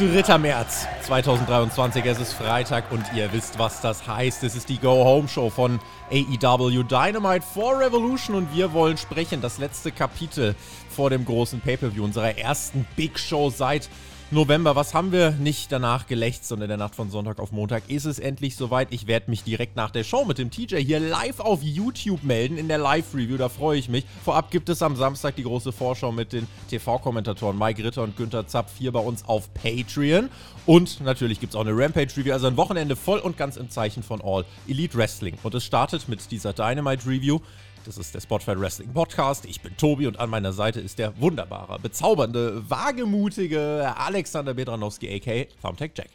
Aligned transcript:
3. 0.00 0.38
März 0.38 0.86
2023, 1.02 2.06
es 2.06 2.18
ist 2.18 2.32
Freitag 2.32 2.90
und 2.90 3.04
ihr 3.14 3.30
wisst, 3.34 3.58
was 3.58 3.82
das 3.82 4.06
heißt. 4.06 4.42
Es 4.44 4.56
ist 4.56 4.70
die 4.70 4.78
Go-Home-Show 4.78 5.50
von 5.50 5.78
AEW 6.10 6.84
Dynamite 6.84 7.42
for 7.42 7.78
Revolution 7.78 8.34
und 8.34 8.54
wir 8.54 8.72
wollen 8.72 8.96
sprechen, 8.96 9.42
das 9.42 9.58
letzte 9.58 9.92
Kapitel 9.92 10.54
vor 10.88 11.10
dem 11.10 11.26
großen 11.26 11.60
Pay-Per-View 11.60 12.02
unserer 12.02 12.38
ersten 12.38 12.86
Big 12.96 13.18
Show 13.18 13.50
seit 13.50 13.90
November. 14.32 14.76
Was 14.76 14.94
haben 14.94 15.10
wir 15.10 15.32
nicht 15.32 15.72
danach 15.72 16.06
gelächzt 16.06 16.52
und 16.52 16.62
in 16.62 16.68
der 16.68 16.76
Nacht 16.76 16.94
von 16.94 17.10
Sonntag 17.10 17.40
auf 17.40 17.50
Montag 17.50 17.82
ist 17.88 18.04
es 18.04 18.20
endlich 18.20 18.54
soweit. 18.54 18.88
Ich 18.92 19.08
werde 19.08 19.28
mich 19.28 19.42
direkt 19.42 19.74
nach 19.74 19.90
der 19.90 20.04
Show 20.04 20.24
mit 20.24 20.38
dem 20.38 20.52
TJ 20.52 20.76
hier 20.76 21.00
live 21.00 21.40
auf 21.40 21.64
YouTube 21.64 22.22
melden 22.22 22.56
in 22.56 22.68
der 22.68 22.78
Live-Review. 22.78 23.36
Da 23.36 23.48
freue 23.48 23.78
ich 23.78 23.88
mich. 23.88 24.04
Vorab 24.24 24.52
gibt 24.52 24.68
es 24.68 24.82
am 24.82 24.94
Samstag 24.94 25.34
die 25.34 25.42
große 25.42 25.72
Vorschau 25.72 26.12
mit 26.12 26.32
den 26.32 26.46
TV-Kommentatoren 26.68 27.58
Mike 27.58 27.82
Ritter 27.82 28.04
und 28.04 28.16
Günther 28.16 28.46
Zapf 28.46 28.78
hier 28.78 28.92
bei 28.92 29.00
uns 29.00 29.26
auf 29.26 29.52
Patreon. 29.52 30.30
Und 30.64 31.00
natürlich 31.00 31.40
gibt 31.40 31.54
es 31.54 31.56
auch 31.56 31.66
eine 31.66 31.76
Rampage-Review. 31.76 32.32
Also 32.32 32.46
ein 32.46 32.56
Wochenende 32.56 32.94
voll 32.94 33.18
und 33.18 33.36
ganz 33.36 33.56
im 33.56 33.68
Zeichen 33.68 34.04
von 34.04 34.20
All 34.22 34.44
Elite 34.68 34.96
Wrestling. 34.96 35.38
Und 35.42 35.56
es 35.56 35.64
startet 35.64 36.08
mit 36.08 36.30
dieser 36.30 36.52
Dynamite-Review. 36.52 37.40
Das 37.86 37.96
ist 37.96 38.14
der 38.14 38.20
Spotfight 38.20 38.60
Wrestling 38.60 38.92
Podcast. 38.92 39.46
Ich 39.46 39.62
bin 39.62 39.74
Tobi 39.76 40.06
und 40.06 40.20
an 40.20 40.28
meiner 40.28 40.52
Seite 40.52 40.80
ist 40.80 40.98
der 40.98 41.18
wunderbare, 41.18 41.78
bezaubernde, 41.78 42.62
wagemutige 42.68 43.94
Alexander 43.96 44.52
Bedranowski, 44.52 45.08
a.k.a. 45.08 45.46
Thumbtack 45.66 45.92
Jack. 45.96 46.10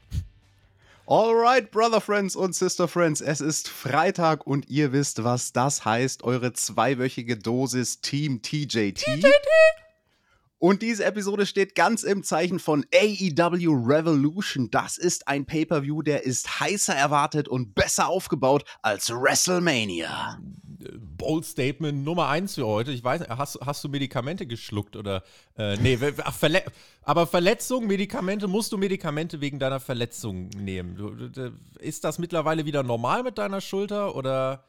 Alright, 1.07 1.71
Brother 1.71 2.01
Friends 2.01 2.35
und 2.35 2.55
Sister 2.55 2.87
Friends, 2.87 3.21
es 3.21 3.41
ist 3.41 3.67
Freitag 3.67 4.45
und 4.45 4.69
ihr 4.69 4.91
wisst, 4.91 5.23
was 5.23 5.53
das 5.53 5.85
heißt. 5.85 6.23
Eure 6.23 6.53
zweiwöchige 6.53 7.37
Dosis 7.37 7.99
Team 8.01 8.41
TJT. 8.41 8.95
TJT. 8.95 9.33
Und 10.59 10.81
diese 10.81 11.03
Episode 11.05 11.45
steht 11.45 11.75
ganz 11.75 12.03
im 12.03 12.23
Zeichen 12.23 12.59
von 12.59 12.85
AEW 12.93 13.71
Revolution. 13.85 14.69
Das 14.71 14.97
ist 14.97 15.27
ein 15.27 15.45
Pay-per-View, 15.45 16.01
der 16.01 16.23
ist 16.23 16.59
heißer 16.59 16.95
erwartet 16.95 17.47
und 17.47 17.75
besser 17.75 18.07
aufgebaut 18.07 18.63
als 18.81 19.11
WrestleMania. 19.11 20.39
Bold 21.17 21.45
Statement 21.45 22.03
Nummer 22.03 22.29
eins 22.29 22.55
für 22.55 22.65
heute. 22.65 22.91
Ich 22.91 23.03
weiß, 23.03 23.27
hast, 23.29 23.59
hast 23.65 23.83
du 23.83 23.89
Medikamente 23.89 24.45
geschluckt 24.45 24.95
oder? 24.95 25.23
Äh, 25.57 25.77
nee, 25.77 25.97
Verle 25.97 26.63
aber 27.03 27.27
Verletzung, 27.27 27.87
Medikamente, 27.87 28.47
musst 28.47 28.71
du 28.71 28.77
Medikamente 28.77 29.41
wegen 29.41 29.59
deiner 29.59 29.79
Verletzung 29.79 30.49
nehmen? 30.49 31.31
Ist 31.79 32.03
das 32.03 32.19
mittlerweile 32.19 32.65
wieder 32.65 32.83
normal 32.83 33.23
mit 33.23 33.37
deiner 33.37 33.61
Schulter 33.61 34.15
oder? 34.15 34.63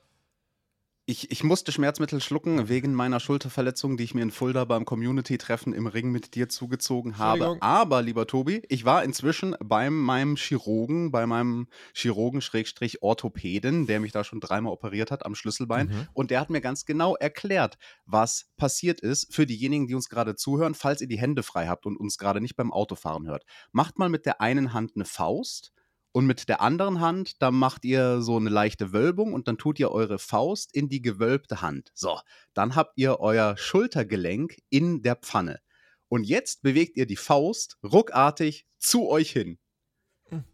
Ich, 1.08 1.30
ich 1.30 1.44
musste 1.44 1.70
Schmerzmittel 1.70 2.20
schlucken 2.20 2.68
wegen 2.68 2.92
meiner 2.92 3.20
Schulterverletzung, 3.20 3.96
die 3.96 4.02
ich 4.02 4.14
mir 4.14 4.22
in 4.22 4.32
Fulda 4.32 4.64
beim 4.64 4.84
Community-Treffen 4.84 5.72
im 5.72 5.86
Ring 5.86 6.10
mit 6.10 6.34
dir 6.34 6.48
zugezogen 6.48 7.16
habe. 7.16 7.56
Aber, 7.60 8.02
lieber 8.02 8.26
Tobi, 8.26 8.64
ich 8.68 8.84
war 8.84 9.04
inzwischen 9.04 9.54
bei 9.64 9.88
meinem 9.88 10.34
Chirurgen, 10.34 11.12
bei 11.12 11.24
meinem 11.28 11.68
Chirurgen-Orthopäden, 11.94 13.86
der 13.86 14.00
mich 14.00 14.10
da 14.10 14.24
schon 14.24 14.40
dreimal 14.40 14.72
operiert 14.72 15.12
hat 15.12 15.24
am 15.24 15.36
Schlüsselbein. 15.36 15.86
Mhm. 15.86 16.08
Und 16.12 16.32
der 16.32 16.40
hat 16.40 16.50
mir 16.50 16.60
ganz 16.60 16.84
genau 16.86 17.14
erklärt, 17.14 17.78
was 18.04 18.50
passiert 18.56 19.00
ist 19.00 19.32
für 19.32 19.46
diejenigen, 19.46 19.86
die 19.86 19.94
uns 19.94 20.08
gerade 20.08 20.34
zuhören, 20.34 20.74
falls 20.74 21.00
ihr 21.02 21.08
die 21.08 21.20
Hände 21.20 21.44
frei 21.44 21.68
habt 21.68 21.86
und 21.86 21.96
uns 21.96 22.18
gerade 22.18 22.40
nicht 22.40 22.56
beim 22.56 22.72
Autofahren 22.72 23.28
hört. 23.28 23.44
Macht 23.70 24.00
mal 24.00 24.08
mit 24.08 24.26
der 24.26 24.40
einen 24.40 24.72
Hand 24.72 24.96
eine 24.96 25.04
Faust 25.04 25.72
und 26.16 26.24
mit 26.24 26.48
der 26.48 26.62
anderen 26.62 27.00
Hand, 27.00 27.42
da 27.42 27.50
macht 27.50 27.84
ihr 27.84 28.22
so 28.22 28.38
eine 28.38 28.48
leichte 28.48 28.94
Wölbung 28.94 29.34
und 29.34 29.48
dann 29.48 29.58
tut 29.58 29.78
ihr 29.78 29.90
eure 29.90 30.18
Faust 30.18 30.74
in 30.74 30.88
die 30.88 31.02
gewölbte 31.02 31.60
Hand. 31.60 31.90
So, 31.92 32.18
dann 32.54 32.74
habt 32.74 32.94
ihr 32.96 33.20
euer 33.20 33.58
Schultergelenk 33.58 34.56
in 34.70 35.02
der 35.02 35.16
Pfanne. 35.16 35.60
Und 36.08 36.24
jetzt 36.24 36.62
bewegt 36.62 36.96
ihr 36.96 37.04
die 37.04 37.16
Faust 37.16 37.76
ruckartig 37.82 38.66
zu 38.78 39.10
euch 39.10 39.30
hin. 39.30 39.58
Hm. 40.30 40.44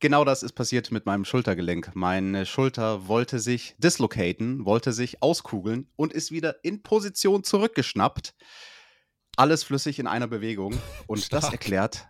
Genau 0.00 0.22
das 0.22 0.42
ist 0.42 0.52
passiert 0.52 0.90
mit 0.90 1.06
meinem 1.06 1.24
Schultergelenk. 1.24 1.92
Meine 1.94 2.44
Schulter 2.44 3.08
wollte 3.08 3.38
sich 3.38 3.74
dislocaten, 3.78 4.66
wollte 4.66 4.92
sich 4.92 5.22
auskugeln 5.22 5.88
und 5.96 6.12
ist 6.12 6.30
wieder 6.30 6.62
in 6.62 6.82
Position 6.82 7.42
zurückgeschnappt. 7.42 8.34
Alles 9.38 9.64
flüssig 9.64 9.98
in 9.98 10.06
einer 10.06 10.26
Bewegung. 10.26 10.78
Und 11.06 11.20
Stark. 11.20 11.40
das 11.40 11.52
erklärt, 11.52 12.06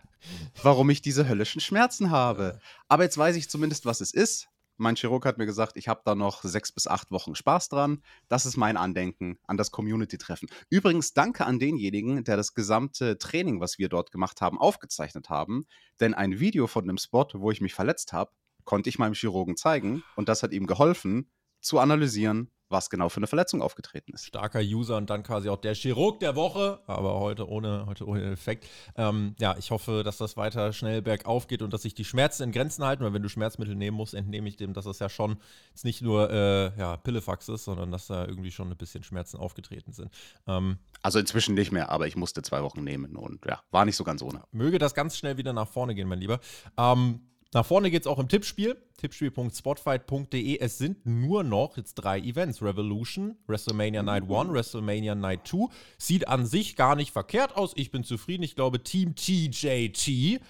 warum 0.61 0.89
ich 0.89 1.01
diese 1.01 1.27
höllischen 1.27 1.61
Schmerzen 1.61 2.11
habe. 2.11 2.59
Aber 2.87 3.03
jetzt 3.03 3.17
weiß 3.17 3.35
ich 3.35 3.49
zumindest, 3.49 3.85
was 3.85 4.01
es 4.01 4.13
ist. 4.13 4.47
Mein 4.79 4.95
Chirurg 4.95 5.25
hat 5.25 5.39
mir 5.39 5.47
gesagt, 5.47 5.75
ich 5.75 5.87
habe 5.87 6.01
da 6.05 6.13
noch 6.13 6.43
sechs 6.43 6.71
bis 6.71 6.85
acht 6.85 7.09
Wochen 7.09 7.33
Spaß 7.33 7.69
dran. 7.69 8.03
Das 8.27 8.45
ist 8.45 8.57
mein 8.57 8.77
Andenken 8.77 9.39
an 9.47 9.57
das 9.57 9.71
Community-Treffen. 9.71 10.49
Übrigens 10.69 11.13
danke 11.13 11.45
an 11.47 11.57
denjenigen, 11.57 12.23
der 12.23 12.37
das 12.37 12.53
gesamte 12.53 13.17
Training, 13.17 13.59
was 13.59 13.79
wir 13.79 13.89
dort 13.89 14.11
gemacht 14.11 14.39
haben, 14.39 14.59
aufgezeichnet 14.59 15.29
haben. 15.29 15.65
Denn 15.99 16.13
ein 16.13 16.39
Video 16.39 16.67
von 16.67 16.85
dem 16.85 16.99
Spot, 16.99 17.27
wo 17.33 17.49
ich 17.49 17.59
mich 17.59 17.73
verletzt 17.73 18.13
habe, 18.13 18.31
konnte 18.65 18.89
ich 18.89 18.99
meinem 18.99 19.15
Chirurgen 19.15 19.57
zeigen 19.57 20.03
und 20.15 20.29
das 20.29 20.43
hat 20.43 20.51
ihm 20.51 20.67
geholfen, 20.67 21.31
zu 21.59 21.79
analysieren, 21.79 22.51
was 22.69 22.89
genau 22.89 23.09
für 23.09 23.17
eine 23.17 23.27
Verletzung 23.27 23.61
aufgetreten 23.61 24.13
ist. 24.13 24.25
Starker 24.25 24.59
User 24.59 24.97
und 24.97 25.09
dann 25.09 25.23
quasi 25.23 25.49
auch 25.49 25.57
der 25.57 25.75
Chirurg 25.75 26.19
der 26.19 26.35
Woche, 26.35 26.79
aber 26.87 27.19
heute 27.19 27.47
ohne, 27.47 27.85
heute 27.85 28.07
ohne 28.07 28.31
Effekt. 28.31 28.67
Ähm, 28.95 29.35
ja, 29.39 29.55
ich 29.57 29.71
hoffe, 29.71 30.03
dass 30.03 30.17
das 30.17 30.37
weiter 30.37 30.73
schnell 30.73 31.01
bergauf 31.01 31.47
geht 31.47 31.61
und 31.61 31.73
dass 31.73 31.83
sich 31.83 31.95
die 31.95 32.05
Schmerzen 32.05 32.43
in 32.43 32.51
Grenzen 32.51 32.83
halten, 32.83 33.03
weil 33.03 33.13
wenn 33.13 33.23
du 33.23 33.29
Schmerzmittel 33.29 33.75
nehmen 33.75 33.97
musst, 33.97 34.13
entnehme 34.13 34.49
ich 34.49 34.57
dem, 34.57 34.73
dass 34.73 34.85
das 34.85 34.99
ja 34.99 35.09
schon 35.09 35.37
jetzt 35.69 35.85
nicht 35.85 36.01
nur 36.01 36.29
äh, 36.29 36.77
ja, 36.77 36.97
Pillefax 36.97 37.49
ist, 37.49 37.65
sondern 37.65 37.91
dass 37.91 38.07
da 38.07 38.25
irgendwie 38.25 38.51
schon 38.51 38.71
ein 38.71 38.77
bisschen 38.77 39.03
Schmerzen 39.03 39.37
aufgetreten 39.37 39.93
sind. 39.93 40.11
Ähm, 40.47 40.77
also 41.01 41.19
inzwischen 41.19 41.55
nicht 41.55 41.71
mehr, 41.71 41.89
aber 41.89 42.07
ich 42.07 42.15
musste 42.15 42.41
zwei 42.41 42.63
Wochen 42.63 42.83
nehmen 42.83 43.15
und 43.15 43.45
ja, 43.45 43.61
war 43.71 43.85
nicht 43.85 43.95
so 43.95 44.03
ganz 44.03 44.21
ohne. 44.21 44.43
Möge 44.51 44.79
das 44.79 44.93
ganz 44.93 45.17
schnell 45.17 45.37
wieder 45.37 45.53
nach 45.53 45.67
vorne 45.67 45.95
gehen, 45.95 46.07
mein 46.07 46.19
Lieber. 46.19 46.39
Ähm, 46.77 47.21
nach 47.53 47.65
vorne 47.65 47.91
geht 47.91 48.01
es 48.01 48.07
auch 48.07 48.19
im 48.19 48.27
Tippspiel. 48.27 48.75
Tippspiel.spotfight.de. 48.97 50.59
Es 50.59 50.77
sind 50.77 51.05
nur 51.05 51.43
noch 51.43 51.77
jetzt 51.77 51.95
drei 51.95 52.19
Events: 52.19 52.61
Revolution, 52.61 53.37
WrestleMania 53.47 54.03
Night 54.03 54.23
1, 54.23 54.51
WrestleMania 54.51 55.15
Night 55.15 55.47
2. 55.47 55.67
Sieht 55.97 56.27
an 56.27 56.45
sich 56.45 56.75
gar 56.75 56.95
nicht 56.95 57.11
verkehrt 57.11 57.55
aus. 57.55 57.73
Ich 57.75 57.91
bin 57.91 58.03
zufrieden. 58.03 58.43
Ich 58.43 58.55
glaube, 58.55 58.83
Team 58.83 59.15
TJT. 59.15 60.41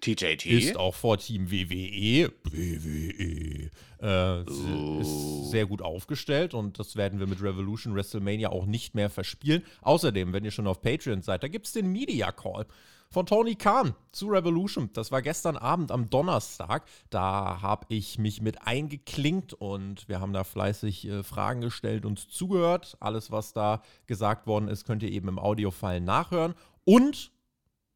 TJT 0.00 0.46
ist 0.46 0.76
auch 0.76 0.94
vor 0.94 1.18
Team 1.18 1.50
WWE. 1.50 2.32
WWE. 2.44 3.70
Äh, 4.00 4.44
oh. 4.48 5.00
Ist 5.00 5.50
sehr 5.50 5.66
gut 5.66 5.82
aufgestellt 5.82 6.54
und 6.54 6.78
das 6.78 6.94
werden 6.94 7.18
wir 7.18 7.26
mit 7.26 7.42
Revolution 7.42 7.96
WrestleMania 7.96 8.50
auch 8.50 8.66
nicht 8.66 8.94
mehr 8.94 9.10
verspielen. 9.10 9.64
Außerdem, 9.82 10.32
wenn 10.32 10.44
ihr 10.44 10.52
schon 10.52 10.68
auf 10.68 10.80
Patreon 10.80 11.22
seid, 11.22 11.42
da 11.42 11.48
gibt 11.48 11.66
es 11.66 11.72
den 11.72 11.90
Media 11.90 12.30
Call 12.30 12.66
von 13.10 13.26
Tony 13.26 13.54
Khan 13.54 13.94
zu 14.12 14.28
Revolution. 14.28 14.90
Das 14.92 15.10
war 15.10 15.22
gestern 15.22 15.56
Abend 15.56 15.90
am 15.90 16.10
Donnerstag. 16.10 16.84
Da 17.10 17.62
habe 17.62 17.86
ich 17.88 18.18
mich 18.18 18.42
mit 18.42 18.66
eingeklinkt 18.66 19.54
und 19.54 20.08
wir 20.08 20.20
haben 20.20 20.32
da 20.32 20.44
fleißig 20.44 21.06
äh, 21.08 21.22
Fragen 21.22 21.60
gestellt 21.60 22.04
und 22.04 22.18
zugehört. 22.18 22.96
Alles, 23.00 23.30
was 23.30 23.52
da 23.52 23.82
gesagt 24.06 24.46
worden 24.46 24.68
ist, 24.68 24.84
könnt 24.84 25.02
ihr 25.02 25.10
eben 25.10 25.28
im 25.28 25.38
Audiofile 25.38 26.00
nachhören. 26.00 26.54
Und 26.84 27.32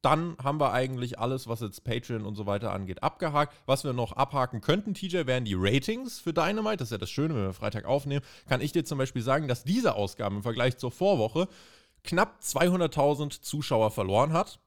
dann 0.03 0.37
haben 0.43 0.59
wir 0.59 0.73
eigentlich 0.73 1.21
alles, 1.21 1.47
was 1.47 1.61
jetzt 1.61 1.85
Patreon 1.85 2.27
und 2.27 2.35
so 2.35 2.45
weiter 2.45 2.73
angeht, 2.73 3.03
abgehakt. 3.05 3.55
Was 3.67 3.85
wir 3.85 3.93
noch 3.93 4.13
abhaken 4.13 4.61
könnten, 4.61 4.95
TJ, 4.95 5.27
wären 5.27 5.45
die 5.45 5.55
Ratings 5.57 6.19
für 6.19 6.33
Dynamite. 6.33 6.79
Das 6.79 6.89
ist 6.89 6.93
ja 6.93 6.99
das 6.99 7.11
Schöne, 7.11 7.35
wenn 7.37 7.45
wir 7.45 7.53
Freitag 7.53 7.85
aufnehmen. 7.85 8.25
Kann 8.49 8.61
ich 8.61 8.73
dir 8.73 8.85
zum 8.85 8.99
Beispiel 8.99 9.23
sagen, 9.23 9.47
dass 9.47 9.63
diese 9.63 9.95
Ausgabe 9.95 10.35
im 10.35 10.43
Vergleich 10.43 10.77
zur 10.77 10.91
Vorwoche 10.91 11.49
knapp 12.03 12.41
200.000 12.43 13.43
Zuschauer 13.43 13.93
verloren 13.93 14.33
hat. 14.33 14.59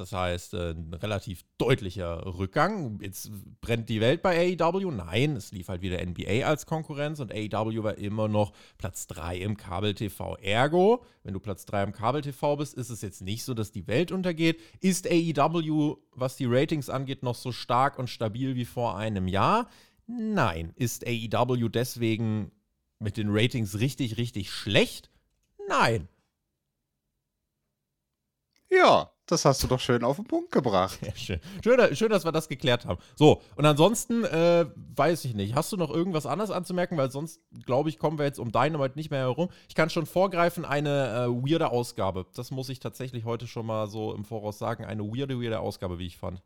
Das 0.00 0.12
heißt, 0.12 0.54
äh, 0.54 0.70
ein 0.70 0.94
relativ 0.94 1.44
deutlicher 1.58 2.24
Rückgang. 2.24 2.98
Jetzt 3.02 3.30
brennt 3.60 3.90
die 3.90 4.00
Welt 4.00 4.22
bei 4.22 4.56
AEW. 4.58 4.90
Nein, 4.90 5.36
es 5.36 5.52
lief 5.52 5.68
halt 5.68 5.82
wieder 5.82 6.00
NBA 6.02 6.46
als 6.46 6.64
Konkurrenz 6.64 7.20
und 7.20 7.30
AEW 7.30 7.82
war 7.82 7.98
immer 7.98 8.26
noch 8.26 8.54
Platz 8.78 9.06
3 9.08 9.36
im 9.36 9.58
Kabel-TV. 9.58 10.36
Ergo, 10.36 11.04
wenn 11.22 11.34
du 11.34 11.38
Platz 11.38 11.66
3 11.66 11.82
im 11.82 11.92
Kabel-TV 11.92 12.56
bist, 12.56 12.72
ist 12.72 12.88
es 12.88 13.02
jetzt 13.02 13.20
nicht 13.20 13.44
so, 13.44 13.52
dass 13.52 13.72
die 13.72 13.86
Welt 13.88 14.10
untergeht. 14.10 14.58
Ist 14.80 15.06
AEW, 15.06 15.98
was 16.12 16.36
die 16.36 16.46
Ratings 16.46 16.88
angeht, 16.88 17.22
noch 17.22 17.34
so 17.34 17.52
stark 17.52 17.98
und 17.98 18.08
stabil 18.08 18.54
wie 18.54 18.64
vor 18.64 18.96
einem 18.96 19.28
Jahr? 19.28 19.68
Nein. 20.06 20.72
Ist 20.76 21.06
AEW 21.06 21.68
deswegen 21.68 22.52
mit 23.00 23.18
den 23.18 23.28
Ratings 23.28 23.78
richtig, 23.78 24.16
richtig 24.16 24.50
schlecht? 24.50 25.10
Nein. 25.68 26.08
Ja, 28.70 29.12
das 29.30 29.44
hast 29.44 29.62
du 29.62 29.66
doch 29.66 29.80
schön 29.80 30.04
auf 30.04 30.16
den 30.16 30.24
Punkt 30.26 30.52
gebracht. 30.52 30.98
Ja, 31.10 31.14
schön. 31.14 31.40
Schön, 31.64 31.96
schön, 31.96 32.10
dass 32.10 32.24
wir 32.24 32.32
das 32.32 32.48
geklärt 32.48 32.86
haben. 32.86 33.00
So, 33.16 33.40
und 33.56 33.64
ansonsten 33.64 34.24
äh, 34.24 34.66
weiß 34.96 35.24
ich 35.24 35.34
nicht. 35.34 35.54
Hast 35.54 35.72
du 35.72 35.76
noch 35.76 35.90
irgendwas 35.90 36.26
anderes 36.26 36.50
anzumerken? 36.50 36.96
Weil 36.96 37.10
sonst, 37.10 37.40
glaube 37.64 37.88
ich, 37.88 37.98
kommen 37.98 38.18
wir 38.18 38.26
jetzt 38.26 38.38
um 38.38 38.52
Dynamite 38.52 38.96
nicht 38.96 39.10
mehr 39.10 39.20
herum. 39.20 39.48
Ich 39.68 39.74
kann 39.74 39.90
schon 39.90 40.06
vorgreifen, 40.06 40.64
eine 40.64 41.28
äh, 41.28 41.28
weirde 41.28 41.70
Ausgabe. 41.70 42.26
Das 42.34 42.50
muss 42.50 42.68
ich 42.68 42.80
tatsächlich 42.80 43.24
heute 43.24 43.46
schon 43.46 43.66
mal 43.66 43.86
so 43.88 44.14
im 44.14 44.24
Voraus 44.24 44.58
sagen. 44.58 44.84
Eine 44.84 45.04
weirde, 45.04 45.40
weirde 45.40 45.60
Ausgabe, 45.60 45.98
wie 45.98 46.06
ich 46.06 46.16
fand. 46.18 46.42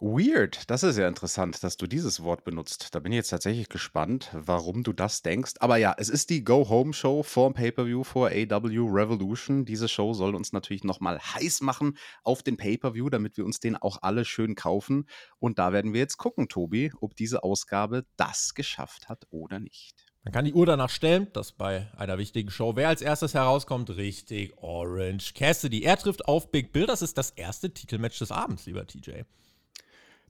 Weird, 0.00 0.70
das 0.70 0.84
ist 0.84 0.96
ja 0.96 1.08
interessant, 1.08 1.64
dass 1.64 1.76
du 1.76 1.88
dieses 1.88 2.22
Wort 2.22 2.44
benutzt. 2.44 2.94
Da 2.94 3.00
bin 3.00 3.10
ich 3.10 3.16
jetzt 3.16 3.30
tatsächlich 3.30 3.68
gespannt, 3.68 4.30
warum 4.32 4.84
du 4.84 4.92
das 4.92 5.22
denkst. 5.22 5.54
Aber 5.58 5.76
ja, 5.76 5.92
es 5.98 6.08
ist 6.08 6.30
die 6.30 6.44
Go-Home-Show 6.44 7.24
vorm 7.24 7.54
Pay-Per-View 7.54 8.04
vor 8.04 8.28
AW 8.28 8.88
Revolution. 8.92 9.64
Diese 9.64 9.88
Show 9.88 10.14
soll 10.14 10.36
uns 10.36 10.52
natürlich 10.52 10.84
nochmal 10.84 11.18
heiß 11.18 11.62
machen 11.62 11.98
auf 12.22 12.44
den 12.44 12.56
Pay-Per-View, 12.56 13.10
damit 13.10 13.36
wir 13.36 13.44
uns 13.44 13.58
den 13.58 13.76
auch 13.76 13.98
alle 14.02 14.24
schön 14.24 14.54
kaufen. 14.54 15.08
Und 15.40 15.58
da 15.58 15.72
werden 15.72 15.92
wir 15.92 15.98
jetzt 15.98 16.16
gucken, 16.16 16.48
Tobi, 16.48 16.92
ob 17.00 17.16
diese 17.16 17.42
Ausgabe 17.42 18.06
das 18.16 18.54
geschafft 18.54 19.08
hat 19.08 19.26
oder 19.30 19.58
nicht. 19.58 19.96
Man 20.22 20.32
kann 20.32 20.44
die 20.44 20.54
Uhr 20.54 20.66
danach 20.66 20.90
stellen, 20.90 21.26
dass 21.32 21.50
bei 21.50 21.90
einer 21.96 22.18
wichtigen 22.18 22.52
Show, 22.52 22.76
wer 22.76 22.86
als 22.86 23.02
erstes 23.02 23.34
herauskommt, 23.34 23.90
richtig 23.90 24.56
Orange 24.58 25.34
Cassidy. 25.34 25.82
Er 25.82 25.96
trifft 25.96 26.28
auf 26.28 26.52
Big 26.52 26.70
Bill. 26.70 26.86
Das 26.86 27.02
ist 27.02 27.18
das 27.18 27.30
erste 27.30 27.74
Titelmatch 27.74 28.20
des 28.20 28.30
Abends, 28.30 28.64
lieber 28.66 28.86
TJ. 28.86 29.22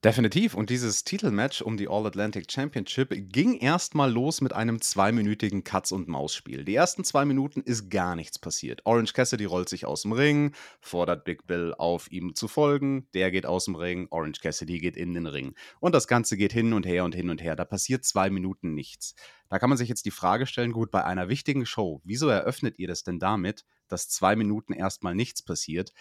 Definitiv. 0.05 0.55
Und 0.55 0.71
dieses 0.71 1.03
Titelmatch 1.03 1.61
um 1.61 1.77
die 1.77 1.89
All-Atlantic 1.89 2.53
Championship 2.53 3.11
ging 3.33 3.59
erstmal 3.59 4.13
los 4.13 4.41
mit 4.41 4.53
einem 4.53 4.81
zweiminütigen 4.81 5.65
Katz- 5.65 5.91
und 5.91 6.07
Maus-Spiel. 6.07 6.65
Die 6.65 6.77
ersten 6.77 7.03
zwei 7.03 7.25
Minuten 7.25 7.63
ist 7.63 7.91
gar 7.91 8.15
nichts 8.15 8.39
passiert. 8.39 8.81
Orange 8.85 9.13
Cassidy 9.13 9.45
rollt 9.45 9.69
sich 9.69 9.87
aus 9.87 10.03
dem 10.03 10.13
Ring, 10.13 10.55
fordert 10.81 11.25
Big 11.25 11.49
Bill 11.49 11.75
auf, 11.77 12.13
ihm 12.13 12.37
zu 12.37 12.47
folgen. 12.47 13.09
Der 13.13 13.33
geht 13.33 13.45
aus 13.45 13.65
dem 13.65 13.75
Ring, 13.75 14.07
Orange 14.11 14.41
Cassidy 14.41 14.79
geht 14.79 14.97
in 14.97 15.15
den 15.15 15.27
Ring. 15.27 15.57
Und 15.81 15.97
das 15.97 16.07
Ganze 16.07 16.37
geht 16.37 16.53
hin 16.53 16.75
und 16.75 16.87
her 16.87 17.05
und 17.05 17.17
hin 17.17 17.29
und 17.29 17.43
her. 17.43 17.57
Da 17.57 17.65
passiert 17.65 18.05
zwei 18.05 18.31
Minuten 18.31 18.75
nichts. 18.75 19.17
Da 19.49 19.59
kann 19.59 19.69
man 19.69 19.79
sich 19.79 19.89
jetzt 19.89 20.05
die 20.05 20.13
Frage 20.13 20.47
stellen: 20.47 20.71
gut, 20.71 20.93
bei 20.93 21.03
einer 21.05 21.29
wichtigen 21.29 21.67
Show, 21.67 22.03
wieso 22.05 22.29
eröffnet 22.29 22.79
ihr 22.79 22.87
das 22.87 23.03
denn 23.03 23.19
damit, 23.19 23.65
dass 23.89 24.09
zwei 24.09 24.37
Minuten 24.37 24.75
erstmal 24.75 25.17
nichts 25.17 25.43
passiert? 25.43 25.93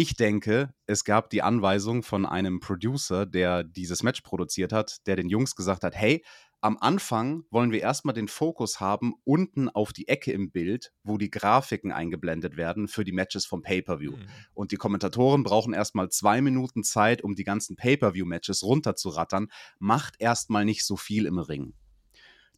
Ich 0.00 0.14
denke, 0.14 0.72
es 0.86 1.02
gab 1.02 1.28
die 1.28 1.42
Anweisung 1.42 2.04
von 2.04 2.24
einem 2.24 2.60
Producer, 2.60 3.26
der 3.26 3.64
dieses 3.64 4.04
Match 4.04 4.20
produziert 4.20 4.72
hat, 4.72 5.04
der 5.08 5.16
den 5.16 5.28
Jungs 5.28 5.56
gesagt 5.56 5.82
hat: 5.82 5.96
Hey, 5.96 6.24
am 6.60 6.78
Anfang 6.78 7.42
wollen 7.50 7.72
wir 7.72 7.80
erstmal 7.80 8.14
den 8.14 8.28
Fokus 8.28 8.78
haben 8.78 9.14
unten 9.24 9.68
auf 9.68 9.92
die 9.92 10.06
Ecke 10.06 10.30
im 10.30 10.52
Bild, 10.52 10.92
wo 11.02 11.18
die 11.18 11.32
Grafiken 11.32 11.90
eingeblendet 11.90 12.56
werden 12.56 12.86
für 12.86 13.02
die 13.02 13.10
Matches 13.10 13.44
vom 13.44 13.62
Pay-Per-View. 13.62 14.12
Mhm. 14.12 14.28
Und 14.54 14.70
die 14.70 14.76
Kommentatoren 14.76 15.42
brauchen 15.42 15.74
erstmal 15.74 16.10
zwei 16.10 16.42
Minuten 16.42 16.84
Zeit, 16.84 17.24
um 17.24 17.34
die 17.34 17.42
ganzen 17.42 17.74
Pay-Per-View-Matches 17.74 18.62
runterzurattern. 18.62 19.48
Macht 19.80 20.14
erstmal 20.20 20.64
nicht 20.64 20.86
so 20.86 20.96
viel 20.96 21.26
im 21.26 21.40
Ring. 21.40 21.74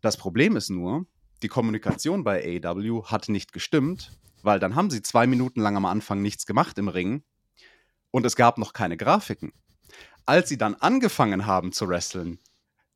Das 0.02 0.18
Problem 0.18 0.56
ist 0.56 0.68
nur, 0.68 1.06
die 1.42 1.48
Kommunikation 1.48 2.22
bei 2.22 2.60
AW 2.62 3.04
hat 3.04 3.30
nicht 3.30 3.54
gestimmt, 3.54 4.20
weil 4.42 4.58
dann 4.58 4.74
haben 4.74 4.90
sie 4.90 5.00
zwei 5.00 5.26
Minuten 5.26 5.60
lang 5.62 5.78
am 5.78 5.86
Anfang 5.86 6.20
nichts 6.20 6.44
gemacht 6.44 6.76
im 6.76 6.88
Ring 6.88 7.24
und 8.10 8.26
es 8.26 8.36
gab 8.36 8.58
noch 8.58 8.72
keine 8.72 8.96
Grafiken. 8.96 9.52
Als 10.26 10.48
sie 10.48 10.58
dann 10.58 10.74
angefangen 10.74 11.46
haben 11.46 11.72
zu 11.72 11.88
wresteln, 11.88 12.38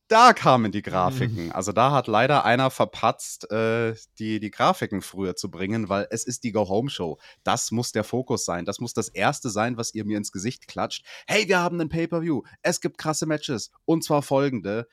da 0.08 0.34
kamen 0.34 0.70
die 0.70 0.82
Grafiken. 0.82 1.46
Mhm. 1.46 1.52
Also 1.52 1.72
da 1.72 1.90
hat 1.90 2.08
leider 2.08 2.44
einer 2.44 2.70
verpatzt, 2.70 3.50
äh, 3.50 3.94
die, 4.18 4.38
die 4.38 4.50
Grafiken 4.50 5.00
früher 5.00 5.34
zu 5.34 5.50
bringen, 5.50 5.88
weil 5.88 6.06
es 6.10 6.24
ist 6.24 6.44
die 6.44 6.52
Go-Home-Show. 6.52 7.18
Das 7.42 7.70
muss 7.70 7.92
der 7.92 8.04
Fokus 8.04 8.44
sein. 8.44 8.66
Das 8.66 8.80
muss 8.80 8.92
das 8.92 9.08
Erste 9.08 9.48
sein, 9.48 9.78
was 9.78 9.94
ihr 9.94 10.04
mir 10.04 10.18
ins 10.18 10.30
Gesicht 10.30 10.68
klatscht. 10.68 11.06
Hey, 11.26 11.48
wir 11.48 11.58
haben 11.58 11.80
einen 11.80 11.88
Pay-Per-View. 11.88 12.42
Es 12.60 12.82
gibt 12.82 12.98
krasse 12.98 13.24
Matches. 13.24 13.70
Und 13.86 14.04
zwar 14.04 14.22
folgende. 14.22 14.88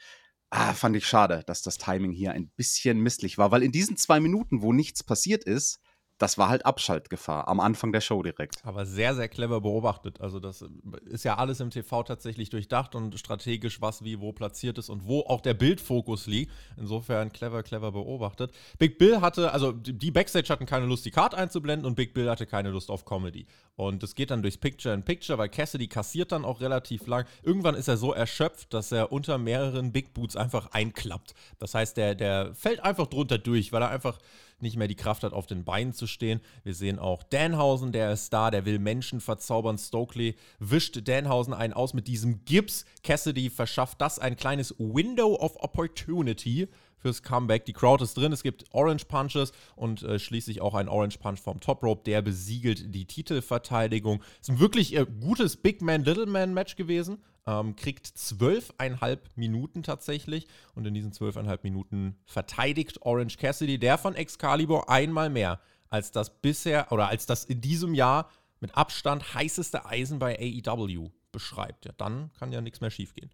Ah, 0.50 0.74
fand 0.74 0.96
ich 0.96 1.06
schade, 1.06 1.44
dass 1.46 1.62
das 1.62 1.78
Timing 1.78 2.12
hier 2.12 2.32
ein 2.32 2.50
bisschen 2.56 3.00
misslich 3.00 3.38
war, 3.38 3.52
weil 3.52 3.64
in 3.64 3.72
diesen 3.72 3.98
zwei 3.98 4.20
Minuten, 4.20 4.62
wo 4.62 4.74
nichts 4.74 5.04
passiert 5.04 5.44
ist, 5.44 5.80
das 6.22 6.38
war 6.38 6.50
halt 6.50 6.66
Abschaltgefahr 6.66 7.48
am 7.48 7.60
Anfang 7.60 7.92
der 7.92 8.02
Show 8.02 8.22
direkt. 8.22 8.64
Aber 8.64 8.86
sehr, 8.86 9.16
sehr 9.16 9.28
clever 9.28 9.62
beobachtet. 9.62 10.22
Also, 10.22 10.40
das 10.40 10.64
ist 11.06 11.26
ja 11.26 11.38
alles 11.38 11.60
im 11.60 11.72
TV 11.72 12.04
tatsächlich 12.04 12.50
durchdacht 12.50 12.94
und 12.94 13.18
strategisch, 13.20 13.82
was 13.82 14.04
wie 14.04 14.20
wo 14.20 14.32
platziert 14.32 14.78
ist 14.78 14.90
und 14.90 15.08
wo 15.08 15.22
auch 15.22 15.42
der 15.42 15.56
Bildfokus 15.56 16.28
liegt. 16.28 16.52
Insofern 16.78 17.32
clever, 17.32 17.64
clever 17.64 17.92
beobachtet. 17.92 18.52
Big 18.78 18.98
Bill 19.00 19.22
hatte, 19.22 19.52
also 19.52 19.72
die 19.72 20.12
Backstage 20.12 20.50
hatten 20.50 20.66
keine 20.66 20.86
Lust, 20.86 21.06
die 21.06 21.12
Card 21.12 21.34
einzublenden 21.34 21.88
und 21.88 21.96
Big 21.96 22.14
Bill 22.14 22.30
hatte 22.30 22.46
keine 22.46 22.70
Lust 22.70 22.92
auf 22.92 23.06
Comedy. 23.06 23.48
Und 23.76 24.04
es 24.04 24.14
geht 24.14 24.30
dann 24.30 24.44
durchs 24.44 24.58
Picture 24.58 24.94
in 24.94 25.04
Picture, 25.04 25.40
weil 25.40 25.50
Cassidy 25.50 25.88
kassiert 25.88 26.32
dann 26.32 26.46
auch 26.46 26.62
relativ 26.62 27.08
lang. 27.08 27.26
Irgendwann 27.42 27.74
ist 27.74 27.88
er 27.88 27.98
so 27.98 28.14
erschöpft, 28.14 28.74
dass 28.74 28.92
er 28.92 29.12
unter 29.12 29.40
mehreren 29.40 29.92
Big 29.92 30.14
Boots 30.14 30.36
einfach 30.36 30.68
einklappt. 30.72 31.34
Das 31.58 31.74
heißt, 31.74 31.98
der, 31.98 32.14
der 32.14 32.54
fällt 32.54 32.82
einfach 32.82 33.08
drunter 33.08 33.40
durch, 33.40 33.72
weil 33.72 33.82
er 33.82 33.90
einfach 33.90 34.20
nicht 34.62 34.78
mehr 34.78 34.88
die 34.88 34.96
Kraft 34.96 35.24
hat, 35.24 35.34
auf 35.34 35.48
den 35.48 35.64
Beinen 35.64 35.94
zu 35.94 36.08
stehen. 36.08 36.42
Wir 36.64 36.74
sehen 36.74 37.00
auch 37.00 37.24
Danhausen, 37.24 37.92
der 37.92 38.12
ist 38.12 38.32
da, 38.32 38.52
der 38.52 38.66
will 38.66 38.80
Menschen 38.80 39.22
verzaubern. 39.22 39.78
Stokely 39.78 40.36
wischt 40.60 41.08
Danhausen 41.08 41.54
einen 41.54 41.74
aus 41.74 41.94
mit 41.94 42.08
diesem 42.08 42.46
Gips. 42.46 42.86
Cassidy 43.04 43.50
verschafft 43.50 44.02
das 44.02 44.20
ein 44.20 44.36
kleines 44.36 44.76
Window 44.78 45.36
of 45.36 45.56
Opportunity 45.62 46.68
fürs 47.02 47.24
Comeback. 47.24 47.66
Die 47.66 47.74
Crowd 47.74 48.04
ist 48.04 48.16
drin, 48.16 48.32
es 48.32 48.44
gibt 48.44 48.66
Orange 48.72 49.06
Punches 49.06 49.52
und 49.76 50.04
äh, 50.04 50.20
schließlich 50.20 50.62
auch 50.62 50.76
ein 50.76 50.88
Orange 50.88 51.18
Punch 51.18 51.40
vom 51.40 51.60
Top 51.60 51.84
Rope, 51.84 52.04
der 52.06 52.22
besiegelt 52.22 52.94
die 52.94 53.06
Titelverteidigung. 53.06 54.22
Es 54.42 54.48
ist 54.48 54.50
ein 54.50 54.60
wirklich 54.60 54.96
äh, 54.96 55.06
gutes 55.20 55.58
Big 55.58 55.82
Man, 55.82 56.04
Little 56.04 56.28
Man 56.28 56.54
Match 56.54 56.76
gewesen. 56.76 57.22
Ähm, 57.48 57.76
kriegt 57.76 58.06
zwölfeinhalb 58.06 59.32
Minuten 59.36 59.82
tatsächlich 59.82 60.48
und 60.76 60.86
in 60.86 60.94
diesen 60.94 61.12
zwölfeinhalb 61.12 61.64
Minuten 61.64 62.20
verteidigt 62.26 63.02
Orange 63.02 63.38
Cassidy, 63.38 63.80
der 63.80 63.98
von 63.98 64.14
Excalibur 64.14 64.90
einmal 64.90 65.32
mehr 65.32 65.60
als 65.90 66.12
das 66.12 66.42
bisher 66.42 66.92
oder 66.92 67.08
als 67.08 67.26
das 67.26 67.46
in 67.46 67.60
diesem 67.60 67.96
Jahr 67.96 68.30
mit 68.60 68.76
Abstand 68.78 69.34
heißeste 69.34 69.86
Eisen 69.86 70.20
bei 70.20 70.38
AEW 70.40 71.10
beschreibt. 71.32 71.86
Ja, 71.86 71.94
dann 71.98 72.32
kann 72.34 72.52
ja 72.52 72.62
nichts 72.62 72.80
mehr 72.80 72.92
schiefgehen. 72.92 73.32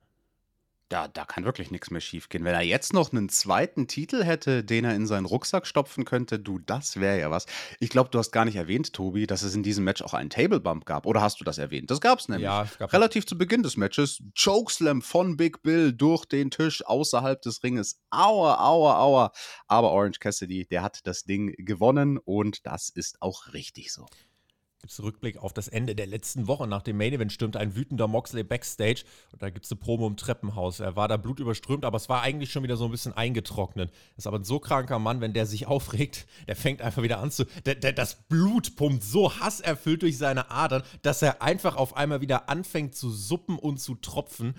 Da, 0.89 1.09
da 1.09 1.25
kann 1.25 1.43
wirklich 1.43 1.69
nichts 1.69 1.91
mehr 1.91 1.99
schiefgehen. 1.99 2.45
Wenn 2.45 2.53
er 2.53 2.61
jetzt 2.61 2.93
noch 2.93 3.11
einen 3.11 3.27
zweiten 3.27 3.87
Titel 3.87 4.23
hätte, 4.23 4.63
den 4.63 4.85
er 4.85 4.95
in 4.95 5.05
seinen 5.05 5.25
Rucksack 5.25 5.67
stopfen 5.67 6.05
könnte, 6.05 6.39
du, 6.39 6.59
das 6.59 6.99
wäre 7.01 7.19
ja 7.19 7.29
was. 7.29 7.45
Ich 7.81 7.89
glaube, 7.89 8.09
du 8.09 8.19
hast 8.19 8.31
gar 8.31 8.45
nicht 8.45 8.55
erwähnt, 8.55 8.93
Tobi, 8.93 9.27
dass 9.27 9.41
es 9.41 9.53
in 9.53 9.63
diesem 9.63 9.83
Match 9.83 10.01
auch 10.01 10.13
einen 10.13 10.29
Table 10.29 10.61
Bump 10.61 10.85
gab. 10.85 11.05
Oder 11.05 11.21
hast 11.21 11.41
du 11.41 11.43
das 11.43 11.57
erwähnt? 11.57 11.91
Das 11.91 11.99
gab 11.99 12.19
es 12.19 12.29
nämlich. 12.29 12.45
Ja, 12.45 12.63
es 12.63 12.77
gab 12.77 12.93
Relativ 12.93 13.25
zu 13.25 13.37
Beginn 13.37 13.63
des 13.63 13.75
Matches. 13.75 14.23
Chokeslam 14.41 15.01
von 15.01 15.35
Big 15.35 15.61
Bill 15.61 15.91
durch 15.91 16.25
den 16.25 16.51
Tisch 16.51 16.85
außerhalb 16.85 17.41
des 17.41 17.63
Ringes. 17.63 17.99
Aua, 18.09 18.56
aua, 18.57 18.99
aua. 18.99 19.31
Aber 19.67 19.91
Orange 19.91 20.19
Cassidy, 20.19 20.65
der 20.67 20.83
hat 20.83 21.01
das 21.03 21.23
Ding 21.23 21.53
gewonnen 21.57 22.17
und 22.17 22.65
das 22.65 22.89
ist 22.89 23.21
auch 23.21 23.51
richtig 23.51 23.91
so. 23.91 24.06
Gibt 24.87 24.94
es 24.94 25.03
Rückblick 25.03 25.37
auf 25.39 25.51
das 25.51 25.67
Ende 25.67 25.95
der 25.95 26.07
letzten 26.07 26.47
Woche. 26.47 26.65
Nach 26.65 26.81
dem 26.81 26.95
Main 26.95 27.11
Event 27.11 27.33
stürmt 27.33 27.57
ein 27.57 27.75
wütender 27.75 28.07
Moxley 28.07 28.44
backstage 28.44 29.03
und 29.33 29.41
da 29.41 29.49
gibt 29.49 29.65
es 29.65 29.71
eine 29.73 29.81
Promo 29.81 30.07
im 30.07 30.15
Treppenhaus. 30.15 30.79
Er 30.79 30.95
war 30.95 31.09
da 31.09 31.17
blutüberströmt, 31.17 31.83
aber 31.83 31.97
es 31.97 32.07
war 32.07 32.21
eigentlich 32.21 32.53
schon 32.53 32.63
wieder 32.63 32.77
so 32.77 32.85
ein 32.85 32.91
bisschen 32.91 33.11
eingetrocknet. 33.11 33.91
Ist 34.15 34.27
aber 34.27 34.39
ein 34.39 34.45
so 34.45 34.59
kranker 34.59 34.97
Mann, 34.97 35.19
wenn 35.19 35.33
der 35.33 35.45
sich 35.45 35.67
aufregt, 35.67 36.25
der 36.47 36.56
fängt 36.56 36.81
einfach 36.81 37.03
wieder 37.03 37.19
an 37.19 37.31
zu. 37.31 37.44
Der, 37.65 37.75
der, 37.75 37.91
das 37.91 38.15
Blut 38.29 38.77
pumpt 38.77 39.03
so 39.03 39.37
hasserfüllt 39.37 40.03
durch 40.03 40.17
seine 40.17 40.51
Adern, 40.51 40.83
dass 41.01 41.21
er 41.21 41.41
einfach 41.41 41.75
auf 41.75 41.97
einmal 41.97 42.21
wieder 42.21 42.47
anfängt 42.47 42.95
zu 42.95 43.09
suppen 43.09 43.59
und 43.59 43.79
zu 43.81 43.95
tropfen. 43.95 44.56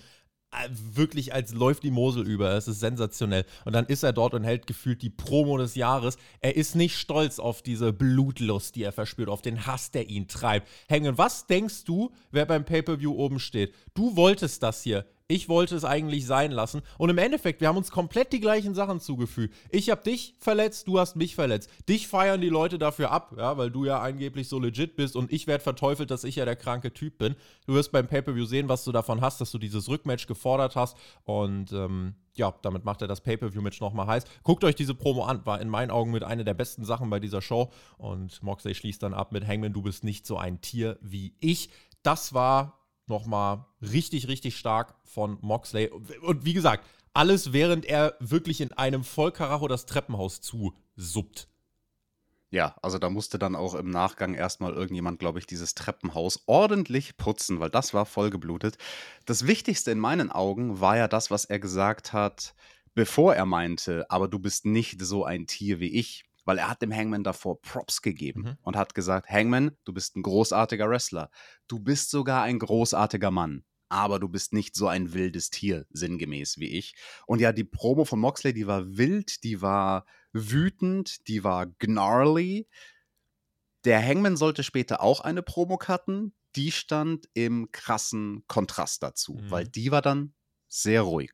Äh, 0.50 0.68
wirklich 0.70 1.34
als 1.34 1.52
läuft 1.52 1.82
die 1.82 1.90
Mosel 1.90 2.26
über. 2.26 2.52
Es 2.52 2.68
ist 2.68 2.80
sensationell. 2.80 3.44
Und 3.66 3.74
dann 3.74 3.84
ist 3.86 4.02
er 4.02 4.14
dort 4.14 4.32
und 4.32 4.44
hält 4.44 4.66
gefühlt 4.66 5.02
die 5.02 5.10
Promo 5.10 5.58
des 5.58 5.74
Jahres. 5.74 6.16
Er 6.40 6.56
ist 6.56 6.74
nicht 6.74 6.96
stolz 6.96 7.38
auf 7.38 7.60
diese 7.60 7.92
Blutlust, 7.92 8.74
die 8.74 8.82
er 8.82 8.92
verspürt, 8.92 9.28
auf 9.28 9.42
den 9.42 9.66
Hass, 9.66 9.90
der 9.90 10.08
ihn 10.08 10.26
treibt. 10.26 10.68
Hängen, 10.88 11.18
was 11.18 11.46
denkst 11.46 11.84
du, 11.84 12.10
wer 12.30 12.46
beim 12.46 12.64
Pay-Per-View 12.64 13.12
oben 13.12 13.40
steht? 13.40 13.74
Du 13.94 14.16
wolltest 14.16 14.62
das 14.62 14.82
hier. 14.82 15.04
Ich 15.30 15.50
wollte 15.50 15.76
es 15.76 15.84
eigentlich 15.84 16.24
sein 16.24 16.52
lassen. 16.52 16.80
Und 16.96 17.10
im 17.10 17.18
Endeffekt, 17.18 17.60
wir 17.60 17.68
haben 17.68 17.76
uns 17.76 17.90
komplett 17.90 18.32
die 18.32 18.40
gleichen 18.40 18.74
Sachen 18.74 18.98
zugefügt. 18.98 19.54
Ich 19.68 19.90
habe 19.90 20.02
dich 20.02 20.34
verletzt, 20.38 20.88
du 20.88 20.98
hast 20.98 21.16
mich 21.16 21.34
verletzt. 21.34 21.68
Dich 21.86 22.08
feiern 22.08 22.40
die 22.40 22.48
Leute 22.48 22.78
dafür 22.78 23.10
ab, 23.10 23.34
ja, 23.36 23.58
weil 23.58 23.70
du 23.70 23.84
ja 23.84 24.00
angeblich 24.00 24.48
so 24.48 24.58
legit 24.58 24.96
bist 24.96 25.16
und 25.16 25.30
ich 25.30 25.46
werde 25.46 25.62
verteufelt, 25.62 26.10
dass 26.10 26.24
ich 26.24 26.36
ja 26.36 26.46
der 26.46 26.56
kranke 26.56 26.94
Typ 26.94 27.18
bin. 27.18 27.36
Du 27.66 27.74
wirst 27.74 27.92
beim 27.92 28.06
Pay-Per-View 28.06 28.46
sehen, 28.46 28.70
was 28.70 28.84
du 28.84 28.90
davon 28.90 29.20
hast, 29.20 29.38
dass 29.42 29.50
du 29.50 29.58
dieses 29.58 29.86
Rückmatch 29.90 30.26
gefordert 30.26 30.76
hast. 30.76 30.96
Und 31.24 31.72
ähm, 31.72 32.14
ja, 32.34 32.54
damit 32.62 32.86
macht 32.86 33.02
er 33.02 33.08
das 33.08 33.20
Pay-Per-View-Match 33.20 33.82
nochmal 33.82 34.06
heiß. 34.06 34.24
Guckt 34.44 34.64
euch 34.64 34.76
diese 34.76 34.94
Promo 34.94 35.24
an, 35.24 35.44
war 35.44 35.60
in 35.60 35.68
meinen 35.68 35.90
Augen 35.90 36.10
mit 36.10 36.24
einer 36.24 36.44
der 36.44 36.54
besten 36.54 36.86
Sachen 36.86 37.10
bei 37.10 37.20
dieser 37.20 37.42
Show. 37.42 37.70
Und 37.98 38.42
Moxley 38.42 38.74
schließt 38.74 39.02
dann 39.02 39.12
ab 39.12 39.32
mit 39.32 39.46
Hangman, 39.46 39.74
du 39.74 39.82
bist 39.82 40.04
nicht 40.04 40.26
so 40.26 40.38
ein 40.38 40.62
Tier 40.62 40.96
wie 41.02 41.34
ich. 41.40 41.68
Das 42.02 42.32
war 42.32 42.78
nochmal 43.08 43.64
richtig, 43.80 44.28
richtig 44.28 44.56
stark 44.56 44.94
von 45.04 45.38
Moxley. 45.40 45.90
Und 46.22 46.44
wie 46.44 46.54
gesagt, 46.54 46.84
alles 47.14 47.52
während 47.52 47.84
er 47.84 48.14
wirklich 48.20 48.60
in 48.60 48.72
einem 48.72 49.04
Vollkaracho 49.04 49.68
das 49.68 49.86
Treppenhaus 49.86 50.40
zusuppt. 50.40 51.48
Ja, 52.50 52.76
also 52.80 52.98
da 52.98 53.10
musste 53.10 53.38
dann 53.38 53.54
auch 53.54 53.74
im 53.74 53.90
Nachgang 53.90 54.32
erstmal 54.32 54.72
irgendjemand, 54.72 55.18
glaube 55.18 55.38
ich, 55.38 55.46
dieses 55.46 55.74
Treppenhaus 55.74 56.44
ordentlich 56.46 57.18
putzen, 57.18 57.60
weil 57.60 57.68
das 57.68 57.92
war 57.92 58.06
vollgeblutet. 58.06 58.78
Das 59.26 59.46
Wichtigste 59.46 59.90
in 59.90 59.98
meinen 59.98 60.30
Augen 60.30 60.80
war 60.80 60.96
ja 60.96 61.08
das, 61.08 61.30
was 61.30 61.44
er 61.44 61.58
gesagt 61.58 62.14
hat, 62.14 62.54
bevor 62.94 63.34
er 63.34 63.44
meinte, 63.44 64.10
aber 64.10 64.28
du 64.28 64.38
bist 64.38 64.64
nicht 64.64 65.02
so 65.02 65.24
ein 65.24 65.46
Tier 65.46 65.78
wie 65.78 65.92
ich. 65.92 66.24
Weil 66.48 66.56
er 66.56 66.70
hat 66.70 66.80
dem 66.80 66.94
Hangman 66.94 67.24
davor 67.24 67.60
Props 67.60 68.00
gegeben 68.00 68.40
Mhm. 68.42 68.56
und 68.62 68.74
hat 68.74 68.94
gesagt, 68.94 69.28
Hangman, 69.28 69.76
du 69.84 69.92
bist 69.92 70.16
ein 70.16 70.22
großartiger 70.22 70.88
Wrestler. 70.88 71.30
Du 71.66 71.78
bist 71.78 72.10
sogar 72.10 72.42
ein 72.42 72.58
großartiger 72.58 73.30
Mann. 73.30 73.64
Aber 73.90 74.18
du 74.18 74.28
bist 74.30 74.54
nicht 74.54 74.74
so 74.74 74.88
ein 74.88 75.12
wildes 75.12 75.50
Tier, 75.50 75.84
sinngemäß 75.90 76.56
wie 76.58 76.68
ich. 76.78 76.94
Und 77.26 77.40
ja, 77.42 77.52
die 77.52 77.64
Promo 77.64 78.06
von 78.06 78.18
Moxley, 78.18 78.54
die 78.54 78.66
war 78.66 78.96
wild, 78.96 79.44
die 79.44 79.60
war 79.60 80.06
wütend, 80.32 81.26
die 81.28 81.44
war 81.44 81.66
gnarly. 81.66 82.66
Der 83.84 84.02
Hangman 84.02 84.36
sollte 84.38 84.62
später 84.62 85.02
auch 85.02 85.20
eine 85.20 85.42
Promo 85.42 85.76
cutten. 85.76 86.34
Die 86.56 86.72
stand 86.72 87.28
im 87.34 87.70
krassen 87.72 88.42
Kontrast 88.46 89.02
dazu, 89.02 89.34
Mhm. 89.34 89.50
weil 89.50 89.68
die 89.68 89.90
war 89.90 90.00
dann 90.02 90.32
sehr 90.68 91.02
ruhig. 91.02 91.32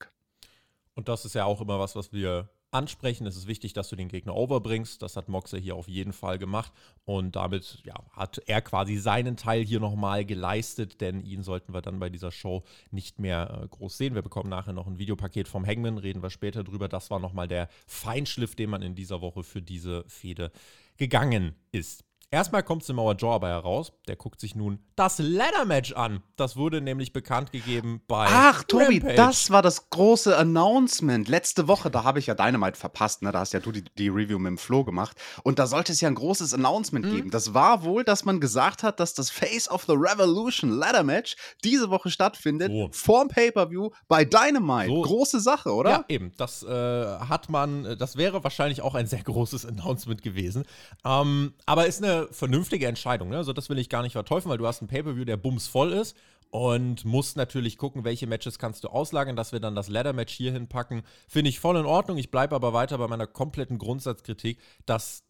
Und 0.94 1.08
das 1.08 1.24
ist 1.24 1.34
ja 1.34 1.44
auch 1.44 1.60
immer 1.60 1.78
was, 1.78 1.94
was 1.96 2.12
wir 2.12 2.50
ansprechen. 2.74 3.26
Es 3.26 3.36
ist 3.36 3.46
wichtig, 3.46 3.72
dass 3.72 3.88
du 3.88 3.96
den 3.96 4.08
Gegner 4.08 4.34
overbringst. 4.34 5.00
Das 5.00 5.16
hat 5.16 5.28
Moxer 5.28 5.58
hier 5.58 5.76
auf 5.76 5.88
jeden 5.88 6.12
Fall 6.12 6.38
gemacht. 6.38 6.72
Und 7.04 7.36
damit 7.36 7.82
ja, 7.84 7.94
hat 8.12 8.42
er 8.46 8.60
quasi 8.60 8.96
seinen 8.96 9.36
Teil 9.36 9.64
hier 9.64 9.80
nochmal 9.80 10.24
geleistet, 10.24 11.00
denn 11.00 11.20
ihn 11.20 11.42
sollten 11.42 11.72
wir 11.72 11.82
dann 11.82 12.00
bei 12.00 12.10
dieser 12.10 12.32
Show 12.32 12.64
nicht 12.90 13.18
mehr 13.18 13.62
äh, 13.62 13.68
groß 13.68 13.96
sehen. 13.96 14.14
Wir 14.14 14.22
bekommen 14.22 14.50
nachher 14.50 14.72
noch 14.72 14.86
ein 14.86 14.98
Videopaket 14.98 15.48
vom 15.48 15.66
Hangman, 15.66 15.98
reden 15.98 16.22
wir 16.22 16.30
später 16.30 16.64
drüber. 16.64 16.88
Das 16.88 17.10
war 17.10 17.20
nochmal 17.20 17.48
der 17.48 17.68
Feinschliff, 17.86 18.54
den 18.54 18.70
man 18.70 18.82
in 18.82 18.94
dieser 18.94 19.20
Woche 19.20 19.44
für 19.44 19.62
diese 19.62 20.04
Fehde 20.08 20.50
gegangen 20.96 21.54
ist. 21.72 22.04
Erstmal 22.34 22.64
kommt 22.64 22.82
Samoa 22.82 23.12
Joe 23.12 23.32
aber 23.32 23.46
heraus. 23.46 23.92
Der 24.08 24.16
guckt 24.16 24.40
sich 24.40 24.56
nun 24.56 24.80
das 24.96 25.20
Ladder-Match 25.20 25.92
an. 25.92 26.20
Das 26.34 26.56
wurde 26.56 26.80
nämlich 26.80 27.12
bekannt 27.12 27.52
gegeben 27.52 28.02
bei. 28.08 28.26
Ach, 28.28 28.64
Tobi, 28.64 28.98
Rampage. 28.98 29.14
das 29.14 29.50
war 29.52 29.62
das 29.62 29.88
große 29.90 30.36
Announcement. 30.36 31.28
Letzte 31.28 31.68
Woche, 31.68 31.92
da 31.92 32.02
habe 32.02 32.18
ich 32.18 32.26
ja 32.26 32.34
Dynamite 32.34 32.76
verpasst, 32.76 33.22
ne? 33.22 33.30
Da 33.30 33.38
hast 33.38 33.52
ja 33.52 33.60
du 33.60 33.70
die, 33.70 33.84
die 33.98 34.08
Review 34.08 34.40
mit 34.40 34.50
dem 34.50 34.58
Flo 34.58 34.82
gemacht. 34.82 35.16
Und 35.44 35.60
da 35.60 35.68
sollte 35.68 35.92
es 35.92 36.00
ja 36.00 36.08
ein 36.08 36.16
großes 36.16 36.52
Announcement 36.54 37.08
geben. 37.08 37.30
Das 37.30 37.54
war 37.54 37.84
wohl, 37.84 38.02
dass 38.02 38.24
man 38.24 38.40
gesagt 38.40 38.82
hat, 38.82 38.98
dass 38.98 39.14
das 39.14 39.30
Face 39.30 39.70
of 39.70 39.84
the 39.84 39.92
Revolution 39.94 40.70
Ladder 40.70 41.04
Match 41.04 41.36
diese 41.62 41.88
Woche 41.90 42.10
stattfindet, 42.10 42.72
So. 42.72 42.88
vorm 42.90 43.28
Pay-Per-View 43.28 43.90
bei 44.08 44.24
Dynamite. 44.24 44.88
So. 44.88 45.02
Große 45.02 45.38
Sache, 45.38 45.72
oder? 45.72 45.90
Ja, 45.90 46.04
eben. 46.08 46.32
Das 46.36 46.64
äh, 46.64 46.68
hat 46.68 47.48
man, 47.48 47.84
äh, 47.84 47.96
das 47.96 48.16
wäre 48.16 48.42
wahrscheinlich 48.42 48.82
auch 48.82 48.96
ein 48.96 49.06
sehr 49.06 49.22
großes 49.22 49.64
Announcement 49.66 50.20
gewesen. 50.20 50.64
Ähm, 51.04 51.54
aber 51.66 51.86
ist 51.86 52.02
eine 52.02 52.23
vernünftige 52.32 52.86
Entscheidung. 52.86 53.28
Ne? 53.28 53.36
Also 53.36 53.52
das 53.52 53.68
will 53.68 53.78
ich 53.78 53.88
gar 53.88 54.02
nicht 54.02 54.12
verteufeln, 54.12 54.50
weil 54.50 54.58
du 54.58 54.66
hast 54.66 54.80
einen 54.80 54.88
Pay-Per-View, 54.88 55.24
der 55.24 55.36
bumsvoll 55.36 55.92
ist 55.92 56.16
und 56.50 57.04
musst 57.04 57.36
natürlich 57.36 57.78
gucken, 57.78 58.04
welche 58.04 58.26
Matches 58.26 58.58
kannst 58.58 58.84
du 58.84 58.88
auslagern, 58.88 59.36
dass 59.36 59.52
wir 59.52 59.60
dann 59.60 59.74
das 59.74 59.88
Ladder-Match 59.88 60.32
hier 60.32 60.52
hinpacken. 60.52 61.02
Finde 61.28 61.48
ich 61.48 61.58
voll 61.58 61.76
in 61.76 61.86
Ordnung. 61.86 62.16
Ich 62.16 62.30
bleibe 62.30 62.54
aber 62.54 62.72
weiter 62.72 62.98
bei 62.98 63.08
meiner 63.08 63.26
kompletten 63.26 63.78
Grundsatzkritik, 63.78 64.58
dass 64.86 65.24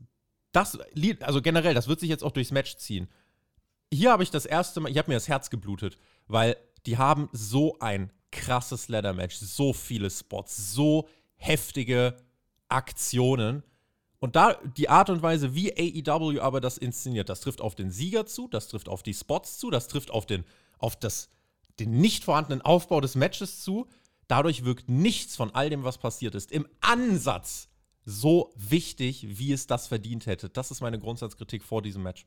das, 0.52 0.78
also 1.20 1.42
generell, 1.42 1.74
das 1.74 1.88
wird 1.88 2.00
sich 2.00 2.08
jetzt 2.08 2.22
auch 2.22 2.30
durchs 2.30 2.52
Match 2.52 2.76
ziehen. 2.76 3.08
Hier 3.92 4.12
habe 4.12 4.22
ich 4.22 4.30
das 4.30 4.46
erste 4.46 4.80
Mal, 4.80 4.90
ich 4.90 4.98
habe 4.98 5.10
mir 5.10 5.16
das 5.16 5.28
Herz 5.28 5.50
geblutet, 5.50 5.98
weil 6.26 6.56
die 6.86 6.98
haben 6.98 7.28
so 7.32 7.78
ein 7.80 8.12
krasses 8.30 8.88
Ladder-Match, 8.88 9.36
so 9.36 9.72
viele 9.72 10.10
Spots, 10.10 10.72
so 10.72 11.08
heftige 11.36 12.16
Aktionen. 12.68 13.62
Und 14.24 14.36
da 14.36 14.54
die 14.78 14.88
Art 14.88 15.10
und 15.10 15.20
Weise, 15.20 15.54
wie 15.54 15.70
AEW 15.76 16.40
aber 16.40 16.62
das 16.62 16.78
inszeniert, 16.78 17.28
das 17.28 17.42
trifft 17.42 17.60
auf 17.60 17.74
den 17.74 17.90
Sieger 17.90 18.24
zu, 18.24 18.48
das 18.48 18.68
trifft 18.68 18.88
auf 18.88 19.02
die 19.02 19.12
Spots 19.12 19.58
zu, 19.58 19.68
das 19.68 19.86
trifft 19.86 20.10
auf 20.10 20.24
den, 20.24 20.44
auf 20.78 20.96
das, 20.96 21.28
den 21.78 21.98
nicht 22.00 22.24
vorhandenen 22.24 22.62
Aufbau 22.62 23.02
des 23.02 23.16
Matches 23.16 23.60
zu. 23.60 23.86
Dadurch 24.26 24.64
wirkt 24.64 24.88
nichts 24.88 25.36
von 25.36 25.54
all 25.54 25.68
dem, 25.68 25.84
was 25.84 25.98
passiert 25.98 26.34
ist, 26.34 26.52
im 26.52 26.66
Ansatz 26.80 27.68
so 28.06 28.50
wichtig, 28.56 29.26
wie 29.38 29.52
es 29.52 29.66
das 29.66 29.88
verdient 29.88 30.24
hätte. 30.24 30.48
Das 30.48 30.70
ist 30.70 30.80
meine 30.80 30.98
Grundsatzkritik 30.98 31.62
vor 31.62 31.82
diesem 31.82 32.02
Match. 32.02 32.24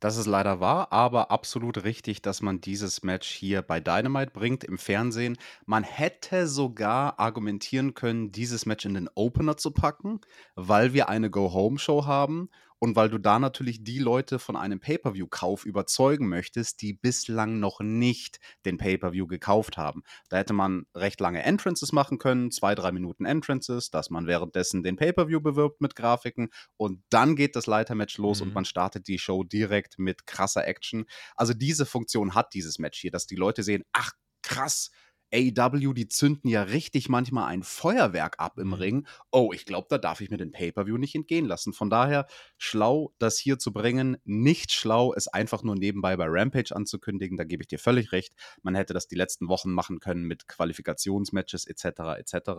Das 0.00 0.16
ist 0.16 0.26
leider 0.26 0.60
wahr, 0.60 0.92
aber 0.92 1.30
absolut 1.30 1.84
richtig, 1.84 2.22
dass 2.22 2.42
man 2.42 2.60
dieses 2.60 3.02
Match 3.02 3.28
hier 3.28 3.62
bei 3.62 3.80
Dynamite 3.80 4.30
bringt 4.32 4.64
im 4.64 4.78
Fernsehen. 4.78 5.36
Man 5.64 5.82
hätte 5.82 6.46
sogar 6.46 7.18
argumentieren 7.18 7.94
können, 7.94 8.32
dieses 8.32 8.66
Match 8.66 8.84
in 8.84 8.94
den 8.94 9.10
Opener 9.14 9.56
zu 9.56 9.70
packen, 9.72 10.20
weil 10.54 10.92
wir 10.92 11.08
eine 11.08 11.30
Go-Home-Show 11.30 12.06
haben 12.06 12.48
und 12.78 12.96
weil 12.96 13.08
du 13.08 13.18
da 13.18 13.38
natürlich 13.38 13.84
die 13.84 13.98
Leute 13.98 14.38
von 14.38 14.56
einem 14.56 14.80
Pay-Per-View-Kauf 14.80 15.64
überzeugen 15.64 16.28
möchtest, 16.28 16.82
die 16.82 16.92
bislang 16.92 17.58
noch 17.58 17.80
nicht 17.80 18.38
den 18.64 18.76
Pay-Per-View 18.78 19.26
gekauft 19.26 19.76
haben. 19.76 20.02
Da 20.28 20.36
hätte 20.38 20.52
man 20.52 20.86
recht 20.94 21.20
lange 21.20 21.42
Entrances 21.42 21.92
machen 21.92 22.18
können, 22.18 22.50
zwei, 22.50 22.74
drei 22.74 22.92
Minuten 22.92 23.24
Entrances, 23.24 23.90
dass 23.90 24.10
man 24.10 24.26
währenddessen 24.26 24.82
den 24.82 24.96
Pay-Per-View 24.96 25.40
bewirbt 25.40 25.80
mit 25.80 25.96
Grafiken 25.96 26.50
und 26.76 27.02
dann 27.10 27.36
geht 27.36 27.56
das 27.56 27.66
Leitermatch 27.66 28.18
los 28.18 28.40
Mhm. 28.40 28.48
und 28.48 28.54
man 28.54 28.64
startet 28.64 29.08
die 29.08 29.18
Show 29.18 29.44
direkt 29.44 29.98
mit 29.98 30.26
krasser 30.26 30.66
Action. 30.66 31.06
Also 31.34 31.54
diese 31.54 31.86
Funktion 31.86 32.34
hat 32.34 32.52
dieses 32.54 32.78
Match 32.78 32.98
hier, 33.00 33.10
dass 33.10 33.26
die 33.26 33.36
Leute 33.36 33.62
sehen, 33.62 33.84
ach 33.92 34.12
krass, 34.42 34.90
AEW, 35.32 35.92
die 35.92 36.08
zünden 36.08 36.48
ja 36.48 36.62
richtig 36.62 37.08
manchmal 37.08 37.48
ein 37.48 37.62
Feuerwerk 37.62 38.36
ab 38.38 38.58
im 38.58 38.68
Mhm. 38.68 38.74
Ring. 38.74 39.06
Oh, 39.32 39.52
ich 39.52 39.64
glaube, 39.66 39.86
da 39.90 39.98
darf 39.98 40.20
ich 40.20 40.30
mir 40.30 40.36
den 40.36 40.52
Pay-Per-View 40.52 40.96
nicht 40.98 41.14
entgehen 41.14 41.46
lassen. 41.46 41.72
Von 41.72 41.90
daher 41.90 42.26
schlau, 42.58 43.12
das 43.18 43.38
hier 43.38 43.58
zu 43.58 43.72
bringen. 43.72 44.16
Nicht 44.24 44.72
schlau, 44.72 45.12
es 45.14 45.28
einfach 45.28 45.62
nur 45.62 45.74
nebenbei 45.74 46.16
bei 46.16 46.26
Rampage 46.28 46.74
anzukündigen. 46.74 47.36
Da 47.36 47.44
gebe 47.44 47.62
ich 47.62 47.68
dir 47.68 47.78
völlig 47.78 48.12
recht. 48.12 48.34
Man 48.62 48.74
hätte 48.74 48.94
das 48.94 49.08
die 49.08 49.16
letzten 49.16 49.48
Wochen 49.48 49.72
machen 49.72 50.00
können 50.00 50.24
mit 50.24 50.48
Qualifikationsmatches 50.48 51.66
etc. 51.66 51.84
etc. 52.18 52.50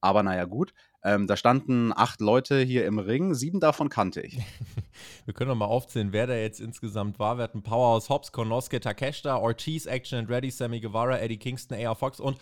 Aber 0.00 0.22
naja, 0.22 0.44
gut. 0.44 0.72
Ähm, 1.04 1.26
da 1.26 1.36
standen 1.36 1.92
acht 1.92 2.20
Leute 2.20 2.60
hier 2.60 2.86
im 2.86 2.98
Ring. 2.98 3.34
Sieben 3.34 3.58
davon 3.58 3.88
kannte 3.88 4.20
ich. 4.20 4.38
Wir 5.24 5.34
können 5.34 5.48
noch 5.48 5.56
mal 5.56 5.64
aufzählen, 5.66 6.12
wer 6.12 6.26
da 6.26 6.34
jetzt 6.36 6.60
insgesamt 6.60 7.18
war. 7.18 7.38
Wir 7.38 7.44
hatten 7.44 7.62
Powerhouse 7.62 8.08
Hobbs, 8.08 8.30
Konosuke 8.30 8.78
Takeshita, 8.78 9.36
Ortiz, 9.36 9.86
Action 9.86 10.18
and 10.20 10.30
Ready, 10.30 10.50
Sammy 10.50 10.80
Guevara, 10.80 11.18
Eddie 11.18 11.38
Kingston, 11.38 11.76
AR 11.84 11.96
Fox 12.02 12.18
und 12.18 12.36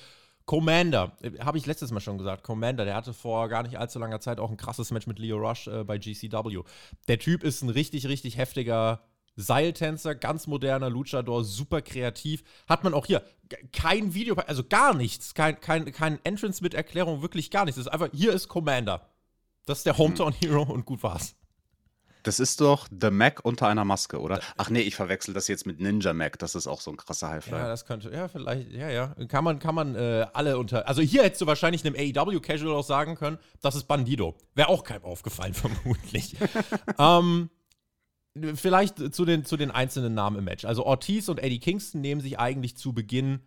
Commander. 0.46 1.12
Äh, 1.20 1.38
Habe 1.40 1.58
ich 1.58 1.66
letztes 1.66 1.90
Mal 1.90 2.00
schon 2.00 2.16
gesagt. 2.16 2.42
Commander, 2.44 2.86
der 2.86 2.94
hatte 2.94 3.12
vor 3.12 3.48
gar 3.50 3.62
nicht 3.62 3.78
allzu 3.78 3.98
langer 3.98 4.20
Zeit 4.20 4.40
auch 4.40 4.50
ein 4.50 4.56
krasses 4.56 4.90
Match 4.90 5.06
mit 5.06 5.18
Leo 5.18 5.36
Rush 5.36 5.66
äh, 5.66 5.84
bei 5.84 5.98
GCW. 5.98 6.62
Der 7.08 7.18
Typ 7.18 7.44
ist 7.44 7.60
ein 7.62 7.68
richtig, 7.68 8.08
richtig 8.08 8.38
heftiger 8.38 9.02
Seiltänzer, 9.36 10.14
ganz 10.14 10.46
moderner 10.46 10.88
Luchador, 10.88 11.44
super 11.44 11.82
kreativ. 11.82 12.42
Hat 12.68 12.84
man 12.84 12.94
auch 12.94 13.04
hier 13.04 13.22
kein 13.72 14.14
Video, 14.14 14.34
also 14.34 14.64
gar 14.64 14.94
nichts, 14.94 15.34
kein, 15.34 15.60
kein, 15.60 15.92
kein 15.92 16.18
Entrance 16.24 16.62
mit 16.62 16.72
Erklärung, 16.74 17.20
wirklich 17.20 17.50
gar 17.50 17.66
nichts. 17.66 17.78
Es 17.78 17.86
ist 17.86 17.92
einfach, 17.92 18.08
hier 18.12 18.32
ist 18.32 18.48
Commander. 18.48 19.06
Das 19.66 19.78
ist 19.78 19.86
der 19.86 19.98
Hometown 19.98 20.32
Hero 20.32 20.62
und 20.62 20.86
gut 20.86 21.02
war's. 21.02 21.36
Das 22.22 22.40
ist 22.40 22.60
doch 22.60 22.86
The 23.00 23.10
Mac 23.10 23.40
unter 23.44 23.68
einer 23.68 23.84
Maske, 23.84 24.20
oder? 24.20 24.40
Ach 24.56 24.70
nee, 24.70 24.80
ich 24.80 24.94
verwechsel 24.96 25.34
das 25.34 25.48
jetzt 25.48 25.66
mit 25.66 25.80
Ninja 25.80 26.12
Mac. 26.12 26.38
Das 26.38 26.54
ist 26.54 26.66
auch 26.66 26.80
so 26.80 26.90
ein 26.90 26.96
krasser 26.96 27.28
Ja, 27.28 27.32
Highflyer. 27.34 27.68
das 27.68 27.84
könnte, 27.86 28.10
ja, 28.10 28.28
vielleicht, 28.28 28.70
ja, 28.72 28.88
ja. 28.90 29.14
Kann 29.28 29.44
man, 29.44 29.58
kann 29.58 29.74
man 29.74 29.94
äh, 29.94 30.26
alle 30.32 30.58
unter. 30.58 30.86
Also 30.88 31.02
hier 31.02 31.22
hättest 31.22 31.40
du 31.42 31.46
wahrscheinlich 31.46 31.84
einem 31.84 31.94
AEW-Casual 31.96 32.74
auch 32.74 32.84
sagen 32.84 33.14
können, 33.16 33.38
das 33.60 33.74
ist 33.74 33.84
Bandido. 33.84 34.34
Wäre 34.54 34.68
auch 34.68 34.84
keinem 34.84 35.04
aufgefallen, 35.04 35.54
vermutlich. 35.54 36.36
ähm, 36.98 37.50
vielleicht 38.54 39.14
zu 39.14 39.24
den, 39.24 39.44
zu 39.44 39.56
den 39.56 39.70
einzelnen 39.70 40.14
Namen 40.14 40.38
im 40.38 40.44
Match. 40.44 40.64
Also 40.64 40.84
Ortiz 40.86 41.28
und 41.28 41.38
Eddie 41.42 41.58
Kingston 41.58 42.00
nehmen 42.00 42.20
sich 42.20 42.38
eigentlich 42.38 42.76
zu 42.76 42.92
Beginn 42.92 43.40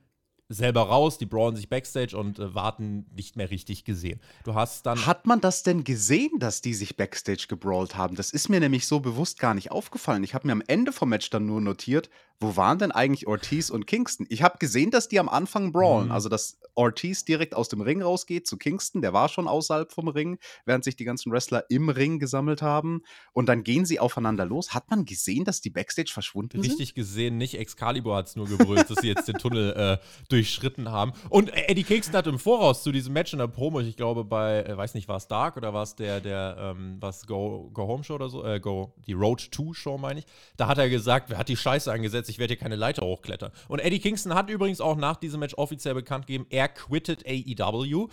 selber 0.54 0.82
raus, 0.82 1.18
die 1.18 1.26
brawlen 1.26 1.56
sich 1.56 1.70
backstage 1.70 2.18
und 2.18 2.40
äh, 2.40 2.54
warten 2.56 3.06
nicht 3.16 3.36
mehr 3.36 3.50
richtig 3.50 3.84
gesehen. 3.84 4.20
Du 4.44 4.54
hast 4.54 4.86
dann. 4.86 5.06
Hat 5.06 5.28
man 5.28 5.42
das 5.42 5.64
denn 5.64 5.84
gesehen, 5.84 6.40
dass 6.40 6.62
die 6.62 6.74
sich 6.74 6.96
backstage 6.96 7.46
gebrawlt 7.48 7.96
haben? 7.96 8.16
Das 8.16 8.32
ist 8.32 8.50
mir 8.50 8.60
nämlich 8.60 8.88
so 8.88 9.00
bewusst 9.00 9.40
gar 9.40 9.54
nicht 9.54 9.72
aufgefallen. 9.72 10.24
Ich 10.24 10.34
habe 10.34 10.48
mir 10.48 10.54
am 10.54 10.64
Ende 10.66 10.92
vom 10.92 11.10
Match 11.10 11.30
dann 11.30 11.46
nur 11.46 11.62
notiert, 11.62 12.10
wo 12.44 12.56
waren 12.58 12.78
denn 12.78 12.92
eigentlich 12.92 13.28
Ortiz 13.28 13.70
und 13.70 13.88
Kingston? 13.88 14.28
Ich 14.30 14.44
habe 14.44 14.58
gesehen, 14.60 14.92
dass 14.92 15.08
die 15.08 15.20
am 15.20 15.30
Anfang 15.30 15.72
brawlen. 15.72 16.08
Mhm. 16.08 16.12
Also, 16.12 16.30
dass 16.30 16.60
Ortiz 16.76 17.26
direkt 17.26 17.56
aus 17.56 17.70
dem 17.70 17.82
Ring 17.82 18.02
rausgeht 18.02 18.48
zu 18.48 18.58
Kingston. 18.58 19.02
Der 19.02 19.14
war 19.14 19.30
schon 19.30 19.48
außerhalb 19.48 19.92
vom 19.92 20.08
Ring, 20.08 20.38
während 20.66 20.84
sich 20.84 20.96
die 20.96 21.06
ganzen 21.06 21.32
Wrestler 21.32 21.66
im 21.70 21.90
Ring 21.90 22.20
gesammelt 22.20 22.62
haben. 22.62 23.02
Und 23.32 23.48
dann 23.48 23.64
gehen 23.64 23.86
sie 23.86 24.00
aufeinander 24.00 24.46
los. 24.46 24.74
Hat 24.74 24.90
man 24.90 25.06
gesehen, 25.06 25.46
dass 25.46 25.62
die 25.62 25.70
backstage 25.70 26.12
verschwunden 26.12 26.62
sind? 26.62 26.72
Richtig 26.72 26.96
gesehen, 26.96 27.38
nicht 27.38 27.58
Excalibur 27.58 28.16
hat 28.16 28.28
es 28.28 28.36
nur 28.36 28.48
gebrüllt, 28.48 28.90
dass 28.90 29.00
sie 29.02 29.08
jetzt 29.08 29.28
den 29.28 29.38
Tunnel 29.38 29.74
äh, 29.74 29.98
durchschritten 30.30 30.92
haben. 30.92 31.14
Und 31.30 31.52
Eddie 31.54 31.84
Kingston 31.84 32.16
hat 32.18 32.28
im 32.28 32.40
Voraus 32.40 32.84
zu 32.84 32.92
diesem 32.92 33.14
Match 33.14 33.34
in 33.34 33.40
der 33.40 33.48
Promo, 33.48 33.80
ich 33.80 33.96
glaube 33.96 34.24
bei, 34.24 34.64
äh, 34.64 34.76
weiß 34.76 34.94
nicht, 34.96 35.08
war 35.08 35.18
es 35.18 35.28
Dark 35.28 35.58
oder 35.58 35.74
war 35.74 35.84
es 35.84 35.96
der, 35.96 36.20
der, 36.22 36.58
ähm, 36.60 36.98
was 37.00 37.26
Go, 37.28 37.70
Go 37.74 37.88
Home 37.88 38.04
Show 38.04 38.16
oder 38.16 38.30
so, 38.30 38.44
äh, 38.44 38.60
Go, 38.60 38.94
die 39.06 39.14
Road 39.14 39.50
2 39.52 39.74
Show 39.74 39.98
meine 39.98 40.22
ich, 40.22 40.26
da 40.58 40.68
hat 40.68 40.78
er 40.78 40.90
gesagt, 40.90 41.30
wer 41.30 41.38
hat 41.38 41.50
die 41.50 41.58
Scheiße 41.58 41.92
angesetzt, 41.92 42.30
ich 42.34 42.40
werde 42.40 42.54
hier 42.54 42.60
keine 42.60 42.76
Leiter 42.76 43.06
hochklettern. 43.06 43.52
Und 43.68 43.80
Eddie 43.80 44.00
Kingston 44.00 44.34
hat 44.34 44.50
übrigens 44.50 44.82
auch 44.82 44.98
nach 44.98 45.18
diesem 45.18 45.40
Match 45.40 45.54
offiziell 45.56 45.94
bekannt 45.94 46.26
gegeben, 46.26 46.48
er 46.50 46.68
quittet 46.68 47.24
AEW. 47.28 48.08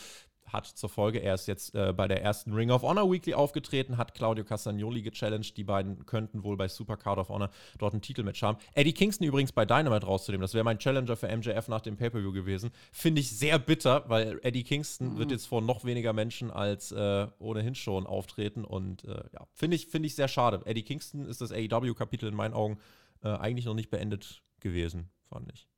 hat 0.53 0.67
zur 0.67 0.89
Folge, 0.89 1.21
er 1.21 1.35
ist 1.35 1.47
jetzt 1.47 1.77
äh, 1.77 1.93
bei 1.93 2.09
der 2.09 2.23
ersten 2.23 2.53
Ring 2.53 2.73
of 2.73 2.83
Honor 2.83 3.09
Weekly 3.11 3.35
aufgetreten, 3.35 3.97
hat 3.97 4.15
Claudio 4.15 4.45
Castagnoli 4.45 5.01
gechallenged. 5.01 5.57
Die 5.57 5.63
beiden 5.63 6.05
könnten 6.07 6.43
wohl 6.43 6.57
bei 6.57 6.67
Super 6.67 6.97
Card 6.97 7.21
of 7.21 7.29
Honor 7.29 7.51
dort 7.79 7.95
ein 7.95 8.03
Titelmatch 8.03 8.43
haben. 8.43 8.59
Eddie 8.75 8.93
Kingston 8.93 9.29
übrigens 9.29 9.53
bei 9.53 9.65
Dynamite 9.65 10.05
rauszunehmen, 10.07 10.43
das 10.43 10.53
wäre 10.53 10.65
mein 10.65 10.81
Challenger 10.81 11.17
für 11.17 11.35
MJF 11.35 11.69
nach 11.69 11.81
dem 11.83 11.97
Pay-Per-View 11.97 12.33
gewesen. 12.33 12.73
Finde 12.91 13.21
ich 13.21 13.31
sehr 13.31 13.61
bitter, 13.61 14.05
weil 14.09 14.41
Eddie 14.43 14.65
Kingston 14.65 15.15
mhm. 15.15 15.19
wird 15.19 15.31
jetzt 15.31 15.47
vor 15.47 15.63
noch 15.63 15.85
weniger 15.85 16.13
Menschen 16.13 16.51
als 16.51 16.91
äh, 16.91 17.29
ohnehin 17.39 17.77
schon 17.77 18.07
auftreten 18.07 18.65
und 18.65 19.05
äh, 19.05 19.23
ja, 19.33 19.47
finde 19.55 19.77
ich, 19.77 19.87
find 19.87 20.05
ich 20.05 20.17
sehr 20.17 20.29
schade. 20.29 20.63
Eddie 20.65 20.83
Kingston 20.83 21.27
ist 21.27 21.41
das 21.41 21.53
AEW-Kapitel 21.53 22.29
in 22.29 22.35
meinen 22.35 22.55
Augen 22.55 22.79
äh, 23.23 23.29
eigentlich 23.29 23.67
noch 23.67 23.75
nicht 23.75 23.91
beendet 23.91 24.43
gewesen, 24.61 25.11
fand 25.29 25.51
ich. 25.53 25.69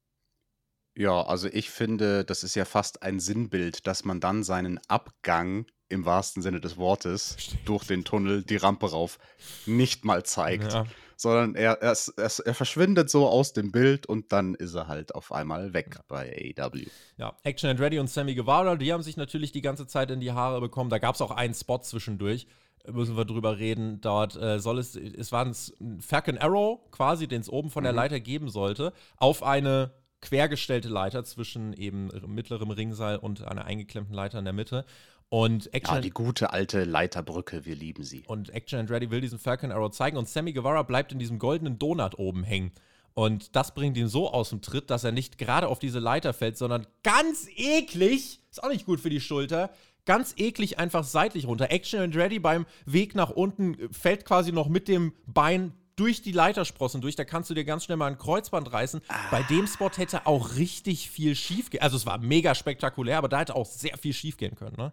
Ja, 0.95 1.23
also 1.23 1.49
ich 1.49 1.71
finde, 1.71 2.25
das 2.25 2.45
ist 2.45 2.55
ja 2.55 2.65
fast 2.65 3.03
ein 3.03 3.19
Sinnbild, 3.19 3.87
dass 3.87 4.05
man 4.05 4.21
dann 4.21 4.43
seinen 4.43 4.79
Abgang 4.89 5.67
im 5.89 6.05
wahrsten 6.05 6.43
Sinne 6.43 6.61
des 6.61 6.77
Wortes 6.77 7.37
Stimmt. 7.39 7.69
durch 7.69 7.85
den 7.87 8.05
Tunnel 8.05 8.43
die 8.43 8.57
Rampe 8.57 8.91
rauf 8.91 9.19
nicht 9.67 10.05
mal 10.05 10.25
zeigt, 10.25 10.73
ja. 10.73 10.87
sondern 11.17 11.55
er, 11.55 11.83
er, 11.83 11.97
er, 12.17 12.31
er, 12.45 12.55
verschwindet 12.55 13.11
so 13.11 13.29
aus 13.29 13.53
dem 13.53 13.73
Bild 13.73 14.07
und 14.07 14.33
dann 14.33 14.55
ist 14.55 14.75
er 14.75 14.89
halt 14.89 15.15
auf 15.15 15.33
einmal 15.33 15.73
weg 15.75 15.95
ja. 15.97 16.05
bei 16.09 16.55
AEW. 16.59 16.87
Ja, 17.19 17.37
Action 17.43 17.71
and 17.71 17.81
Ready 17.81 17.99
und 17.99 18.09
Sammy 18.09 18.35
Guevara, 18.35 18.77
die 18.77 18.93
haben 18.93 19.03
sich 19.03 19.17
natürlich 19.17 19.53
die 19.53 19.63
ganze 19.63 19.87
Zeit 19.87 20.11
in 20.11 20.21
die 20.21 20.33
Haare 20.33 20.61
bekommen. 20.61 20.91
Da 20.91 20.99
gab 20.99 21.15
es 21.15 21.21
auch 21.21 21.31
einen 21.31 21.55
Spot 21.55 21.79
zwischendurch, 21.79 22.47
müssen 22.91 23.17
wir 23.17 23.25
drüber 23.25 23.59
reden. 23.59 24.01
Dort 24.01 24.37
äh, 24.37 24.59
soll 24.59 24.79
es, 24.79 24.97
es 24.97 25.33
war 25.33 25.45
ein 25.45 26.01
Falcon 26.01 26.39
Arrow 26.39 26.81
quasi, 26.91 27.29
den 27.29 27.41
es 27.41 27.49
oben 27.49 27.71
von 27.71 27.83
mhm. 27.83 27.87
der 27.87 27.93
Leiter 27.93 28.21
geben 28.21 28.49
sollte, 28.49 28.93
auf 29.17 29.43
eine 29.43 29.93
quergestellte 30.21 30.89
Leiter 30.89 31.25
zwischen 31.25 31.73
eben 31.73 32.11
mittlerem 32.27 32.71
Ringseil 32.71 33.17
und 33.17 33.47
einer 33.47 33.65
eingeklemmten 33.65 34.15
Leiter 34.15 34.39
in 34.39 34.45
der 34.45 34.55
Mitte. 34.55 34.85
Und 35.29 35.73
Action 35.73 35.97
ja, 35.97 36.01
die 36.03 36.11
gute 36.11 36.53
alte 36.53 36.85
Leiterbrücke, 36.85 37.65
wir 37.65 37.75
lieben 37.75 38.05
sie. 38.05 38.23
Und 38.27 38.51
Action 38.51 38.79
and 38.79 38.91
Ready 38.91 39.11
will 39.11 39.21
diesen 39.21 39.39
Falcon 39.39 39.73
Arrow 39.73 39.91
zeigen 39.91 40.17
und 40.17 40.29
Sammy 40.29 40.53
Guevara 40.53 40.83
bleibt 40.83 41.11
in 41.11 41.19
diesem 41.19 41.39
goldenen 41.39 41.79
Donut 41.79 42.19
oben 42.19 42.45
hängen. 42.45 42.71
Und 43.15 43.57
das 43.57 43.75
bringt 43.75 43.97
ihn 43.97 44.09
so 44.09 44.31
aus 44.31 44.51
dem 44.51 44.63
Tritt, 44.63 44.91
dass 44.91 45.05
er 45.05 45.13
nicht 45.13 45.39
gerade 45.39 45.69
auf 45.69 45.79
diese 45.79 45.99
Leiter 45.99 46.33
fällt, 46.33 46.57
sondern 46.57 46.87
ganz 47.03 47.47
eklig, 47.57 48.41
ist 48.51 48.63
auch 48.63 48.69
nicht 48.69 48.87
gut 48.87 49.01
für 49.01 49.11
die 49.11 49.21
Schulter, 49.21 49.71
ganz 50.05 50.35
eklig 50.37 50.79
einfach 50.79 51.05
seitlich 51.05 51.47
runter. 51.47 51.71
Action 51.71 52.01
and 52.01 52.17
Ready 52.17 52.39
beim 52.39 52.67
Weg 52.87 53.15
nach 53.15 53.31
unten 53.31 53.77
fällt 53.93 54.25
quasi 54.25 54.53
noch 54.53 54.69
mit 54.69 54.89
dem 54.89 55.13
Bein 55.27 55.73
durch 55.97 56.23
die 56.23 56.33
Leitersprossen 56.33 57.01
durch, 57.01 57.17
da 57.17 57.25
kannst 57.25 57.51
du 57.51 57.55
dir 57.55 57.65
ganz 57.65 57.85
schnell 57.85 57.97
mal 57.97 58.07
ein 58.07 58.19
Kreuzband 58.19 58.73
reißen. 58.73 59.03
Ah. 59.09 59.15
Bei 59.31 59.43
dem 59.43 59.67
Spot 59.67 59.91
hätte 59.95 60.27
auch 60.27 60.57
richtig 60.57 61.11
viel 61.11 61.37
schief 61.37 61.71
gehen. 61.71 61.83
Also 61.83 61.97
es 61.97 62.07
war 62.07 62.19
mega 62.19 62.55
spektakulär, 62.55 63.19
aber 63.19 63.29
da 63.29 63.41
hätte 63.41 63.55
auch 63.55 63.67
sehr 63.67 63.97
viel 63.99 64.13
schief 64.13 64.37
gehen 64.37 64.55
können, 64.55 64.77
ne? 64.77 64.93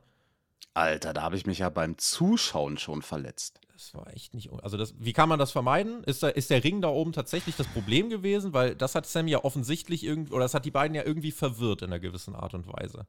Alter, 0.75 1.13
da 1.13 1.24
habe 1.24 1.36
ich 1.36 1.46
mich 1.46 1.60
ja 1.60 1.70
beim 1.70 1.98
Zuschauen 1.98 2.78
schon 2.78 3.01
verletzt. 3.01 3.60
Das 3.74 3.94
war 3.96 4.13
echt 4.13 4.34
nicht. 4.34 4.51
Also, 4.62 4.78
das, 4.78 4.94
wie 5.00 5.13
kann 5.13 5.28
man 5.28 5.39
das 5.39 5.51
vermeiden? 5.51 6.04
Ist, 6.04 6.22
da, 6.22 6.30
ist 6.30 6.50
der 6.50 6.63
Ring 6.63 6.82
da 6.82 6.89
oben 6.89 7.12
tatsächlich 7.12 7.56
das 7.56 7.68
Problem 7.68 8.10
gewesen? 8.10 8.54
Weil 8.54 8.75
das 8.75 8.94
hat 8.94 9.08
Sam 9.08 9.28
ja 9.28 9.44
offensichtlich 9.44 10.04
irgendwie, 10.04 10.32
oder 10.32 10.44
das 10.44 10.54
hat 10.54 10.66
die 10.66 10.72
beiden 10.72 10.96
ja 10.96 11.04
irgendwie 11.04 11.32
verwirrt 11.32 11.82
in 11.82 11.88
einer 11.88 12.00
gewissen 12.00 12.36
Art 12.36 12.54
und 12.54 12.68
Weise 12.68 13.08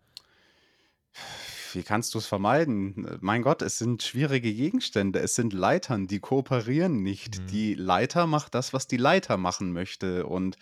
wie 1.74 1.82
kannst 1.82 2.14
du 2.14 2.18
es 2.18 2.26
vermeiden? 2.26 3.18
Mein 3.20 3.42
Gott, 3.42 3.62
es 3.62 3.78
sind 3.78 4.02
schwierige 4.02 4.52
Gegenstände, 4.52 5.20
es 5.20 5.34
sind 5.34 5.52
Leitern, 5.52 6.06
die 6.06 6.20
kooperieren 6.20 7.02
nicht. 7.02 7.40
Mhm. 7.40 7.46
Die 7.46 7.74
Leiter 7.74 8.26
macht 8.26 8.54
das, 8.54 8.72
was 8.72 8.86
die 8.86 8.96
Leiter 8.96 9.36
machen 9.36 9.72
möchte. 9.72 10.26
Und 10.26 10.56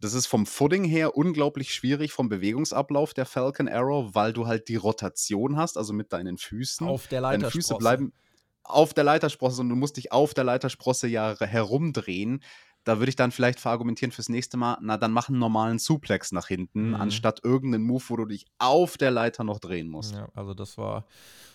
das 0.00 0.14
ist 0.14 0.26
vom 0.26 0.46
Footing 0.46 0.84
her 0.84 1.16
unglaublich 1.16 1.74
schwierig, 1.74 2.12
vom 2.12 2.28
Bewegungsablauf 2.28 3.14
der 3.14 3.26
Falcon 3.26 3.68
Arrow, 3.68 4.14
weil 4.14 4.32
du 4.32 4.46
halt 4.46 4.68
die 4.68 4.76
Rotation 4.76 5.56
hast, 5.56 5.76
also 5.76 5.92
mit 5.92 6.12
deinen 6.12 6.38
Füßen. 6.38 6.86
Auf 6.86 7.06
der 7.08 7.20
Leitersprosse. 7.20 7.40
Deine 7.40 7.50
Füße 7.50 7.74
bleiben 7.76 8.12
auf 8.62 8.94
der 8.94 9.04
Leitersprosse 9.04 9.62
und 9.62 9.70
du 9.70 9.76
musst 9.76 9.96
dich 9.96 10.12
auf 10.12 10.34
der 10.34 10.44
Leitersprosse 10.44 11.08
ja 11.08 11.34
herumdrehen 11.38 12.42
da 12.88 12.98
würde 12.98 13.10
ich 13.10 13.16
dann 13.16 13.32
vielleicht 13.32 13.60
verargumentieren 13.60 14.12
fürs 14.12 14.30
nächste 14.30 14.56
Mal, 14.56 14.78
na, 14.80 14.96
dann 14.96 15.12
mach 15.12 15.28
einen 15.28 15.38
normalen 15.38 15.78
Suplex 15.78 16.32
nach 16.32 16.48
hinten, 16.48 16.88
mhm. 16.88 16.94
anstatt 16.94 17.44
irgendeinen 17.44 17.84
Move, 17.84 18.02
wo 18.08 18.16
du 18.16 18.24
dich 18.24 18.46
auf 18.58 18.96
der 18.96 19.10
Leiter 19.10 19.44
noch 19.44 19.58
drehen 19.58 19.88
musst. 19.88 20.14
Ja, 20.14 20.28
also 20.34 20.54
das 20.54 20.78
war, 20.78 21.04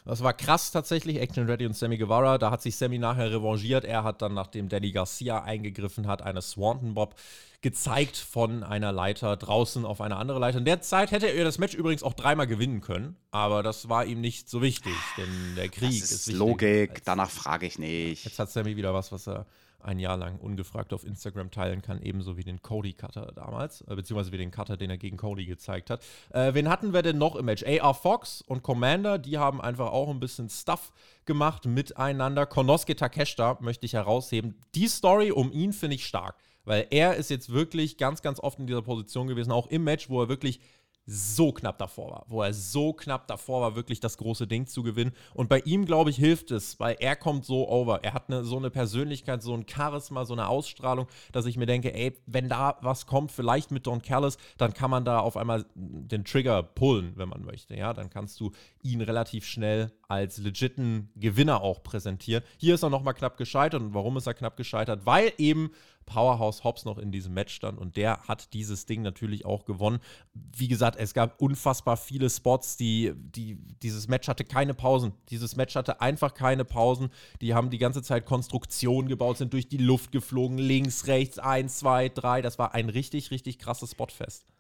das 0.06 0.22
war 0.22 0.34
krass 0.34 0.72
tatsächlich, 0.72 1.20
Action 1.20 1.48
Ready 1.48 1.66
und 1.66 1.76
Sammy 1.76 1.98
Guevara. 1.98 2.38
Da 2.38 2.52
hat 2.52 2.62
sich 2.62 2.76
Sammy 2.76 3.00
nachher 3.00 3.32
revanchiert. 3.32 3.84
Er 3.84 4.04
hat 4.04 4.22
dann, 4.22 4.36
nachdem 4.36 4.70
Danny 4.70 4.92
Garcia 4.92 5.42
eingegriffen 5.42 6.06
hat, 6.06 6.22
eine 6.22 6.44
Swanton 6.44 6.94
Bob 6.94 7.16
gezeigt 7.62 8.18
von 8.18 8.62
einer 8.62 8.92
Leiter 8.92 9.36
draußen 9.36 9.86
auf 9.86 10.02
eine 10.02 10.18
andere 10.18 10.38
Leiter. 10.38 10.60
In 10.60 10.66
der 10.66 10.82
Zeit 10.82 11.12
hätte 11.12 11.28
er 11.28 11.46
das 11.46 11.58
Match 11.58 11.74
übrigens 11.74 12.04
auch 12.04 12.14
dreimal 12.14 12.46
gewinnen 12.46 12.82
können, 12.82 13.16
aber 13.32 13.64
das 13.64 13.90
war 13.90 14.06
ihm 14.06 14.22
nicht 14.22 14.50
so 14.50 14.62
wichtig, 14.62 14.94
denn 15.18 15.56
der 15.56 15.70
Krieg 15.70 16.00
das 16.00 16.12
ist, 16.12 16.28
ist 16.28 16.34
Logik, 16.34 17.02
danach 17.06 17.32
frage 17.32 17.66
ich 17.66 17.80
nicht. 17.80 18.26
Jetzt 18.26 18.38
hat 18.38 18.52
Sammy 18.52 18.76
wieder 18.76 18.94
was, 18.94 19.12
was 19.12 19.28
er 19.28 19.48
ein 19.84 20.00
Jahr 20.00 20.18
lang 20.18 20.40
ungefragt 20.40 20.94
auf 20.94 21.06
Instagram 21.06 21.52
teilen 21.52 21.82
kann, 21.82 22.02
ebenso 22.02 22.38
wie 22.38 22.44
den 22.44 22.62
Cody-Cutter 22.62 23.32
damals, 23.36 23.82
äh, 23.82 23.96
beziehungsweise 23.96 24.32
wie 24.32 24.38
den 24.38 24.52
Cutter, 24.52 24.78
den 24.78 24.90
er 24.90 24.98
gegen 24.98 25.18
Cody 25.18 25.46
gezeigt 25.46 25.90
hat. 25.90 26.04
Äh, 26.32 26.54
wen 26.54 26.70
hatten 26.70 26.94
wir 26.94 27.02
denn 27.02 27.18
noch 27.18 27.36
im 27.36 27.46
Match? 27.46 27.64
AR 27.64 27.94
Fox 27.94 28.42
und 28.42 28.64
Commander, 28.64 29.18
die 29.18 29.38
haben 29.38 29.62
einfach 29.62 29.92
auch 29.92 30.10
ein 30.10 30.20
bisschen 30.20 30.50
Stuff 30.50 30.92
gemacht 31.26 31.66
miteinander. 31.66 32.46
Konosuke 32.46 32.96
Takeshita 32.96 33.58
möchte 33.62 33.86
ich 33.86 33.94
herausheben. 33.94 34.56
Die 34.76 34.88
Story 34.88 35.32
um 35.32 35.52
ihn 35.52 35.74
finde 35.74 35.96
ich 35.96 36.06
stark, 36.06 36.36
weil 36.66 36.88
er 36.90 37.16
ist 37.16 37.30
jetzt 37.30 37.52
wirklich 37.52 37.98
ganz, 37.98 38.22
ganz 38.22 38.40
oft 38.40 38.60
in 38.60 38.68
dieser 38.68 38.82
Position 38.82 39.28
gewesen, 39.28 39.52
auch 39.52 39.68
im 39.68 39.84
Match, 39.84 40.10
wo 40.10 40.22
er 40.22 40.30
wirklich 40.30 40.60
so 41.06 41.52
knapp 41.52 41.78
davor 41.78 42.12
war, 42.12 42.26
wo 42.28 42.42
er 42.42 42.54
so 42.54 42.94
knapp 42.94 43.28
davor 43.28 43.62
war, 43.62 43.76
wirklich 43.76 44.00
das 44.00 44.18
große 44.18 44.48
Ding 44.48 44.68
zu 44.68 44.84
gewinnen. 44.84 45.12
Und 45.34 45.50
bei 45.50 45.60
ihm, 45.60 45.86
glaube 45.86 46.10
ich, 46.10 46.16
hilft 46.16 46.52
es, 46.52 46.80
weil 46.80 46.96
er 47.00 47.16
kommt 47.16 47.46
so 47.46 47.68
over. 47.68 48.04
Er 48.04 48.14
hat 48.14 48.30
eine, 48.30 48.44
so 48.46 48.58
eine 48.58 48.70
Persönlichkeit, 48.70 49.44
so 49.44 49.54
ein 49.54 49.66
Charisma, 49.68 50.26
so 50.26 50.34
eine 50.34 50.48
Ausstrahlung, 50.48 51.08
dass 51.32 51.46
ich 51.46 51.58
mir 51.58 51.66
denke, 51.66 51.94
ey, 51.94 52.16
wenn 52.26 52.48
da 52.48 52.78
was 52.82 53.06
kommt, 53.06 53.32
vielleicht 53.32 53.72
mit 53.72 53.86
Don 53.86 54.02
Callis, 54.02 54.38
dann 54.58 54.74
kann 54.74 54.90
man 54.90 55.04
da 55.04 55.20
auf 55.20 55.36
einmal 55.36 55.66
den 55.76 56.24
Trigger 56.24 56.64
pullen, 56.64 57.14
wenn 57.16 57.30
man 57.30 57.44
möchte. 57.44 57.76
Ja, 57.76 57.94
dann 57.94 58.10
kannst 58.10 58.40
du 58.40 58.52
ihn 58.82 59.02
relativ 59.02 59.46
schnell 59.46 59.92
als 60.08 60.38
legiten 60.38 61.10
Gewinner 61.16 61.62
auch 61.62 61.84
präsentieren. 61.84 62.44
Hier 62.58 62.76
ist 62.76 62.84
er 62.84 62.90
nochmal 62.90 63.14
knapp 63.14 63.38
gescheitert. 63.38 63.82
Und 63.82 63.94
warum 63.94 64.16
ist 64.18 64.28
er 64.28 64.34
knapp 64.34 64.58
gescheitert? 64.58 65.06
Weil 65.06 65.34
eben 65.38 65.72
Powerhouse 66.06 66.64
Hobbs 66.64 66.86
noch 66.86 66.98
in 66.98 67.12
diesem 67.12 67.34
Match 67.34 67.54
stand 67.54 67.80
und 67.80 67.98
der 67.98 68.24
hat 68.28 68.54
dieses 68.54 68.86
Ding 68.86 69.02
natürlich 69.02 69.46
auch 69.46 69.66
gewonnen. 69.66 70.00
Wie 70.56 70.68
gesagt, 70.68 70.98
es 71.00 71.14
gab 71.14 71.42
unfassbar 71.42 71.98
viele 71.98 72.30
Spots, 72.30 72.78
die, 72.78 73.14
die 73.16 73.58
dieses 73.82 74.08
Match 74.08 74.28
hatte 74.28 74.44
keine 74.44 74.74
Pausen. 74.74 75.14
Dieses 75.30 75.56
Match 75.56 75.76
hatte 75.76 76.02
einfach 76.02 76.34
keine 76.34 76.66
Pausen. 76.66 77.10
Die 77.42 77.54
haben 77.54 77.70
die 77.70 77.78
ganze 77.78 78.02
Zeit 78.02 78.26
Konstruktionen 78.26 79.10
gebaut, 79.10 79.38
sind 79.38 79.54
durch 79.54 79.68
die 79.68 79.78
Luft 79.78 80.12
geflogen, 80.12 80.58
links, 80.58 81.08
rechts, 81.08 81.40
eins, 81.40 81.80
zwei, 81.80 82.10
drei. 82.10 82.42
Das 82.42 82.60
war 82.60 82.74
ein 82.74 82.90
richtig, 82.90 83.32
richtig 83.32 83.60
krasses 83.60 83.92
Spotfest. 83.92 84.53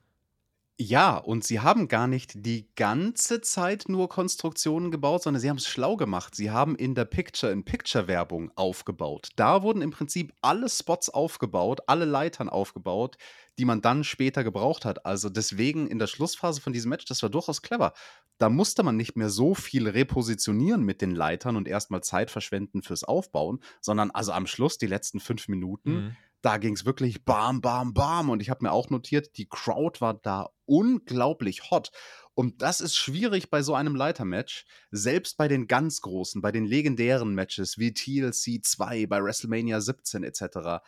Ja, 0.79 1.17
und 1.17 1.43
sie 1.43 1.59
haben 1.59 1.87
gar 1.87 2.07
nicht 2.07 2.45
die 2.47 2.67
ganze 2.75 3.41
Zeit 3.41 3.85
nur 3.89 4.09
Konstruktionen 4.09 4.89
gebaut, 4.89 5.21
sondern 5.21 5.39
sie 5.39 5.49
haben 5.49 5.57
es 5.57 5.67
schlau 5.67 5.97
gemacht. 5.97 6.33
Sie 6.33 6.49
haben 6.49 6.75
in 6.75 6.95
der 6.95 7.05
Picture-in-Picture-Werbung 7.05 8.51
aufgebaut. 8.55 9.29
Da 9.35 9.61
wurden 9.61 9.83
im 9.83 9.91
Prinzip 9.91 10.33
alle 10.41 10.67
Spots 10.67 11.11
aufgebaut, 11.11 11.81
alle 11.85 12.05
Leitern 12.05 12.49
aufgebaut, 12.49 13.17
die 13.59 13.65
man 13.65 13.81
dann 13.81 14.03
später 14.03 14.43
gebraucht 14.43 14.83
hat. 14.83 15.05
Also 15.05 15.29
deswegen 15.29 15.85
in 15.85 15.99
der 15.99 16.07
Schlussphase 16.07 16.59
von 16.59 16.73
diesem 16.73 16.89
Match, 16.89 17.05
das 17.05 17.21
war 17.21 17.29
durchaus 17.29 17.61
clever. 17.61 17.93
Da 18.39 18.49
musste 18.49 18.81
man 18.81 18.97
nicht 18.97 19.15
mehr 19.15 19.29
so 19.29 19.53
viel 19.53 19.87
repositionieren 19.87 20.81
mit 20.81 21.03
den 21.03 21.13
Leitern 21.13 21.55
und 21.55 21.67
erstmal 21.67 22.01
Zeit 22.01 22.31
verschwenden 22.31 22.81
fürs 22.81 23.03
Aufbauen, 23.03 23.59
sondern 23.79 24.09
also 24.09 24.31
am 24.31 24.47
Schluss, 24.47 24.79
die 24.79 24.87
letzten 24.87 25.19
fünf 25.19 25.47
Minuten, 25.47 25.93
mhm 25.93 26.17
da 26.43 26.57
ging 26.57 26.75
es 26.75 26.85
wirklich 26.85 27.25
bam, 27.25 27.61
bam, 27.61 27.93
bam. 27.93 28.29
Und 28.29 28.41
ich 28.41 28.49
habe 28.49 28.63
mir 28.63 28.71
auch 28.71 28.89
notiert, 28.89 29.37
die 29.37 29.47
Crowd 29.47 30.01
war 30.01 30.13
da 30.13 30.49
unglaublich 30.65 31.71
hot. 31.71 31.91
Und 32.35 32.61
das 32.61 32.81
ist 32.81 32.95
schwierig 32.95 33.49
bei 33.49 33.63
so 33.63 33.73
einem 33.73 33.95
Leitermatch, 33.95 34.65
selbst 34.91 35.37
bei 35.37 35.47
den 35.47 35.67
ganz 35.67 36.01
großen, 36.01 36.41
bei 36.41 36.51
den 36.51 36.65
legendären 36.65 37.33
Matches 37.33 37.77
wie 37.77 37.93
TLC 37.93 38.63
2, 38.63 39.07
bei 39.07 39.23
WrestleMania 39.23 39.81
17 39.81 40.23
etc., 40.23 40.83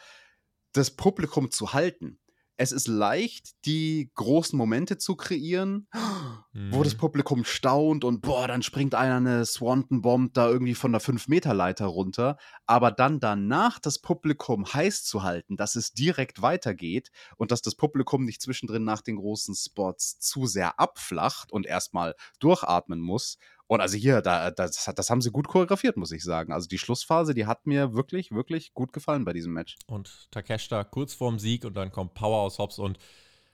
das 0.74 0.92
Publikum 0.92 1.52
zu 1.52 1.72
halten 1.72 2.20
es 2.58 2.72
ist 2.72 2.88
leicht, 2.88 3.66
die 3.66 4.12
großen 4.16 4.58
Momente 4.58 4.98
zu 4.98 5.16
kreieren, 5.16 5.88
mhm. 6.56 6.74
wo 6.74 6.84
das 6.84 6.94
mhm. 6.96 7.00
Publikum 7.00 7.44
staunt 7.44 8.04
und 8.04 8.22
boah, 8.22 8.48
dann 8.48 8.64
springt 8.64 8.96
einer 8.96 9.18
eine 9.18 9.46
Swanton 9.46 10.02
Bomb 10.02 10.34
da 10.34 10.50
irgendwie 10.50 10.74
von 10.74 10.92
der 10.92 11.02
5-Meter-Leiter 11.02 11.86
runter. 11.86 12.38
Aber 12.66 12.92
dann 12.92 13.20
danach 13.20 13.80
das 13.80 14.00
Publikum 14.00 14.66
heiß 14.74 15.04
zu 15.04 15.24
halten, 15.24 15.58
dass 15.58 15.76
es 15.76 15.94
direkt 15.94 16.42
weitergeht 16.42 17.12
und 17.38 17.52
dass 17.52 17.62
das 17.62 17.76
Publikum 17.76 18.26
nicht 18.26 18.42
zwischendrin 18.42 18.84
nach 18.84 19.02
den 19.02 19.18
großen 19.18 19.54
Spots 19.54 20.20
zu 20.20 20.48
sehr 20.48 20.80
abflacht 20.80 21.52
und 21.52 21.66
erstmal 21.66 22.16
durchatmen 22.40 23.00
muss 23.00 23.38
und 23.68 23.82
also 23.82 23.98
hier, 23.98 24.22
da, 24.22 24.52
das, 24.52 24.92
das 24.96 25.10
haben 25.10 25.22
sie 25.22 25.32
gut 25.32 25.48
choreografiert, 25.48 25.98
muss 25.98 26.12
ich 26.12 26.24
sagen. 26.24 26.54
Also 26.54 26.68
die 26.68 26.78
Schlussphase, 26.78 27.34
die 27.34 27.48
hat 27.48 27.66
mir 27.66 27.96
wirklich, 27.96 28.32
wirklich 28.32 28.74
gut 28.74 28.94
gefallen 28.94 29.26
bei 29.26 29.34
diesem 29.34 29.54
Match. 29.54 29.78
Und 29.88 30.28
Takeshita 30.32 30.84
kurz 30.84 31.16
vorm 31.16 31.40
Sieg 31.40 31.66
und 31.66 31.76
dann 31.76 31.92
kommt 31.92 32.14
Power 32.14 32.42
aus 32.42 32.60
Hobbs 32.60 32.78
und 32.78 33.00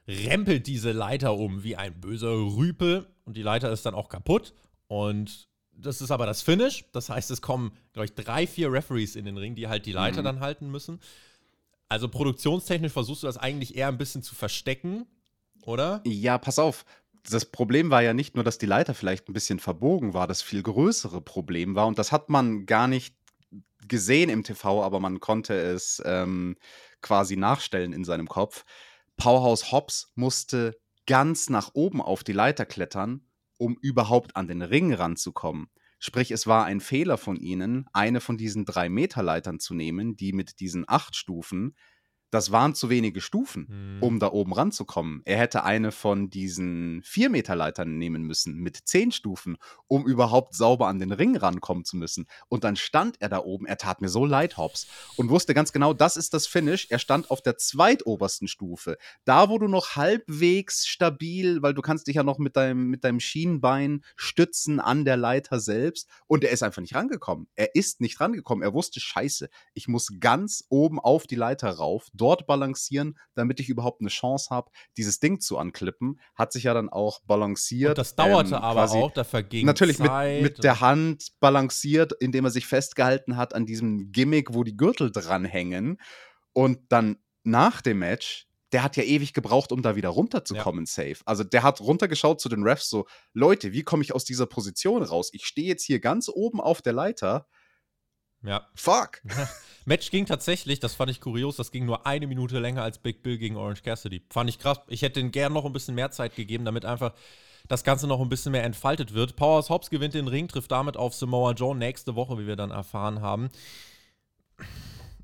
rempelt 0.06 0.66
diese 0.66 0.92
Leiter 0.92 1.34
um 1.34 1.62
wie 1.62 1.76
ein 1.76 2.00
böser 2.00 2.32
Rüpel. 2.32 3.06
Und 3.24 3.36
die 3.36 3.42
Leiter 3.42 3.70
ist 3.72 3.86
dann 3.86 3.94
auch 3.94 4.08
kaputt. 4.08 4.54
Und 4.88 5.48
das 5.72 6.00
ist 6.00 6.10
aber 6.10 6.26
das 6.26 6.42
Finish. 6.42 6.84
Das 6.92 7.08
heißt, 7.08 7.30
es 7.30 7.40
kommen, 7.40 7.72
glaube 7.92 8.06
ich, 8.06 8.14
drei, 8.14 8.46
vier 8.46 8.72
Referees 8.72 9.16
in 9.16 9.24
den 9.24 9.38
Ring, 9.38 9.54
die 9.54 9.68
halt 9.68 9.86
die 9.86 9.92
Leiter 9.92 10.20
mhm. 10.20 10.24
dann 10.26 10.40
halten 10.40 10.70
müssen. 10.70 11.00
Also 11.88 12.08
produktionstechnisch 12.08 12.92
versuchst 12.92 13.22
du 13.22 13.26
das 13.26 13.36
eigentlich 13.36 13.76
eher 13.76 13.88
ein 13.88 13.98
bisschen 13.98 14.22
zu 14.22 14.34
verstecken, 14.34 15.06
oder? 15.64 16.00
Ja, 16.06 16.38
pass 16.38 16.58
auf. 16.58 16.84
Das 17.28 17.44
Problem 17.44 17.90
war 17.90 18.02
ja 18.02 18.14
nicht 18.14 18.34
nur, 18.34 18.44
dass 18.44 18.58
die 18.58 18.66
Leiter 18.66 18.94
vielleicht 18.94 19.28
ein 19.28 19.34
bisschen 19.34 19.58
verbogen 19.58 20.14
war, 20.14 20.26
das 20.26 20.42
viel 20.42 20.62
größere 20.62 21.20
Problem 21.20 21.74
war, 21.74 21.86
und 21.86 21.98
das 21.98 22.10
hat 22.10 22.30
man 22.30 22.66
gar 22.66 22.88
nicht 22.88 23.14
gesehen 23.86 24.30
im 24.30 24.42
TV, 24.42 24.82
aber 24.82 25.00
man 25.00 25.20
konnte 25.20 25.54
es 25.54 26.02
ähm, 26.04 26.56
quasi 27.02 27.36
nachstellen 27.36 27.92
in 27.92 28.04
seinem 28.04 28.26
Kopf. 28.26 28.64
Powerhouse 29.16 29.72
Hobbs 29.72 30.12
musste 30.14 30.76
ganz 31.06 31.50
nach 31.50 31.70
oben 31.74 32.00
auf 32.00 32.24
die 32.24 32.32
Leiter 32.32 32.66
klettern, 32.66 33.28
um 33.58 33.76
überhaupt 33.80 34.36
an 34.36 34.48
den 34.48 34.62
Ring 34.62 34.92
ranzukommen. 34.92 35.68
Sprich, 35.98 36.32
es 36.32 36.46
war 36.48 36.64
ein 36.64 36.80
Fehler 36.80 37.16
von 37.16 37.36
ihnen, 37.36 37.86
eine 37.92 38.20
von 38.20 38.36
diesen 38.36 38.64
drei 38.64 38.88
Meter 38.88 39.22
Leitern 39.22 39.60
zu 39.60 39.74
nehmen, 39.74 40.16
die 40.16 40.32
mit 40.32 40.58
diesen 40.58 40.84
acht 40.88 41.14
Stufen 41.14 41.76
das 42.32 42.50
waren 42.50 42.74
zu 42.74 42.88
wenige 42.88 43.20
Stufen, 43.20 43.66
mhm. 43.68 44.02
um 44.02 44.18
da 44.18 44.32
oben 44.32 44.54
ranzukommen. 44.54 45.20
Er 45.26 45.36
hätte 45.36 45.64
eine 45.64 45.92
von 45.92 46.30
diesen 46.30 47.02
4-Meter-Leitern 47.02 47.98
nehmen 47.98 48.22
müssen 48.22 48.56
mit 48.56 48.78
10 48.82 49.12
Stufen, 49.12 49.58
um 49.86 50.06
überhaupt 50.06 50.54
sauber 50.54 50.88
an 50.88 50.98
den 50.98 51.12
Ring 51.12 51.36
rankommen 51.36 51.84
zu 51.84 51.98
müssen. 51.98 52.26
Und 52.48 52.64
dann 52.64 52.76
stand 52.76 53.20
er 53.20 53.28
da 53.28 53.40
oben, 53.40 53.66
er 53.66 53.76
tat 53.76 54.00
mir 54.00 54.08
so 54.08 54.24
leid, 54.24 54.56
Hobbs, 54.56 54.86
und 55.16 55.28
wusste 55.28 55.52
ganz 55.52 55.72
genau, 55.72 55.92
das 55.92 56.16
ist 56.16 56.32
das 56.32 56.46
Finish. 56.46 56.86
Er 56.88 56.98
stand 56.98 57.30
auf 57.30 57.42
der 57.42 57.58
zweitobersten 57.58 58.48
Stufe. 58.48 58.96
Da, 59.26 59.50
wo 59.50 59.58
du 59.58 59.68
noch 59.68 59.96
halbwegs 59.96 60.86
stabil, 60.86 61.60
weil 61.60 61.74
du 61.74 61.82
kannst 61.82 62.06
dich 62.06 62.16
ja 62.16 62.22
noch 62.22 62.38
mit 62.38 62.56
deinem, 62.56 62.88
mit 62.88 63.04
deinem 63.04 63.20
Schienenbein 63.20 64.04
stützen 64.16 64.80
an 64.80 65.04
der 65.04 65.18
Leiter 65.18 65.60
selbst. 65.60 66.08
Und 66.28 66.44
er 66.44 66.50
ist 66.50 66.62
einfach 66.62 66.80
nicht 66.80 66.94
rangekommen. 66.94 67.46
Er 67.56 67.74
ist 67.74 68.00
nicht 68.00 68.18
rangekommen. 68.20 68.62
Er 68.62 68.72
wusste, 68.72 69.00
scheiße, 69.00 69.50
ich 69.74 69.86
muss 69.86 70.14
ganz 70.18 70.64
oben 70.70 70.98
auf 70.98 71.26
die 71.26 71.36
Leiter 71.36 71.68
rauf 71.68 72.06
dort 72.22 72.46
balancieren, 72.46 73.18
damit 73.34 73.58
ich 73.58 73.68
überhaupt 73.68 74.00
eine 74.00 74.10
Chance 74.10 74.50
habe, 74.50 74.70
dieses 74.96 75.18
Ding 75.18 75.40
zu 75.40 75.58
anklippen. 75.58 76.20
Hat 76.36 76.52
sich 76.52 76.64
ja 76.64 76.74
dann 76.74 76.88
auch 76.88 77.20
balanciert. 77.24 77.90
Und 77.90 77.98
das 77.98 78.14
dauerte 78.14 78.54
ähm, 78.54 78.62
aber 78.62 78.90
auch, 78.92 79.10
da 79.10 79.24
verging 79.24 79.66
Natürlich 79.66 79.96
Zeit 79.96 80.42
mit, 80.42 80.56
mit 80.56 80.64
der 80.64 80.80
Hand 80.80 81.32
balanciert, 81.40 82.12
indem 82.20 82.44
er 82.44 82.50
sich 82.52 82.66
festgehalten 82.66 83.36
hat 83.36 83.54
an 83.54 83.66
diesem 83.66 84.12
Gimmick, 84.12 84.54
wo 84.54 84.62
die 84.62 84.76
Gürtel 84.76 85.10
dranhängen. 85.10 85.98
Und 86.52 86.78
dann 86.90 87.18
nach 87.42 87.82
dem 87.82 87.98
Match 87.98 88.46
der 88.72 88.82
hat 88.82 88.96
ja 88.96 89.02
ewig 89.02 89.34
gebraucht, 89.34 89.70
um 89.70 89.82
da 89.82 89.96
wieder 89.96 90.08
runterzukommen, 90.08 90.86
ja. 90.86 90.90
safe. 90.90 91.18
Also 91.26 91.44
der 91.44 91.62
hat 91.62 91.82
runtergeschaut 91.82 92.40
zu 92.40 92.48
den 92.48 92.62
Refs 92.62 92.88
so, 92.88 93.06
Leute, 93.34 93.72
wie 93.72 93.82
komme 93.82 94.02
ich 94.02 94.14
aus 94.14 94.24
dieser 94.24 94.46
Position 94.46 95.02
raus? 95.02 95.28
Ich 95.34 95.44
stehe 95.44 95.68
jetzt 95.68 95.84
hier 95.84 96.00
ganz 96.00 96.30
oben 96.30 96.58
auf 96.58 96.80
der 96.80 96.94
Leiter 96.94 97.46
ja. 98.42 98.66
Fuck. 98.74 99.22
Match 99.84 100.10
ging 100.10 100.26
tatsächlich, 100.26 100.80
das 100.80 100.94
fand 100.94 101.10
ich 101.10 101.20
kurios, 101.20 101.56
das 101.56 101.70
ging 101.70 101.86
nur 101.86 102.06
eine 102.06 102.26
Minute 102.26 102.58
länger 102.58 102.82
als 102.82 102.98
Big 102.98 103.22
Bill 103.22 103.38
gegen 103.38 103.56
Orange 103.56 103.82
Cassidy. 103.82 104.22
Fand 104.30 104.48
ich 104.48 104.58
krass. 104.58 104.80
Ich 104.88 105.02
hätte 105.02 105.20
ihnen 105.20 105.32
gern 105.32 105.52
noch 105.52 105.64
ein 105.64 105.72
bisschen 105.72 105.94
mehr 105.94 106.10
Zeit 106.10 106.36
gegeben, 106.36 106.64
damit 106.64 106.84
einfach 106.84 107.12
das 107.68 107.84
Ganze 107.84 108.06
noch 108.06 108.20
ein 108.20 108.28
bisschen 108.28 108.52
mehr 108.52 108.64
entfaltet 108.64 109.14
wird. 109.14 109.36
Powers 109.36 109.70
Hobbs 109.70 109.90
gewinnt 109.90 110.14
den 110.14 110.28
Ring, 110.28 110.48
trifft 110.48 110.70
damit 110.70 110.96
auf 110.96 111.14
Samoa 111.14 111.52
Joe 111.52 111.76
nächste 111.76 112.14
Woche, 112.14 112.38
wie 112.38 112.46
wir 112.46 112.56
dann 112.56 112.70
erfahren 112.70 113.20
haben. 113.20 113.50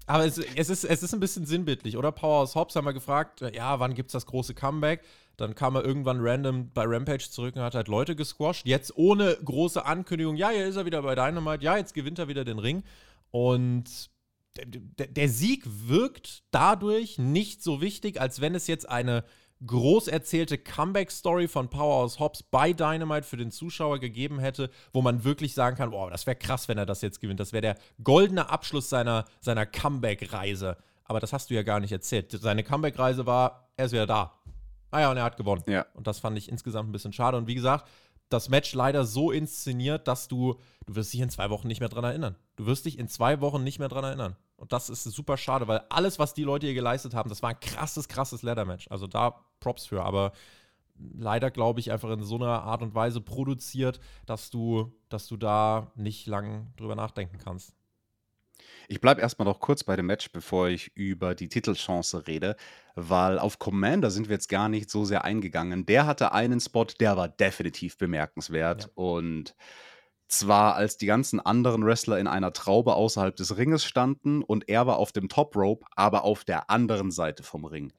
Aber 0.07 0.25
es, 0.25 0.39
es, 0.39 0.71
ist, 0.71 0.85
es 0.85 1.03
ist 1.03 1.13
ein 1.13 1.21
bisschen 1.21 1.45
sinnbildlich, 1.45 1.97
oder? 1.97 2.13
Powers 2.13 2.55
Hobbs 2.55 2.75
haben 2.77 2.87
wir 2.87 2.95
gefragt, 2.95 3.43
ja, 3.55 3.79
wann 3.79 3.95
gibt 3.95 4.09
es 4.09 4.13
das 4.13 4.25
große 4.25 4.55
Comeback? 4.55 5.03
Dann 5.37 5.55
kam 5.55 5.77
er 5.77 5.85
irgendwann 5.85 6.19
random 6.21 6.71
bei 6.71 6.85
Rampage 6.85 7.31
zurück 7.31 7.55
und 7.55 7.63
hat 7.63 7.75
halt 7.75 7.89
Leute 7.89 8.17
gesquashed. 8.17 8.67
Jetzt 8.67 8.97
ohne 8.97 9.37
große 9.45 9.85
Ankündigung, 9.85 10.37
ja, 10.37 10.49
hier 10.49 10.67
ist 10.67 10.77
er 10.77 10.87
wieder 10.87 11.03
bei 11.03 11.15
Dynamite, 11.15 11.63
ja, 11.63 11.77
jetzt 11.77 11.95
gewinnt 11.95 12.19
er 12.19 12.27
wieder 12.27 12.45
den 12.45 12.59
Ring. 12.59 12.83
Und 13.31 14.11
der 14.67 15.29
Sieg 15.29 15.63
wirkt 15.67 16.43
dadurch 16.51 17.19
nicht 17.19 17.63
so 17.63 17.81
wichtig, 17.81 18.21
als 18.21 18.41
wenn 18.41 18.55
es 18.55 18.67
jetzt 18.67 18.89
eine 18.89 19.25
groß 19.67 20.09
erzählte 20.09 20.57
Comeback-Story 20.59 21.49
von 21.49 21.69
Powerhouse 21.69 22.19
Hobbs 22.19 22.43
bei 22.43 22.73
Dynamite 22.73 23.27
für 23.27 23.37
den 23.37 23.51
Zuschauer 23.51 23.99
gegeben 23.99 24.39
hätte, 24.39 24.71
wo 24.93 25.03
man 25.03 25.25
wirklich 25.25 25.55
sagen 25.55 25.77
kann, 25.77 25.91
wow, 25.91 26.11
das 26.11 26.27
wäre 26.27 26.37
krass, 26.37 26.69
wenn 26.69 26.79
er 26.79 26.87
das 26.87 27.03
jetzt 27.03 27.21
gewinnt. 27.21 27.41
Das 27.41 27.53
wäre 27.53 27.63
der 27.63 27.79
goldene 28.03 28.51
Abschluss 28.51 28.89
seiner, 28.89 29.25
seiner 29.41 29.67
Comeback-Reise. 29.67 30.77
Aber 31.05 31.21
das 31.21 31.33
hast 31.33 31.51
du 31.51 31.55
ja 31.55 31.63
gar 31.63 31.81
nicht 31.81 31.93
erzählt. 31.93 32.31
Seine 32.31 32.63
Comeback-Reise 32.63 33.27
war, 33.27 33.71
er 33.77 33.87
ist 33.87 33.93
wieder 33.93 34.07
da. 34.07 34.35
Ah 34.91 35.01
ja, 35.01 35.11
und 35.11 35.17
er 35.17 35.25
hat 35.25 35.37
gewonnen. 35.37 35.63
Ja. 35.67 35.87
Und 35.95 36.07
das 36.07 36.19
fand 36.19 36.39
ich 36.39 36.49
insgesamt 36.49 36.89
ein 36.89 36.93
bisschen 36.93 37.13
schade. 37.13 37.37
Und 37.37 37.47
wie 37.47 37.55
gesagt, 37.55 37.89
das 38.29 38.49
Match 38.49 38.75
leider 38.75 39.05
so 39.05 39.31
inszeniert, 39.31 40.07
dass 40.09 40.29
du, 40.29 40.57
du 40.87 40.95
wirst 40.95 41.13
dich 41.13 41.21
in 41.21 41.31
zwei 41.31 41.51
Wochen 41.51 41.69
nicht 41.69 41.81
mehr 41.81 41.89
dran 41.89 42.05
erinnern. 42.05 42.37
Du 42.57 42.67
wirst 42.67 42.85
dich 42.85 42.99
in 42.99 43.09
zwei 43.09 43.41
Wochen 43.41 43.65
nicht 43.65 43.79
mehr 43.79 43.89
dran 43.89 44.05
erinnern. 44.05 44.37
Und 44.57 44.73
das 44.73 44.91
ist 44.91 45.05
super 45.05 45.37
schade, 45.37 45.69
weil 45.69 45.83
alles, 45.89 46.19
was 46.19 46.35
die 46.35 46.43
Leute 46.43 46.67
hier 46.67 46.75
geleistet 46.75 47.15
haben, 47.15 47.29
das 47.29 47.43
war 47.43 47.51
ein 47.51 47.61
krasses, 47.61 48.09
krasses 48.09 48.43
Leather-Match. 48.43 48.89
Also 48.91 49.07
da 49.07 49.45
Props 49.61 49.87
für, 49.87 50.03
aber 50.03 50.33
leider, 50.99 51.51
glaube 51.51 51.81
ich, 51.81 51.93
einfach 51.93 52.11
in 52.11 52.23
so 52.23 52.37
einer 52.37 52.63
Art 52.63 52.83
und 52.83 52.95
Weise 52.95 53.21
produziert, 53.21 54.01
dass 54.27 54.51
du, 54.51 54.93
dass 55.09 55.29
du 55.29 55.37
da 55.37 55.93
nicht 55.95 56.27
lang 56.27 56.73
drüber 56.77 56.97
nachdenken 56.97 57.39
kannst. 57.39 57.78
Ich 58.91 59.03
bleibe 59.03 59.21
erstmal 59.21 59.47
noch 59.47 59.61
kurz 59.61 59.85
bei 59.85 59.97
dem 59.97 60.07
Match, 60.07 60.33
bevor 60.33 60.69
ich 60.69 60.97
über 60.97 61.35
die 61.35 61.51
Titelchance 61.51 62.27
rede, 62.27 62.57
weil 62.95 63.39
auf 63.39 63.59
Commander 63.59 64.11
sind 64.11 64.29
wir 64.29 64.35
jetzt 64.35 64.49
gar 64.49 64.71
nicht 64.71 64.91
so 64.91 65.05
sehr 65.05 65.25
eingegangen. 65.25 65.85
Der 65.85 66.07
hatte 66.07 66.33
einen 66.33 66.59
Spot, 66.59 66.87
der 66.99 67.17
war 67.19 67.29
definitiv 67.29 67.99
bemerkenswert 67.99 68.85
ja. 68.85 68.91
und 68.95 69.55
zwar 70.27 70.75
als 70.75 70.97
die 70.97 71.07
ganzen 71.07 71.39
anderen 71.39 71.85
Wrestler 71.85 72.19
in 72.19 72.27
einer 72.27 72.55
Traube 72.55 72.95
außerhalb 72.95 73.37
des 73.37 73.59
Ringes 73.59 73.85
standen 73.85 74.43
und 74.43 74.71
er 74.71 74.87
war 74.87 74.97
auf 74.97 75.13
dem 75.13 75.29
Top 75.29 75.55
Rope, 75.55 75.85
aber 75.95 76.25
auf 76.25 76.45
der 76.45 76.71
anderen 76.71 77.11
Seite 77.11 77.43
vom 77.43 77.67
Ring 77.67 77.93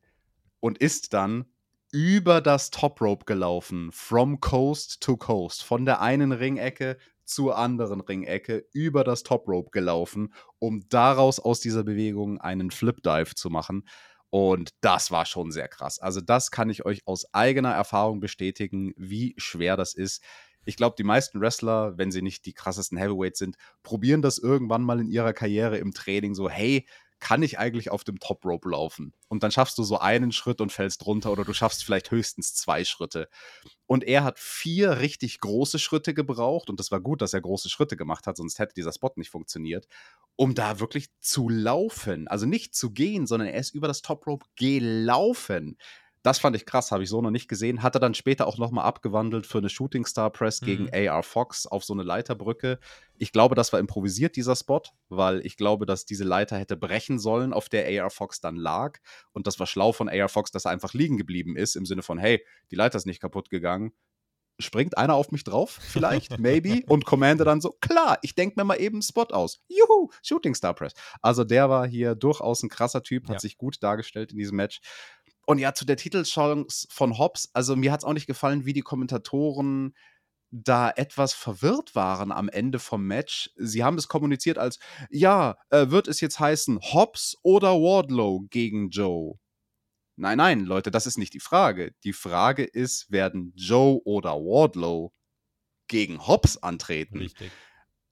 und 0.60 0.80
ist 0.80 1.14
dann 1.14 1.46
über 1.92 2.42
das 2.42 2.70
Top 2.70 3.02
Rope 3.02 3.26
gelaufen, 3.26 3.92
from 3.92 4.40
coast 4.40 5.02
to 5.02 5.18
coast, 5.18 5.64
von 5.64 5.86
der 5.86 6.02
einen 6.02 6.32
Ringecke 6.32 6.98
zur 7.30 7.58
anderen 7.58 8.02
Ringecke 8.02 8.66
über 8.74 9.04
das 9.04 9.24
Top 9.24 9.48
Rope 9.48 9.70
gelaufen, 9.72 10.34
um 10.58 10.82
daraus 10.90 11.40
aus 11.40 11.60
dieser 11.60 11.84
Bewegung 11.84 12.40
einen 12.42 12.72
Flip 12.72 13.02
Dive 13.02 13.36
zu 13.36 13.50
machen. 13.50 13.88
Und 14.30 14.72
das 14.82 15.12
war 15.12 15.26
schon 15.26 15.52
sehr 15.52 15.68
krass. 15.68 16.00
Also, 16.00 16.22
das 16.22 16.52
kann 16.52 16.70
ich 16.70 16.86
euch 16.86 17.08
aus 17.08 17.34
eigener 17.34 17.72
Erfahrung 17.72 18.20
bestätigen, 18.20 18.94
wie 18.96 19.34
schwer 19.38 19.78
das 19.78 19.94
ist. 19.94 20.24
Ich 20.66 20.76
glaube, 20.76 20.96
die 20.98 21.04
meisten 21.04 21.40
Wrestler, 21.42 21.98
wenn 21.98 22.12
sie 22.12 22.22
nicht 22.22 22.46
die 22.46 22.54
krassesten 22.54 22.98
Heavyweights 22.98 23.40
sind, 23.40 23.56
probieren 23.82 24.22
das 24.22 24.38
irgendwann 24.38 24.84
mal 24.84 25.00
in 25.00 25.08
ihrer 25.08 25.34
Karriere 25.34 25.78
im 25.78 25.94
Training 25.94 26.36
so, 26.36 26.50
hey, 26.50 26.86
kann 27.20 27.44
ich 27.44 27.60
eigentlich 27.60 27.92
auf 27.92 28.04
dem 28.04 28.20
Top 28.20 28.46
Rope 28.46 28.70
laufen? 28.70 29.14
Und 29.28 29.44
dann 29.44 29.52
schaffst 29.52 29.78
du 29.78 29.84
so 29.84 30.00
einen 30.00 30.32
Schritt 30.32 30.62
und 30.62 30.72
fällst 30.72 31.06
runter 31.06 31.32
oder 31.32 31.46
du 31.46 31.54
schaffst 31.54 31.84
vielleicht 31.84 32.12
höchstens 32.12 32.54
zwei 32.56 32.84
Schritte. 32.84 33.30
Und 33.86 34.04
er 34.04 34.24
hat 34.24 34.40
vier 34.40 35.00
richtig 35.00 35.40
große 35.40 35.80
Schritte 35.80 36.14
gebraucht 36.14 36.70
und 36.70 36.80
das 36.80 36.92
war 36.92 37.02
gut, 37.02 37.22
dass 37.22 37.34
er 37.34 37.42
große 37.42 37.70
Schritte 37.70 37.98
gemacht 37.98 38.28
hat, 38.28 38.38
sonst 38.38 38.60
hätte 38.60 38.74
dieser 38.74 38.94
Spot 38.94 39.12
nicht 39.16 39.30
funktioniert, 39.30 39.88
um 40.36 40.56
da 40.56 40.80
wirklich 40.80 41.08
zu 41.20 41.50
laufen. 41.50 42.28
Also 42.28 42.46
nicht 42.46 42.76
zu 42.76 42.92
gehen, 42.92 43.28
sondern 43.28 43.50
er 43.50 43.60
ist 43.60 43.74
über 43.74 43.88
das 43.88 44.02
Top 44.02 44.26
Rope 44.28 44.46
gelaufen. 44.56 45.78
Das 46.22 46.38
fand 46.38 46.56
ich 46.56 46.66
krass, 46.66 46.92
habe 46.92 47.04
ich 47.04 47.10
so 47.10 47.22
noch 47.22 47.32
nicht 47.32 47.48
gesehen. 47.48 47.82
Hat 47.82 47.96
er 47.96 48.02
dann 48.02 48.14
später 48.14 48.46
auch 48.46 48.58
nochmal 48.58 48.86
abgewandelt 48.86 49.48
für 49.48 49.60
eine 49.60 49.70
Shooting 49.70 50.06
Star 50.06 50.30
Press 50.30 50.62
mhm. 50.62 50.66
gegen 50.66 50.90
AR 50.94 51.24
Fox 51.24 51.66
auf 51.66 51.86
so 51.86 51.94
eine 51.94 52.04
Leiterbrücke. 52.04 52.80
Ich 53.18 53.32
glaube, 53.32 53.56
das 53.56 53.72
war 53.72 53.80
improvisiert, 53.80 54.36
dieser 54.36 54.56
Spot, 54.56 54.82
weil 55.08 55.46
ich 55.46 55.56
glaube, 55.56 55.86
dass 55.86 56.06
diese 56.06 56.26
Leiter 56.26 56.58
hätte 56.58 56.76
brechen 56.76 57.20
sollen, 57.20 57.54
auf 57.54 57.70
der 57.70 58.04
AR 58.04 58.10
Fox 58.10 58.42
dann 58.42 58.58
lag. 58.58 59.00
Und 59.32 59.48
das 59.48 59.60
war 59.60 59.68
schlau 59.68 59.94
von 59.94 60.10
AR 60.10 60.30
Fox, 60.30 60.52
dass 60.52 60.66
er 60.66 60.72
einfach 60.72 60.94
liegen 60.94 61.18
geblieben 61.18 61.56
ist, 61.56 61.76
im 61.76 61.86
Sinne 61.86 62.02
von, 62.02 62.18
hey, 62.18 62.44
die 62.72 62.76
Leiter 62.76 62.98
ist 62.98 63.06
nicht 63.06 63.22
kaputt 63.22 63.50
gegangen. 63.50 63.94
Springt 64.62 64.98
einer 64.98 65.16
auf 65.16 65.32
mich 65.32 65.46
drauf? 65.46 65.80
Vielleicht, 65.82 66.38
maybe. 66.40 66.84
Und 66.88 67.06
Commander 67.06 67.46
dann 67.46 67.62
so, 67.62 67.78
klar, 67.80 68.20
ich 68.24 68.36
denke 68.36 68.56
mir 68.60 68.66
mal 68.66 68.76
eben 68.76 68.96
einen 68.96 69.02
Spot 69.02 69.24
aus. 69.24 69.62
Juhu, 69.70 70.10
Shooting 70.22 70.54
Star 70.54 70.74
Press. 70.74 70.92
Also 71.22 71.46
der 71.46 71.70
war 71.70 71.88
hier 71.88 72.14
durchaus 72.14 72.62
ein 72.62 72.68
krasser 72.68 73.02
Typ, 73.02 73.30
hat 73.30 73.36
ja. 73.36 73.40
sich 73.40 73.58
gut 73.58 73.82
dargestellt 73.82 74.34
in 74.34 74.38
diesem 74.38 74.58
Match. 74.58 74.82
Und 75.50 75.58
ja, 75.58 75.74
zu 75.74 75.84
der 75.84 75.98
Titelchance 75.98 76.86
von 76.92 77.18
Hobbs, 77.18 77.50
also 77.54 77.76
mir 77.76 77.92
hat 77.92 78.02
es 78.02 78.04
auch 78.04 78.14
nicht 78.14 78.28
gefallen, 78.28 78.66
wie 78.66 78.74
die 78.74 78.84
Kommentatoren 78.84 79.96
da 80.52 80.92
etwas 80.92 81.34
verwirrt 81.34 81.96
waren 81.96 82.32
am 82.32 82.50
Ende 82.50 82.78
vom 82.78 83.08
Match. 83.08 83.50
Sie 83.56 83.84
haben 83.84 83.98
es 83.98 84.08
kommuniziert 84.08 84.60
als, 84.60 84.78
ja, 85.10 85.58
äh, 85.72 85.90
wird 85.90 86.08
es 86.08 86.22
jetzt 86.22 86.40
heißen 86.40 86.80
Hobbs 86.94 87.36
oder 87.42 87.70
Wardlow 87.70 88.46
gegen 88.52 88.92
Joe? 88.92 89.40
Nein, 90.18 90.38
nein, 90.38 90.66
Leute, 90.66 90.92
das 90.92 91.08
ist 91.08 91.18
nicht 91.18 91.34
die 91.34 91.40
Frage. 91.40 91.96
Die 92.04 92.14
Frage 92.14 92.64
ist, 92.64 93.10
werden 93.10 93.52
Joe 93.56 94.00
oder 94.06 94.34
Wardlow 94.34 95.14
gegen 95.88 96.28
Hobbs 96.28 96.58
antreten? 96.58 97.18
Richtig. 97.18 97.52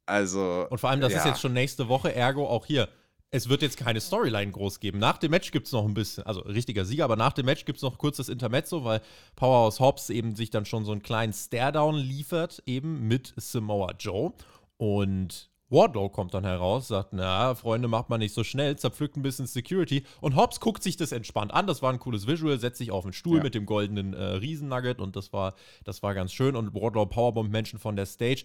Also. 0.08 0.65
Und 0.71 0.80
vor 0.80 0.89
allem, 0.89 1.02
das 1.02 1.13
ja. 1.13 1.19
ist 1.19 1.26
jetzt 1.26 1.41
schon 1.41 1.54
nächste 1.54 1.88
Woche, 1.88 2.15
ergo 2.15 2.47
auch 2.47 2.65
hier 2.65 2.89
es 3.31 3.49
wird 3.49 3.61
jetzt 3.61 3.77
keine 3.77 3.99
Storyline 3.99 4.51
groß 4.51 4.79
geben. 4.79 4.99
Nach 4.99 5.17
dem 5.17 5.31
Match 5.31 5.51
gibt 5.51 5.67
es 5.67 5.73
noch 5.73 5.85
ein 5.85 5.93
bisschen, 5.93 6.25
also 6.25 6.41
richtiger 6.41 6.85
Sieger, 6.85 7.03
aber 7.03 7.17
nach 7.17 7.33
dem 7.33 7.45
Match 7.45 7.65
gibt 7.65 7.77
es 7.77 7.83
noch 7.83 7.97
kurz 7.97 8.17
das 8.17 8.29
Intermezzo, 8.29 8.83
weil 8.85 9.01
Powerhouse 9.35 9.79
Hobbs 9.79 10.09
eben 10.09 10.35
sich 10.35 10.49
dann 10.49 10.65
schon 10.65 10.85
so 10.85 10.93
einen 10.93 11.01
kleinen 11.01 11.33
Staredown 11.33 11.95
liefert, 11.95 12.63
eben 12.65 13.07
mit 13.07 13.33
Samoa 13.35 13.93
Joe. 13.99 14.31
Und 14.77 15.49
Wardlow 15.69 16.09
kommt 16.09 16.33
dann 16.33 16.45
heraus, 16.45 16.87
sagt, 16.87 17.11
na, 17.11 17.53
Freunde, 17.55 17.89
macht 17.89 18.09
man 18.09 18.19
nicht 18.19 18.33
so 18.33 18.45
schnell, 18.45 18.77
zerpflückt 18.77 19.17
ein 19.17 19.23
bisschen 19.23 19.47
Security. 19.47 20.03
Und 20.21 20.37
Hobbs 20.37 20.61
guckt 20.61 20.81
sich 20.81 20.95
das 20.95 21.11
entspannt 21.11 21.53
an. 21.53 21.67
Das 21.67 21.81
war 21.81 21.91
ein 21.91 21.99
cooles 21.99 22.27
Visual, 22.27 22.57
setzt 22.57 22.77
sich 22.77 22.91
auf 22.91 23.03
den 23.03 23.11
Stuhl 23.11 23.37
ja. 23.37 23.43
mit 23.43 23.55
dem 23.55 23.65
goldenen 23.65 24.13
äh, 24.13 24.23
Riesennugget 24.23 24.99
und 24.99 25.17
das 25.17 25.33
war, 25.33 25.55
das 25.83 26.01
war 26.01 26.13
ganz 26.13 26.31
schön. 26.31 26.55
Und 26.55 26.73
Wardlow 26.73 27.05
Powerbomb 27.07 27.51
Menschen 27.51 27.79
von 27.79 27.97
der 27.97 28.05
Stage. 28.05 28.43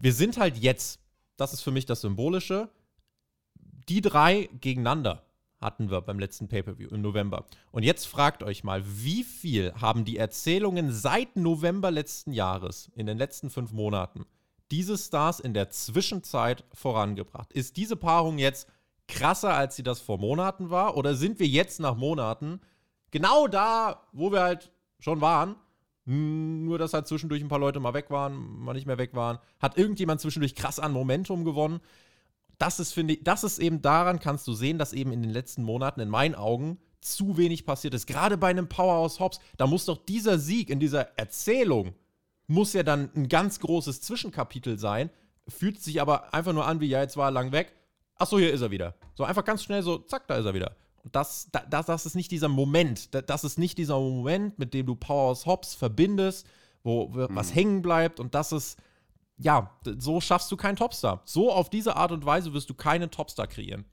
Wir 0.00 0.12
sind 0.12 0.38
halt 0.38 0.58
jetzt, 0.58 0.98
das 1.36 1.52
ist 1.52 1.60
für 1.60 1.70
mich 1.70 1.86
das 1.86 2.00
Symbolische, 2.00 2.68
die 3.88 4.00
drei 4.00 4.48
gegeneinander 4.60 5.22
hatten 5.60 5.90
wir 5.90 6.02
beim 6.02 6.18
letzten 6.18 6.48
Pay-Per-View 6.48 6.90
im 6.90 7.00
November. 7.00 7.46
Und 7.72 7.82
jetzt 7.82 8.06
fragt 8.06 8.42
euch 8.42 8.64
mal, 8.64 8.82
wie 8.84 9.24
viel 9.24 9.72
haben 9.80 10.04
die 10.04 10.18
Erzählungen 10.18 10.92
seit 10.92 11.36
November 11.36 11.90
letzten 11.90 12.32
Jahres, 12.32 12.90
in 12.94 13.06
den 13.06 13.18
letzten 13.18 13.50
fünf 13.50 13.72
Monaten, 13.72 14.26
diese 14.70 14.98
Stars 14.98 15.40
in 15.40 15.54
der 15.54 15.70
Zwischenzeit 15.70 16.64
vorangebracht? 16.72 17.52
Ist 17.52 17.76
diese 17.76 17.96
Paarung 17.96 18.38
jetzt 18.38 18.68
krasser, 19.08 19.54
als 19.54 19.76
sie 19.76 19.82
das 19.82 20.00
vor 20.00 20.18
Monaten 20.18 20.70
war? 20.70 20.96
Oder 20.96 21.14
sind 21.14 21.38
wir 21.38 21.46
jetzt 21.46 21.80
nach 21.80 21.96
Monaten 21.96 22.60
genau 23.10 23.48
da, 23.48 24.02
wo 24.12 24.32
wir 24.32 24.42
halt 24.42 24.70
schon 25.00 25.20
waren? 25.20 25.56
Nur, 26.06 26.76
dass 26.76 26.92
halt 26.92 27.06
zwischendurch 27.06 27.40
ein 27.42 27.48
paar 27.48 27.58
Leute 27.58 27.80
mal 27.80 27.94
weg 27.94 28.10
waren, 28.10 28.60
mal 28.60 28.74
nicht 28.74 28.86
mehr 28.86 28.98
weg 28.98 29.14
waren. 29.14 29.38
Hat 29.58 29.78
irgendjemand 29.78 30.20
zwischendurch 30.20 30.54
krass 30.54 30.78
an 30.78 30.92
Momentum 30.92 31.46
gewonnen? 31.46 31.80
Das 32.58 32.80
ist, 32.80 32.92
finde 32.92 33.14
ich, 33.14 33.24
das 33.24 33.44
ist 33.44 33.58
eben 33.58 33.82
daran, 33.82 34.20
kannst 34.20 34.46
du 34.46 34.52
sehen, 34.52 34.78
dass 34.78 34.92
eben 34.92 35.12
in 35.12 35.22
den 35.22 35.30
letzten 35.30 35.62
Monaten 35.62 36.00
in 36.00 36.08
meinen 36.08 36.34
Augen 36.34 36.78
zu 37.00 37.36
wenig 37.36 37.66
passiert 37.66 37.94
ist. 37.94 38.06
Gerade 38.06 38.36
bei 38.36 38.48
einem 38.48 38.68
Powerhouse 38.68 39.20
Hobbs, 39.20 39.38
da 39.56 39.66
muss 39.66 39.84
doch 39.84 40.04
dieser 40.04 40.38
Sieg 40.38 40.70
in 40.70 40.80
dieser 40.80 41.18
Erzählung 41.18 41.94
muss 42.46 42.72
ja 42.72 42.82
dann 42.82 43.10
ein 43.14 43.28
ganz 43.28 43.60
großes 43.60 44.00
Zwischenkapitel 44.02 44.78
sein, 44.78 45.10
fühlt 45.48 45.80
sich 45.80 46.00
aber 46.00 46.34
einfach 46.34 46.52
nur 46.52 46.66
an, 46.66 46.80
wie 46.80 46.88
ja, 46.88 47.00
jetzt 47.00 47.16
war 47.16 47.28
er 47.28 47.32
lang 47.32 47.52
weg. 47.52 47.72
Achso, 48.16 48.38
hier 48.38 48.52
ist 48.52 48.60
er 48.60 48.70
wieder. 48.70 48.94
So 49.14 49.24
einfach 49.24 49.44
ganz 49.44 49.62
schnell 49.62 49.82
so, 49.82 49.98
zack, 49.98 50.28
da 50.28 50.36
ist 50.36 50.44
er 50.44 50.54
wieder. 50.54 50.76
Und 51.02 51.14
das, 51.14 51.50
das, 51.68 51.86
das 51.86 52.06
ist 52.06 52.14
nicht 52.14 52.30
dieser 52.30 52.48
Moment. 52.48 53.14
Das 53.28 53.44
ist 53.44 53.58
nicht 53.58 53.76
dieser 53.76 53.98
Moment, 53.98 54.58
mit 54.58 54.72
dem 54.72 54.86
du 54.86 54.94
Powerhouse 54.94 55.46
Hobbs 55.46 55.74
verbindest, 55.74 56.46
wo 56.82 57.08
was 57.12 57.50
mhm. 57.50 57.54
hängen 57.54 57.82
bleibt. 57.82 58.20
Und 58.20 58.34
das 58.34 58.52
ist, 58.52 58.78
ja, 59.36 59.70
so 59.98 60.20
schaffst 60.20 60.50
du 60.52 60.56
keinen 60.56 60.76
Topstar. 60.76 61.22
So 61.24 61.52
auf 61.52 61.70
diese 61.70 61.96
Art 61.96 62.12
und 62.12 62.24
Weise 62.24 62.52
wirst 62.52 62.70
du 62.70 62.74
keinen 62.74 63.10
Topstar 63.10 63.46
kreieren. 63.46 63.84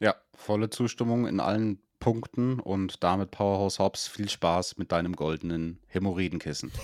Ja, 0.00 0.14
volle 0.34 0.70
Zustimmung 0.70 1.26
in 1.26 1.40
allen 1.40 1.80
Punkten 1.98 2.60
und 2.60 3.02
damit 3.02 3.30
Powerhouse 3.30 3.78
Hobbs 3.78 4.06
viel 4.06 4.28
Spaß 4.28 4.76
mit 4.76 4.92
deinem 4.92 5.16
goldenen 5.16 5.80
Hämorrhoidenkissen. 5.88 6.70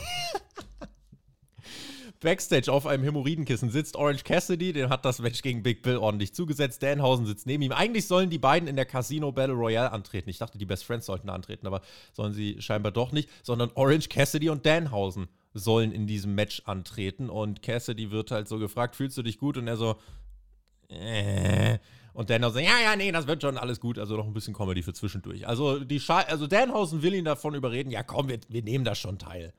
Backstage 2.20 2.72
auf 2.72 2.87
einem 2.87 3.03
Hämorrhoidenkissen 3.03 3.70
sitzt 3.70 3.96
Orange 3.96 4.25
Cassidy, 4.25 4.72
den 4.72 4.88
hat 4.88 5.05
das 5.05 5.18
Match 5.18 5.42
gegen 5.42 5.62
Big 5.62 5.83
Bill 5.83 5.96
ordentlich 5.96 6.33
zugesetzt. 6.35 6.83
Danhausen 6.83 7.27
sitzt 7.27 7.46
neben 7.46 7.62
ihm. 7.62 7.72
Eigentlich 7.72 8.07
sollen 8.07 8.31
die 8.31 8.38
beiden 8.38 8.68
in 8.68 8.77
der 8.77 8.87
Casino 8.87 9.33
Battle 9.33 9.55
Royale 9.55 9.90
antreten. 9.92 10.31
Ich 10.31 10.38
dachte, 10.38 10.57
die 10.57 10.64
Best 10.64 10.85
Friends 10.85 11.07
sollten 11.07 11.29
antreten, 11.29 11.66
aber 11.66 11.83
sollen 12.12 12.33
sie 12.33 12.62
scheinbar 12.62 12.92
doch 12.92 13.12
nicht, 13.12 13.29
sondern 13.42 13.70
Orange 13.75 14.09
Cassidy 14.09 14.51
und 14.51 14.64
Danhausen 14.64 15.29
sollen 15.55 15.93
in 15.93 16.07
diesem 16.07 16.35
Match 16.35 16.62
antreten. 16.67 17.31
Und 17.31 17.62
Cassidy 17.62 18.11
wird 18.11 18.31
halt 18.31 18.49
so 18.49 18.59
gefragt: 18.59 18.97
Fühlst 18.97 19.17
du 19.17 19.23
dich 19.23 19.38
gut? 19.38 19.57
Und 19.57 19.69
er 19.69 19.77
so, 19.77 19.97
äh. 20.88 21.79
Und 22.15 22.29
Danhausen, 22.29 22.62
ja, 22.62 22.79
ja, 22.83 22.95
nee, 22.95 23.11
das 23.11 23.27
wird 23.27 23.41
schon 23.41 23.57
alles 23.57 23.81
gut. 23.81 23.99
Also 23.99 24.17
noch 24.17 24.27
ein 24.27 24.35
bisschen 24.35 24.53
Comedy 24.53 24.83
für 24.83 24.93
zwischendurch. 24.93 25.49
Also, 25.49 25.81
die 25.81 26.01
also 26.09 26.47
Danhausen 26.47 27.03
will 27.03 27.15
ihn 27.15 27.25
davon 27.25 27.55
überreden: 27.55 27.91
Ja, 27.91 28.03
komm, 28.03 28.29
wir, 28.29 28.38
wir 28.49 28.62
nehmen 28.62 28.85
das 28.85 28.99
schon 28.99 29.19
teil. 29.19 29.55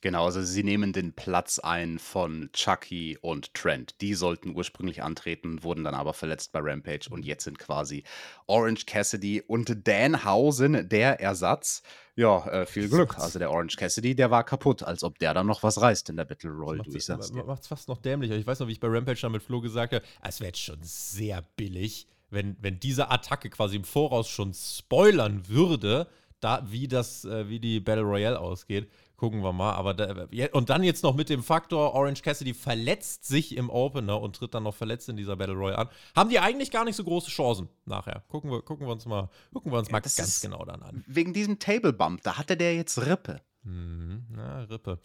Genau, 0.00 0.26
also 0.26 0.42
sie 0.42 0.62
nehmen 0.62 0.92
den 0.92 1.12
Platz 1.12 1.58
ein 1.58 1.98
von 1.98 2.50
Chucky 2.52 3.18
und 3.20 3.52
Trent. 3.54 4.00
Die 4.00 4.14
sollten 4.14 4.54
ursprünglich 4.54 5.02
antreten, 5.02 5.62
wurden 5.62 5.84
dann 5.84 5.94
aber 5.94 6.14
verletzt 6.14 6.52
bei 6.52 6.60
Rampage 6.62 7.08
und 7.10 7.24
jetzt 7.24 7.44
sind 7.44 7.58
quasi 7.58 8.04
Orange 8.46 8.86
Cassidy 8.86 9.42
und 9.42 9.86
Danhausen 9.86 10.88
der 10.88 11.20
Ersatz. 11.20 11.82
Ja, 12.16 12.46
äh, 12.46 12.66
viel 12.66 12.88
Glück. 12.88 13.18
Also 13.18 13.38
der 13.38 13.50
Orange 13.50 13.76
Cassidy, 13.76 14.14
der 14.14 14.30
war 14.30 14.44
kaputt, 14.44 14.82
als 14.82 15.04
ob 15.04 15.18
der 15.18 15.34
dann 15.34 15.46
noch 15.46 15.62
was 15.62 15.80
reißt 15.80 16.10
in 16.10 16.16
der 16.16 16.24
Battle 16.24 16.50
Royale, 16.50 16.82
du, 16.82 16.96
ich 16.96 17.04
sag's 17.04 17.30
dir. 17.30 17.44
Macht's 17.44 17.68
fast 17.68 17.88
noch 17.88 17.98
dämlicher. 17.98 18.36
Ich 18.36 18.46
weiß 18.46 18.60
noch, 18.60 18.68
wie 18.68 18.72
ich 18.72 18.80
bei 18.80 18.88
Rampage 18.88 19.20
dann 19.20 19.32
mit 19.32 19.42
Flo 19.42 19.60
gesagt 19.60 19.92
habe, 19.92 20.04
es 20.22 20.40
wäre 20.40 20.48
jetzt 20.48 20.60
schon 20.60 20.78
sehr 20.82 21.42
billig, 21.56 22.06
wenn, 22.30 22.56
wenn 22.60 22.80
diese 22.80 23.10
Attacke 23.10 23.50
quasi 23.50 23.76
im 23.76 23.84
Voraus 23.84 24.28
schon 24.28 24.52
spoilern 24.52 25.48
würde, 25.48 26.08
da, 26.40 26.64
wie 26.68 26.88
das, 26.88 27.24
äh, 27.24 27.48
wie 27.48 27.60
die 27.60 27.80
Battle 27.80 28.04
Royale 28.04 28.38
ausgeht. 28.38 28.90
Gucken 29.18 29.42
wir 29.42 29.52
mal. 29.52 29.72
Aber 29.72 29.94
da, 29.94 30.28
und 30.52 30.70
dann 30.70 30.84
jetzt 30.84 31.02
noch 31.02 31.16
mit 31.16 31.28
dem 31.28 31.42
Faktor, 31.42 31.92
Orange 31.92 32.22
Cassidy 32.22 32.54
verletzt 32.54 33.26
sich 33.26 33.56
im 33.56 33.68
Opener 33.68 34.20
und 34.20 34.36
tritt 34.36 34.54
dann 34.54 34.62
noch 34.62 34.76
verletzt 34.76 35.08
in 35.08 35.16
dieser 35.16 35.36
Battle 35.36 35.56
Royale 35.56 35.76
an. 35.76 35.88
Haben 36.14 36.30
die 36.30 36.38
eigentlich 36.38 36.70
gar 36.70 36.84
nicht 36.84 36.94
so 36.94 37.02
große 37.02 37.28
Chancen 37.28 37.68
nachher. 37.84 38.22
Gucken 38.28 38.48
wir, 38.52 38.62
gucken 38.62 38.86
wir 38.86 38.92
uns 38.92 39.06
mal, 39.06 39.28
gucken 39.52 39.72
wir 39.72 39.78
uns 39.80 39.88
ja, 39.88 39.92
mal 39.92 40.00
ganz 40.00 40.40
genau 40.40 40.64
dann 40.64 40.82
an. 40.82 41.04
Wegen 41.08 41.32
diesem 41.32 41.58
Table 41.58 41.92
Bump, 41.92 42.22
da 42.22 42.38
hatte 42.38 42.56
der 42.56 42.76
jetzt 42.76 43.04
Rippe. 43.04 43.40
Mhm, 43.64 44.26
na, 44.30 44.60
Rippe. 44.60 45.00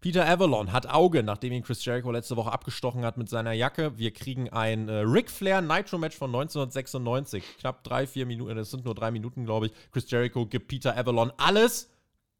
Peter 0.00 0.24
Avalon 0.24 0.72
hat 0.72 0.88
Auge, 0.88 1.24
nachdem 1.24 1.52
ihn 1.52 1.64
Chris 1.64 1.84
Jericho 1.84 2.12
letzte 2.12 2.36
Woche 2.36 2.52
abgestochen 2.52 3.04
hat 3.04 3.16
mit 3.16 3.28
seiner 3.28 3.54
Jacke. 3.54 3.98
Wir 3.98 4.12
kriegen 4.12 4.48
ein 4.50 4.88
äh, 4.88 4.98
Ric 4.98 5.28
Flair 5.28 5.60
Nitro-Match 5.62 6.16
von 6.16 6.30
1996. 6.30 7.42
Knapp 7.58 7.82
drei, 7.82 8.06
vier 8.06 8.24
Minuten, 8.24 8.54
das 8.54 8.70
sind 8.70 8.84
nur 8.84 8.94
drei 8.94 9.10
Minuten, 9.10 9.44
glaube 9.44 9.66
ich. 9.66 9.72
Chris 9.90 10.08
Jericho 10.08 10.46
gibt 10.46 10.68
Peter 10.68 10.96
Avalon 10.96 11.32
alles 11.38 11.90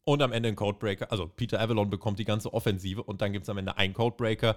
und 0.03 0.21
am 0.21 0.31
Ende 0.31 0.49
ein 0.49 0.55
Codebreaker. 0.55 1.11
Also 1.11 1.27
Peter 1.27 1.59
Avalon 1.59 1.89
bekommt 1.89 2.19
die 2.19 2.25
ganze 2.25 2.53
Offensive 2.53 3.03
und 3.03 3.21
dann 3.21 3.33
gibt 3.33 3.43
es 3.43 3.49
am 3.49 3.57
Ende 3.57 3.77
einen 3.77 3.93
Codebreaker. 3.93 4.55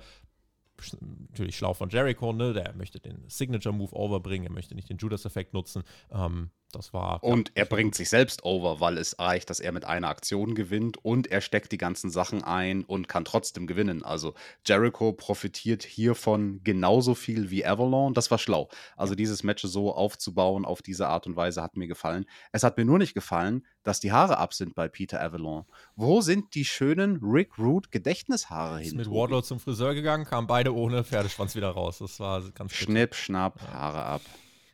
Natürlich 1.29 1.57
schlau 1.57 1.75
von 1.75 1.91
Jericho, 1.91 2.33
ne? 2.33 2.53
Der 2.53 2.75
möchte 2.75 2.99
den 2.99 3.25
Signature 3.29 3.75
Move 3.75 3.95
overbringen, 3.95 4.47
er 4.47 4.53
möchte 4.53 4.75
nicht 4.75 4.89
den 4.89 4.97
Judas-Effekt 4.97 5.53
nutzen. 5.55 5.85
Ähm, 6.11 6.51
das 6.75 6.93
war. 6.93 7.23
Und 7.23 7.53
er 7.55 7.65
bringt 7.65 7.95
sich 7.95 8.09
selbst 8.09 8.45
over, 8.45 8.81
weil 8.81 8.99
es 8.99 9.19
reicht, 9.19 9.51
dass 9.51 9.61
er 9.61 9.73
mit 9.73 9.85
einer 9.85 10.09
Aktion 10.09 10.55
gewinnt 10.55 10.97
und 11.05 11.29
er 11.29 11.41
steckt 11.41 11.73
die 11.73 11.79
ganzen 11.79 12.11
Sachen 12.11 12.43
ein 12.43 12.85
und 12.85 13.09
kann 13.09 13.25
trotzdem 13.25 13.67
gewinnen. 13.67 14.03
Also 14.03 14.35
Jericho 14.67 15.13
profitiert 15.13 15.83
hiervon 15.83 16.61
genauso 16.65 17.15
viel 17.15 17.51
wie 17.51 17.65
Avalon. 17.65 18.15
Das 18.15 18.31
war 18.31 18.39
schlau. 18.39 18.69
Also 18.97 19.15
dieses 19.15 19.43
Match 19.43 19.63
so 19.63 19.95
aufzubauen 19.95 20.65
auf 20.65 20.83
diese 20.83 21.09
Art 21.09 21.27
und 21.27 21.37
Weise 21.37 21.63
hat 21.63 21.77
mir 21.77 21.87
gefallen. 21.87 22.27
Es 22.51 22.63
hat 22.63 22.77
mir 22.77 22.85
nur 22.85 22.99
nicht 22.99 23.15
gefallen, 23.15 23.67
dass 23.83 24.01
die 24.01 24.13
Haare 24.13 24.39
ab 24.39 24.55
sind 24.55 24.75
bei 24.75 24.89
Peter 24.89 25.21
Avalon. 25.23 25.65
Wo 25.97 26.21
sind 26.21 26.55
die 26.55 26.65
schönen 26.65 27.21
Rick 27.23 27.59
Root 27.59 27.91
Gedächtnishaare 27.91 28.79
hin? 28.79 28.89
Ist 28.89 28.97
mit 28.97 29.11
Wardlow 29.11 29.43
zum 29.43 29.61
Friseur 29.61 29.95
gegangen, 29.95 30.25
kamen 30.25 30.47
beide 30.47 30.75
ohne 30.75 31.05
Pferdeschwanz 31.05 31.55
wieder 31.55 31.71
raus. 31.71 31.99
Das 31.99 32.19
war 32.21 32.43
ganz 32.51 32.73
Schnipp, 32.73 33.15
schnapp, 33.15 33.61
Haare 33.73 34.05
ab. 34.05 34.23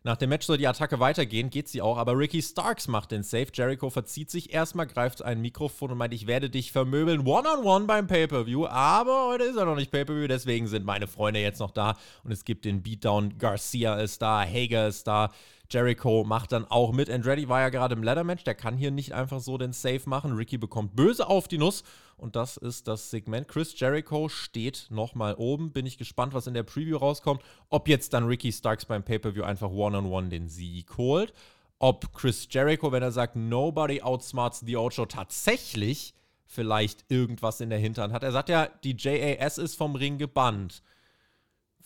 Nach 0.09 0.17
dem 0.17 0.31
Match 0.31 0.47
soll 0.47 0.57
die 0.57 0.67
Attacke 0.67 1.01
weitergehen, 1.01 1.51
geht 1.51 1.69
sie 1.69 1.83
auch, 1.83 1.99
aber 1.99 2.17
Ricky 2.17 2.41
Starks 2.41 2.89
macht 2.89 3.11
den 3.11 3.23
Save. 3.23 3.49
Jericho 3.53 3.91
verzieht 3.91 4.31
sich 4.31 4.55
erstmal, 4.55 4.87
greift 4.87 5.21
ein 5.21 5.43
Mikrofon 5.43 5.91
und 5.91 5.99
meint, 5.99 6.15
ich 6.15 6.27
werde 6.27 6.49
dich 6.49 6.73
vermöbeln, 6.73 7.27
one-on-one 7.27 7.59
-on 7.61 7.83
-one 7.83 7.87
beim 7.87 8.07
Pay-Per-View. 8.07 8.65
Aber 8.69 9.27
heute 9.27 9.45
ist 9.45 9.57
er 9.59 9.67
noch 9.67 9.77
nicht 9.77 9.91
Pay-Per-View, 9.91 10.27
deswegen 10.27 10.67
sind 10.67 10.87
meine 10.87 11.09
Freunde 11.09 11.41
jetzt 11.41 11.61
noch 11.61 11.73
da 11.73 11.99
und 12.25 12.33
es 12.33 12.47
gibt 12.47 12.65
den 12.65 12.83
Beatdown. 12.83 13.37
Garcia 13.37 13.97
ist 13.97 14.23
da, 14.23 14.47
Hager 14.47 14.89
ist 14.89 15.07
da. 15.07 15.31
Jericho 15.71 16.25
macht 16.25 16.53
dann 16.53 16.65
auch 16.65 16.93
mit. 16.93 17.11
Andretti 17.11 17.49
war 17.49 17.61
ja 17.61 17.69
gerade 17.69 17.95
im 17.95 18.03
Ladder-Match, 18.03 18.45
der 18.45 18.55
kann 18.55 18.77
hier 18.77 18.91
nicht 18.91 19.13
einfach 19.13 19.41
so 19.41 19.59
den 19.59 19.73
Save 19.73 20.03
machen. 20.07 20.33
Ricky 20.33 20.57
bekommt 20.57 20.97
böse 20.97 21.27
auf 21.27 21.47
die 21.47 21.59
Nuss 21.59 21.85
und 22.17 22.37
das 22.37 22.57
ist 22.57 22.89
das 22.89 23.11
Segment. 23.11 23.49
Chris 23.49 23.79
Jericho 23.79 24.29
steht 24.29 24.87
nochmal 24.91 25.35
oben. 25.37 25.73
Bin 25.73 25.85
ich 25.85 25.99
gespannt, 25.99 26.33
was 26.33 26.47
in 26.47 26.55
der 26.55 26.63
Preview 26.63 26.97
rauskommt. 26.97 27.43
Ob 27.69 27.89
jetzt 27.89 28.15
dann 28.15 28.25
Ricky 28.27 28.51
Starks 28.51 28.87
beim 28.87 29.03
Pay-Per-View 29.03 29.43
einfach 29.43 29.71
One-on-One 29.71 30.09
-on 30.09 30.27
-one 30.27 30.29
den 30.31 30.49
Sieg 30.49 30.97
holt. 30.97 31.33
Ob 31.79 32.13
Chris 32.15 32.49
Jericho, 32.51 32.91
wenn 32.91 33.03
er 33.03 33.13
sagt, 33.13 33.37
nobody 33.37 34.01
outsmarts 34.03 34.61
the 34.61 34.77
Ocho, 34.77 35.07
tatsächlich 35.07 36.15
vielleicht 36.47 37.05
irgendwas 37.11 37.61
in 37.61 37.71
der 37.71 37.79
Hinterhand 37.79 38.15
hat. 38.15 38.23
Er 38.23 38.33
sagt 38.33 38.49
ja, 38.49 38.69
die 38.83 38.97
JAS 38.99 39.59
ist 39.59 39.77
vom 39.77 39.95
Ring 39.95 40.19
gebannt 40.19 40.83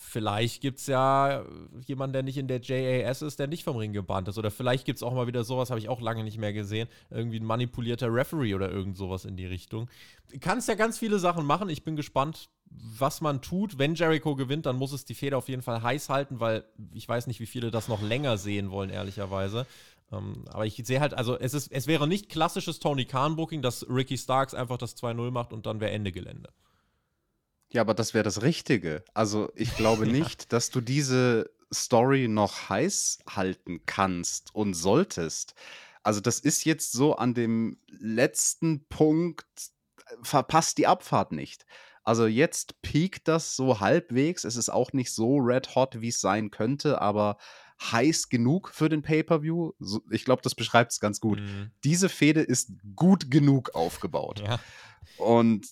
vielleicht 0.03 0.61
gibt 0.61 0.79
es 0.79 0.87
ja 0.87 1.45
jemanden, 1.87 2.13
der 2.13 2.23
nicht 2.23 2.37
in 2.37 2.49
der 2.49 2.61
JAS 2.61 3.23
ist, 3.23 3.39
der 3.39 3.47
nicht 3.47 3.65
vom 3.65 3.77
Ring 3.77 3.93
gebannt 3.93 4.29
ist. 4.29 4.39
Oder 4.39 4.51
vielleicht 4.51 4.85
gibt 4.85 4.99
es 4.99 5.03
auch 5.03 5.15
mal 5.15 5.27
wieder 5.27 5.45
sowas, 5.45 5.71
habe 5.71 5.81
ich 5.81 5.89
auch 5.89 6.01
lange 6.01 6.25
nicht 6.25 6.39
mehr 6.39 6.53
gesehen. 6.53 6.89
Irgendwie 7.11 7.39
ein 7.39 7.47
manipulierter 7.47 8.13
Referee 8.13 8.55
oder 8.55 8.71
irgend 8.71 8.97
sowas 8.97 9.25
in 9.25 9.37
die 9.37 9.47
Richtung. 9.47 9.89
Kannst 10.41 10.69
ja 10.69 10.75
ganz 10.75 10.99
viele 10.99 11.19
Sachen 11.19 11.47
machen. 11.47 11.69
Ich 11.69 11.85
bin 11.85 11.97
gespannt, 11.97 12.51
was 12.71 13.21
man 13.21 13.41
tut. 13.41 13.79
Wenn 13.79 13.95
Jericho 13.95 14.35
gewinnt, 14.35 14.67
dann 14.67 14.77
muss 14.77 14.93
es 14.93 15.05
die 15.05 15.15
Feder 15.15 15.39
auf 15.39 15.49
jeden 15.49 15.63
Fall 15.63 15.83
heiß 15.83 16.09
halten, 16.09 16.41
weil 16.41 16.65
ich 16.93 17.09
weiß 17.09 17.27
nicht, 17.27 17.41
wie 17.41 17.47
viele 17.47 17.71
das 17.71 17.89
noch 17.89 18.03
länger 18.03 18.37
sehen 18.37 18.71
wollen, 18.71 18.91
ehrlicherweise. 18.91 19.67
Ähm, 20.11 20.45
aber 20.51 20.67
ich 20.67 20.81
sehe 20.85 21.01
halt, 21.01 21.15
also 21.15 21.39
es, 21.39 21.55
ist, 21.55 21.71
es 21.73 21.87
wäre 21.87 22.09
nicht 22.09 22.29
klassisches 22.29 22.79
Tony 22.81 23.05
Khan-Booking, 23.05 23.63
dass 23.63 23.87
Ricky 23.89 24.19
Starks 24.19 24.55
einfach 24.55 24.79
das 24.79 24.97
2-0 24.97 25.31
macht 25.31 25.53
und 25.53 25.67
dann 25.67 25.81
wäre 25.81 25.93
Ende 25.93 26.13
Gelände. 26.13 26.51
Ja, 27.73 27.81
aber 27.81 27.95
das 27.95 28.15
wäre 28.15 28.25
das 28.25 28.43
Richtige. 28.43 29.05
Also 29.15 29.51
ich 29.55 29.77
glaube 29.77 30.07
nicht, 30.07 30.53
dass 30.53 30.71
du 30.71 30.81
diese 30.81 31.51
Story 31.73 32.29
noch 32.29 32.69
heiß 32.69 33.21
halten 33.29 33.81
kannst 33.87 34.55
und 34.55 34.75
solltest. 34.75 35.55
Also 36.03 36.21
das 36.21 36.39
ist 36.39 36.65
jetzt 36.65 36.93
so 36.93 37.17
an 37.17 37.35
dem 37.35 37.79
letzten 37.87 38.87
Punkt, 38.89 39.47
äh, 40.07 40.17
verpasst 40.23 40.79
die 40.79 40.87
Abfahrt 40.87 41.33
nicht. 41.33 41.65
Also 42.05 42.27
jetzt 42.27 42.83
piekt 42.83 43.29
das 43.29 43.55
so 43.55 43.81
halbwegs. 43.81 44.45
Es 44.45 44.57
ist 44.57 44.69
auch 44.69 44.93
nicht 44.93 45.13
so 45.13 45.37
red 45.37 45.75
hot, 45.77 46.01
wie 46.01 46.09
es 46.09 46.21
sein 46.21 46.51
könnte, 46.51 47.01
aber 47.01 47.39
heiß 47.81 48.29
genug 48.29 48.71
für 48.71 48.89
den 48.89 49.03
Pay-per-View. 49.03 49.73
So, 49.79 50.03
ich 50.11 50.25
glaube, 50.25 50.43
das 50.43 50.55
beschreibt 50.55 50.93
es 50.93 51.01
ganz 51.01 51.21
gut. 51.21 51.41
Mhm. 51.41 51.71
Diese 51.85 52.09
Fehde 52.09 52.41
ist 52.43 52.73
gut 52.97 53.31
genug 53.31 53.75
aufgebaut. 53.75 54.43
Ja. 54.45 54.59
Und 55.17 55.69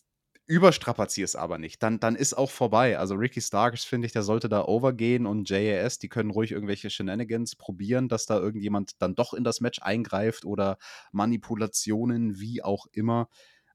überstrapazier 0.51 1.25
es 1.25 1.37
aber 1.37 1.59
nicht. 1.59 1.83
Dann, 1.83 2.01
dann 2.01 2.17
ist 2.17 2.35
auch 2.35 2.51
vorbei. 2.51 2.99
Also 2.99 3.15
Ricky 3.15 3.41
Starks, 3.41 3.85
finde 3.85 4.07
ich, 4.07 4.13
der 4.13 4.23
sollte 4.23 4.49
da 4.49 4.65
overgehen 4.65 5.27
und 5.27 5.49
JAS, 5.49 5.99
die 5.99 6.09
können 6.09 6.31
ruhig 6.31 6.51
irgendwelche 6.51 6.91
Shenanigans 6.91 7.57
probieren, 7.57 8.09
dass 8.09 8.27
da 8.27 8.39
irgendjemand 8.39 9.01
dann 9.01 9.15
doch 9.15 9.33
in 9.33 9.45
das 9.45 9.61
Match 9.61 9.81
eingreift 9.81 10.45
oder 10.45 10.77
Manipulationen, 11.13 12.41
wie 12.41 12.63
auch 12.63 12.87
immer 12.93 13.29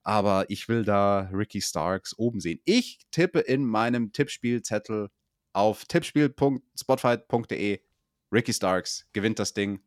aber 0.06 0.48
ich 0.50 0.68
will 0.68 0.84
da 0.84 1.28
Ricky 1.32 1.60
Starks 1.60 2.16
oben 2.16 2.38
sehen. 2.38 2.60
Ich 2.64 3.00
tippe 3.10 3.40
in 3.40 3.64
meinem 3.64 4.12
Tippspielzettel 4.12 5.08
auf 5.52 5.84
tippspiel.spotfight.de 5.86 7.80
Ricky 8.30 8.52
Starks 8.52 9.08
gewinnt 9.12 9.40
das 9.40 9.52
Ding. 9.52 9.80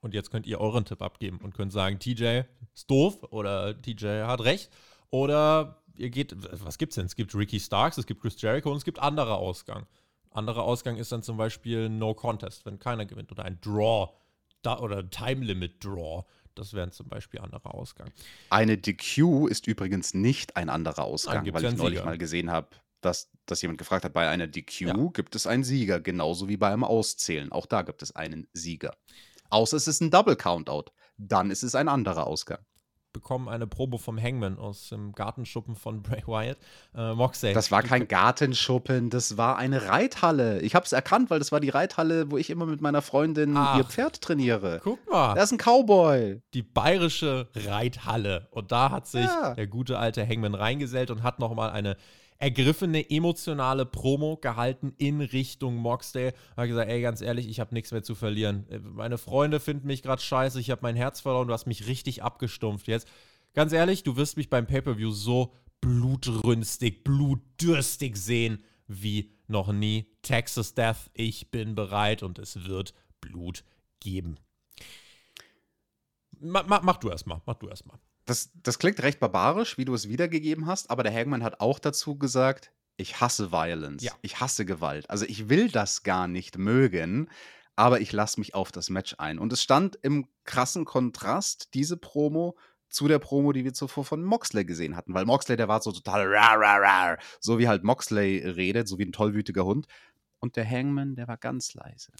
Und 0.00 0.14
jetzt 0.14 0.32
könnt 0.32 0.48
ihr 0.48 0.60
euren 0.60 0.84
Tipp 0.84 1.00
abgeben 1.00 1.38
und 1.42 1.54
könnt 1.54 1.72
sagen, 1.72 2.00
TJ 2.00 2.42
ist 2.74 2.90
doof 2.90 3.22
oder 3.30 3.80
TJ 3.80 4.22
hat 4.24 4.40
recht. 4.40 4.70
Oder 5.10 5.82
ihr 5.96 6.10
geht, 6.10 6.34
was 6.62 6.78
gibt's 6.78 6.96
denn? 6.96 7.06
Es 7.06 7.16
gibt 7.16 7.34
Ricky 7.34 7.60
Starks, 7.60 7.98
es 7.98 8.06
gibt 8.06 8.20
Chris 8.20 8.40
Jericho 8.40 8.70
und 8.70 8.76
es 8.76 8.84
gibt 8.84 8.98
anderer 8.98 9.38
Ausgang. 9.38 9.86
Anderer 10.30 10.62
Ausgang 10.62 10.96
ist 10.96 11.10
dann 11.10 11.22
zum 11.22 11.36
Beispiel 11.36 11.88
No 11.88 12.14
Contest, 12.14 12.66
wenn 12.66 12.78
keiner 12.78 13.06
gewinnt. 13.06 13.32
Oder 13.32 13.44
ein 13.44 13.58
Draw 13.60 14.10
da, 14.62 14.78
oder 14.78 15.08
Time 15.08 15.44
Limit 15.44 15.84
Draw. 15.84 16.24
Das 16.54 16.74
wären 16.74 16.90
zum 16.90 17.08
Beispiel 17.08 17.40
anderer 17.40 17.74
Ausgang. 17.74 18.10
Eine 18.50 18.76
DQ 18.76 19.46
ist 19.48 19.66
übrigens 19.66 20.12
nicht 20.12 20.56
ein 20.56 20.68
anderer 20.68 21.04
Ausgang, 21.04 21.46
weil 21.52 21.64
ich 21.64 21.76
neulich 21.76 21.98
Sieger. 21.98 22.04
mal 22.04 22.18
gesehen 22.18 22.50
habe, 22.50 22.68
dass, 23.00 23.30
dass 23.46 23.62
jemand 23.62 23.78
gefragt 23.78 24.04
hat, 24.04 24.12
bei 24.12 24.28
einer 24.28 24.48
DQ 24.48 24.80
ja. 24.80 24.94
gibt 25.12 25.36
es 25.36 25.46
einen 25.46 25.62
Sieger, 25.62 26.00
genauso 26.00 26.48
wie 26.48 26.56
bei 26.56 26.68
einem 26.68 26.82
Auszählen. 26.84 27.52
Auch 27.52 27.66
da 27.66 27.82
gibt 27.82 28.02
es 28.02 28.14
einen 28.14 28.48
Sieger. 28.52 28.96
Außer 29.50 29.76
es 29.76 29.86
ist 29.86 30.00
ein 30.00 30.10
Double 30.10 30.36
Countout. 30.36 30.86
Dann 31.16 31.50
ist 31.50 31.62
es 31.62 31.74
ein 31.74 31.88
anderer 31.88 32.26
Ausgang 32.26 32.60
bekommen 33.18 33.48
eine 33.48 33.66
Probe 33.66 33.98
vom 33.98 34.20
Hangman 34.20 34.58
aus 34.58 34.90
dem 34.90 35.12
Gartenschuppen 35.12 35.74
von 35.74 36.02
Bray 36.02 36.22
Wyatt. 36.26 36.58
Äh, 36.94 37.14
Moxley. 37.14 37.52
Das 37.52 37.72
war 37.72 37.82
kein 37.82 38.06
Gartenschuppen, 38.06 39.10
das 39.10 39.36
war 39.36 39.58
eine 39.58 39.88
Reithalle. 39.88 40.60
Ich 40.60 40.74
habe 40.74 40.86
es 40.86 40.92
erkannt, 40.92 41.30
weil 41.30 41.40
das 41.40 41.50
war 41.50 41.60
die 41.60 41.68
Reithalle, 41.68 42.30
wo 42.30 42.38
ich 42.38 42.50
immer 42.50 42.66
mit 42.66 42.80
meiner 42.80 43.02
Freundin 43.02 43.56
Ach, 43.56 43.76
ihr 43.76 43.84
Pferd 43.84 44.20
trainiere. 44.20 44.80
Guck 44.84 45.10
mal. 45.10 45.34
Da 45.34 45.42
ist 45.42 45.52
ein 45.52 45.58
Cowboy. 45.58 46.40
Die 46.54 46.62
bayerische 46.62 47.48
Reithalle. 47.54 48.46
Und 48.52 48.70
da 48.70 48.90
hat 48.90 49.08
sich 49.08 49.26
ja. 49.26 49.54
der 49.54 49.66
gute 49.66 49.98
alte 49.98 50.26
Hangman 50.26 50.54
reingesellt 50.54 51.10
und 51.10 51.22
hat 51.22 51.40
nochmal 51.40 51.70
eine 51.70 51.96
ergriffene 52.38 53.10
emotionale 53.10 53.84
Promo 53.84 54.36
gehalten 54.36 54.94
in 54.96 55.20
Richtung 55.20 55.76
Moxdale. 55.76 56.34
Hat 56.56 56.68
gesagt, 56.68 56.88
ey, 56.88 57.00
ganz 57.02 57.20
ehrlich, 57.20 57.48
ich 57.48 57.60
habe 57.60 57.74
nichts 57.74 57.90
mehr 57.90 58.02
zu 58.02 58.14
verlieren. 58.14 58.66
Meine 58.94 59.18
Freunde 59.18 59.60
finden 59.60 59.88
mich 59.88 60.02
gerade 60.02 60.22
scheiße, 60.22 60.60
ich 60.60 60.70
habe 60.70 60.82
mein 60.82 60.96
Herz 60.96 61.20
verloren, 61.20 61.48
du 61.48 61.54
hast 61.54 61.66
mich 61.66 61.86
richtig 61.86 62.22
abgestumpft 62.22 62.88
jetzt. 62.88 63.08
Ganz 63.54 63.72
ehrlich, 63.72 64.04
du 64.04 64.16
wirst 64.16 64.36
mich 64.36 64.50
beim 64.50 64.66
Pay-Per-View 64.66 65.10
so 65.10 65.52
blutrünstig, 65.80 67.02
blutdürstig 67.02 68.16
sehen 68.16 68.62
wie 68.86 69.32
noch 69.48 69.72
nie. 69.72 70.06
Texas 70.22 70.74
Death, 70.74 71.10
ich 71.14 71.50
bin 71.50 71.74
bereit 71.74 72.22
und 72.22 72.38
es 72.38 72.64
wird 72.64 72.94
Blut 73.20 73.64
geben. 74.00 74.36
Ma, 76.40 76.62
mach 76.62 76.98
du 76.98 77.10
erstmal, 77.10 77.42
mach 77.46 77.56
du 77.56 77.68
erstmal. 77.68 77.98
Das, 78.28 78.50
das 78.62 78.78
klingt 78.78 79.02
recht 79.02 79.20
barbarisch, 79.20 79.78
wie 79.78 79.86
du 79.86 79.94
es 79.94 80.08
wiedergegeben 80.10 80.66
hast, 80.66 80.90
aber 80.90 81.02
der 81.02 81.14
Hangman 81.14 81.42
hat 81.42 81.60
auch 81.60 81.78
dazu 81.78 82.18
gesagt, 82.18 82.72
ich 82.98 83.22
hasse 83.22 83.52
Violence, 83.52 84.02
ja. 84.02 84.12
ich 84.20 84.38
hasse 84.38 84.66
Gewalt. 84.66 85.08
Also 85.08 85.24
ich 85.24 85.48
will 85.48 85.70
das 85.70 86.02
gar 86.02 86.28
nicht 86.28 86.58
mögen, 86.58 87.30
aber 87.74 88.02
ich 88.02 88.12
lasse 88.12 88.38
mich 88.38 88.54
auf 88.54 88.70
das 88.70 88.90
Match 88.90 89.14
ein. 89.16 89.38
Und 89.38 89.50
es 89.52 89.62
stand 89.62 89.96
im 90.02 90.26
krassen 90.44 90.84
Kontrast, 90.84 91.72
diese 91.72 91.96
Promo, 91.96 92.54
zu 92.90 93.08
der 93.08 93.18
Promo, 93.18 93.52
die 93.52 93.64
wir 93.64 93.72
zuvor 93.72 94.04
von 94.04 94.22
Moxley 94.22 94.64
gesehen 94.64 94.96
hatten. 94.96 95.14
Weil 95.14 95.24
Moxley, 95.24 95.56
der 95.56 95.68
war 95.68 95.80
so 95.80 95.92
total 95.92 96.26
rar, 96.26 96.58
rar, 96.58 96.82
rar, 96.82 97.18
so 97.40 97.58
wie 97.58 97.68
halt 97.68 97.84
Moxley 97.84 98.38
redet, 98.38 98.88
so 98.88 98.98
wie 98.98 99.04
ein 99.04 99.12
tollwütiger 99.12 99.64
Hund. 99.64 99.86
Und 100.38 100.56
der 100.56 100.68
Hangman, 100.68 101.14
der 101.14 101.28
war 101.28 101.36
ganz 101.36 101.74
leise. 101.74 102.12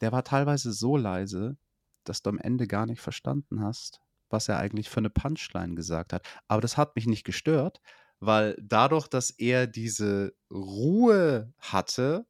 Der 0.00 0.12
war 0.12 0.24
teilweise 0.24 0.72
so 0.72 0.96
leise, 0.96 1.56
dass 2.04 2.22
du 2.22 2.30
am 2.30 2.38
Ende 2.38 2.66
gar 2.66 2.86
nicht 2.86 3.00
verstanden 3.00 3.62
hast, 3.62 4.01
was 4.32 4.48
er 4.48 4.58
eigentlich 4.58 4.88
für 4.88 4.98
eine 4.98 5.10
Punchline 5.10 5.74
gesagt 5.74 6.12
hat. 6.12 6.26
Aber 6.48 6.60
das 6.60 6.76
hat 6.76 6.96
mich 6.96 7.06
nicht 7.06 7.24
gestört, 7.24 7.80
weil 8.20 8.56
dadurch, 8.60 9.08
dass 9.08 9.30
er 9.30 9.66
diese 9.66 10.34
Ruhe 10.50 11.52
hatte, 11.58 12.26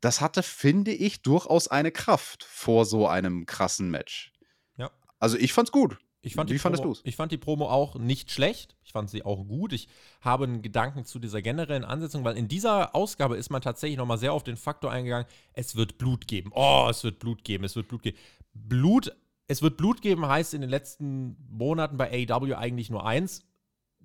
das 0.00 0.20
hatte, 0.20 0.42
finde 0.42 0.92
ich, 0.92 1.22
durchaus 1.22 1.68
eine 1.68 1.92
Kraft 1.92 2.44
vor 2.44 2.84
so 2.84 3.06
einem 3.06 3.46
krassen 3.46 3.90
Match. 3.90 4.32
Ja. 4.76 4.90
Also 5.18 5.36
ich 5.38 5.52
fand's 5.52 5.70
gut. 5.70 5.98
Ich 6.24 6.34
fand 6.34 6.50
Wie 6.50 6.58
fandest 6.58 6.84
du 6.84 6.94
Ich 7.02 7.16
fand 7.16 7.32
die 7.32 7.36
Promo 7.36 7.68
auch 7.68 7.96
nicht 7.96 8.30
schlecht. 8.30 8.76
Ich 8.84 8.92
fand 8.92 9.10
sie 9.10 9.24
auch 9.24 9.44
gut. 9.44 9.72
Ich 9.72 9.88
habe 10.20 10.44
einen 10.44 10.62
Gedanken 10.62 11.04
zu 11.04 11.18
dieser 11.18 11.42
generellen 11.42 11.84
Ansetzung, 11.84 12.22
weil 12.22 12.36
in 12.36 12.46
dieser 12.46 12.94
Ausgabe 12.94 13.36
ist 13.36 13.50
man 13.50 13.60
tatsächlich 13.60 13.98
nochmal 13.98 14.18
sehr 14.18 14.32
auf 14.32 14.44
den 14.44 14.56
Faktor 14.56 14.92
eingegangen, 14.92 15.26
es 15.52 15.74
wird 15.74 15.98
Blut 15.98 16.28
geben. 16.28 16.52
Oh, 16.54 16.86
es 16.88 17.02
wird 17.02 17.18
Blut 17.18 17.42
geben, 17.42 17.64
es 17.64 17.74
wird 17.74 17.88
Blut 17.88 18.02
geben. 18.02 18.16
Blut 18.54 19.12
es 19.52 19.62
wird 19.62 19.76
Blut 19.76 20.00
geben, 20.02 20.26
heißt 20.26 20.54
in 20.54 20.62
den 20.62 20.70
letzten 20.70 21.36
Monaten 21.50 21.96
bei 21.96 22.10
AEW 22.10 22.54
eigentlich 22.54 22.90
nur 22.90 23.06
eins: 23.06 23.42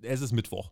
es 0.01 0.21
ist 0.21 0.33
Mittwoch. 0.33 0.71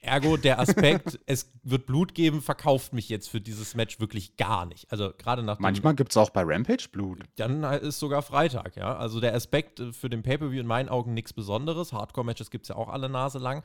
Ergo, 0.00 0.36
der 0.36 0.58
Aspekt, 0.60 1.18
es 1.26 1.52
wird 1.62 1.86
Blut 1.86 2.14
geben, 2.14 2.40
verkauft 2.40 2.92
mich 2.92 3.08
jetzt 3.08 3.28
für 3.28 3.40
dieses 3.40 3.74
Match 3.74 4.00
wirklich 4.00 4.36
gar 4.36 4.64
nicht. 4.64 4.90
Also 4.90 5.12
gerade 5.16 5.42
nach 5.42 5.58
Manchmal 5.58 5.94
gibt 5.94 6.12
es 6.12 6.16
auch 6.16 6.30
bei 6.30 6.42
Rampage 6.44 6.88
Blut. 6.90 7.20
Dann 7.36 7.62
ist 7.64 7.98
sogar 7.98 8.22
Freitag, 8.22 8.76
ja. 8.76 8.96
Also 8.96 9.20
der 9.20 9.34
Aspekt 9.34 9.82
für 9.92 10.08
den 10.08 10.22
Pay-Per-View 10.22 10.60
in 10.60 10.66
meinen 10.66 10.88
Augen 10.88 11.14
nichts 11.14 11.32
Besonderes. 11.32 11.92
Hardcore-Matches 11.92 12.50
gibt 12.50 12.64
es 12.64 12.68
ja 12.68 12.76
auch 12.76 12.88
alle 12.88 13.08
Nase 13.08 13.38
lang. 13.38 13.62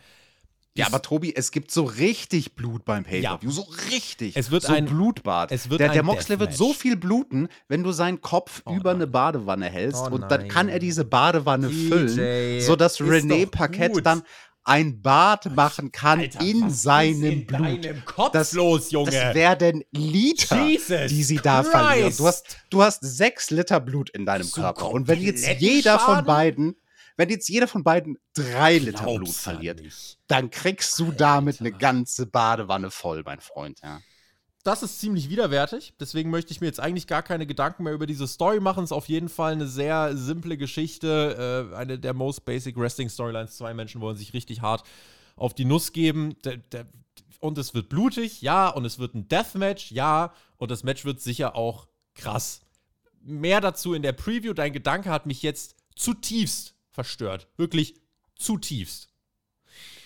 Ja, 0.76 0.88
aber 0.88 1.04
Tobi, 1.04 1.36
es 1.36 1.52
gibt 1.52 1.70
so 1.70 1.84
richtig 1.84 2.56
Blut 2.56 2.84
beim 2.84 3.04
Pay-Per-View. 3.04 3.50
Ja. 3.50 3.56
So 3.56 3.68
richtig. 3.92 4.36
Es 4.36 4.50
wird 4.50 4.64
so 4.64 4.74
ein 4.74 4.86
Blutbad. 4.86 5.52
Es 5.52 5.70
wird 5.70 5.80
der, 5.80 5.90
der 5.90 6.02
Moxley 6.02 6.40
wird 6.40 6.56
so 6.56 6.74
viel 6.74 6.96
bluten, 6.96 7.48
wenn 7.68 7.84
du 7.84 7.92
seinen 7.92 8.22
Kopf 8.22 8.64
oh 8.66 8.74
über 8.74 8.92
nein. 8.92 9.04
eine 9.04 9.08
Badewanne 9.08 9.70
hältst 9.70 10.02
oh 10.08 10.16
und 10.16 10.32
dann 10.32 10.48
kann 10.48 10.70
er 10.70 10.80
diese 10.80 11.06
Badewanne 11.06 11.68
DJ, 11.68 11.88
füllen, 11.88 12.62
sodass 12.62 13.00
René 13.00 13.46
Parkett 13.46 14.04
dann 14.04 14.24
ein 14.64 15.02
Bad 15.02 15.56
machen 15.56 15.92
kann 15.92 16.20
Alter, 16.20 16.42
in 16.42 16.70
seinem 16.70 17.24
in 17.24 17.46
Blut. 17.46 18.06
Kopf 18.06 18.32
das, 18.32 18.54
los, 18.54 18.92
Junge. 18.92 19.12
Das 19.12 19.36
werden 19.36 19.84
Liter, 19.92 20.66
Jesus 20.66 21.08
die 21.10 21.24
sie 21.24 21.36
da 21.36 21.62
Christ. 21.62 21.72
verlieren. 21.72 22.14
Du 22.18 22.26
hast, 22.26 22.58
du 22.70 22.82
hast 22.82 23.02
sechs 23.04 23.52
Liter 23.52 23.80
Blut 23.80 24.10
in 24.10 24.26
deinem 24.26 24.44
so 24.44 24.62
Körper. 24.62 24.90
Und 24.90 25.08
wenn 25.08 25.22
jetzt 25.22 25.48
jeder 25.60 26.00
Schaden? 26.00 26.16
von 26.16 26.26
beiden 26.26 26.76
wenn 27.15 27.30
jetzt 27.30 27.49
jeder 27.49 27.67
von 27.67 27.84
beiden 27.84 28.17
drei 28.34 28.78
Liter 28.78 29.04
Blut 29.06 29.30
verliert, 29.30 29.82
dann 30.28 30.49
kriegst 30.49 30.97
du 30.99 31.12
damit 31.12 31.56
Alter. 31.56 31.65
eine 31.65 31.78
ganze 31.78 32.26
Badewanne 32.26 32.91
voll, 32.91 33.23
mein 33.26 33.39
Freund, 33.39 33.80
ja. 33.84 34.02
Das 34.63 34.82
ist 34.82 35.02
ziemlich 35.02 35.30
widerwärtig. 35.30 35.93
Deswegen 35.99 36.30
möchte 36.30 36.54
ich 36.54 36.62
mir 36.62 36.67
jetzt 36.67 36.80
eigentlich 36.80 37.06
gar 37.06 37.21
keine 37.21 37.45
Gedanken 37.45 37.84
mehr 37.84 37.91
über 37.91 38.08
diese 38.08 38.30
Story 38.30 38.62
machen. 38.62 38.86
Es 38.86 38.91
ist 38.91 38.97
auf 38.97 39.10
jeden 39.10 39.28
Fall 39.28 39.52
eine 39.52 39.67
sehr 39.67 40.15
simple 40.15 40.58
Geschichte. 40.58 41.69
Äh, 41.73 41.76
eine 41.76 41.99
der 41.99 42.13
most 42.13 42.45
basic 42.45 42.78
Wrestling 42.78 43.10
Storylines. 43.10 43.58
Zwei 43.58 43.73
Menschen 43.73 43.99
wollen 43.99 44.15
sich 44.15 44.34
richtig 44.34 44.62
hart 44.62 44.84
auf 45.36 45.54
die 45.54 45.65
Nuss 45.65 45.91
geben. 45.91 46.41
Der, 46.45 46.58
der, 46.58 46.86
und 47.41 47.58
es 47.58 47.73
wird 47.73 47.89
blutig, 47.89 48.41
ja. 48.41 48.69
Und 48.69 48.86
es 48.86 48.99
wird 48.99 49.15
ein 49.15 49.28
Deathmatch, 49.28 49.91
ja. 49.91 50.34
Und 50.56 50.71
das 50.71 50.84
Match 50.84 51.04
wird 51.04 51.19
sicher 51.19 51.58
auch 51.58 51.89
krass. 52.15 52.62
Mehr 53.21 53.60
dazu 53.60 53.93
in 53.93 54.02
der 54.02 54.13
Preview. 54.13 54.54
Dein 54.54 54.71
Gedanke 54.71 55.10
hat 55.10 55.26
mich 55.26 55.41
jetzt 55.41 55.76
zutiefst 55.93 56.73
verstört. 56.94 57.48
Wirklich 57.58 57.96
zutiefst. 58.36 59.10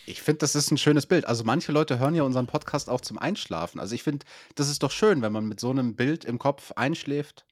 Ich 0.05 0.21
finde, 0.21 0.39
das 0.39 0.55
ist 0.55 0.71
ein 0.71 0.77
schönes 0.77 1.05
Bild. 1.05 1.25
Also 1.25 1.43
manche 1.43 1.73
Leute 1.73 1.99
hören 1.99 2.15
ja 2.15 2.23
unseren 2.23 2.47
Podcast 2.47 2.89
auch 2.89 3.01
zum 3.01 3.17
Einschlafen. 3.17 3.79
Also 3.79 3.93
ich 3.93 4.03
finde, 4.03 4.25
das 4.55 4.69
ist 4.69 4.81
doch 4.81 4.91
schön, 4.91 5.21
wenn 5.21 5.33
man 5.33 5.47
mit 5.47 5.59
so 5.59 5.69
einem 5.69 5.95
Bild 5.95 6.23
im 6.23 6.39
Kopf 6.39 6.71
einschläft. 6.71 7.45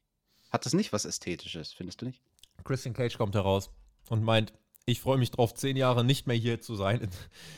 Hat 0.50 0.64
das 0.64 0.72
nicht 0.72 0.92
was 0.92 1.04
Ästhetisches, 1.04 1.74
findest 1.74 2.00
du 2.00 2.06
nicht? 2.06 2.22
Christian 2.64 2.94
Cage 2.94 3.18
kommt 3.18 3.34
heraus 3.34 3.70
und 4.08 4.24
meint, 4.24 4.54
ich 4.86 5.00
freue 5.00 5.18
mich 5.18 5.30
drauf, 5.32 5.52
zehn 5.52 5.76
Jahre 5.76 6.02
nicht 6.02 6.26
mehr 6.26 6.36
hier 6.36 6.60
zu 6.60 6.76
sein 6.76 7.10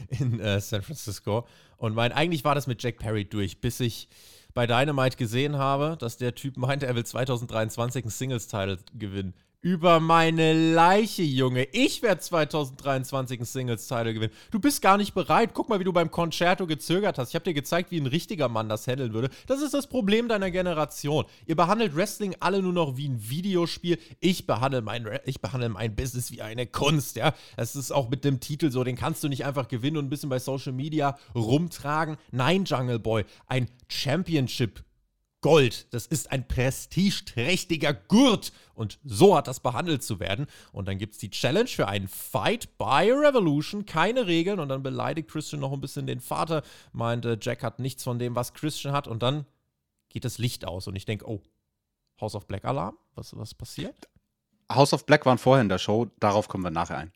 in, 0.09 0.33
in 0.33 0.41
äh, 0.41 0.61
San 0.61 0.83
Francisco. 0.83 1.47
Und 1.77 1.95
meint, 1.95 2.15
eigentlich 2.15 2.43
war 2.43 2.57
das 2.57 2.67
mit 2.67 2.83
Jack 2.83 2.99
Perry 2.99 3.25
durch, 3.25 3.61
bis 3.61 3.79
ich 3.79 4.09
bei 4.55 4.67
Dynamite 4.67 5.17
gesehen 5.17 5.59
habe, 5.59 5.97
dass 6.01 6.17
der 6.17 6.35
Typ 6.35 6.57
meinte, 6.57 6.87
er 6.87 6.97
will 6.97 7.07
2023 7.07 8.03
einen 8.03 8.11
Singles-Title 8.11 8.79
gewinnen 8.95 9.35
über 9.61 9.99
meine 9.99 10.73
Leiche, 10.73 11.23
Junge. 11.23 11.65
Ich 11.73 12.01
werde 12.03 12.21
2023 12.21 13.41
einen 13.41 13.47
Singles-Title 13.47 14.15
gewinnen. 14.15 14.33
Du 14.53 14.61
bist 14.61 14.81
gar 14.83 14.97
nicht 14.97 15.15
bereit. 15.15 15.51
Guck 15.53 15.69
mal, 15.69 15.81
wie 15.81 15.85
du 15.85 15.93
beim 15.93 16.13
Concerto 16.13 16.67
gezögert 16.67 17.19
hast. 17.19 17.31
Ich 17.31 17.35
habe 17.35 17.45
dir 17.45 17.55
gezeigt, 17.55 17.91
wie 17.91 18.01
ein 18.01 18.07
richtiger 18.07 18.49
Mann 18.49 18.69
das 18.69 18.87
handeln 18.87 19.13
würde. 19.13 19.31
Das 19.49 19.61
ist 19.61 19.75
das 19.75 19.89
Problem 19.89 20.29
deiner 20.29 20.53
Generation. 20.53 21.25
Ihr 21.47 21.57
behandelt 21.57 21.97
Wrestling 21.97 22.37
alle 22.39 22.63
nur 22.63 22.73
noch 22.73 22.97
wie 22.97 23.09
ein 23.09 23.29
Videospiel. 23.29 23.99
Ich 24.21 24.47
behandle 24.47 24.81
mein, 24.81 25.09
ich 25.25 25.41
behandle 25.41 25.71
mein 25.71 25.97
Business 25.97 26.31
wie 26.31 26.43
eine 26.43 26.67
Kunst, 26.67 27.17
ja. 27.17 27.35
Das 27.57 27.75
ist 27.75 27.91
auch 27.91 28.11
mit 28.11 28.25
dem 28.25 28.39
Titel 28.39 28.71
so. 28.71 28.85
Den 28.85 28.97
kannst 28.97 29.25
du 29.25 29.29
nicht 29.29 29.45
einfach 29.45 29.67
gewinnen 29.67 29.97
und 29.97 30.07
ein 30.07 30.11
bisschen 30.11 30.29
bei 30.29 30.39
Social 30.39 30.73
Media 30.73 31.19
rumtragen. 31.35 32.17
Nein, 32.31 32.65
Jungle 32.65 33.01
Boy. 33.01 33.25
Ein 33.49 33.69
Championship 33.89 34.85
Gold. 35.41 35.93
Das 35.93 36.07
ist 36.07 36.33
ein 36.33 36.47
prestigeträchtiger 36.47 37.95
Gurt. 37.95 38.53
Und 38.75 38.99
so 39.05 39.37
hat 39.37 39.47
das 39.47 39.61
behandelt 39.61 40.03
zu 40.03 40.21
werden. 40.21 40.47
Und 40.73 40.89
dann 40.89 40.99
gibt 40.99 41.15
es 41.15 41.19
die 41.21 41.31
Challenge 41.31 41.69
für 41.69 41.89
einen 41.89 42.09
Fight 42.09 42.77
by 42.79 43.13
Revolution. 43.13 43.87
Keine 43.87 44.27
Regeln. 44.27 44.61
Und 44.61 44.69
dann 44.69 44.83
beleidigt 44.83 45.31
Christian 45.31 45.61
noch 45.61 45.73
ein 45.73 45.81
bisschen 45.81 46.07
den 46.07 46.21
Vater. 46.21 46.63
Meinte, 46.93 47.39
Jack 47.41 47.63
hat 47.63 47.79
nichts 47.79 48.03
von 48.03 48.19
dem, 48.19 48.35
was 48.35 48.55
Christian 48.55 48.93
hat. 48.93 49.07
Und 49.07 49.23
dann 49.23 49.47
geht 50.09 50.25
das 50.25 50.39
Licht 50.39 50.65
aus. 50.65 50.89
Und 50.89 50.97
ich 50.97 51.05
denke, 51.05 51.29
oh, 51.29 51.43
House 52.21 52.35
of 52.35 52.47
Black 52.47 52.65
Alarm? 52.65 52.97
Was, 53.15 53.37
was 53.37 53.55
passiert? 53.55 54.09
House 54.71 54.93
of 54.93 55.07
Black 55.07 55.25
waren 55.25 55.39
vorher 55.39 55.63
in 55.63 55.69
der 55.69 55.79
Show. 55.79 56.09
Darauf 56.21 56.49
kommen 56.49 56.65
wir 56.65 56.71
nachher 56.71 56.99
ein. 56.99 57.13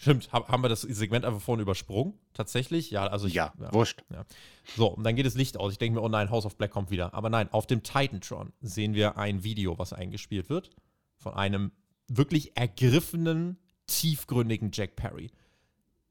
Stimmt, 0.00 0.32
haben 0.32 0.62
wir 0.62 0.68
das 0.68 0.82
Segment 0.82 1.24
einfach 1.24 1.40
vorhin 1.40 1.60
übersprungen? 1.60 2.14
Tatsächlich? 2.32 2.92
Ja, 2.92 3.08
also 3.08 3.26
ich, 3.26 3.34
ja, 3.34 3.52
ja, 3.60 3.72
wurscht. 3.72 4.04
Ja. 4.10 4.24
So, 4.76 4.94
und 4.94 5.02
dann 5.02 5.16
geht 5.16 5.26
das 5.26 5.34
Licht 5.34 5.56
aus. 5.56 5.72
Ich 5.72 5.78
denke 5.78 5.98
mir, 5.98 6.04
oh 6.04 6.08
nein, 6.08 6.30
House 6.30 6.46
of 6.46 6.56
Black 6.56 6.70
kommt 6.70 6.90
wieder. 6.90 7.14
Aber 7.14 7.30
nein, 7.30 7.52
auf 7.52 7.66
dem 7.66 7.82
Titantron 7.82 8.52
sehen 8.60 8.94
wir 8.94 9.18
ein 9.18 9.42
Video, 9.42 9.76
was 9.78 9.92
eingespielt 9.92 10.50
wird 10.50 10.70
von 11.16 11.34
einem 11.34 11.72
wirklich 12.06 12.56
ergriffenen, 12.56 13.58
tiefgründigen 13.88 14.70
Jack 14.72 14.94
Perry. 14.94 15.32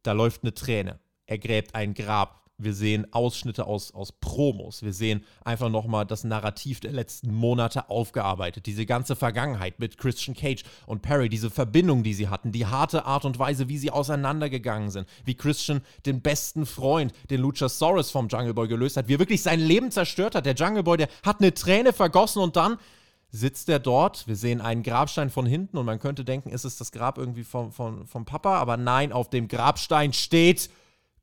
Da 0.03 0.11
läuft 0.11 0.43
eine 0.43 0.53
Träne. 0.53 0.99
Er 1.25 1.37
gräbt 1.39 1.73
ein 1.73 1.93
Grab 1.93 2.46
wir 2.59 2.73
sehen 2.73 3.05
Ausschnitte 3.13 3.67
aus, 3.67 3.93
aus 3.93 4.11
Promos. 4.11 4.81
Wir 4.81 4.93
sehen 4.93 5.23
einfach 5.45 5.69
nochmal 5.69 6.05
das 6.05 6.23
Narrativ 6.23 6.79
der 6.79 6.91
letzten 6.91 7.31
Monate 7.31 7.89
aufgearbeitet. 7.89 8.65
Diese 8.65 8.87
ganze 8.87 9.15
Vergangenheit 9.15 9.79
mit 9.79 9.97
Christian 9.99 10.35
Cage 10.35 10.63
und 10.87 11.03
Perry, 11.03 11.29
diese 11.29 11.51
Verbindung, 11.51 12.01
die 12.01 12.15
sie 12.15 12.29
hatten, 12.29 12.51
die 12.51 12.65
harte 12.65 13.05
Art 13.05 13.25
und 13.25 13.37
Weise, 13.37 13.69
wie 13.69 13.77
sie 13.77 13.91
auseinandergegangen 13.91 14.89
sind. 14.89 15.07
Wie 15.23 15.35
Christian 15.35 15.81
den 16.07 16.21
besten 16.21 16.65
Freund, 16.65 17.13
den 17.29 17.41
Luchasaurus 17.41 18.09
vom 18.09 18.27
Jungle 18.27 18.55
Boy 18.55 18.67
gelöst 18.67 18.97
hat. 18.97 19.07
Wie 19.07 19.15
er 19.15 19.19
wirklich 19.19 19.43
sein 19.43 19.59
Leben 19.59 19.91
zerstört 19.91 20.33
hat. 20.33 20.47
Der 20.47 20.55
Jungle 20.55 20.83
Boy, 20.83 20.97
der 20.97 21.09
hat 21.23 21.39
eine 21.39 21.53
Träne 21.53 21.93
vergossen 21.93 22.41
und 22.41 22.55
dann 22.55 22.77
sitzt 23.29 23.69
er 23.69 23.77
dort. 23.77 24.27
Wir 24.27 24.35
sehen 24.35 24.61
einen 24.61 24.81
Grabstein 24.81 25.29
von 25.29 25.45
hinten 25.45 25.77
und 25.77 25.85
man 25.85 25.99
könnte 25.99 26.25
denken, 26.25 26.49
ist 26.49 26.65
es 26.65 26.77
das 26.77 26.91
Grab 26.91 27.19
irgendwie 27.19 27.43
vom, 27.43 27.71
vom, 27.71 28.07
vom 28.07 28.25
Papa? 28.25 28.57
Aber 28.57 28.77
nein, 28.77 29.11
auf 29.11 29.29
dem 29.29 29.47
Grabstein 29.47 30.11
steht 30.11 30.71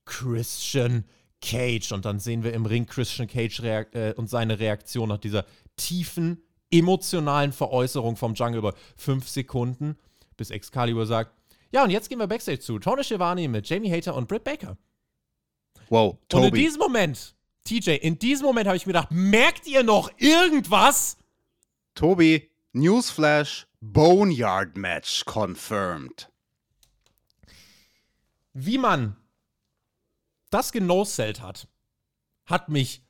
Christian 0.05 1.05
Cage. 1.45 1.93
Und 1.93 2.05
dann 2.05 2.19
sehen 2.19 2.43
wir 2.43 2.53
im 2.53 2.67
Ring 2.67 2.87
Christian 2.87 3.29
Cage 3.29 3.61
äh, 3.61 4.15
und 4.17 4.29
seine 4.29 4.59
Reaktion 4.59 5.09
nach 5.09 5.19
dieser 5.19 5.45
tiefen, 5.77 6.43
emotionalen 6.71 7.53
Veräußerung 7.53 8.17
vom 8.17 8.35
Jungle 8.35 8.63
Boy. 8.63 8.73
Fünf 8.97 9.29
Sekunden, 9.29 9.97
bis 10.37 10.51
Excalibur 10.51 11.07
sagt, 11.07 11.33
ja, 11.71 11.83
und 11.83 11.91
jetzt 11.91 12.09
gehen 12.09 12.19
wir 12.19 12.27
Backstage 12.27 12.61
zu. 12.61 12.79
Tony 12.79 13.03
Schiavone 13.03 13.49
mit 13.49 13.69
Jamie 13.69 13.91
Hater 13.91 14.15
und 14.15 14.29
Britt 14.29 14.45
Baker. 14.45 14.77
Wow, 15.89 16.19
Toby. 16.29 16.47
Und 16.47 16.55
in 16.55 16.55
diesem 16.55 16.79
Moment, 16.79 17.35
TJ, 17.65 17.91
in 17.97 18.19
diesem 18.19 18.47
Moment 18.47 18.67
habe 18.67 18.77
ich 18.77 18.87
mir 18.87 18.93
gedacht, 18.93 19.11
merkt 19.11 19.67
ihr 19.67 19.83
noch 19.83 20.11
irgendwas? 20.19 21.17
Tobi, 21.95 22.49
Newsflash, 22.73 23.67
Boneyard 23.81 24.77
Match 24.77 25.25
confirmed. 25.25 26.31
Wie 28.53 28.79
man 28.79 29.17
das 30.55 30.73
genosellt 30.73 31.43
hat, 31.43 31.69
hat 32.47 32.69
mich 32.69 33.03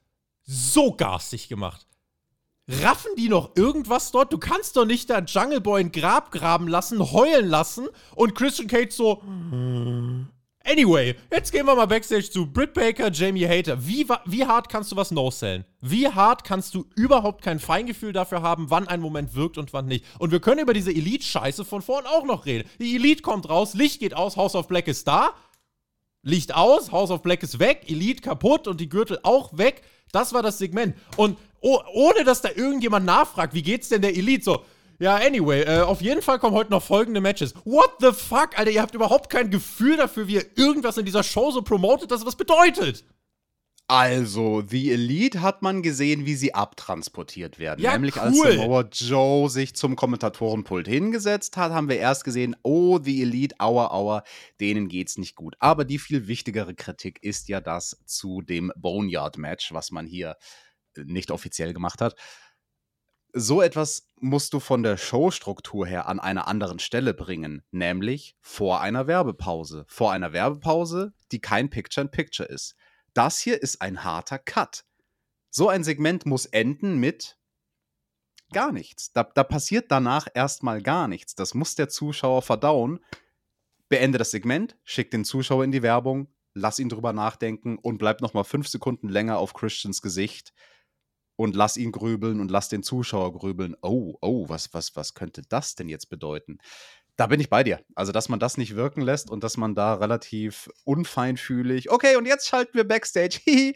so 0.42 0.92
garstig 0.92 1.49
gemacht. 1.49 1.86
Raffen 2.66 3.11
die 3.18 3.28
noch 3.28 3.57
irgendwas 3.57 4.11
dort? 4.11 4.32
Du 4.32 4.38
kannst 4.38 4.76
doch 4.76 4.86
nicht 4.86 5.11
da 5.11 5.18
Jungle 5.20 5.61
Boy 5.61 5.82
ein 5.82 5.92
Grab 5.92 6.32
graben 6.32 6.66
lassen, 6.66 7.12
heulen 7.12 7.49
lassen 7.49 7.88
und 8.14 8.34
Christian 8.34 8.68
Cage 8.68 8.95
so. 8.95 9.20
Anyway, 10.66 11.14
jetzt 11.30 11.53
gehen 11.53 11.66
wir 11.66 11.74
mal 11.74 11.84
backstage 11.84 12.30
zu 12.30 12.47
Britt 12.51 12.72
Baker, 12.72 13.12
Jamie 13.12 13.47
Hater. 13.47 13.86
Wie, 13.86 14.09
wie 14.24 14.47
hart 14.47 14.70
kannst 14.70 14.90
du 14.92 14.97
was 14.97 15.11
no-sellen? 15.11 15.66
Wie 15.82 16.09
hart 16.09 16.42
kannst 16.42 16.74
du 16.74 16.86
überhaupt 16.97 17.42
kein 17.42 17.61
Feingefühl 17.61 18.14
dafür 18.14 18.40
haben, 18.40 18.70
wann 18.70 18.88
ein 18.88 19.03
Moment 19.03 19.34
wirkt 19.34 19.59
und 19.59 19.74
wann 19.74 19.84
nicht? 19.84 20.07
Und 20.18 20.32
wir 20.32 20.40
können 20.40 20.61
über 20.61 20.72
diese 20.72 20.90
Elite-Scheiße 20.90 21.66
von 21.66 21.82
vorn 21.82 22.07
auch 22.07 22.24
noch 22.24 22.47
reden. 22.47 22.66
Die 22.80 22.97
Elite 22.97 23.20
kommt 23.20 23.51
raus, 23.51 23.74
Licht 23.74 24.01
geht 24.01 24.14
aus, 24.14 24.38
House 24.38 24.55
of 24.55 24.66
Black 24.66 24.88
ist 24.88 25.07
da. 25.07 25.34
Licht 26.25 26.55
aus, 26.55 26.91
House 26.91 27.11
of 27.11 27.22
Black 27.22 27.43
ist 27.43 27.59
weg, 27.59 27.83
Elite 27.87 28.22
kaputt 28.22 28.66
und 28.66 28.81
die 28.81 28.89
Gürtel 28.89 29.20
auch 29.22 29.57
weg. 29.57 29.83
Das 30.11 30.33
war 30.33 30.43
das 30.43 30.59
Segment. 30.59 30.97
Und 31.16 31.39
oh, 31.61 31.79
ohne 31.93 32.25
dass 32.25 32.41
da 32.41 32.49
irgendjemand 32.55 33.07
nachfragt, 33.07 33.55
wie 33.55 33.62
geht's 33.62 33.91
denn 33.91 34.03
der 34.03 34.16
Elite? 34.16 34.45
So, 34.45 34.64
ja, 34.99 35.16
anyway, 35.16 35.62
äh, 35.62 35.81
auf 35.83 36.01
jeden 36.01 36.22
Fall 36.22 36.39
kommen 36.39 36.55
heute 36.55 36.70
noch 36.70 36.83
folgende 36.83 37.20
Matches. 37.20 37.55
What 37.64 37.97
the 38.01 38.12
fuck, 38.12 38.59
Alter, 38.59 38.70
ihr 38.70 38.81
habt 38.81 38.95
überhaupt 38.95 39.29
kein 39.29 39.51
Gefühl 39.51 39.97
dafür, 39.97 40.27
wie 40.27 40.37
ihr 40.37 40.47
irgendwas 40.57 40.97
in 40.97 41.05
dieser 41.05 41.22
Show 41.22 41.51
so 41.51 41.62
promotet, 41.62 42.11
dass 42.11 42.25
was 42.25 42.37
bedeutet. 42.37 43.05
Also, 43.87 44.62
The 44.66 44.93
Elite 44.93 45.43
hat 45.43 45.61
man 45.61 45.82
gesehen, 45.82 46.24
wie 46.24 46.37
sie 46.37 46.55
abtransportiert 46.55 47.59
werden. 47.59 47.82
Ja, 47.82 47.93
Nämlich 47.93 48.16
cool. 48.16 48.22
als 48.22 48.39
Samoa 48.39 48.89
Joe 48.91 49.51
sich 49.51 49.76
zum 49.76 49.95
Kommentatorenpult 49.95 50.89
hingesetzt 50.89 51.59
hat, 51.59 51.70
haben 51.72 51.91
wir 51.91 51.99
erst 51.99 52.24
gesehen, 52.24 52.57
oh, 52.62 52.99
The 52.99 53.20
Elite, 53.20 53.57
aua, 53.59 53.89
aua, 53.89 54.24
denen 54.59 54.89
geht's 54.89 55.18
nicht 55.18 55.37
gut. 55.37 55.55
Aber 55.59 55.85
die 55.85 55.99
viel 55.99 56.26
wichtigere 56.28 56.74
Kritik 56.74 57.22
ist 57.22 57.49
ja 57.49 57.61
das 57.61 57.99
zu 58.07 58.41
dem 58.41 58.72
Boneyard-Match, 58.76 59.74
was 59.74 59.91
man 59.91 60.07
hier 60.07 60.37
äh, 60.97 61.05
nicht 61.05 61.30
offiziell 61.30 61.74
gemacht 61.74 62.01
hat. 62.01 62.16
So 63.35 63.61
etwas 63.61 64.09
musst 64.18 64.55
du 64.55 64.61
von 64.61 64.82
der 64.82 64.97
Showstruktur 64.97 65.87
her 65.87 66.09
an 66.09 66.20
einer 66.20 66.49
anderen 66.49 66.78
Stelle 66.78 67.12
bringen, 67.12 67.62
nämlich 67.70 68.37
vor 68.41 68.80
einer 68.80 69.07
Werbepause. 69.09 69.85
Vor 69.89 70.12
einer 70.12 70.32
Werbepause, 70.32 71.12
die 71.32 71.41
kein 71.41 71.68
Picture-in-Picture 71.68 72.49
-Picture 72.49 72.55
ist. 72.55 72.76
Das 73.15 73.39
hier 73.39 73.62
ist 73.62 73.81
ein 73.81 74.05
harter 74.05 74.39
Cut. 74.39 74.85
So 75.51 75.69
ein 75.69 75.85
Segment 75.85 76.27
muss 76.27 76.47
enden 76.47 76.99
mit 76.99 77.39
gar 78.53 78.73
nichts. 78.73 79.12
Da, 79.12 79.23
da 79.23 79.45
passiert 79.45 79.91
danach 79.91 80.27
erstmal 80.35 80.83
gar 80.83 81.09
nichts. 81.09 81.35
Das 81.35 81.55
muss 81.55 81.77
der 81.77 81.89
Zuschauer 81.89 82.43
verdauen. 82.43 83.01
Beende 83.89 84.19
das 84.19 84.33
Segment, 84.33 84.77
schick 84.83 85.11
den 85.11 85.25
Zuschauer 85.25 85.62
in 85.62 85.71
die 85.71 85.83
Werbung, 85.83 86.29
lass 86.55 86.79
ihn 86.79 86.89
drüber 86.89 87.12
nachdenken 87.12 87.79
und 87.79 87.99
bleib 87.99 88.21
noch 88.21 88.35
mal 88.35 88.45
fünf 88.45 88.67
Sekunden 88.67 89.09
länger 89.09 89.39
auf 89.39 89.53
Christians 89.53 90.03
Gesicht 90.03 90.53
und 91.37 91.55
lass 91.55 91.77
ihn 91.77 91.93
grübeln 91.93 92.41
und 92.41 92.51
lass 92.51 92.69
den 92.69 92.83
Zuschauer 92.83 93.33
grübeln. 93.33 93.77
Oh, 93.83 94.17
oh, 94.21 94.49
was, 94.49 94.73
was, 94.73 94.97
was 94.97 95.15
könnte 95.15 95.43
das 95.49 95.75
denn 95.75 95.89
jetzt 95.89 96.09
bedeuten? 96.09 96.59
Da 97.17 97.29
bin 97.29 97.39
ich 97.41 97.49
bei 97.49 97.62
dir. 97.62 97.81
Also, 97.95 98.12
dass 98.12 98.29
man 98.29 98.41
das 98.41 98.57
nicht 98.57 98.75
wirken 98.75 99.01
lässt 99.01 99.31
und 99.31 99.45
dass 99.45 99.57
man 99.57 99.75
da 99.75 99.95
relativ 99.95 100.69
unfeinfühlig, 100.85 101.91
okay, 101.91 102.17
und 102.17 102.27
jetzt 102.27 102.49
schalten 102.49 102.75
wir 102.75 102.87
Backstage. 102.87 103.41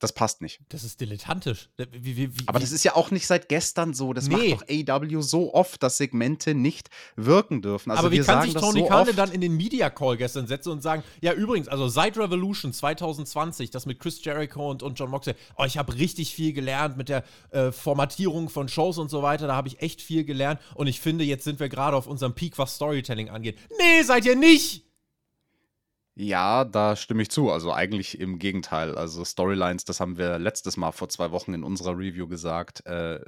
das 0.00 0.12
passt 0.12 0.40
nicht. 0.40 0.60
Das 0.70 0.82
ist 0.82 1.00
dilettantisch. 1.00 1.68
Wie, 1.76 2.16
wie, 2.16 2.38
wie, 2.38 2.42
Aber 2.46 2.58
das 2.58 2.72
ist 2.72 2.84
ja 2.84 2.96
auch 2.96 3.10
nicht 3.10 3.26
seit 3.26 3.48
gestern 3.48 3.92
so. 3.92 4.14
Das 4.14 4.28
nee. 4.28 4.54
macht 4.54 4.62
doch 4.88 4.94
AW 4.94 5.20
so 5.20 5.52
oft, 5.52 5.82
dass 5.82 5.98
Segmente 5.98 6.54
nicht 6.54 6.88
wirken 7.16 7.60
dürfen. 7.60 7.90
Also 7.90 8.06
Aber 8.06 8.10
wie 8.10 8.20
kann 8.20 8.42
sich 8.42 8.54
Tony 8.54 8.80
so 8.80 8.86
Khan 8.86 9.08
dann 9.14 9.30
in 9.30 9.42
den 9.42 9.56
Media 9.56 9.90
Call 9.90 10.16
gestern 10.16 10.46
setzen 10.46 10.70
und 10.70 10.82
sagen, 10.82 11.04
ja 11.20 11.34
übrigens, 11.34 11.68
also 11.68 11.86
seit 11.88 12.16
Revolution 12.16 12.72
2020, 12.72 13.70
das 13.70 13.84
mit 13.84 14.00
Chris 14.00 14.24
Jericho 14.24 14.70
und, 14.70 14.82
und 14.82 14.98
John 14.98 15.10
Moxley, 15.10 15.34
oh, 15.56 15.64
ich 15.64 15.76
habe 15.76 15.94
richtig 15.94 16.34
viel 16.34 16.54
gelernt 16.54 16.96
mit 16.96 17.10
der 17.10 17.22
äh, 17.50 17.70
Formatierung 17.70 18.48
von 18.48 18.68
Shows 18.68 18.96
und 18.96 19.10
so 19.10 19.22
weiter, 19.22 19.46
da 19.46 19.54
habe 19.54 19.68
ich 19.68 19.82
echt 19.82 20.00
viel 20.00 20.24
gelernt 20.24 20.60
und 20.74 20.86
ich 20.86 21.00
finde, 21.00 21.24
jetzt 21.24 21.44
sind 21.44 21.60
wir 21.60 21.68
gerade 21.68 21.96
auf 21.96 22.06
unserem 22.06 22.34
Peak, 22.34 22.56
was 22.58 22.74
Storytelling 22.76 23.28
angeht. 23.28 23.58
Nee, 23.78 24.02
seid 24.02 24.24
ihr 24.24 24.36
nicht! 24.36 24.89
Ja, 26.20 26.64
da 26.64 26.96
stimme 26.96 27.22
ich 27.22 27.30
zu. 27.30 27.50
Also 27.50 27.72
eigentlich 27.72 28.20
im 28.20 28.38
Gegenteil. 28.38 28.94
Also 28.94 29.24
Storylines, 29.24 29.86
das 29.86 30.00
haben 30.00 30.18
wir 30.18 30.38
letztes 30.38 30.76
Mal 30.76 30.92
vor 30.92 31.08
zwei 31.08 31.30
Wochen 31.30 31.54
in 31.54 31.64
unserer 31.64 31.96
Review 31.96 32.28
gesagt. 32.28 32.84
Äh, 32.84 33.20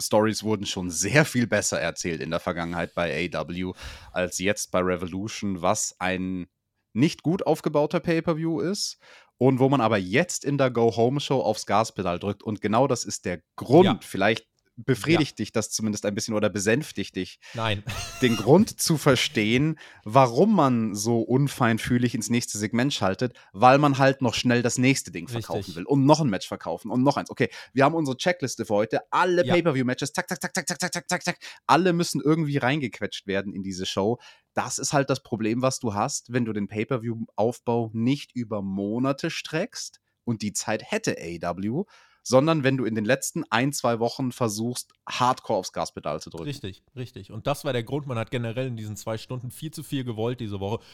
Stories 0.00 0.42
wurden 0.42 0.66
schon 0.66 0.90
sehr 0.90 1.24
viel 1.24 1.46
besser 1.46 1.80
erzählt 1.80 2.20
in 2.20 2.30
der 2.30 2.40
Vergangenheit 2.40 2.92
bei 2.96 3.30
AW 3.32 3.72
als 4.10 4.40
jetzt 4.40 4.72
bei 4.72 4.80
Revolution, 4.80 5.62
was 5.62 5.94
ein 6.00 6.48
nicht 6.92 7.22
gut 7.22 7.46
aufgebauter 7.46 8.00
Pay-per-View 8.00 8.62
ist 8.62 8.98
und 9.36 9.60
wo 9.60 9.68
man 9.68 9.80
aber 9.80 9.98
jetzt 9.98 10.44
in 10.44 10.58
der 10.58 10.72
Go-Home-Show 10.72 11.40
aufs 11.40 11.66
Gaspedal 11.66 12.18
drückt. 12.18 12.42
Und 12.42 12.60
genau 12.60 12.88
das 12.88 13.04
ist 13.04 13.26
der 13.26 13.42
Grund. 13.54 13.84
Ja. 13.84 14.00
Vielleicht 14.02 14.44
befriedigt 14.84 15.38
ja. 15.38 15.44
dich 15.44 15.52
das 15.52 15.70
zumindest 15.70 16.06
ein 16.06 16.14
bisschen 16.14 16.34
oder 16.34 16.48
besänftigt 16.48 17.16
dich? 17.16 17.40
Nein. 17.54 17.82
Den 18.22 18.36
Grund 18.36 18.80
zu 18.80 18.96
verstehen, 18.96 19.78
warum 20.04 20.54
man 20.54 20.94
so 20.94 21.20
unfeinfühlig 21.20 22.14
ins 22.14 22.30
nächste 22.30 22.58
Segment 22.58 22.94
schaltet, 22.94 23.36
weil 23.52 23.78
man 23.78 23.98
halt 23.98 24.22
noch 24.22 24.34
schnell 24.34 24.62
das 24.62 24.78
nächste 24.78 25.10
Ding 25.10 25.28
verkaufen 25.28 25.58
Richtig. 25.58 25.76
will 25.76 25.84
und 25.84 26.04
noch 26.06 26.20
ein 26.20 26.30
Match 26.30 26.46
verkaufen 26.46 26.90
und 26.90 27.02
noch 27.02 27.16
eins. 27.16 27.30
Okay, 27.30 27.50
wir 27.72 27.84
haben 27.84 27.94
unsere 27.94 28.16
Checkliste 28.16 28.64
für 28.64 28.74
heute. 28.74 29.00
Alle 29.10 29.44
ja. 29.44 29.54
Pay-Per-View-Matches, 29.54 30.12
zack, 30.12 30.28
zack, 30.28 30.40
zack, 30.40 30.54
zack, 30.54 30.68
zack, 30.68 30.92
zack, 30.92 31.08
zack, 31.08 31.24
zack. 31.24 31.38
Alle 31.66 31.92
müssen 31.92 32.20
irgendwie 32.20 32.58
reingequetscht 32.58 33.26
werden 33.26 33.52
in 33.52 33.62
diese 33.62 33.86
Show. 33.86 34.18
Das 34.54 34.78
ist 34.78 34.92
halt 34.92 35.10
das 35.10 35.22
Problem, 35.22 35.62
was 35.62 35.78
du 35.78 35.94
hast, 35.94 36.32
wenn 36.32 36.44
du 36.44 36.52
den 36.52 36.68
Pay-Per-View-Aufbau 36.68 37.90
nicht 37.92 38.34
über 38.34 38.62
Monate 38.62 39.30
streckst 39.30 40.00
und 40.24 40.42
die 40.42 40.52
Zeit 40.52 40.82
hätte 40.84 41.16
AW, 41.18 41.84
sondern 42.28 42.62
wenn 42.62 42.76
du 42.76 42.84
in 42.84 42.94
den 42.94 43.06
letzten 43.06 43.44
ein, 43.48 43.72
zwei 43.72 44.00
Wochen 44.00 44.32
versuchst, 44.32 44.92
hardcore 45.08 45.60
aufs 45.60 45.72
Gaspedal 45.72 46.20
zu 46.20 46.28
drücken. 46.28 46.44
Richtig, 46.44 46.82
richtig. 46.94 47.32
Und 47.32 47.46
das 47.46 47.64
war 47.64 47.72
der 47.72 47.82
Grund, 47.82 48.06
man 48.06 48.18
hat 48.18 48.30
generell 48.30 48.66
in 48.66 48.76
diesen 48.76 48.96
zwei 48.96 49.16
Stunden 49.16 49.50
viel 49.50 49.70
zu 49.70 49.82
viel 49.82 50.04
gewollt 50.04 50.38
diese 50.38 50.60
Woche. 50.60 50.84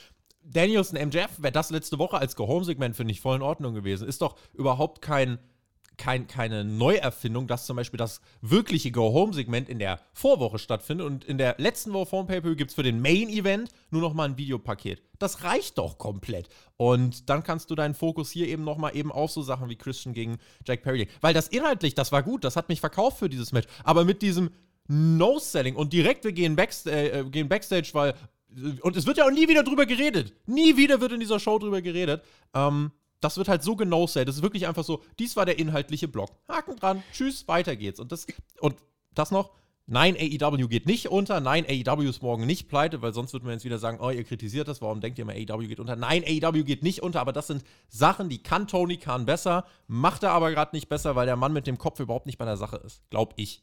Danielson 0.44 0.96
MJF, 1.08 1.42
wäre 1.42 1.50
das 1.50 1.70
letzte 1.70 1.98
Woche 1.98 2.18
als 2.18 2.36
Go-Home-Segment, 2.36 2.94
finde 2.94 3.10
ich, 3.10 3.20
voll 3.20 3.34
in 3.34 3.42
Ordnung 3.42 3.74
gewesen. 3.74 4.06
Ist 4.06 4.22
doch 4.22 4.36
überhaupt 4.52 5.02
kein 5.02 5.40
kein, 5.96 6.26
keine 6.26 6.64
Neuerfindung, 6.64 7.46
dass 7.46 7.66
zum 7.66 7.76
Beispiel 7.76 7.98
das 7.98 8.20
wirkliche 8.40 8.90
Go-Home-Segment 8.90 9.68
in 9.68 9.78
der 9.78 10.00
Vorwoche 10.12 10.58
stattfindet 10.58 11.06
und 11.06 11.24
in 11.24 11.38
der 11.38 11.56
letzten 11.58 11.92
Woche 11.92 12.06
vom 12.06 12.26
Pay-Per 12.26 12.54
gibt 12.54 12.70
es 12.70 12.74
für 12.74 12.82
den 12.82 13.00
Main-Event 13.00 13.70
nur 13.90 14.00
noch 14.00 14.14
mal 14.14 14.24
ein 14.28 14.38
Videopaket. 14.38 15.02
Das 15.18 15.44
reicht 15.44 15.78
doch 15.78 15.98
komplett. 15.98 16.48
Und 16.76 17.30
dann 17.30 17.42
kannst 17.42 17.70
du 17.70 17.74
deinen 17.74 17.94
Fokus 17.94 18.30
hier 18.30 18.48
eben 18.48 18.64
noch 18.64 18.78
mal 18.78 18.94
eben 18.96 19.12
auf 19.12 19.30
so 19.30 19.42
Sachen 19.42 19.68
wie 19.68 19.76
Christian 19.76 20.14
gegen 20.14 20.38
Jack 20.66 20.82
Perry 20.82 21.08
Weil 21.20 21.34
das 21.34 21.48
inhaltlich, 21.48 21.94
das 21.94 22.12
war 22.12 22.22
gut, 22.22 22.44
das 22.44 22.56
hat 22.56 22.68
mich 22.68 22.80
verkauft 22.80 23.18
für 23.18 23.28
dieses 23.28 23.52
Match. 23.52 23.68
Aber 23.84 24.04
mit 24.04 24.22
diesem 24.22 24.50
No-Selling 24.88 25.76
und 25.76 25.92
direkt 25.92 26.24
wir 26.24 26.32
gehen, 26.32 26.56
Backst 26.56 26.86
äh, 26.86 27.24
gehen 27.30 27.48
Backstage, 27.48 27.90
weil 27.92 28.14
und 28.82 28.96
es 28.96 29.06
wird 29.06 29.16
ja 29.16 29.26
auch 29.26 29.30
nie 29.30 29.48
wieder 29.48 29.64
drüber 29.64 29.86
geredet. 29.86 30.32
Nie 30.46 30.76
wieder 30.76 31.00
wird 31.00 31.12
in 31.12 31.20
dieser 31.20 31.40
Show 31.40 31.58
drüber 31.58 31.82
geredet. 31.82 32.22
Ähm, 32.54 32.92
das 33.24 33.38
wird 33.38 33.48
halt 33.48 33.62
so 33.62 33.74
genau 33.74 34.06
set. 34.06 34.28
Das 34.28 34.36
ist 34.36 34.42
wirklich 34.42 34.66
einfach 34.66 34.84
so, 34.84 35.02
dies 35.18 35.34
war 35.34 35.46
der 35.46 35.58
inhaltliche 35.58 36.08
Block. 36.08 36.30
Haken 36.46 36.76
dran, 36.76 37.02
tschüss, 37.12 37.48
weiter 37.48 37.74
geht's. 37.74 37.98
Und 37.98 38.12
das, 38.12 38.26
und 38.60 38.76
das 39.14 39.30
noch, 39.30 39.52
nein, 39.86 40.14
AEW 40.14 40.68
geht 40.68 40.86
nicht 40.86 41.08
unter, 41.08 41.40
nein, 41.40 41.64
AEW 41.66 42.08
ist 42.08 42.22
morgen 42.22 42.44
nicht 42.44 42.68
pleite, 42.68 43.00
weil 43.00 43.14
sonst 43.14 43.32
würden 43.32 43.46
wir 43.46 43.52
jetzt 43.52 43.64
wieder 43.64 43.78
sagen, 43.78 43.98
oh, 44.00 44.10
ihr 44.10 44.24
kritisiert 44.24 44.68
das, 44.68 44.82
warum 44.82 45.00
denkt 45.00 45.18
ihr 45.18 45.22
immer, 45.22 45.32
AEW 45.32 45.66
geht 45.66 45.80
unter? 45.80 45.96
Nein, 45.96 46.22
AEW 46.22 46.64
geht 46.64 46.82
nicht 46.82 47.02
unter, 47.02 47.20
aber 47.20 47.32
das 47.32 47.46
sind 47.46 47.64
Sachen, 47.88 48.28
die 48.28 48.42
kann 48.42 48.68
Tony 48.68 48.98
Khan 48.98 49.24
besser, 49.24 49.64
macht 49.86 50.22
er 50.22 50.32
aber 50.32 50.50
gerade 50.50 50.76
nicht 50.76 50.90
besser, 50.90 51.16
weil 51.16 51.26
der 51.26 51.36
Mann 51.36 51.54
mit 51.54 51.66
dem 51.66 51.78
Kopf 51.78 52.00
überhaupt 52.00 52.26
nicht 52.26 52.38
bei 52.38 52.44
der 52.44 52.58
Sache 52.58 52.76
ist. 52.76 53.02
Glaub 53.08 53.32
ich. 53.36 53.62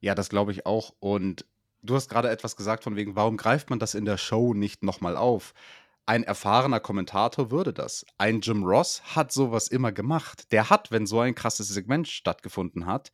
Ja, 0.00 0.14
das 0.14 0.28
glaube 0.28 0.52
ich 0.52 0.64
auch. 0.64 0.94
Und 1.00 1.44
du 1.82 1.96
hast 1.96 2.08
gerade 2.08 2.30
etwas 2.30 2.56
gesagt 2.56 2.84
von 2.84 2.94
wegen, 2.94 3.16
warum 3.16 3.36
greift 3.36 3.70
man 3.70 3.78
das 3.78 3.94
in 3.94 4.04
der 4.04 4.18
Show 4.18 4.54
nicht 4.54 4.84
nochmal 4.84 5.16
auf? 5.16 5.54
Ein 6.06 6.22
erfahrener 6.22 6.80
Kommentator 6.80 7.50
würde 7.50 7.72
das. 7.72 8.04
Ein 8.18 8.40
Jim 8.40 8.62
Ross 8.62 9.02
hat 9.16 9.32
sowas 9.32 9.68
immer 9.68 9.90
gemacht. 9.90 10.52
Der 10.52 10.68
hat, 10.68 10.90
wenn 10.90 11.06
so 11.06 11.20
ein 11.20 11.34
krasses 11.34 11.68
Segment 11.68 12.08
stattgefunden 12.08 12.84
hat, 12.84 13.12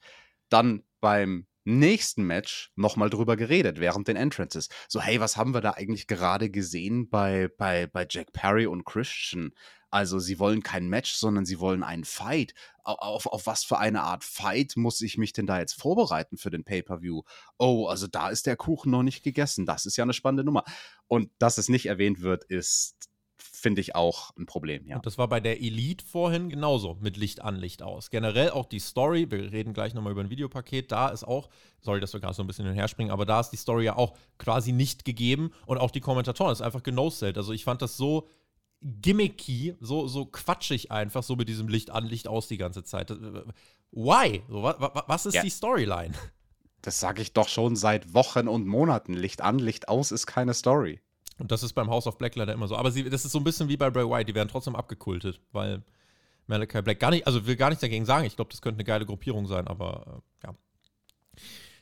dann 0.48 0.82
beim 1.00 1.46
nächsten 1.64 2.24
Match 2.24 2.72
nochmal 2.74 3.10
drüber 3.10 3.36
geredet, 3.36 3.78
während 3.78 4.08
den 4.08 4.16
Entrances. 4.16 4.68
So, 4.88 5.00
hey, 5.00 5.20
was 5.20 5.36
haben 5.36 5.54
wir 5.54 5.60
da 5.60 5.72
eigentlich 5.72 6.06
gerade 6.08 6.50
gesehen 6.50 7.08
bei, 7.08 7.48
bei, 7.58 7.86
bei 7.86 8.06
Jack 8.08 8.32
Perry 8.32 8.66
und 8.66 8.84
Christian? 8.84 9.52
Also 9.90 10.18
sie 10.18 10.38
wollen 10.38 10.62
kein 10.62 10.88
Match, 10.88 11.14
sondern 11.14 11.44
sie 11.44 11.60
wollen 11.60 11.82
einen 11.82 12.04
Fight. 12.04 12.54
Auf, 12.84 13.26
auf 13.26 13.46
was 13.46 13.64
für 13.64 13.78
eine 13.78 14.02
Art 14.02 14.24
Fight 14.24 14.76
muss 14.76 15.00
ich 15.00 15.18
mich 15.18 15.32
denn 15.32 15.46
da 15.46 15.58
jetzt 15.58 15.74
vorbereiten 15.74 16.36
für 16.36 16.50
den 16.50 16.64
Pay-per-View? 16.64 17.22
Oh, 17.58 17.86
also 17.86 18.06
da 18.06 18.30
ist 18.30 18.46
der 18.46 18.56
Kuchen 18.56 18.90
noch 18.90 19.02
nicht 19.02 19.22
gegessen. 19.22 19.66
Das 19.66 19.86
ist 19.86 19.96
ja 19.96 20.04
eine 20.04 20.12
spannende 20.12 20.44
Nummer. 20.44 20.64
Und 21.08 21.30
dass 21.38 21.58
es 21.58 21.68
nicht 21.68 21.86
erwähnt 21.86 22.20
wird, 22.20 22.44
ist 22.44 23.10
finde 23.42 23.80
ich 23.80 23.94
auch 23.94 24.34
ein 24.36 24.46
Problem, 24.46 24.86
ja. 24.86 24.96
Und 24.96 25.06
das 25.06 25.18
war 25.18 25.28
bei 25.28 25.40
der 25.40 25.60
Elite 25.60 26.04
vorhin 26.04 26.48
genauso, 26.48 26.96
mit 27.00 27.16
Licht 27.16 27.42
an, 27.42 27.56
Licht 27.56 27.82
aus. 27.82 28.10
Generell 28.10 28.50
auch 28.50 28.66
die 28.66 28.78
Story, 28.78 29.30
wir 29.30 29.52
reden 29.52 29.72
gleich 29.72 29.94
nochmal 29.94 30.12
über 30.12 30.22
ein 30.22 30.30
Videopaket, 30.30 30.90
da 30.92 31.08
ist 31.08 31.24
auch, 31.24 31.48
sorry, 31.80 32.00
dass 32.00 32.12
wir 32.12 32.20
gerade 32.20 32.34
so 32.34 32.42
ein 32.42 32.46
bisschen 32.46 32.66
hin 32.66 32.80
und 32.80 32.88
springen, 32.88 33.10
aber 33.10 33.26
da 33.26 33.40
ist 33.40 33.50
die 33.50 33.56
Story 33.56 33.84
ja 33.84 33.96
auch 33.96 34.16
quasi 34.38 34.72
nicht 34.72 35.04
gegeben 35.04 35.52
und 35.66 35.78
auch 35.78 35.90
die 35.90 36.00
Kommentatoren 36.00 36.52
ist 36.52 36.62
einfach 36.62 36.82
genoselt. 36.82 37.36
Also 37.36 37.52
ich 37.52 37.64
fand 37.64 37.82
das 37.82 37.96
so 37.96 38.28
gimmicky, 38.82 39.76
so, 39.80 40.08
so 40.08 40.26
quatschig 40.26 40.90
einfach, 40.90 41.22
so 41.22 41.36
mit 41.36 41.48
diesem 41.48 41.68
Licht 41.68 41.90
an, 41.90 42.06
Licht 42.06 42.28
aus 42.28 42.48
die 42.48 42.56
ganze 42.56 42.84
Zeit. 42.84 43.10
Why? 43.92 44.42
So, 44.48 44.62
wa, 44.62 44.76
wa, 44.78 45.04
was 45.06 45.26
ist 45.26 45.34
ja. 45.34 45.42
die 45.42 45.50
Storyline? 45.50 46.14
Das 46.82 46.98
sage 46.98 47.20
ich 47.20 47.34
doch 47.34 47.48
schon 47.48 47.76
seit 47.76 48.14
Wochen 48.14 48.48
und 48.48 48.66
Monaten. 48.66 49.12
Licht 49.12 49.42
an, 49.42 49.58
Licht 49.58 49.90
aus 49.90 50.12
ist 50.12 50.26
keine 50.26 50.54
Story. 50.54 50.98
Und 51.38 51.52
das 51.52 51.62
ist 51.62 51.74
beim 51.74 51.90
House 51.90 52.06
of 52.06 52.16
Black 52.16 52.36
leider 52.36 52.54
immer 52.54 52.68
so. 52.68 52.76
Aber 52.76 52.90
sie, 52.90 53.04
das 53.04 53.26
ist 53.26 53.32
so 53.32 53.38
ein 53.38 53.44
bisschen 53.44 53.68
wie 53.68 53.76
bei 53.76 53.90
Bray 53.90 54.08
Wyatt. 54.08 54.26
Die 54.26 54.34
werden 54.34 54.48
trotzdem 54.48 54.74
abgekultet, 54.74 55.40
weil 55.52 55.82
Malachi 56.46 56.80
Black 56.80 56.98
gar 56.98 57.10
nicht, 57.10 57.26
also 57.26 57.46
will 57.46 57.56
gar 57.56 57.68
nichts 57.68 57.82
dagegen 57.82 58.06
sagen. 58.06 58.24
Ich 58.24 58.36
glaube, 58.36 58.50
das 58.50 58.62
könnte 58.62 58.76
eine 58.76 58.84
geile 58.84 59.04
Gruppierung 59.04 59.46
sein, 59.46 59.68
aber 59.68 60.22
äh, 60.42 60.46
ja. 60.46 60.54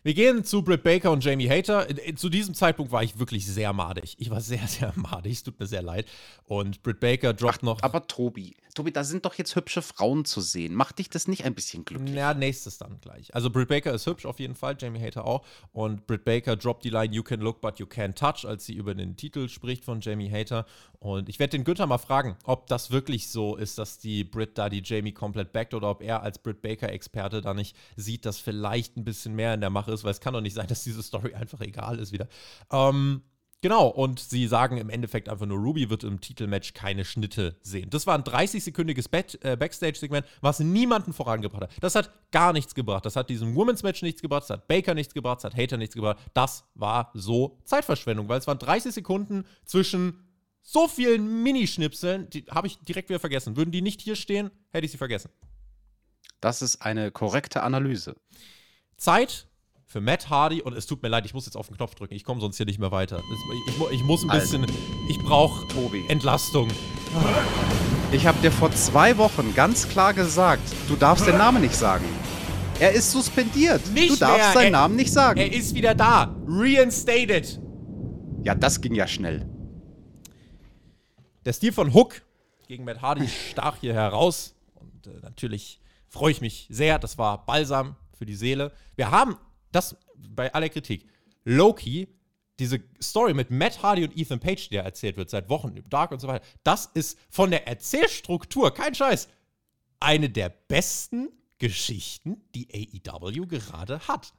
Wir 0.02 0.14
gehen 0.14 0.44
zu 0.44 0.62
Britt 0.62 0.82
Baker 0.84 1.10
und 1.10 1.24
Jamie 1.24 1.48
Hater. 1.48 1.86
Zu 2.14 2.28
diesem 2.28 2.54
Zeitpunkt 2.54 2.92
war 2.92 3.02
ich 3.02 3.18
wirklich 3.18 3.46
sehr 3.46 3.72
madig. 3.72 4.14
Ich 4.18 4.30
war 4.30 4.40
sehr, 4.40 4.66
sehr 4.66 4.92
madig. 4.96 5.32
Es 5.32 5.42
tut 5.42 5.58
mir 5.58 5.66
sehr 5.66 5.82
leid. 5.82 6.06
Und 6.46 6.82
Britt 6.82 7.00
Baker 7.00 7.34
droppt 7.34 7.58
Ach, 7.58 7.62
noch. 7.62 7.82
Aber 7.82 8.06
Tobi, 8.06 8.56
Tobi, 8.74 8.92
da 8.92 9.04
sind 9.04 9.24
doch 9.24 9.34
jetzt 9.34 9.54
hübsche 9.56 9.82
Frauen 9.82 10.24
zu 10.24 10.40
sehen. 10.40 10.74
Macht 10.74 10.98
dich 10.98 11.10
das 11.10 11.28
nicht 11.28 11.44
ein 11.44 11.54
bisschen 11.54 11.84
glücklich? 11.84 12.14
Ja, 12.14 12.34
nächstes 12.34 12.78
dann 12.78 13.00
gleich. 13.00 13.34
Also 13.34 13.50
Britt 13.50 13.68
Baker 13.68 13.92
ist 13.92 14.06
hübsch 14.06 14.26
auf 14.26 14.38
jeden 14.38 14.54
Fall, 14.54 14.76
Jamie 14.78 15.00
Hater 15.00 15.24
auch. 15.24 15.44
Und 15.72 16.06
Britt 16.06 16.24
Baker 16.24 16.56
droppt 16.56 16.84
die 16.84 16.90
Line 16.90 17.14
You 17.14 17.22
can 17.22 17.40
look, 17.40 17.60
but 17.60 17.78
you 17.78 17.86
can't 17.86 18.14
touch, 18.14 18.48
als 18.48 18.66
sie 18.66 18.74
über 18.74 18.94
den 18.94 19.16
Titel 19.16 19.48
spricht 19.48 19.84
von 19.84 20.00
Jamie 20.00 20.30
Hater. 20.30 20.66
Und 21.00 21.28
ich 21.28 21.38
werde 21.38 21.52
den 21.52 21.64
Günther 21.64 21.86
mal 21.86 21.98
fragen, 21.98 22.36
ob 22.44 22.66
das 22.66 22.90
wirklich 22.90 23.28
so 23.28 23.56
ist, 23.56 23.78
dass 23.78 23.98
die 23.98 24.24
Britt 24.24 24.58
da 24.58 24.68
die 24.68 24.82
Jamie 24.84 25.12
komplett 25.12 25.52
backt 25.52 25.74
oder 25.74 25.90
ob 25.90 26.02
er 26.02 26.22
als 26.22 26.38
Britt 26.38 26.62
Baker-Experte 26.62 27.40
da 27.40 27.54
nicht 27.54 27.76
sieht, 27.96 28.24
dass 28.24 28.38
vielleicht 28.38 28.96
ein 28.96 29.04
bisschen 29.04 29.34
mehr 29.34 29.54
in 29.54 29.60
der 29.60 29.70
Mache 29.70 29.92
ist, 29.92 30.04
weil 30.04 30.10
es 30.10 30.20
kann 30.20 30.34
doch 30.34 30.40
nicht 30.40 30.54
sein, 30.54 30.66
dass 30.66 30.84
diese 30.84 31.02
Story 31.02 31.34
einfach 31.34 31.60
egal 31.60 31.98
ist 31.98 32.12
wieder. 32.12 32.28
Ähm, 32.70 33.22
Genau, 33.60 33.88
und 33.88 34.20
sie 34.20 34.46
sagen 34.46 34.76
im 34.76 34.88
Endeffekt 34.88 35.28
einfach 35.28 35.46
nur, 35.46 35.58
Ruby 35.58 35.90
wird 35.90 36.04
im 36.04 36.20
Titelmatch 36.20 36.74
keine 36.74 37.04
Schnitte 37.04 37.56
sehen. 37.60 37.90
Das 37.90 38.06
war 38.06 38.14
ein 38.14 38.22
30-sekündiges 38.22 39.08
äh, 39.42 39.56
Backstage-Segment, 39.56 40.24
was 40.40 40.60
niemanden 40.60 41.12
vorangebracht 41.12 41.62
hat. 41.62 41.70
Das 41.80 41.96
hat 41.96 42.12
gar 42.30 42.52
nichts 42.52 42.76
gebracht. 42.76 43.04
Das 43.04 43.16
hat 43.16 43.28
diesem 43.30 43.56
Women's 43.56 43.82
Match 43.82 44.02
nichts 44.02 44.22
gebracht, 44.22 44.44
das 44.44 44.50
hat 44.50 44.68
Baker 44.68 44.94
nichts 44.94 45.12
gebracht, 45.12 45.38
das 45.38 45.52
hat 45.52 45.60
Hater 45.60 45.76
nichts 45.76 45.96
gebracht. 45.96 46.18
Das 46.34 46.64
war 46.74 47.10
so 47.14 47.58
Zeitverschwendung, 47.64 48.28
weil 48.28 48.38
es 48.38 48.46
waren 48.46 48.60
30 48.60 48.94
Sekunden 48.94 49.44
zwischen 49.64 50.24
so 50.62 50.86
vielen 50.86 51.42
Minischnipseln, 51.42 52.30
die 52.30 52.44
habe 52.50 52.68
ich 52.68 52.78
direkt 52.80 53.08
wieder 53.08 53.18
vergessen. 53.18 53.56
Würden 53.56 53.72
die 53.72 53.82
nicht 53.82 54.00
hier 54.00 54.14
stehen, 54.14 54.52
hätte 54.70 54.84
ich 54.84 54.92
sie 54.92 54.98
vergessen. 54.98 55.30
Das 56.40 56.62
ist 56.62 56.82
eine 56.82 57.10
korrekte 57.10 57.64
Analyse. 57.64 58.14
Zeit 58.96 59.48
für 59.88 60.02
Matt 60.02 60.28
Hardy 60.28 60.60
und 60.60 60.74
es 60.74 60.86
tut 60.86 61.02
mir 61.02 61.08
leid, 61.08 61.24
ich 61.24 61.32
muss 61.32 61.46
jetzt 61.46 61.56
auf 61.56 61.68
den 61.68 61.76
Knopf 61.76 61.94
drücken. 61.94 62.14
Ich 62.14 62.22
komme 62.22 62.42
sonst 62.42 62.58
hier 62.58 62.66
nicht 62.66 62.78
mehr 62.78 62.92
weiter. 62.92 63.22
Ich, 63.66 63.74
ich, 63.74 63.90
ich 63.92 64.04
muss 64.04 64.22
ein 64.22 64.28
bisschen. 64.28 64.62
Also, 64.62 64.74
ich 65.08 65.18
brauche 65.18 65.66
Entlastung. 66.08 66.68
Ich 68.12 68.26
habe 68.26 68.38
dir 68.42 68.52
vor 68.52 68.70
zwei 68.72 69.16
Wochen 69.16 69.54
ganz 69.54 69.88
klar 69.88 70.12
gesagt, 70.12 70.62
du 70.88 70.96
darfst 70.96 71.26
den 71.26 71.38
Namen 71.38 71.62
nicht 71.62 71.74
sagen. 71.74 72.04
Er 72.78 72.92
ist 72.92 73.10
suspendiert. 73.10 73.90
Nicht 73.92 74.10
du 74.10 74.16
darfst 74.16 74.38
mehr. 74.38 74.52
seinen 74.52 74.64
er, 74.66 74.70
Namen 74.70 74.96
nicht 74.96 75.12
sagen. 75.12 75.40
Er 75.40 75.52
ist 75.52 75.74
wieder 75.74 75.94
da. 75.94 76.36
Reinstated. 76.46 77.58
Ja, 78.44 78.54
das 78.54 78.82
ging 78.82 78.94
ja 78.94 79.06
schnell. 79.08 79.48
Der 81.46 81.54
Stil 81.54 81.72
von 81.72 81.94
Hook 81.94 82.20
gegen 82.68 82.84
Matt 82.84 83.00
Hardy 83.00 83.26
stach 83.26 83.78
hier 83.80 83.94
heraus. 83.94 84.54
Und 84.74 85.06
äh, 85.06 85.18
natürlich 85.22 85.80
freue 86.08 86.30
ich 86.30 86.42
mich 86.42 86.68
sehr. 86.70 86.98
Das 86.98 87.16
war 87.16 87.46
Balsam 87.46 87.96
für 88.16 88.26
die 88.26 88.34
Seele. 88.34 88.72
Wir 88.94 89.10
haben 89.10 89.36
das 89.72 89.96
bei 90.16 90.52
aller 90.52 90.68
Kritik. 90.68 91.06
Loki, 91.44 92.08
diese 92.58 92.80
Story 93.00 93.34
mit 93.34 93.50
Matt 93.50 93.82
Hardy 93.82 94.04
und 94.04 94.16
Ethan 94.16 94.40
Page, 94.40 94.68
die 94.68 94.76
da 94.76 94.82
erzählt 94.82 95.16
wird 95.16 95.30
seit 95.30 95.48
Wochen 95.48 95.74
Dark 95.88 96.10
und 96.10 96.20
so 96.20 96.28
weiter, 96.28 96.44
das 96.64 96.86
ist 96.86 97.18
von 97.30 97.50
der 97.50 97.68
Erzählstruktur, 97.68 98.74
kein 98.74 98.94
Scheiß, 98.94 99.28
eine 100.00 100.28
der 100.30 100.48
besten 100.48 101.28
Geschichten, 101.58 102.42
die 102.54 102.68
AEW 103.04 103.46
gerade 103.46 104.00
hat. 104.00 104.32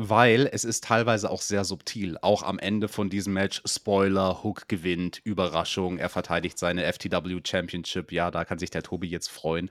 Weil 0.00 0.48
es 0.52 0.64
ist 0.64 0.84
teilweise 0.84 1.28
auch 1.28 1.40
sehr 1.40 1.64
subtil. 1.64 2.18
Auch 2.22 2.44
am 2.44 2.60
Ende 2.60 2.86
von 2.86 3.10
diesem 3.10 3.32
Match, 3.32 3.60
Spoiler, 3.66 4.44
Hook 4.44 4.68
gewinnt, 4.68 5.20
Überraschung, 5.24 5.98
er 5.98 6.08
verteidigt 6.08 6.56
seine 6.56 6.90
FTW 6.90 7.40
Championship. 7.44 8.12
Ja, 8.12 8.30
da 8.30 8.44
kann 8.44 8.60
sich 8.60 8.70
der 8.70 8.84
Tobi 8.84 9.08
jetzt 9.08 9.28
freuen. 9.28 9.70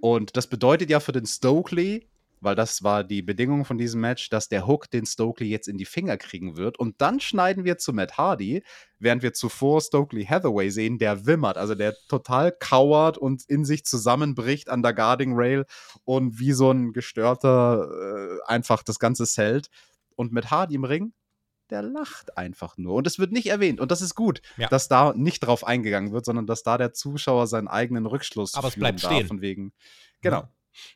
Und 0.00 0.36
das 0.36 0.46
bedeutet 0.46 0.90
ja 0.90 1.00
für 1.00 1.10
den 1.10 1.26
Stokely, 1.26 2.06
weil 2.44 2.54
das 2.54 2.82
war 2.82 3.04
die 3.04 3.22
Bedingung 3.22 3.64
von 3.64 3.78
diesem 3.78 4.00
Match, 4.00 4.28
dass 4.28 4.48
der 4.48 4.66
Hook 4.66 4.90
den 4.90 5.06
Stokely 5.06 5.48
jetzt 5.48 5.66
in 5.66 5.78
die 5.78 5.84
Finger 5.84 6.16
kriegen 6.16 6.56
wird. 6.56 6.78
Und 6.78 7.00
dann 7.00 7.20
schneiden 7.20 7.64
wir 7.64 7.78
zu 7.78 7.92
Matt 7.92 8.18
Hardy, 8.18 8.62
während 8.98 9.22
wir 9.22 9.32
zuvor 9.32 9.80
Stokely 9.80 10.26
Hathaway 10.26 10.70
sehen, 10.70 10.98
der 10.98 11.26
wimmert, 11.26 11.56
also 11.56 11.74
der 11.74 11.94
total 12.08 12.52
kauert 12.52 13.18
und 13.18 13.42
in 13.48 13.64
sich 13.64 13.84
zusammenbricht 13.84 14.68
an 14.68 14.82
der 14.82 14.92
Guarding 14.94 15.32
Rail 15.34 15.64
und 16.04 16.38
wie 16.38 16.52
so 16.52 16.70
ein 16.70 16.92
gestörter 16.92 17.88
äh, 17.90 18.38
einfach 18.46 18.82
das 18.82 18.98
Ganze 18.98 19.24
zählt. 19.24 19.68
Und 20.16 20.32
mit 20.32 20.50
Hardy 20.50 20.76
im 20.76 20.84
Ring, 20.84 21.12
der 21.70 21.82
lacht 21.82 22.36
einfach 22.36 22.76
nur. 22.76 22.94
Und 22.94 23.06
es 23.06 23.18
wird 23.18 23.32
nicht 23.32 23.46
erwähnt. 23.46 23.80
Und 23.80 23.90
das 23.90 24.02
ist 24.02 24.14
gut, 24.14 24.42
ja. 24.56 24.68
dass 24.68 24.88
da 24.88 25.12
nicht 25.16 25.40
drauf 25.40 25.66
eingegangen 25.66 26.12
wird, 26.12 26.24
sondern 26.24 26.46
dass 26.46 26.62
da 26.62 26.78
der 26.78 26.92
Zuschauer 26.92 27.46
seinen 27.46 27.68
eigenen 27.68 28.06
Rückschluss 28.06 28.54
Aber 28.54 28.68
es 28.68 28.76
bleibt 28.76 29.00
stehen. 29.00 29.26
Von 29.26 29.40
wegen. 29.40 29.72
Genau. 30.20 30.40
Ja, 30.42 30.50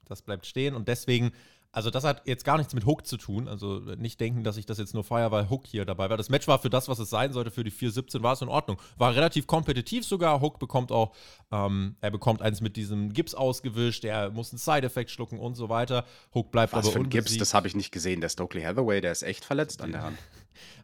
das 0.07 0.23
bleibt 0.23 0.47
stehen. 0.47 0.75
Und 0.75 0.89
deswegen 0.89 1.33
also 1.71 1.91
das 1.91 2.05
hat 2.05 2.23
jetzt 2.27 2.45
gar 2.45 2.57
nichts 2.57 2.75
mit 2.75 2.87
Hook 2.87 3.07
zu 3.07 3.17
tun. 3.17 3.47
Also 3.47 3.81
nicht 3.97 4.21
denken, 4.21 4.43
dass 4.43 4.57
ich 4.57 4.67
das 4.67 4.79
jetzt 4.79 4.95
nur 4.95 5.05
feiere, 5.05 5.31
weil 5.31 5.51
Hook 5.51 5.67
hier 5.67 5.85
dabei 5.85 6.09
war. 6.09 6.17
Das 6.17 6.31
Match 6.31 6.49
war 6.49 6.59
für 6.59 6.71
das, 6.71 6.89
was 6.89 6.99
es 6.99 7.11
sein 7.11 7.33
sollte, 7.33 7.51
für 7.51 7.63
die 7.63 7.71
4-17 7.71 8.23
war 8.23 8.33
es 8.33 8.43
in 8.43 8.49
Ordnung. 8.49 8.79
War 8.97 9.15
relativ 9.15 9.47
kompetitiv 9.47 10.05
sogar. 10.05 10.41
Hook 10.41 10.59
bekommt 10.59 10.91
auch, 10.91 11.15
ähm, 11.53 11.97
er 12.01 12.11
bekommt 12.11 12.41
eins 12.43 12.61
mit 12.61 12.77
diesem 12.77 13.13
Gips 13.13 13.35
ausgewischt, 13.35 14.05
er 14.05 14.31
muss 14.31 14.51
einen 14.51 14.59
Side-Effekt 14.59 15.11
schlucken 15.11 15.39
und 15.39 15.57
so 15.57 15.69
weiter. 15.69 16.05
Hook 16.35 16.51
bleibt 16.51 16.73
was 16.73 16.87
aber 16.87 16.93
für 16.95 17.01
ein 17.01 17.11
Gips, 17.11 17.37
das 17.37 17.53
habe 17.53 17.69
ich 17.69 17.77
nicht 17.77 17.93
gesehen. 17.93 18.21
Der 18.21 18.31
Stokely 18.31 18.63
Hathaway, 18.63 19.01
der 19.01 19.13
ist 19.13 19.23
echt 19.23 19.45
verletzt 19.45 19.83
an 19.83 19.93
der 19.93 20.03
Hand. 20.03 20.19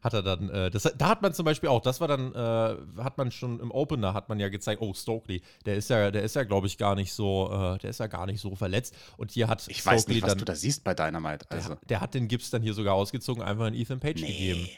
Hat 0.02 0.14
er 0.14 0.22
dann, 0.22 0.48
äh, 0.50 0.70
das, 0.70 0.82
da 0.96 1.08
hat 1.08 1.22
man 1.22 1.34
zum 1.34 1.44
Beispiel 1.44 1.68
auch, 1.68 1.80
das 1.80 2.00
war 2.00 2.08
dann, 2.08 2.34
äh, 2.34 3.02
hat 3.02 3.18
man 3.18 3.30
schon 3.30 3.60
im 3.60 3.70
Opener, 3.70 4.14
hat 4.14 4.28
man 4.28 4.38
ja 4.38 4.48
gezeigt, 4.48 4.80
oh, 4.80 4.94
Stokely, 4.94 5.42
der 5.66 5.76
ist 5.76 5.90
ja, 5.90 6.10
der 6.10 6.22
ist 6.22 6.36
ja, 6.36 6.44
glaube 6.44 6.66
ich, 6.66 6.78
gar 6.78 6.94
nicht 6.94 7.12
so, 7.12 7.50
äh, 7.50 7.78
der 7.78 7.90
ist 7.90 8.00
ja 8.00 8.06
gar 8.06 8.26
nicht 8.26 8.40
so 8.40 8.54
verletzt. 8.54 8.94
Und 9.16 9.30
hier 9.30 9.48
hat 9.48 9.66
Ich 9.68 9.78
Stokely 9.78 9.96
weiß 9.96 10.08
nicht, 10.08 10.22
was 10.22 10.28
dann, 10.30 10.38
du 10.38 10.44
da 10.44 10.54
siehst 10.54 10.84
bei 10.84 10.94
Dynamite. 10.94 11.46
Also. 11.50 11.70
Der, 11.70 11.78
der, 11.88 12.00
hat 12.00 12.14
den 12.14 12.28
Gips 12.28 12.50
dann 12.50 12.62
hier 12.62 12.74
sogar 12.74 12.94
ausgezogen, 12.94 13.42
einfach 13.42 13.66
in 13.66 13.74
Ethan 13.74 14.00
Page 14.00 14.20
nee. 14.20 14.26
gegeben. 14.26 14.68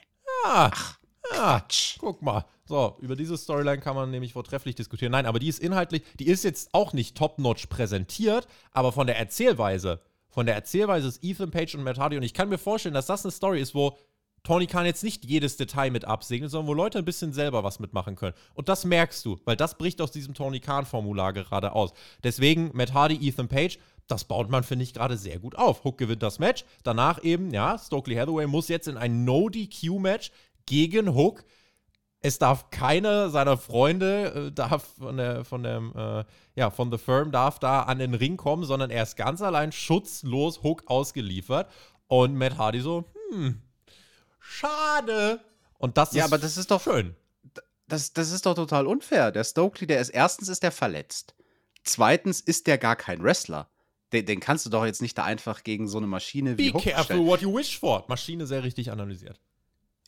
Ja. 0.44 0.70
Ach. 0.72 0.98
Ja, 1.32 1.66
guck 1.98 2.22
mal. 2.22 2.44
So, 2.66 2.96
über 3.00 3.14
diese 3.14 3.36
Storyline 3.36 3.80
kann 3.80 3.94
man 3.94 4.10
nämlich 4.10 4.32
vortrefflich 4.32 4.74
diskutieren. 4.74 5.12
Nein, 5.12 5.26
aber 5.26 5.38
die 5.38 5.48
ist 5.48 5.60
inhaltlich, 5.60 6.02
die 6.18 6.26
ist 6.26 6.44
jetzt 6.44 6.70
auch 6.72 6.92
nicht 6.92 7.16
top-notch 7.16 7.68
präsentiert, 7.68 8.48
aber 8.72 8.92
von 8.92 9.06
der 9.06 9.18
Erzählweise, 9.18 10.00
von 10.28 10.46
der 10.46 10.56
Erzählweise 10.56 11.08
ist 11.08 11.22
Ethan 11.22 11.50
Page 11.50 11.76
und 11.76 11.84
Matt 11.84 11.98
Hardy 11.98 12.16
und 12.16 12.24
ich 12.24 12.34
kann 12.34 12.48
mir 12.48 12.58
vorstellen, 12.58 12.94
dass 12.94 13.06
das 13.06 13.24
eine 13.24 13.30
Story 13.30 13.60
ist, 13.60 13.74
wo 13.74 13.96
Tony 14.46 14.68
Khan 14.68 14.86
jetzt 14.86 15.02
nicht 15.02 15.24
jedes 15.24 15.56
Detail 15.56 15.90
mit 15.90 16.04
absegnet, 16.04 16.52
sondern 16.52 16.68
wo 16.68 16.74
Leute 16.74 16.98
ein 16.98 17.04
bisschen 17.04 17.32
selber 17.32 17.64
was 17.64 17.80
mitmachen 17.80 18.14
können. 18.14 18.34
Und 18.54 18.68
das 18.68 18.84
merkst 18.84 19.24
du, 19.24 19.40
weil 19.44 19.56
das 19.56 19.76
bricht 19.76 20.00
aus 20.00 20.12
diesem 20.12 20.34
Tony 20.34 20.60
Khan-Formular 20.60 21.32
gerade 21.32 21.72
aus. 21.72 21.92
Deswegen 22.22 22.70
Matt 22.72 22.94
Hardy, 22.94 23.16
Ethan 23.26 23.48
Page, 23.48 23.80
das 24.06 24.22
baut 24.22 24.48
man, 24.48 24.62
finde 24.62 24.84
ich, 24.84 24.94
gerade 24.94 25.16
sehr 25.16 25.40
gut 25.40 25.56
auf. 25.56 25.82
Hook 25.82 25.98
gewinnt 25.98 26.22
das 26.22 26.38
Match. 26.38 26.64
Danach 26.84 27.24
eben, 27.24 27.52
ja, 27.52 27.76
Stokely 27.76 28.14
Hathaway 28.14 28.46
muss 28.46 28.68
jetzt 28.68 28.86
in 28.86 28.96
ein 28.96 29.24
No-DQ-Match 29.24 30.30
gegen 30.64 31.12
Hook. 31.16 31.42
Es 32.20 32.38
darf 32.38 32.70
keiner 32.70 33.30
seiner 33.30 33.56
Freunde, 33.56 34.46
äh, 34.46 34.52
darf 34.52 34.84
von 34.96 35.16
der, 35.16 35.44
von 35.44 35.64
dem, 35.64 35.92
äh, 35.96 36.24
ja, 36.54 36.70
von 36.70 36.92
The 36.92 36.98
Firm 36.98 37.32
darf 37.32 37.58
da 37.58 37.82
an 37.82 37.98
den 37.98 38.14
Ring 38.14 38.36
kommen, 38.36 38.62
sondern 38.62 38.90
er 38.90 39.02
ist 39.02 39.16
ganz 39.16 39.42
allein 39.42 39.72
schutzlos 39.72 40.62
Hook 40.62 40.84
ausgeliefert. 40.86 41.68
Und 42.06 42.36
Matt 42.36 42.58
Hardy 42.58 42.80
so, 42.80 43.06
hm, 43.32 43.60
Schade. 44.48 45.40
Und 45.78 45.96
das 45.96 46.12
ja, 46.12 46.24
ist 46.24 46.32
aber 46.32 46.38
das 46.38 46.56
ist 46.56 46.70
doch 46.70 46.82
schön. 46.82 47.16
Das, 47.88 48.12
das 48.12 48.32
ist 48.32 48.46
doch 48.46 48.54
total 48.54 48.86
unfair. 48.86 49.30
Der 49.30 49.44
Stokely, 49.44 49.86
der 49.86 50.00
ist 50.00 50.10
erstens 50.10 50.48
ist 50.48 50.62
der 50.62 50.72
verletzt. 50.72 51.34
Zweitens 51.84 52.40
ist 52.40 52.66
der 52.66 52.78
gar 52.78 52.96
kein 52.96 53.22
Wrestler. 53.22 53.68
Den, 54.12 54.26
den 54.26 54.40
kannst 54.40 54.66
du 54.66 54.70
doch 54.70 54.84
jetzt 54.84 55.02
nicht 55.02 55.18
da 55.18 55.24
einfach 55.24 55.62
gegen 55.62 55.88
so 55.88 55.98
eine 55.98 56.06
Maschine 56.06 56.58
wie 56.58 56.70
Be 56.70 56.78
careful 56.78 57.04
stellen. 57.04 57.26
what 57.26 57.42
you 57.42 57.54
wish 57.54 57.78
for. 57.78 58.04
Maschine 58.08 58.46
sehr 58.46 58.62
richtig 58.62 58.90
analysiert. 58.90 59.40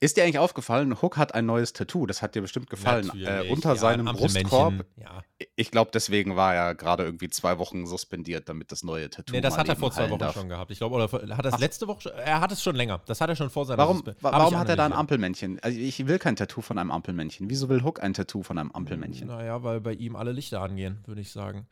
Ist 0.00 0.16
dir 0.16 0.22
eigentlich 0.22 0.38
aufgefallen, 0.38 1.02
Hook 1.02 1.16
hat 1.16 1.34
ein 1.34 1.46
neues 1.46 1.72
Tattoo, 1.72 2.06
das 2.06 2.22
hat 2.22 2.36
dir 2.36 2.42
bestimmt 2.42 2.70
gefallen, 2.70 3.10
äh, 3.20 3.50
unter 3.50 3.70
ja, 3.70 3.76
seinem 3.76 4.06
Brustkorb. 4.06 4.84
Ja. 4.96 5.24
Ich 5.56 5.72
glaube, 5.72 5.90
deswegen 5.92 6.36
war 6.36 6.54
er 6.54 6.74
gerade 6.76 7.02
irgendwie 7.04 7.28
zwei 7.30 7.58
Wochen 7.58 7.84
suspendiert, 7.86 8.48
damit 8.48 8.70
das 8.70 8.84
neue 8.84 9.10
Tattoo. 9.10 9.32
Nee, 9.32 9.40
das 9.40 9.58
hat 9.58 9.68
er 9.68 9.74
vor 9.74 9.90
zwei 9.90 10.08
Wochen 10.08 10.20
darf. 10.20 10.34
schon 10.34 10.48
gehabt. 10.48 10.70
Ich 10.70 10.78
glaube, 10.78 10.94
oder 10.94 11.36
hat 11.36 11.44
er 11.44 11.52
es 11.52 11.58
letzte 11.58 11.88
Woche? 11.88 12.12
Er 12.12 12.40
hat 12.40 12.52
es 12.52 12.62
schon 12.62 12.76
länger. 12.76 13.00
Das 13.06 13.20
hat 13.20 13.28
er 13.28 13.34
schon 13.34 13.50
vor 13.50 13.66
seiner 13.66 13.78
Warum, 13.78 14.04
warum 14.20 14.56
hat 14.56 14.68
er 14.68 14.76
da 14.76 14.86
ein 14.86 14.92
Ampelmännchen? 14.92 15.58
Also 15.62 15.78
ich 15.78 16.06
will 16.06 16.18
kein 16.20 16.36
Tattoo 16.36 16.60
von 16.60 16.78
einem 16.78 16.92
Ampelmännchen. 16.92 17.50
Wieso 17.50 17.68
will 17.68 17.82
Hook 17.82 18.00
ein 18.00 18.14
Tattoo 18.14 18.44
von 18.44 18.58
einem 18.58 18.70
Ampelmännchen? 18.70 19.26
Naja, 19.26 19.64
weil 19.64 19.80
bei 19.80 19.94
ihm 19.94 20.14
alle 20.14 20.30
Lichter 20.30 20.60
angehen, 20.60 20.98
würde 21.06 21.20
ich 21.20 21.32
sagen. 21.32 21.66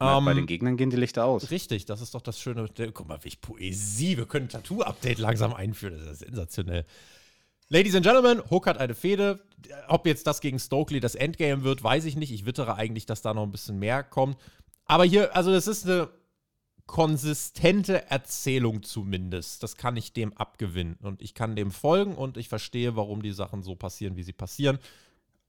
Na, 0.00 0.18
um, 0.18 0.24
bei 0.24 0.32
ähm, 0.32 0.38
den 0.38 0.46
Gegnern 0.46 0.76
gehen 0.76 0.90
die 0.90 0.96
Lichter 0.96 1.24
aus. 1.24 1.50
Richtig, 1.50 1.84
das 1.86 2.00
ist 2.00 2.14
doch 2.14 2.22
das 2.22 2.40
Schöne. 2.40 2.68
Guck 2.92 3.08
mal, 3.08 3.18
welche 3.22 3.38
Poesie. 3.38 4.16
Wir 4.16 4.26
können 4.26 4.46
ein 4.46 4.48
Tattoo-Update 4.48 5.18
langsam 5.18 5.54
einführen. 5.54 5.98
Das 5.98 6.12
ist 6.12 6.18
sensationell. 6.20 6.84
Ladies 7.70 7.94
and 7.94 8.04
Gentlemen, 8.04 8.42
Hook 8.50 8.66
hat 8.66 8.78
eine 8.78 8.94
Fehde. 8.94 9.40
Ob 9.88 10.06
jetzt 10.06 10.26
das 10.26 10.40
gegen 10.40 10.58
Stokely 10.58 11.00
das 11.00 11.14
Endgame 11.14 11.64
wird, 11.64 11.84
weiß 11.84 12.06
ich 12.06 12.16
nicht. 12.16 12.32
Ich 12.32 12.46
wittere 12.46 12.76
eigentlich, 12.76 13.04
dass 13.04 13.20
da 13.20 13.34
noch 13.34 13.42
ein 13.42 13.52
bisschen 13.52 13.78
mehr 13.78 14.02
kommt. 14.02 14.38
Aber 14.86 15.04
hier, 15.04 15.36
also 15.36 15.52
das 15.52 15.66
ist 15.66 15.84
eine 15.84 16.08
konsistente 16.86 18.10
Erzählung 18.10 18.82
zumindest. 18.82 19.62
Das 19.62 19.76
kann 19.76 19.98
ich 19.98 20.14
dem 20.14 20.32
abgewinnen. 20.32 20.96
Und 21.02 21.20
ich 21.20 21.34
kann 21.34 21.56
dem 21.56 21.70
folgen 21.70 22.14
und 22.14 22.38
ich 22.38 22.48
verstehe, 22.48 22.96
warum 22.96 23.20
die 23.20 23.32
Sachen 23.32 23.62
so 23.62 23.74
passieren, 23.74 24.16
wie 24.16 24.22
sie 24.22 24.32
passieren 24.32 24.78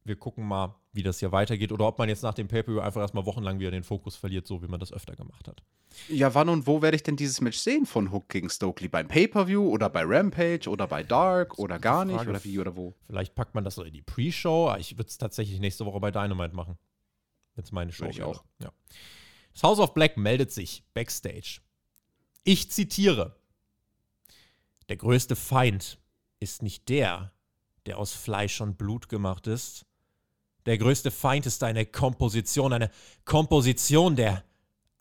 wir 0.03 0.15
gucken 0.15 0.47
mal, 0.47 0.75
wie 0.91 1.03
das 1.03 1.19
hier 1.19 1.31
weitergeht 1.31 1.71
oder 1.71 1.87
ob 1.87 1.99
man 1.99 2.09
jetzt 2.09 2.23
nach 2.23 2.33
dem 2.33 2.47
Pay-Per-View 2.47 2.79
einfach 2.79 3.01
erstmal 3.01 3.25
wochenlang 3.25 3.59
wieder 3.59 3.71
den 3.71 3.83
Fokus 3.83 4.15
verliert, 4.15 4.47
so 4.47 4.61
wie 4.61 4.67
man 4.67 4.79
das 4.79 4.91
öfter 4.91 5.15
gemacht 5.15 5.47
hat. 5.47 5.61
Ja, 6.07 6.33
wann 6.33 6.49
und 6.49 6.67
wo 6.67 6.81
werde 6.81 6.95
ich 6.95 7.03
denn 7.03 7.15
dieses 7.15 7.41
Match 7.41 7.57
sehen 7.57 7.85
von 7.85 8.11
Hook 8.11 8.29
gegen 8.29 8.49
Stokely? 8.49 8.87
Beim 8.87 9.07
Pay-Per-View 9.07 9.67
oder 9.67 9.89
bei 9.89 10.03
Rampage 10.03 10.69
oder 10.69 10.87
bei 10.87 11.03
Dark 11.03 11.59
oder 11.59 11.79
gar 11.79 12.05
nicht 12.05 12.27
oder 12.27 12.43
wie 12.43 12.59
oder 12.59 12.75
wo? 12.75 12.95
Vielleicht 13.07 13.35
packt 13.35 13.55
man 13.55 13.63
das 13.63 13.75
so 13.75 13.83
in 13.83 13.93
die 13.93 14.01
Pre-Show. 14.01 14.75
Ich 14.79 14.97
würde 14.97 15.09
es 15.09 15.17
tatsächlich 15.17 15.59
nächste 15.59 15.85
Woche 15.85 15.99
bei 15.99 16.11
Dynamite 16.11 16.55
machen. 16.55 16.77
Jetzt 17.55 17.71
meine 17.71 17.91
Show. 17.91 18.05
Ich 18.05 18.23
auch. 18.23 18.43
Ja. 18.61 18.71
Das 19.53 19.63
House 19.63 19.79
of 19.79 19.93
Black 19.93 20.17
meldet 20.17 20.51
sich 20.51 20.83
backstage. 20.93 21.59
Ich 22.43 22.71
zitiere: 22.71 23.35
Der 24.87 24.97
größte 24.97 25.35
Feind 25.35 25.99
ist 26.39 26.63
nicht 26.63 26.87
der, 26.89 27.33
der 27.85 27.97
aus 27.97 28.13
Fleisch 28.13 28.61
und 28.61 28.77
Blut 28.77 29.09
gemacht 29.09 29.47
ist, 29.47 29.85
der 30.69 30.77
größte 30.77 31.09
Feind 31.09 31.47
ist 31.47 31.63
eine 31.63 31.87
Komposition, 31.87 32.73
eine 32.73 32.91
Komposition 33.25 34.15
der 34.15 34.43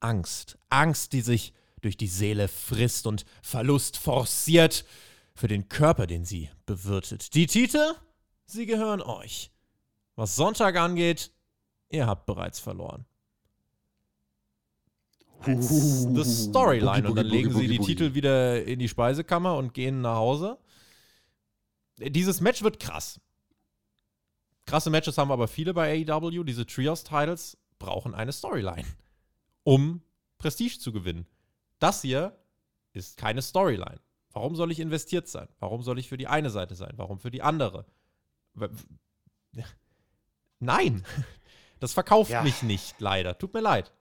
Angst. 0.01 0.59
Angst, 0.71 1.13
die 1.13 1.21
sich 1.21 1.53
durch 1.83 1.99
die 1.99 2.07
Seele 2.07 2.49
frisst 2.49 3.07
und 3.07 3.27
Verlust 3.43 3.99
forciert 3.99 4.87
für 5.35 5.47
den 5.47 5.69
Körper, 5.69 6.07
den 6.07 6.25
sie 6.25 6.49
bewirtet. 6.65 7.35
Die 7.35 7.47
Titel, 7.47 7.95
sie 8.47 8.65
gehören 8.65 9.03
euch. 9.03 9.51
Was 10.17 10.37
Sonntag 10.37 10.77
angeht, 10.77 11.33
ihr 11.91 12.07
habt 12.07 12.25
bereits 12.25 12.59
verloren. 12.59 13.05
That's 15.45 16.05
the 16.15 16.25
Storyline. 16.25 17.07
Und 17.07 17.15
dann 17.15 17.27
legen 17.27 17.53
sie 17.53 17.69
die 17.69 17.79
Titel 17.79 18.15
wieder 18.15 18.65
in 18.65 18.79
die 18.79 18.89
Speisekammer 18.89 19.55
und 19.55 19.75
gehen 19.75 20.01
nach 20.01 20.17
Hause. 20.17 20.59
Dieses 21.99 22.41
Match 22.41 22.63
wird 22.63 22.81
krass. 22.81 23.21
Krasse 24.69 24.91
Matches 24.91 25.17
haben 25.17 25.33
aber 25.33 25.49
viele 25.49 25.73
bei 25.73 26.05
AEW. 26.07 26.45
Diese 26.45 26.67
Trios-Titles 26.67 27.57
brauchen 27.79 28.15
eine 28.15 28.33
Storyline, 28.33 28.85
um 29.65 30.03
Prestige 30.37 30.79
zu 30.79 30.93
gewinnen. 30.93 31.27
Das 31.79 32.03
hier 32.03 32.39
ist 32.93 33.17
keine 33.17 33.41
Storyline. 33.41 33.99
Warum 34.33 34.57
soll 34.57 34.71
ich 34.71 34.81
investiert 34.81 35.27
sein? 35.27 35.49
Warum 35.59 35.83
soll 35.83 35.99
ich 35.99 36.11
für 36.11 36.19
die 36.19 36.27
eine 36.27 36.51
Seite 36.51 36.75
sein? 36.75 36.93
Warum 36.97 37.19
für 37.19 37.31
die 37.31 37.41
andere? 37.41 37.87
Nein, 40.61 41.03
das 41.81 41.95
verkauft 41.95 42.31
ja. 42.31 42.43
mich 42.43 42.63
nicht, 42.63 43.01
leider. 43.01 43.39
Tut 43.39 43.55
mir 43.55 43.61
leid. 43.63 43.95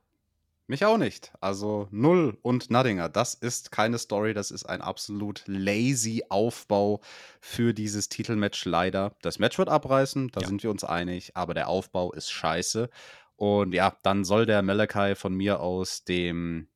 Mich 0.70 0.84
auch 0.84 0.98
nicht. 0.98 1.32
Also 1.40 1.88
Null 1.92 2.38
und 2.42 2.70
Nadinger. 2.70 3.08
Das 3.08 3.34
ist 3.34 3.72
keine 3.72 3.98
Story, 3.98 4.34
das 4.34 4.52
ist 4.52 4.66
ein 4.66 4.82
absolut 4.82 5.44
lazy 5.48 6.26
Aufbau 6.28 7.00
für 7.40 7.74
dieses 7.74 8.10
Titelmatch 8.10 8.66
leider. 8.66 9.16
Das 9.22 9.40
Match 9.40 9.58
wird 9.58 9.70
abreißen, 9.70 10.30
da 10.34 10.42
ja. 10.42 10.48
sind 10.48 10.64
wir 10.64 10.70
uns 10.70 10.84
einig, 10.84 11.32
aber 11.36 11.54
der 11.54 11.70
Aufbau 11.70 12.12
ist 12.12 12.32
scheiße. 12.32 12.90
Und 13.38 13.74
ja, 13.74 13.96
dann 14.04 14.26
soll 14.26 14.46
der 14.46 14.62
Malachi 14.62 15.16
von 15.16 15.34
mir 15.34 15.62
aus 15.62 16.04
dem 16.04 16.68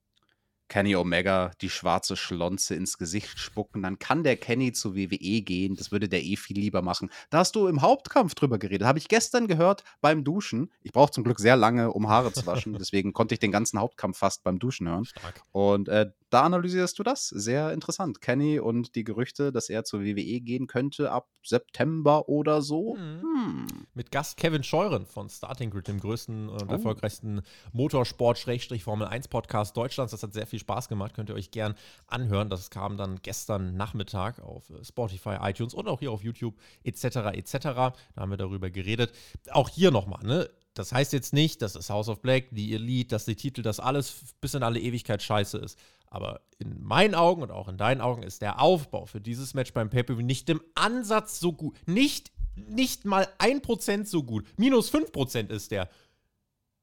Kenny 0.72 0.96
Omega 0.96 1.52
die 1.60 1.70
schwarze 1.70 2.16
Schlonze 2.16 2.76
ins 2.76 2.98
Gesicht 2.98 3.38
spucken, 3.40 3.84
dann 3.84 4.00
kann 4.00 4.24
der 4.24 4.38
Kenny 4.38 4.72
zu 4.72 4.96
WWE 4.96 5.42
gehen. 5.42 5.76
Das 5.76 5.92
würde 5.92 6.08
der 6.08 6.24
eh 6.24 6.38
viel 6.38 6.58
lieber 6.58 6.82
machen. 6.82 7.12
Da 7.30 7.40
hast 7.40 7.58
du 7.58 7.68
im 7.68 7.82
Hauptkampf 7.82 8.36
drüber 8.36 8.58
geredet. 8.58 8.88
Habe 8.88 8.98
ich 8.98 9.10
gestern 9.10 9.48
gehört 9.48 9.84
beim 10.00 10.24
Duschen. 10.24 10.72
Ich 10.82 10.94
brauche 10.94 11.12
zum 11.12 11.26
Glück 11.26 11.42
sehr 11.42 11.58
lange, 11.58 11.92
um 11.92 12.08
Haare 12.08 12.32
zu 12.32 12.46
waschen. 12.46 12.72
Deswegen 12.80 13.12
konnte 13.12 13.36
ich 13.36 13.40
den 13.40 13.52
ganzen 13.52 13.82
Hauptkampf 13.82 14.20
fast 14.20 14.46
beim 14.46 14.60
Duschen 14.60 14.88
hören. 14.88 15.04
Stark. 15.04 15.44
Und 15.52 15.90
äh, 15.90 16.10
da 16.32 16.44
analysierst 16.44 16.98
du 16.98 17.04
das. 17.04 17.28
Sehr 17.28 17.74
interessant. 17.74 18.22
Kenny 18.22 18.60
und 18.60 18.96
die 18.96 19.04
Gerüchte, 19.04 19.52
dass 19.52 19.70
er 19.70 19.84
zur 19.84 20.02
WWE 20.02 20.42
gehen 20.42 20.66
könnte 20.66 21.12
ab 21.12 21.28
September 21.44 22.30
oder 22.30 22.62
so. 22.62 22.96
Mhm. 22.96 23.22
Hm. 23.22 23.68
Mit 23.94 24.12
Gast 24.12 24.38
Kevin 24.38 24.64
Scheuren 24.64 25.06
von 25.06 25.30
Starting 25.30 25.70
Grid, 25.70 25.88
dem 25.88 26.00
größten 26.00 26.48
und 26.48 26.70
oh. 26.70 26.72
erfolgreichsten 26.72 27.42
Motorsport-Formel 27.74 29.08
1 29.08 29.28
Podcast 29.28 29.76
Deutschlands. 29.76 30.12
Das 30.12 30.24
hat 30.24 30.34
sehr 30.34 30.48
viel 30.48 30.60
Spaß 30.60 30.88
gemacht. 30.88 31.14
Könnt 31.14 31.30
ihr 31.30 31.36
euch 31.36 31.52
gern 31.52 31.76
anhören. 32.08 32.50
Das 32.50 32.70
kam 32.70 32.98
dann 32.98 33.20
gestern 33.22 33.76
Nachmittag 33.76 34.40
auf 34.40 34.70
äh, 34.70 34.86
Spotify, 34.86 35.38
iTunes 35.42 35.74
und 35.74 35.88
auch 35.88 36.00
hier 36.00 36.12
auf 36.12 36.24
YouTube 36.24 36.56
etc. 36.84 37.04
etc. 37.34 37.58
Da 37.60 37.94
haben 38.16 38.32
wir 38.32 38.38
darüber 38.38 38.70
geredet. 38.70 39.12
Auch 39.52 39.70
hier 39.70 39.92
nochmal, 39.92 40.24
ne? 40.24 40.50
Das 40.74 40.94
heißt 40.94 41.12
jetzt 41.12 41.34
nicht, 41.34 41.62
dass 41.62 41.74
das 41.74 41.90
House 41.90 42.08
of 42.08 42.22
Black, 42.22 42.46
die 42.52 42.74
Elite, 42.74 43.10
dass 43.10 43.26
die 43.26 43.36
Titel, 43.36 43.62
das 43.62 43.82
alles 43.82 44.34
bis 44.40 44.54
in 44.54 44.64
alle 44.64 44.80
Ewigkeit 44.80 45.22
scheiße 45.22 45.58
ist. 45.58 45.78
Aber 46.12 46.42
in 46.60 46.84
meinen 46.84 47.16
Augen 47.16 47.42
und 47.42 47.52
auch 47.52 47.70
in 47.70 47.78
deinen 47.78 48.02
Augen 48.02 48.22
ist 48.22 48.42
der 48.42 48.62
Aufbau 48.62 49.06
für 49.06 49.22
dieses 49.22 49.54
Match 49.54 49.74
beim 49.74 49.90
Pay-Per-View 49.90 50.24
nicht 50.24 50.50
im 50.50 50.62
Ansatz 50.76 51.40
so 51.40 51.54
gut. 51.54 51.76
Nicht, 51.88 52.32
nicht 52.56 53.06
mal 53.06 53.28
1% 53.40 54.06
so 54.06 54.22
gut. 54.24 54.46
Minus 54.58 54.94
5% 54.94 55.50
ist 55.50 55.72
der. 55.72 55.90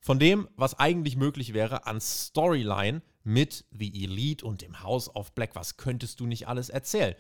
Von 0.01 0.19
dem, 0.19 0.49
was 0.57 0.79
eigentlich 0.79 1.17
möglich 1.17 1.53
wäre 1.53 1.87
an 1.87 2.01
Storyline 2.01 3.03
mit 3.23 3.67
The 3.71 4.05
Elite 4.05 4.47
und 4.47 4.63
dem 4.63 4.83
House 4.83 5.15
of 5.15 5.35
Black. 5.35 5.55
Was 5.55 5.77
könntest 5.77 6.21
du 6.21 6.27
nicht 6.27 6.49
alles 6.49 6.71
erzählen? 6.71 7.15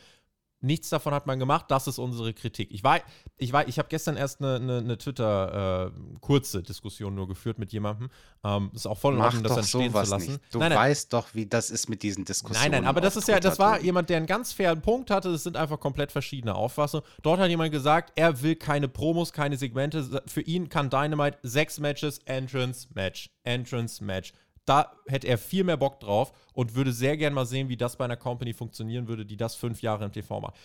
Nichts 0.61 0.89
davon 0.89 1.15
hat 1.15 1.27
man 1.27 1.39
gemacht, 1.39 1.67
das 1.69 1.87
ist 1.87 1.99
unsere 1.99 2.35
Kritik. 2.35 2.73
Ich 2.73 2.83
war, 2.83 3.01
ich 3.37 3.53
war, 3.53 3.69
ich 3.69 3.79
habe 3.79 3.89
gestern 3.89 4.17
erst 4.17 4.41
eine, 4.41 4.57
eine, 4.57 4.79
eine 4.79 4.99
Twitter-kurze 4.99 6.59
äh, 6.59 6.63
Diskussion 6.63 7.15
nur 7.15 7.29
geführt 7.29 7.61
mit 7.61 7.73
jemandem. 7.73 8.11
Ähm, 8.43 8.71
ist 8.75 8.87
auch 8.87 8.99
voll 8.99 9.15
in 9.15 9.21
Ordnung, 9.21 9.45
das 9.45 9.55
dann 9.55 9.65
stehen 9.65 9.93
zu 9.93 9.99
lassen. 9.99 10.33
Nicht. 10.33 10.41
Du 10.51 10.59
nein, 10.59 10.71
nein. 10.71 10.79
weißt 10.79 11.13
doch, 11.13 11.33
wie 11.33 11.47
das 11.47 11.71
ist 11.71 11.89
mit 11.89 12.03
diesen 12.03 12.25
Diskussionen. 12.25 12.73
Nein, 12.73 12.83
nein, 12.83 12.89
aber 12.89 13.01
das 13.01 13.17
ist 13.17 13.29
ja, 13.29 13.39
das 13.39 13.61
war 13.61 13.81
jemand, 13.81 14.11
der 14.11 14.17
einen 14.17 14.27
ganz 14.27 14.53
fairen 14.53 14.83
Punkt 14.83 15.11
hatte. 15.13 15.31
Das 15.31 15.45
sind 15.45 15.57
einfach 15.57 15.79
komplett 15.79 16.11
verschiedene 16.11 16.57
Auffassungen. 16.57 17.07
Dort 17.23 17.39
hat 17.39 17.49
jemand 17.49 17.71
gesagt, 17.71 18.13
er 18.17 18.43
will 18.43 18.57
keine 18.57 18.89
Promos, 18.89 19.33
keine 19.33 19.57
Segmente. 19.57 20.23
Für 20.27 20.41
ihn 20.41 20.69
kann 20.69 20.91
Dynamite 20.91 21.39
sechs 21.43 21.79
Matches, 21.79 22.19
Entrance, 22.25 22.89
Match, 22.95 23.31
Entrance, 23.45 24.03
Match 24.03 24.33
da 24.69 24.93
hätte 25.07 25.27
er 25.27 25.39
viel 25.39 25.64
mehr 25.64 25.77
Bock 25.77 26.01
drauf 26.01 26.33
und 26.53 26.75
würde 26.75 26.93
sehr 26.93 27.16
gern 27.16 27.33
mal 27.33 27.47
sehen, 27.47 27.69
wie 27.69 27.77
das 27.77 27.97
bei 27.97 28.05
einer 28.05 28.16
Company 28.16 28.53
funktionieren 28.53 29.09
würde, 29.09 29.25
die 29.25 29.37
das 29.37 29.55
fünf 29.55 29.83
Jahre 29.83 30.05
im 30.05 30.12
TV 30.12 30.41
macht. 30.41 30.57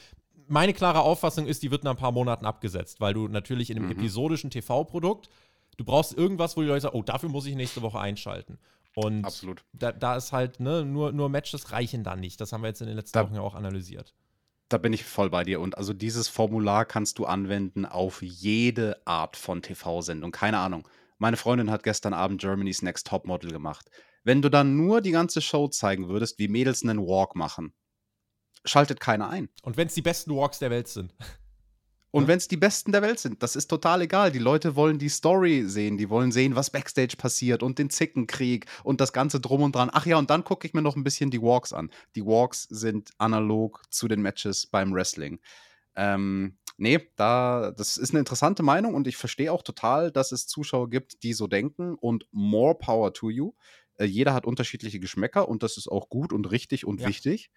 Meine 0.48 0.74
klare 0.74 1.02
Auffassung 1.02 1.48
ist, 1.48 1.64
die 1.64 1.72
wird 1.72 1.84
nach 1.84 1.92
ein 1.92 1.98
paar 1.98 2.12
Monaten 2.12 2.46
abgesetzt, 2.46 3.00
weil 3.00 3.14
du 3.14 3.28
natürlich 3.28 3.70
in 3.70 3.78
einem 3.78 3.86
mhm. 3.86 3.94
episodischen 3.94 4.50
TV-Produkt, 4.50 5.30
du 5.78 5.86
brauchst 5.86 6.18
irgendwas, 6.18 6.58
wo 6.58 6.62
die 6.62 6.68
Leute 6.68 6.82
sagen, 6.82 6.98
oh, 6.98 7.04
dafür 7.04 7.30
muss 7.30 7.46
ich 7.46 7.56
nächste 7.56 7.82
Woche 7.82 8.00
einschalten. 8.00 8.58
Und 8.96 9.24
Absolut. 9.24 9.64
Da, 9.72 9.92
da 9.92 10.18
ist 10.18 10.34
halt, 10.34 10.60
ne, 10.60 10.86
nur, 10.86 11.14
nur 11.14 11.30
Matches 11.30 11.72
reichen 11.72 12.04
dann 12.04 12.20
nicht. 12.20 12.40
Das 12.42 12.52
haben 12.52 12.62
wir 12.62 12.68
jetzt 12.68 12.82
in 12.82 12.88
den 12.88 12.98
letzten 12.98 13.18
da, 13.18 13.26
Wochen 13.26 13.36
ja 13.36 13.42
auch 13.42 13.56
analysiert. 13.56 14.14
Da 14.70 14.78
bin 14.78 14.94
ich 14.94 15.04
voll 15.04 15.30
bei 15.30 15.44
dir. 15.44 15.62
Und 15.62 15.78
also 15.78 15.94
dieses 15.94 16.28
Formular 16.28 16.86
kannst 16.86 17.18
du 17.20 17.26
anwenden 17.26 17.86
auf 17.86 18.22
jede 18.22 19.02
Art 19.06 19.38
von 19.38 19.62
TV-Sendung. 19.62 20.32
Keine 20.32 20.60
Ahnung 20.60 20.88
meine 21.24 21.38
Freundin 21.38 21.72
hat 21.72 21.84
gestern 21.84 22.14
Abend 22.14 22.42
Germany's 22.42 22.82
Next 22.82 23.08
Topmodel 23.08 23.50
gemacht. 23.50 23.90
Wenn 24.26 24.42
du 24.42 24.50
dann 24.50 24.76
nur 24.76 25.00
die 25.00 25.12
ganze 25.12 25.40
Show 25.40 25.70
zeigen 25.70 26.10
würdest, 26.10 26.38
wie 26.38 26.50
Mädels 26.50 26.84
einen 26.84 27.00
Walk 27.00 27.38
machen, 27.38 27.74
schaltet 28.66 29.00
keiner 29.00 29.30
ein. 29.30 29.48
Und 29.62 29.78
wenn 29.78 29.88
es 29.88 29.94
die 29.94 30.02
besten 30.02 30.36
Walks 30.36 30.60
der 30.60 30.70
Welt 30.70 30.90
sind. 30.90 31.14
Und 32.12 32.28
wenn 32.28 32.40
es 32.40 32.50
die 32.50 32.58
besten 32.58 32.92
der 32.92 33.02
Welt 33.02 33.20
sind, 33.20 33.42
das 33.42 33.56
ist 33.56 33.68
total 33.68 34.02
egal. 34.02 34.34
Die 34.34 34.40
Leute 34.40 34.76
wollen 34.76 35.00
die 35.00 35.08
Story 35.08 35.64
sehen, 35.66 35.98
die 35.98 36.10
wollen 36.10 36.34
sehen, 36.34 36.58
was 36.58 36.72
Backstage 36.72 37.16
passiert 37.18 37.64
und 37.64 37.80
den 37.80 37.90
Zickenkrieg 37.90 38.66
und 38.84 39.00
das 39.00 39.14
Ganze 39.14 39.40
drum 39.40 39.64
und 39.64 39.76
dran. 39.76 39.92
Ach 39.94 40.06
ja, 40.06 40.18
und 40.18 40.30
dann 40.30 40.44
gucke 40.44 40.68
ich 40.68 40.74
mir 40.74 40.82
noch 40.82 40.98
ein 40.98 41.06
bisschen 41.06 41.32
die 41.32 41.42
Walks 41.42 41.72
an. 41.72 41.90
Die 42.18 42.26
Walks 42.26 42.64
sind 42.64 43.12
analog 43.18 43.82
zu 43.90 44.10
den 44.10 44.22
Matches 44.22 44.68
beim 44.68 44.94
Wrestling. 44.94 45.40
Ähm, 45.96 46.58
nee, 46.84 47.00
da, 47.16 47.72
das 47.72 47.98
ist 47.98 48.12
eine 48.12 48.20
interessante 48.20 48.62
Meinung 48.62 48.94
und 48.94 49.08
ich 49.08 49.18
verstehe 49.18 49.52
auch 49.52 49.64
total, 49.64 50.12
dass 50.12 50.32
es 50.32 50.46
Zuschauer 50.46 50.90
gibt, 50.90 51.24
die 51.24 51.34
so 51.34 51.48
denken 51.48 51.96
und 51.96 52.28
more 52.32 52.76
power 52.76 53.14
to 53.14 53.30
you. 53.30 53.54
Äh, 53.96 54.06
jeder 54.06 54.34
hat 54.34 54.46
unterschiedliche 54.46 55.00
Geschmäcker 55.00 55.48
und 55.48 55.64
das 55.64 55.78
ist 55.78 55.88
auch 55.88 56.10
gut 56.10 56.32
und 56.32 56.52
richtig 56.52 56.86
und 56.86 57.02
ja. 57.02 57.08
wichtig. 57.08 57.50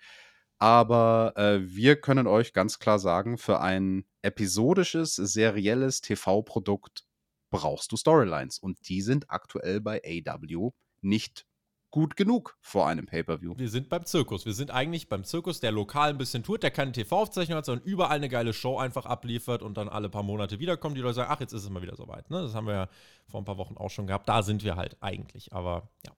Aber 0.58 1.34
äh, 1.36 1.58
wir 1.60 2.00
können 2.00 2.26
euch 2.26 2.54
ganz 2.54 2.78
klar 2.78 2.98
sagen, 2.98 3.36
für 3.36 3.60
ein 3.60 4.06
episodisches, 4.22 5.16
serielles 5.16 6.00
TV-Produkt 6.00 7.04
brauchst 7.50 7.92
du 7.92 7.96
Storylines 7.96 8.58
und 8.58 8.88
die 8.88 9.02
sind 9.02 9.28
aktuell 9.28 9.80
bei 9.80 10.00
AW 10.02 10.70
nicht 11.02 11.46
gut 11.90 12.16
genug 12.16 12.56
vor 12.60 12.86
einem 12.86 13.06
Pay-Per-View. 13.06 13.54
Wir 13.56 13.68
sind 13.68 13.88
beim 13.88 14.04
Zirkus. 14.04 14.44
Wir 14.44 14.52
sind 14.52 14.70
eigentlich 14.70 15.08
beim 15.08 15.24
Zirkus, 15.24 15.60
der 15.60 15.72
lokal 15.72 16.10
ein 16.10 16.18
bisschen 16.18 16.42
tut, 16.42 16.62
der 16.62 16.70
keine 16.70 16.92
TV-Aufzeichnung 16.92 17.58
hat, 17.58 17.64
sondern 17.64 17.86
überall 17.86 18.16
eine 18.16 18.28
geile 18.28 18.52
Show 18.52 18.78
einfach 18.78 19.06
abliefert 19.06 19.62
und 19.62 19.76
dann 19.76 19.88
alle 19.88 20.08
paar 20.08 20.22
Monate 20.22 20.58
wiederkommt. 20.58 20.96
Die 20.96 21.00
Leute 21.00 21.14
sagen, 21.14 21.30
ach, 21.32 21.40
jetzt 21.40 21.52
ist 21.52 21.64
es 21.64 21.70
mal 21.70 21.82
wieder 21.82 21.96
soweit. 21.96 22.30
Ne? 22.30 22.42
Das 22.42 22.54
haben 22.54 22.66
wir 22.66 22.74
ja 22.74 22.88
vor 23.26 23.40
ein 23.40 23.44
paar 23.44 23.58
Wochen 23.58 23.76
auch 23.76 23.90
schon 23.90 24.06
gehabt. 24.06 24.28
Da 24.28 24.42
sind 24.42 24.62
wir 24.64 24.76
halt 24.76 24.96
eigentlich. 25.00 25.52
Aber 25.52 25.88
ja. 26.04 26.12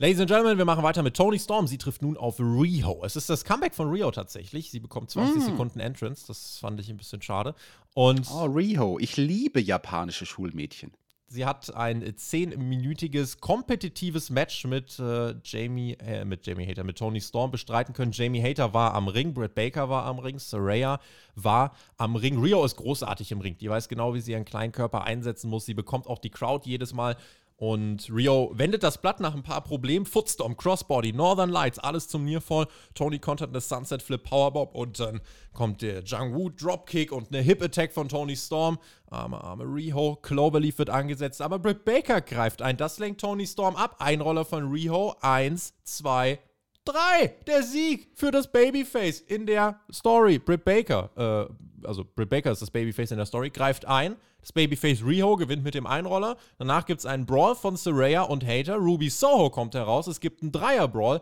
Ladies 0.00 0.20
and 0.20 0.30
Gentlemen, 0.30 0.58
wir 0.58 0.64
machen 0.64 0.84
weiter 0.84 1.02
mit 1.02 1.16
Tony 1.16 1.40
Storm. 1.40 1.66
Sie 1.66 1.76
trifft 1.76 2.02
nun 2.02 2.16
auf 2.16 2.38
Rio. 2.38 3.04
Es 3.04 3.16
ist 3.16 3.28
das 3.28 3.44
Comeback 3.44 3.74
von 3.74 3.90
Rio 3.90 4.12
tatsächlich. 4.12 4.70
Sie 4.70 4.78
bekommt 4.78 5.10
20 5.10 5.36
mm. 5.36 5.40
Sekunden 5.40 5.80
Entrance. 5.80 6.24
Das 6.28 6.58
fand 6.58 6.78
ich 6.78 6.88
ein 6.88 6.96
bisschen 6.96 7.20
schade. 7.20 7.56
Und 7.94 8.30
oh, 8.30 8.44
Rio. 8.44 9.00
Ich 9.00 9.16
liebe 9.16 9.60
japanische 9.60 10.24
Schulmädchen. 10.24 10.92
Sie 11.30 11.44
hat 11.44 11.74
ein 11.74 12.16
zehnminütiges 12.16 13.38
kompetitives 13.38 14.30
Match 14.30 14.64
mit 14.64 14.98
äh, 14.98 15.34
Jamie, 15.44 15.92
äh, 16.00 16.24
mit 16.24 16.46
Jamie 16.46 16.66
Hater, 16.66 16.84
mit 16.84 16.96
Tony 16.96 17.20
Storm 17.20 17.50
bestreiten 17.50 17.92
können. 17.92 18.12
Jamie 18.12 18.42
Hater 18.42 18.72
war 18.72 18.94
am 18.94 19.08
Ring, 19.08 19.34
Britt 19.34 19.54
Baker 19.54 19.90
war 19.90 20.06
am 20.06 20.18
Ring, 20.20 20.38
Saraya 20.38 20.98
war 21.34 21.76
am 21.98 22.16
Ring. 22.16 22.40
Rio 22.40 22.64
ist 22.64 22.76
großartig 22.76 23.30
im 23.30 23.40
Ring. 23.42 23.58
Die 23.58 23.68
weiß 23.68 23.90
genau, 23.90 24.14
wie 24.14 24.20
sie 24.20 24.32
ihren 24.32 24.46
kleinen 24.46 24.72
Körper 24.72 25.04
einsetzen 25.04 25.50
muss. 25.50 25.66
Sie 25.66 25.74
bekommt 25.74 26.06
auch 26.06 26.18
die 26.18 26.30
Crowd 26.30 26.66
jedes 26.66 26.94
Mal 26.94 27.14
und 27.58 28.08
Rio 28.08 28.52
wendet 28.54 28.84
das 28.84 28.98
Blatt 28.98 29.18
nach 29.18 29.34
ein 29.34 29.42
paar 29.42 29.62
Problemen. 29.62 30.06
Footstorm, 30.06 30.56
Crossbody, 30.56 31.12
Northern 31.12 31.50
Lights, 31.50 31.80
alles 31.80 32.06
zum 32.06 32.24
Nearfall. 32.24 32.68
Tony 32.94 33.18
kontert 33.18 33.50
eine 33.50 33.60
Sunset 33.60 34.00
Flip 34.00 34.22
Powerbomb 34.22 34.76
und 34.76 35.00
dann 35.00 35.20
kommt 35.52 35.82
der 35.82 36.04
Jang 36.04 36.34
Woo 36.34 36.50
Dropkick 36.50 37.10
und 37.10 37.28
eine 37.28 37.42
Hip 37.42 37.60
Attack 37.60 37.92
von 37.92 38.08
Tony 38.08 38.36
Storm. 38.36 38.78
Arme, 39.10 39.42
arme 39.42 39.64
Riho. 39.64 40.14
Cloverleaf 40.22 40.78
wird 40.78 40.90
angesetzt, 40.90 41.42
aber 41.42 41.58
Britt 41.58 41.84
Baker 41.84 42.20
greift 42.20 42.62
ein. 42.62 42.76
Das 42.76 43.00
lenkt 43.00 43.20
Tony 43.20 43.44
Storm 43.44 43.74
ab. 43.74 43.96
Einroller 43.98 44.44
von 44.44 44.70
Riho. 44.70 45.16
Eins, 45.20 45.74
zwei, 45.82 46.38
drei. 46.84 47.34
Der 47.48 47.64
Sieg 47.64 48.12
für 48.14 48.30
das 48.30 48.52
Babyface 48.52 49.18
in 49.18 49.46
der 49.46 49.80
Story. 49.92 50.38
Britt 50.38 50.64
Baker, 50.64 51.10
äh, 51.50 51.52
also 51.84 52.04
Britt 52.04 52.30
Baker 52.30 52.50
ist 52.50 52.62
das 52.62 52.70
Babyface 52.70 53.10
in 53.10 53.18
der 53.18 53.26
Story, 53.26 53.50
greift 53.50 53.86
ein. 53.86 54.16
Das 54.40 54.52
Babyface 54.52 55.04
Riho 55.04 55.36
gewinnt 55.36 55.64
mit 55.64 55.74
dem 55.74 55.86
Einroller. 55.86 56.36
Danach 56.58 56.86
gibt 56.86 57.00
es 57.00 57.06
einen 57.06 57.26
Brawl 57.26 57.54
von 57.54 57.76
Saraya 57.76 58.22
und 58.22 58.46
Hater. 58.46 58.76
Ruby 58.76 59.10
Soho 59.10 59.50
kommt 59.50 59.74
heraus. 59.74 60.06
Es 60.06 60.20
gibt 60.20 60.42
einen 60.42 60.52
Dreier-Brawl. 60.52 61.20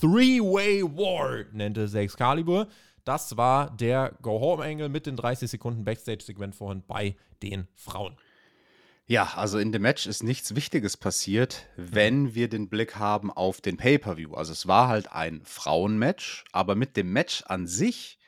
Three-Way 0.00 0.82
War 0.96 1.44
nannte 1.52 1.88
sie 1.88 2.00
Excalibur. 2.00 2.66
Das 3.04 3.36
war 3.36 3.70
der 3.76 4.14
Go-Home-Angle 4.22 4.88
mit 4.88 5.06
den 5.06 5.16
30 5.16 5.50
Sekunden 5.50 5.84
Backstage-Segment 5.84 6.54
vorhin 6.54 6.82
bei 6.86 7.16
den 7.42 7.68
Frauen. 7.74 8.16
Ja, 9.06 9.34
also 9.36 9.58
in 9.58 9.70
dem 9.70 9.82
Match 9.82 10.06
ist 10.06 10.22
nichts 10.22 10.54
Wichtiges 10.54 10.96
passiert, 10.96 11.66
wenn 11.76 12.34
wir 12.34 12.48
den 12.48 12.70
Blick 12.70 12.96
haben 12.96 13.30
auf 13.30 13.60
den 13.60 13.76
Pay-Per-View. 13.76 14.32
Also 14.32 14.52
es 14.52 14.66
war 14.66 14.88
halt 14.88 15.12
ein 15.12 15.42
Frauenmatch, 15.44 16.44
aber 16.52 16.74
mit 16.74 16.96
dem 16.96 17.12
Match 17.12 17.42
an 17.46 17.66
sich 17.66 18.18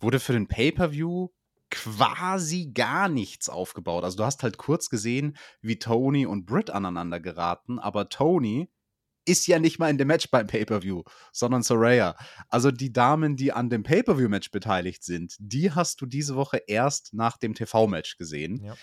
wurde 0.00 0.20
für 0.20 0.32
den 0.32 0.48
Pay-Per-View 0.48 1.28
quasi 1.70 2.72
gar 2.74 3.08
nichts 3.08 3.48
aufgebaut. 3.48 4.04
Also 4.04 4.16
du 4.16 4.24
hast 4.24 4.42
halt 4.42 4.58
kurz 4.58 4.90
gesehen, 4.90 5.36
wie 5.62 5.78
Tony 5.78 6.26
und 6.26 6.46
Britt 6.46 6.70
aneinander 6.70 7.20
geraten, 7.20 7.78
aber 7.78 8.08
Tony 8.08 8.68
ist 9.24 9.46
ja 9.46 9.58
nicht 9.58 9.78
mal 9.78 9.90
in 9.90 9.98
dem 9.98 10.08
Match 10.08 10.30
beim 10.30 10.46
Pay-Per-View, 10.46 11.04
sondern 11.30 11.62
Soraya. 11.62 12.16
Also 12.48 12.70
die 12.70 12.92
Damen, 12.92 13.36
die 13.36 13.52
an 13.52 13.70
dem 13.70 13.82
Pay-Per-View-Match 13.82 14.50
beteiligt 14.50 15.04
sind, 15.04 15.36
die 15.38 15.70
hast 15.70 16.00
du 16.00 16.06
diese 16.06 16.34
Woche 16.34 16.62
erst 16.66 17.14
nach 17.14 17.36
dem 17.36 17.54
TV-Match 17.54 18.16
gesehen. 18.16 18.64
Ja. 18.64 18.74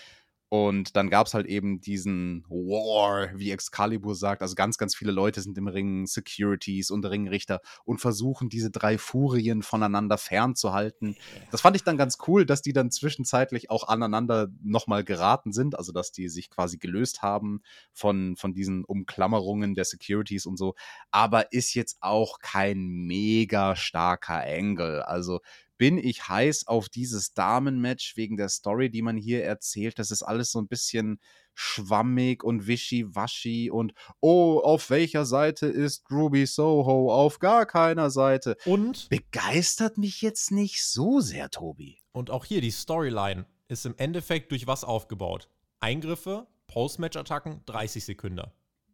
Und 0.50 0.96
dann 0.96 1.10
gab 1.10 1.26
es 1.26 1.34
halt 1.34 1.46
eben 1.46 1.80
diesen 1.80 2.44
War, 2.48 3.38
wie 3.38 3.50
Excalibur 3.50 4.14
sagt. 4.14 4.40
Also 4.40 4.54
ganz, 4.54 4.78
ganz 4.78 4.96
viele 4.96 5.12
Leute 5.12 5.42
sind 5.42 5.58
im 5.58 5.68
Ring, 5.68 6.06
Securities 6.06 6.90
und 6.90 7.04
Ringrichter 7.04 7.60
und 7.84 8.00
versuchen, 8.00 8.48
diese 8.48 8.70
drei 8.70 8.96
Furien 8.96 9.62
voneinander 9.62 10.16
fernzuhalten. 10.16 11.16
Das 11.50 11.60
fand 11.60 11.76
ich 11.76 11.84
dann 11.84 11.98
ganz 11.98 12.16
cool, 12.26 12.46
dass 12.46 12.62
die 12.62 12.72
dann 12.72 12.90
zwischenzeitlich 12.90 13.70
auch 13.70 13.88
aneinander 13.88 14.48
nochmal 14.62 15.04
geraten 15.04 15.52
sind. 15.52 15.76
Also, 15.78 15.92
dass 15.92 16.12
die 16.12 16.30
sich 16.30 16.48
quasi 16.48 16.78
gelöst 16.78 17.20
haben 17.20 17.60
von, 17.92 18.36
von 18.36 18.54
diesen 18.54 18.84
Umklammerungen 18.84 19.74
der 19.74 19.84
Securities 19.84 20.46
und 20.46 20.56
so. 20.56 20.74
Aber 21.10 21.52
ist 21.52 21.74
jetzt 21.74 21.98
auch 22.00 22.38
kein 22.38 22.86
mega 22.88 23.76
starker 23.76 24.42
Angle. 24.46 25.06
Also, 25.06 25.40
bin 25.78 25.96
ich 25.96 26.28
heiß 26.28 26.66
auf 26.66 26.88
dieses 26.88 27.32
Damenmatch 27.32 28.16
wegen 28.16 28.36
der 28.36 28.48
Story, 28.48 28.90
die 28.90 29.02
man 29.02 29.16
hier 29.16 29.44
erzählt. 29.44 29.98
Das 29.98 30.10
ist 30.10 30.22
alles 30.22 30.50
so 30.50 30.60
ein 30.60 30.68
bisschen 30.68 31.20
schwammig 31.54 32.44
und 32.44 32.66
wischiwaschi 32.66 33.70
und 33.70 33.92
oh, 34.20 34.60
auf 34.62 34.90
welcher 34.90 35.24
Seite 35.24 35.66
ist 35.66 36.04
Ruby 36.10 36.46
Soho? 36.46 37.12
Auf 37.12 37.38
gar 37.38 37.64
keiner 37.66 38.10
Seite. 38.10 38.56
Und 38.64 39.08
Begeistert 39.08 39.98
mich 39.98 40.20
jetzt 40.20 40.50
nicht 40.50 40.84
so 40.84 41.20
sehr, 41.20 41.50
Tobi. 41.50 41.98
Und 42.12 42.30
auch 42.30 42.44
hier 42.44 42.60
die 42.60 42.70
Storyline 42.70 43.46
ist 43.68 43.86
im 43.86 43.94
Endeffekt 43.96 44.50
durch 44.50 44.66
was 44.66 44.84
aufgebaut? 44.84 45.48
Eingriffe, 45.80 46.46
Post-Match-Attacken, 46.66 47.62
30 47.66 48.04
Sekunden. 48.04 48.50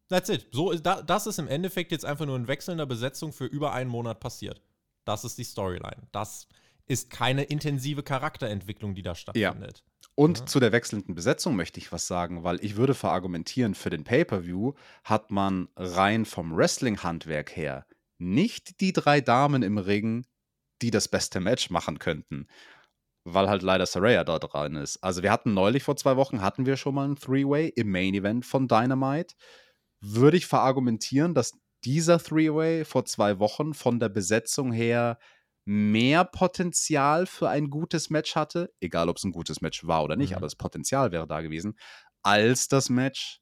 That's 0.09 0.28
it. 0.28 0.49
So 0.53 0.70
ist, 0.70 0.85
das 0.85 1.26
ist 1.26 1.39
im 1.39 1.49
Endeffekt 1.49 1.93
jetzt 1.93 2.05
einfach 2.05 2.26
nur 2.26 2.37
in 2.37 2.47
wechselnder 2.47 2.87
Besetzung 2.87 3.32
für 3.32 3.47
über 3.47 3.72
einen 3.72 3.91
Monat 3.91 4.20
passiert. 4.20 4.61
Das 5.05 5.24
ist 5.24 5.39
die 5.39 5.45
Storyline. 5.45 6.09
Das 6.12 6.47
ist 6.87 7.11
keine 7.11 7.45
intensive 7.45 8.03
Charakterentwicklung, 8.03 8.95
die 8.95 9.03
da 9.03 9.14
stattfindet. 9.14 9.85
Ja. 9.87 10.09
Und 10.16 10.41
ja. 10.41 10.47
zu 10.47 10.61
der 10.61 10.72
wechselnden 10.72 11.14
Besetzung 11.14 11.57
möchte 11.57 11.80
ich 11.80 11.91
was 11.91 12.07
sagen, 12.07 12.45
weil 12.45 12.62
ich 12.64 12.76
würde 12.76 12.95
verargumentieren, 12.95 13.74
für 13.74 13.91
den 13.91 14.05
Pay-per-View 14.05 14.74
hat 15.03 15.30
man 15.30 15.68
rein 15.76 16.24
vom 16.24 16.57
Wrestling-Handwerk 16.57 17.57
her 17.57 17.87
nicht 18.18 18.80
die 18.80 18.93
drei 18.93 19.20
Damen 19.20 19.62
im 19.62 19.76
Ring, 19.76 20.24
die 20.82 20.91
das 20.91 21.09
beste 21.09 21.41
Match 21.41 21.70
machen 21.70 21.99
könnten 21.99 22.47
weil 23.24 23.49
halt 23.49 23.62
leider 23.62 23.87
Saraya 23.87 24.22
da 24.22 24.39
dran 24.39 24.76
ist. 24.76 25.03
Also 25.03 25.22
wir 25.22 25.32
hatten 25.32 25.55
neulich 25.55 25.82
vor 25.82 25.97
zwei 25.97 26.16
Wochen, 26.16 26.43
hatten 26.43 26.66
wir 26.66 26.76
schon 26.76 26.95
mal 26.95 27.09
ein 27.09 27.16
Three-Way 27.16 27.72
im 27.74 27.91
Main-Event 27.91 28.45
von 28.45 28.68
Dynamite. 28.68 29.35
Würde 30.01 30.37
ich 30.37 30.47
verargumentieren, 30.47 31.35
dass 31.35 31.59
dieser 31.85 32.18
Three-Way 32.18 32.85
vor 32.85 33.07
zwei 33.07 33.39
Wochen 33.39 33.72
von 33.74 33.99
der 33.99 34.11
Besetzung 34.11 34.72
her 34.72 35.18
mehr 35.65 36.25
Potenzial 36.25 37.27
für 37.27 37.49
ein 37.49 37.71
gutes 37.71 38.11
Match 38.11 38.37
hatte, 38.37 38.73
egal 38.81 39.09
ob 39.09 39.17
es 39.17 39.25
ein 39.25 39.33
gutes 39.33 39.61
Match 39.61 39.87
war 39.87 40.05
oder 40.05 40.17
nicht, 40.17 40.31
mhm. 40.31 40.37
aber 40.37 40.47
das 40.47 40.57
Potenzial 40.57 41.12
wäre 41.12 41.27
da 41.27 41.41
gewesen, 41.41 41.79
als 42.23 42.69
das 42.69 42.91
Match, 42.91 43.41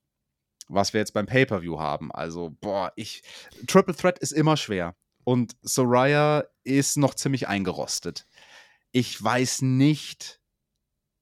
was 0.68 0.92
wir 0.92 1.00
jetzt 1.00 1.12
beim 1.12 1.26
Pay-Per-View 1.26 1.78
haben. 1.78 2.12
Also, 2.12 2.56
boah, 2.60 2.92
ich. 2.96 3.22
Triple 3.66 3.94
Threat 3.94 4.18
ist 4.18 4.32
immer 4.32 4.56
schwer. 4.56 4.96
Und 5.24 5.56
Soraya 5.62 6.44
ist 6.64 6.96
noch 6.96 7.14
ziemlich 7.14 7.48
eingerostet. 7.48 8.26
Ich 8.90 9.22
weiß 9.22 9.62
nicht, 9.62 10.41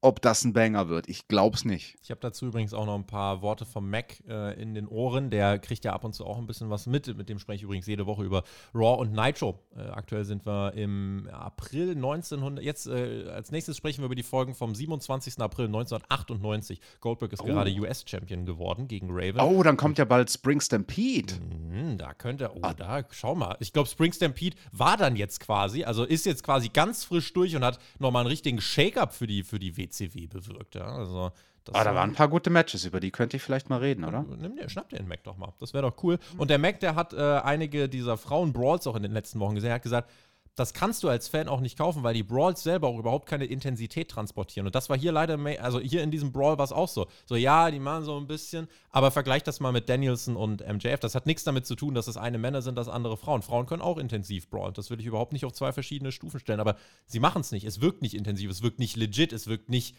ob 0.02 0.22
das 0.22 0.44
ein 0.44 0.54
Banger 0.54 0.88
wird. 0.88 1.08
Ich 1.08 1.28
glaub's 1.28 1.64
nicht. 1.64 1.96
Ich 2.02 2.10
habe 2.10 2.20
dazu 2.20 2.46
übrigens 2.46 2.72
auch 2.72 2.86
noch 2.86 2.94
ein 2.94 3.06
paar 3.06 3.42
Worte 3.42 3.66
vom 3.66 3.90
Mac 3.90 4.22
äh, 4.26 4.60
in 4.60 4.74
den 4.74 4.88
Ohren. 4.88 5.28
Der 5.28 5.58
kriegt 5.58 5.84
ja 5.84 5.92
ab 5.92 6.04
und 6.04 6.14
zu 6.14 6.24
auch 6.24 6.38
ein 6.38 6.46
bisschen 6.46 6.70
was 6.70 6.86
mit. 6.86 7.14
Mit 7.18 7.28
dem 7.28 7.38
spreche 7.38 7.58
ich 7.58 7.62
übrigens 7.64 7.86
jede 7.86 8.06
Woche 8.06 8.24
über 8.24 8.42
Raw 8.74 8.98
und 8.98 9.12
Nitro. 9.12 9.58
Äh, 9.76 9.82
aktuell 9.90 10.24
sind 10.24 10.46
wir 10.46 10.72
im 10.74 11.28
April 11.30 11.90
1900. 11.90 12.64
Jetzt 12.64 12.86
äh, 12.86 13.28
als 13.28 13.50
nächstes 13.50 13.76
sprechen 13.76 14.00
wir 14.00 14.06
über 14.06 14.14
die 14.14 14.22
Folgen 14.22 14.54
vom 14.54 14.74
27. 14.74 15.38
April 15.38 15.66
1998. 15.66 16.80
Goldberg 17.00 17.34
ist 17.34 17.42
oh. 17.42 17.46
gerade 17.46 17.70
US-Champion 17.70 18.46
geworden 18.46 18.88
gegen 18.88 19.08
Raven. 19.10 19.40
Oh, 19.40 19.62
dann 19.62 19.76
kommt 19.76 19.98
ja 19.98 20.06
bald 20.06 20.30
Spring 20.30 20.62
Stampede. 20.62 21.34
Mhm, 21.34 21.98
da 21.98 22.14
könnte, 22.14 22.50
oh, 22.54 22.60
ah. 22.62 22.72
da, 22.72 23.04
schau 23.10 23.34
mal. 23.34 23.56
Ich 23.60 23.74
glaube, 23.74 23.88
Spring 23.88 24.14
Stampede 24.14 24.56
war 24.72 24.96
dann 24.96 25.16
jetzt 25.16 25.40
quasi, 25.40 25.84
also 25.84 26.04
ist 26.04 26.24
jetzt 26.24 26.42
quasi 26.42 26.70
ganz 26.70 27.04
frisch 27.04 27.34
durch 27.34 27.54
und 27.54 27.64
hat 27.64 27.78
nochmal 27.98 28.22
einen 28.22 28.30
richtigen 28.30 28.62
Shake-up 28.62 29.12
für 29.12 29.26
die, 29.26 29.42
für 29.42 29.58
die 29.58 29.76
WC 29.76 29.89
WCW 29.90 30.26
bewirkt. 30.26 30.74
Ja? 30.74 30.86
Also, 30.86 31.32
ah, 31.72 31.84
da 31.84 31.94
waren 31.94 32.10
ein 32.10 32.14
paar 32.14 32.28
gute 32.28 32.50
Matches, 32.50 32.84
über 32.84 33.00
die 33.00 33.10
könnte 33.10 33.36
ich 33.36 33.42
vielleicht 33.42 33.68
mal 33.68 33.78
reden, 33.78 34.04
oder? 34.04 34.22
Nimm 34.22 34.56
dir, 34.56 34.68
schnapp 34.68 34.88
dir 34.88 34.96
den 34.96 35.08
Mac 35.08 35.22
doch 35.24 35.36
mal. 35.36 35.52
Das 35.58 35.74
wäre 35.74 35.90
doch 35.90 36.02
cool. 36.02 36.18
Und 36.38 36.50
der 36.50 36.58
Mac, 36.58 36.80
der 36.80 36.94
hat 36.94 37.12
äh, 37.12 37.16
einige 37.16 37.88
dieser 37.88 38.16
Frauen-Brawls 38.16 38.86
auch 38.86 38.96
in 38.96 39.02
den 39.02 39.12
letzten 39.12 39.40
Wochen 39.40 39.54
gesehen. 39.54 39.70
Er 39.70 39.76
hat 39.76 39.82
gesagt, 39.82 40.10
das 40.56 40.74
kannst 40.74 41.02
du 41.02 41.08
als 41.08 41.28
Fan 41.28 41.48
auch 41.48 41.60
nicht 41.60 41.78
kaufen, 41.78 42.02
weil 42.02 42.14
die 42.14 42.22
Brawls 42.22 42.62
selber 42.62 42.88
auch 42.88 42.98
überhaupt 42.98 43.26
keine 43.28 43.44
Intensität 43.44 44.10
transportieren. 44.10 44.66
Und 44.66 44.74
das 44.74 44.90
war 44.90 44.98
hier 44.98 45.12
leider, 45.12 45.38
also 45.62 45.80
hier 45.80 46.02
in 46.02 46.10
diesem 46.10 46.32
Brawl 46.32 46.58
war 46.58 46.64
es 46.64 46.72
auch 46.72 46.88
so. 46.88 47.06
So, 47.24 47.36
ja, 47.36 47.70
die 47.70 47.78
machen 47.78 48.04
so 48.04 48.16
ein 48.18 48.26
bisschen, 48.26 48.68
aber 48.90 49.10
vergleich 49.10 49.42
das 49.42 49.60
mal 49.60 49.72
mit 49.72 49.88
Danielson 49.88 50.36
und 50.36 50.66
MJF. 50.66 51.00
Das 51.00 51.14
hat 51.14 51.26
nichts 51.26 51.44
damit 51.44 51.66
zu 51.66 51.76
tun, 51.76 51.94
dass 51.94 52.08
es 52.08 52.16
eine 52.16 52.38
Männer 52.38 52.62
sind, 52.62 52.76
das 52.76 52.88
andere 52.88 53.16
Frauen. 53.16 53.42
Frauen 53.42 53.66
können 53.66 53.82
auch 53.82 53.98
intensiv 53.98 54.50
brawlen. 54.50 54.74
Das 54.74 54.90
würde 54.90 55.02
ich 55.02 55.06
überhaupt 55.06 55.32
nicht 55.32 55.44
auf 55.44 55.52
zwei 55.52 55.72
verschiedene 55.72 56.12
Stufen 56.12 56.40
stellen. 56.40 56.60
Aber 56.60 56.76
sie 57.06 57.20
machen 57.20 57.40
es 57.40 57.52
nicht. 57.52 57.64
Es 57.64 57.80
wirkt 57.80 58.02
nicht 58.02 58.14
intensiv, 58.14 58.50
es 58.50 58.62
wirkt 58.62 58.80
nicht 58.80 58.96
legit, 58.96 59.32
es 59.32 59.46
wirkt 59.46 59.68
nicht 59.68 59.96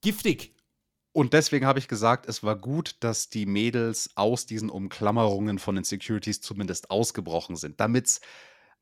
giftig. 0.00 0.54
Und 1.12 1.32
deswegen 1.32 1.64
habe 1.64 1.78
ich 1.78 1.86
gesagt, 1.86 2.26
es 2.28 2.42
war 2.42 2.56
gut, 2.56 2.96
dass 2.98 3.28
die 3.28 3.46
Mädels 3.46 4.10
aus 4.16 4.46
diesen 4.46 4.68
Umklammerungen 4.68 5.60
von 5.60 5.76
den 5.76 5.84
Securities 5.84 6.40
zumindest 6.40 6.90
ausgebrochen 6.90 7.54
sind, 7.54 7.78
damit 7.78 8.06
es 8.06 8.20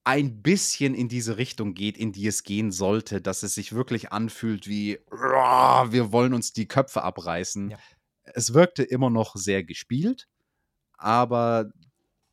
ein 0.04 0.42
bisschen 0.42 0.94
in 0.94 1.08
diese 1.08 1.36
Richtung 1.36 1.74
geht, 1.74 1.96
in 1.96 2.12
die 2.12 2.26
es 2.26 2.42
gehen 2.42 2.72
sollte, 2.72 3.20
dass 3.20 3.42
es 3.42 3.54
sich 3.54 3.72
wirklich 3.72 4.12
anfühlt 4.12 4.66
wie, 4.66 4.98
wir 5.10 6.12
wollen 6.12 6.34
uns 6.34 6.52
die 6.52 6.66
Köpfe 6.66 7.02
abreißen. 7.02 7.70
Ja. 7.70 7.78
Es 8.24 8.54
wirkte 8.54 8.82
immer 8.82 9.10
noch 9.10 9.36
sehr 9.36 9.62
gespielt, 9.62 10.28
aber 10.96 11.70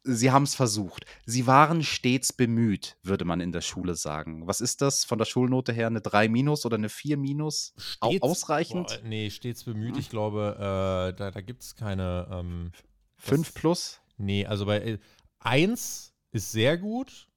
sie 0.04 0.32
haben 0.32 0.44
es 0.44 0.56
versucht. 0.56 1.06
Sie 1.26 1.48
waren 1.48 1.84
stets 1.84 2.34
bemüht, 2.34 2.98
würde 3.04 3.26
man 3.26 3.42
in 3.42 3.52
der 3.52 3.62
Schule 3.62 3.96
sagen. 3.96 4.48
Was 4.48 4.62
ist 4.62 4.82
das 4.82 5.04
von 5.04 5.18
der 5.18 5.26
Schulnote 5.26 5.74
her? 5.74 5.88
Eine 5.88 6.02
3 6.02 6.30
minus 6.30 6.66
oder 6.66 6.78
eine 6.78 6.90
4 6.90 7.18
minus? 7.18 7.74
Stets, 7.78 8.22
Ausreichend? 8.22 8.88
Boah, 8.88 9.08
nee, 9.08 9.30
stets 9.30 9.64
bemüht. 9.64 9.94
Hm. 9.94 10.00
Ich 10.00 10.10
glaube, 10.10 10.56
äh, 10.58 11.18
da, 11.18 11.32
da 11.32 11.42
gibt 11.42 11.64
es 11.64 11.76
keine. 11.76 12.28
Ähm, 12.32 12.72
5 13.18 13.54
plus? 13.54 14.02
Nee, 14.18 14.46
also 14.46 14.66
bei 14.66 15.00
1 15.40 16.14
äh, 16.32 16.38
ist 16.38 16.52
sehr 16.52 16.78
gut, 16.78 17.29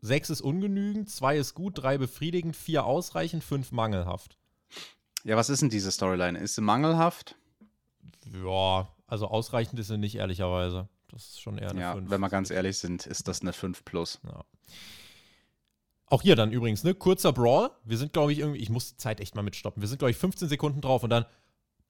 6 0.00 0.30
ist 0.30 0.40
ungenügend, 0.40 1.10
2 1.10 1.36
ist 1.38 1.54
gut, 1.54 1.78
3 1.78 1.98
befriedigend, 1.98 2.56
4 2.56 2.84
ausreichend, 2.84 3.42
5 3.42 3.72
mangelhaft. 3.72 4.38
Ja, 5.24 5.36
was 5.36 5.50
ist 5.50 5.62
denn 5.62 5.70
diese 5.70 5.90
Storyline? 5.90 6.38
Ist 6.38 6.54
sie 6.54 6.60
mangelhaft? 6.60 7.36
Ja, 8.32 8.88
also 9.06 9.26
ausreichend 9.28 9.78
ist 9.80 9.88
sie 9.88 9.98
nicht, 9.98 10.14
ehrlicherweise. 10.14 10.88
Das 11.08 11.24
ist 11.24 11.40
schon 11.40 11.58
eher 11.58 11.70
eine 11.70 11.80
ja, 11.80 11.92
5. 11.94 12.10
Wenn 12.10 12.20
wir 12.20 12.28
ganz 12.28 12.50
ehrlich 12.50 12.78
sind, 12.78 13.06
ist 13.06 13.28
das 13.28 13.40
eine 13.40 13.52
5 13.52 13.84
plus. 13.84 14.20
Ja. 14.24 14.44
Auch 16.06 16.22
hier 16.22 16.36
dann 16.36 16.52
übrigens, 16.52 16.84
ne? 16.84 16.94
Kurzer 16.94 17.32
Brawl. 17.32 17.70
Wir 17.84 17.98
sind, 17.98 18.12
glaube 18.12 18.32
ich, 18.32 18.38
irgendwie, 18.38 18.60
ich 18.60 18.70
muss 18.70 18.90
die 18.90 18.96
Zeit 18.96 19.20
echt 19.20 19.34
mal 19.34 19.42
mitstoppen. 19.42 19.82
Wir 19.82 19.88
sind, 19.88 19.98
glaube 19.98 20.10
ich, 20.10 20.16
15 20.16 20.48
Sekunden 20.48 20.80
drauf 20.80 21.02
und 21.02 21.10
dann 21.10 21.26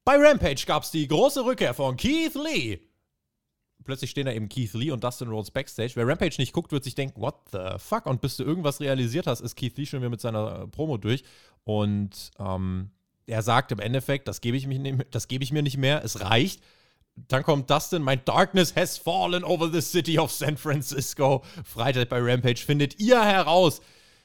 bei 0.03 0.15
Rampage 0.17 0.65
gab 0.65 0.83
es 0.83 0.91
die 0.91 1.07
große 1.07 1.45
Rückkehr 1.45 1.73
von 1.73 1.95
Keith 1.95 2.35
Lee. 2.35 2.79
Plötzlich 3.85 4.11
stehen 4.11 4.25
da 4.25 4.33
eben 4.33 4.49
Keith 4.49 4.73
Lee 4.73 4.91
und 4.91 5.03
Dustin 5.03 5.29
Rhodes 5.29 5.51
backstage. 5.51 5.93
Wer 5.95 6.07
Rampage 6.07 6.35
nicht 6.37 6.53
guckt, 6.53 6.71
wird 6.71 6.83
sich 6.83 6.95
denken, 6.95 7.21
what 7.21 7.35
the 7.51 7.77
fuck? 7.77 8.05
Und 8.05 8.21
bis 8.21 8.37
du 8.37 8.43
irgendwas 8.43 8.81
realisiert 8.81 9.25
hast, 9.25 9.41
ist 9.41 9.55
Keith 9.55 9.77
Lee 9.77 9.85
schon 9.85 10.01
wieder 10.01 10.09
mit 10.09 10.21
seiner 10.21 10.67
Promo 10.67 10.97
durch. 10.97 11.23
Und 11.63 12.31
ähm, 12.39 12.91
er 13.25 13.41
sagt 13.41 13.71
im 13.71 13.79
Endeffekt, 13.79 14.27
das 14.27 14.41
gebe 14.41 14.57
ich, 14.57 14.67
geb 14.67 15.41
ich 15.41 15.51
mir 15.51 15.61
nicht 15.63 15.77
mehr, 15.77 16.03
es 16.03 16.21
reicht. 16.21 16.61
Dann 17.15 17.43
kommt 17.43 17.69
Dustin, 17.69 18.03
My 18.03 18.17
Darkness 18.17 18.75
has 18.75 18.97
fallen 18.97 19.43
over 19.43 19.69
the 19.69 19.81
city 19.81 20.19
of 20.19 20.31
San 20.31 20.57
Francisco. 20.57 21.43
Freitag 21.63 22.09
bei 22.09 22.19
Rampage 22.19 22.63
findet 22.65 22.99
ihr 22.99 23.23
heraus, 23.23 23.81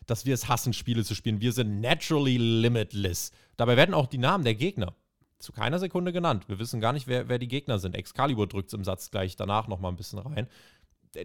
dass 0.07 0.27
wir 0.27 0.35
es 0.35 0.49
hassen, 0.49 0.73
Spiele 0.73 1.05
zu 1.05 1.15
spielen. 1.15 1.41
Wir 1.41 1.53
sind 1.53 1.81
naturally 1.81 2.37
limitless. 2.37 3.33
Dabei 3.57 3.77
werden 3.77 3.95
auch 3.95 4.07
die 4.07 4.19
Namen 4.19 4.45
der 4.45 4.55
Gegner 4.55 4.95
zu 5.45 5.53
keiner 5.53 5.79
Sekunde 5.79 6.13
genannt. 6.13 6.49
Wir 6.49 6.59
wissen 6.59 6.81
gar 6.81 6.93
nicht, 6.93 7.07
wer, 7.07 7.29
wer 7.29 7.39
die 7.39 7.49
Gegner 7.49 7.79
sind. 7.79 7.95
Excalibur 7.95 8.47
drückt 8.47 8.69
es 8.69 8.75
im 8.75 8.85
Satz 8.85 9.11
gleich 9.11 9.37
danach 9.37 9.69
nochmal 9.69 9.93
ein 9.93 9.97
bisschen 9.97 10.19
rein. 10.19 10.49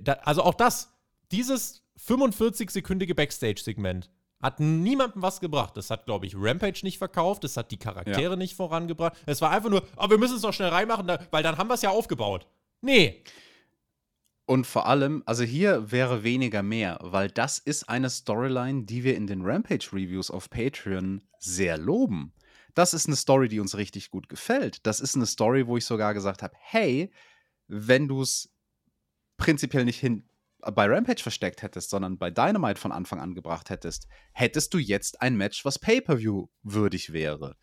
Da, 0.01 0.13
also 0.23 0.43
auch 0.43 0.53
das, 0.53 0.93
dieses 1.31 1.83
45-sekündige 1.97 3.15
Backstage-Segment 3.15 4.09
hat 4.41 4.59
niemandem 4.59 5.21
was 5.21 5.39
gebracht. 5.39 5.75
Das 5.75 5.89
hat, 5.89 6.05
glaube 6.05 6.25
ich, 6.25 6.35
Rampage 6.35 6.79
nicht 6.83 6.97
verkauft. 6.97 7.43
Das 7.43 7.57
hat 7.57 7.71
die 7.71 7.77
Charaktere 7.77 8.31
ja. 8.31 8.35
nicht 8.35 8.55
vorangebracht. 8.55 9.17
Es 9.25 9.41
war 9.41 9.51
einfach 9.51 9.69
nur, 9.69 9.83
oh, 9.97 10.09
wir 10.09 10.17
müssen 10.17 10.35
es 10.35 10.41
doch 10.41 10.53
schnell 10.53 10.69
reinmachen, 10.69 11.07
weil 11.31 11.43
dann 11.43 11.57
haben 11.57 11.69
wir 11.69 11.73
es 11.73 11.81
ja 11.81 11.89
aufgebaut. 11.89 12.47
Nee. 12.81 13.23
Und 14.45 14.65
vor 14.65 14.87
allem, 14.87 15.21
also 15.25 15.43
hier 15.43 15.91
wäre 15.91 16.23
weniger 16.23 16.63
mehr, 16.63 16.97
weil 17.01 17.29
das 17.29 17.59
ist 17.59 17.89
eine 17.89 18.09
Storyline, 18.09 18.83
die 18.83 19.03
wir 19.03 19.15
in 19.15 19.27
den 19.27 19.45
Rampage-Reviews 19.45 20.31
auf 20.31 20.49
Patreon 20.49 21.21
sehr 21.37 21.77
loben. 21.77 22.33
Das 22.79 22.93
ist 22.93 23.07
eine 23.07 23.17
Story, 23.17 23.49
die 23.49 23.59
uns 23.59 23.75
richtig 23.75 24.09
gut 24.09 24.29
gefällt. 24.29 24.87
Das 24.87 25.01
ist 25.01 25.13
eine 25.13 25.25
Story, 25.25 25.67
wo 25.67 25.75
ich 25.75 25.83
sogar 25.83 26.13
gesagt 26.13 26.41
habe, 26.41 26.55
hey, 26.61 27.11
wenn 27.67 28.07
du 28.07 28.21
es 28.21 28.53
prinzipiell 29.35 29.83
nicht 29.83 29.99
hin 29.99 30.29
bei 30.61 30.85
Rampage 30.85 31.21
versteckt 31.21 31.61
hättest, 31.61 31.89
sondern 31.89 32.17
bei 32.17 32.31
Dynamite 32.31 32.79
von 32.79 32.93
Anfang 32.93 33.19
an 33.19 33.35
gebracht 33.35 33.69
hättest, 33.69 34.07
hättest 34.31 34.73
du 34.73 34.77
jetzt 34.77 35.21
ein 35.21 35.35
Match, 35.35 35.65
was 35.65 35.77
Pay-per-view 35.77 36.47
würdig 36.63 37.11
wäre. 37.11 37.57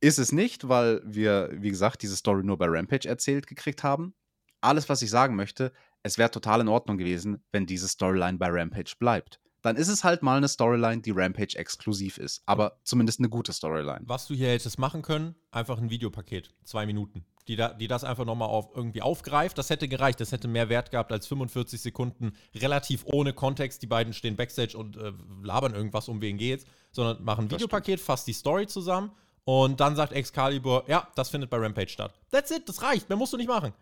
Ist 0.00 0.18
es 0.18 0.32
nicht, 0.32 0.70
weil 0.70 1.02
wir, 1.04 1.50
wie 1.52 1.68
gesagt, 1.68 2.00
diese 2.00 2.16
Story 2.16 2.42
nur 2.42 2.56
bei 2.56 2.66
Rampage 2.66 3.10
erzählt 3.10 3.46
gekriegt 3.46 3.82
haben. 3.82 4.14
Alles, 4.62 4.88
was 4.88 5.02
ich 5.02 5.10
sagen 5.10 5.36
möchte, 5.36 5.70
es 6.02 6.16
wäre 6.16 6.30
total 6.30 6.62
in 6.62 6.68
Ordnung 6.68 6.96
gewesen, 6.96 7.44
wenn 7.52 7.66
diese 7.66 7.88
Storyline 7.88 8.38
bei 8.38 8.48
Rampage 8.48 8.94
bleibt. 8.98 9.38
Dann 9.62 9.76
ist 9.76 9.88
es 9.88 10.04
halt 10.04 10.22
mal 10.22 10.36
eine 10.36 10.48
Storyline, 10.48 11.02
die 11.02 11.10
Rampage 11.10 11.56
exklusiv 11.56 12.18
ist. 12.18 12.42
Aber 12.46 12.80
zumindest 12.84 13.20
eine 13.20 13.28
gute 13.28 13.52
Storyline. 13.52 14.00
Was 14.04 14.26
du 14.26 14.34
hier 14.34 14.48
hättest 14.48 14.78
machen 14.78 15.02
können, 15.02 15.34
einfach 15.50 15.78
ein 15.78 15.90
Videopaket. 15.90 16.54
Zwei 16.64 16.86
Minuten. 16.86 17.24
die, 17.48 17.56
da, 17.56 17.74
die 17.74 17.88
das 17.88 18.04
einfach 18.04 18.24
nochmal 18.24 18.48
auf, 18.48 18.70
irgendwie 18.74 19.02
aufgreift. 19.02 19.58
Das 19.58 19.70
hätte 19.70 19.88
gereicht. 19.88 20.20
Das 20.20 20.32
hätte 20.32 20.48
mehr 20.48 20.68
Wert 20.68 20.90
gehabt 20.90 21.12
als 21.12 21.26
45 21.26 21.80
Sekunden 21.80 22.32
relativ 22.54 23.04
ohne 23.04 23.32
Kontext. 23.32 23.82
Die 23.82 23.86
beiden 23.86 24.12
stehen 24.12 24.36
backstage 24.36 24.76
und 24.76 24.96
äh, 24.96 25.12
labern 25.42 25.74
irgendwas, 25.74 26.08
um 26.08 26.20
wen 26.20 26.38
geht's. 26.38 26.64
Sondern 26.92 27.22
machen 27.22 27.46
ein 27.46 27.50
Videopaket, 27.50 28.00
fasst 28.00 28.26
die 28.26 28.32
Story 28.32 28.66
zusammen 28.66 29.12
und 29.44 29.80
dann 29.80 29.96
sagt 29.96 30.12
Excalibur, 30.12 30.84
ja, 30.86 31.08
das 31.14 31.30
findet 31.30 31.50
bei 31.50 31.56
Rampage 31.56 31.88
statt. 31.88 32.14
That's 32.30 32.50
it, 32.50 32.68
das 32.68 32.82
reicht. 32.82 33.08
Mehr 33.08 33.18
musst 33.18 33.32
du 33.32 33.36
nicht 33.36 33.48
machen. 33.48 33.72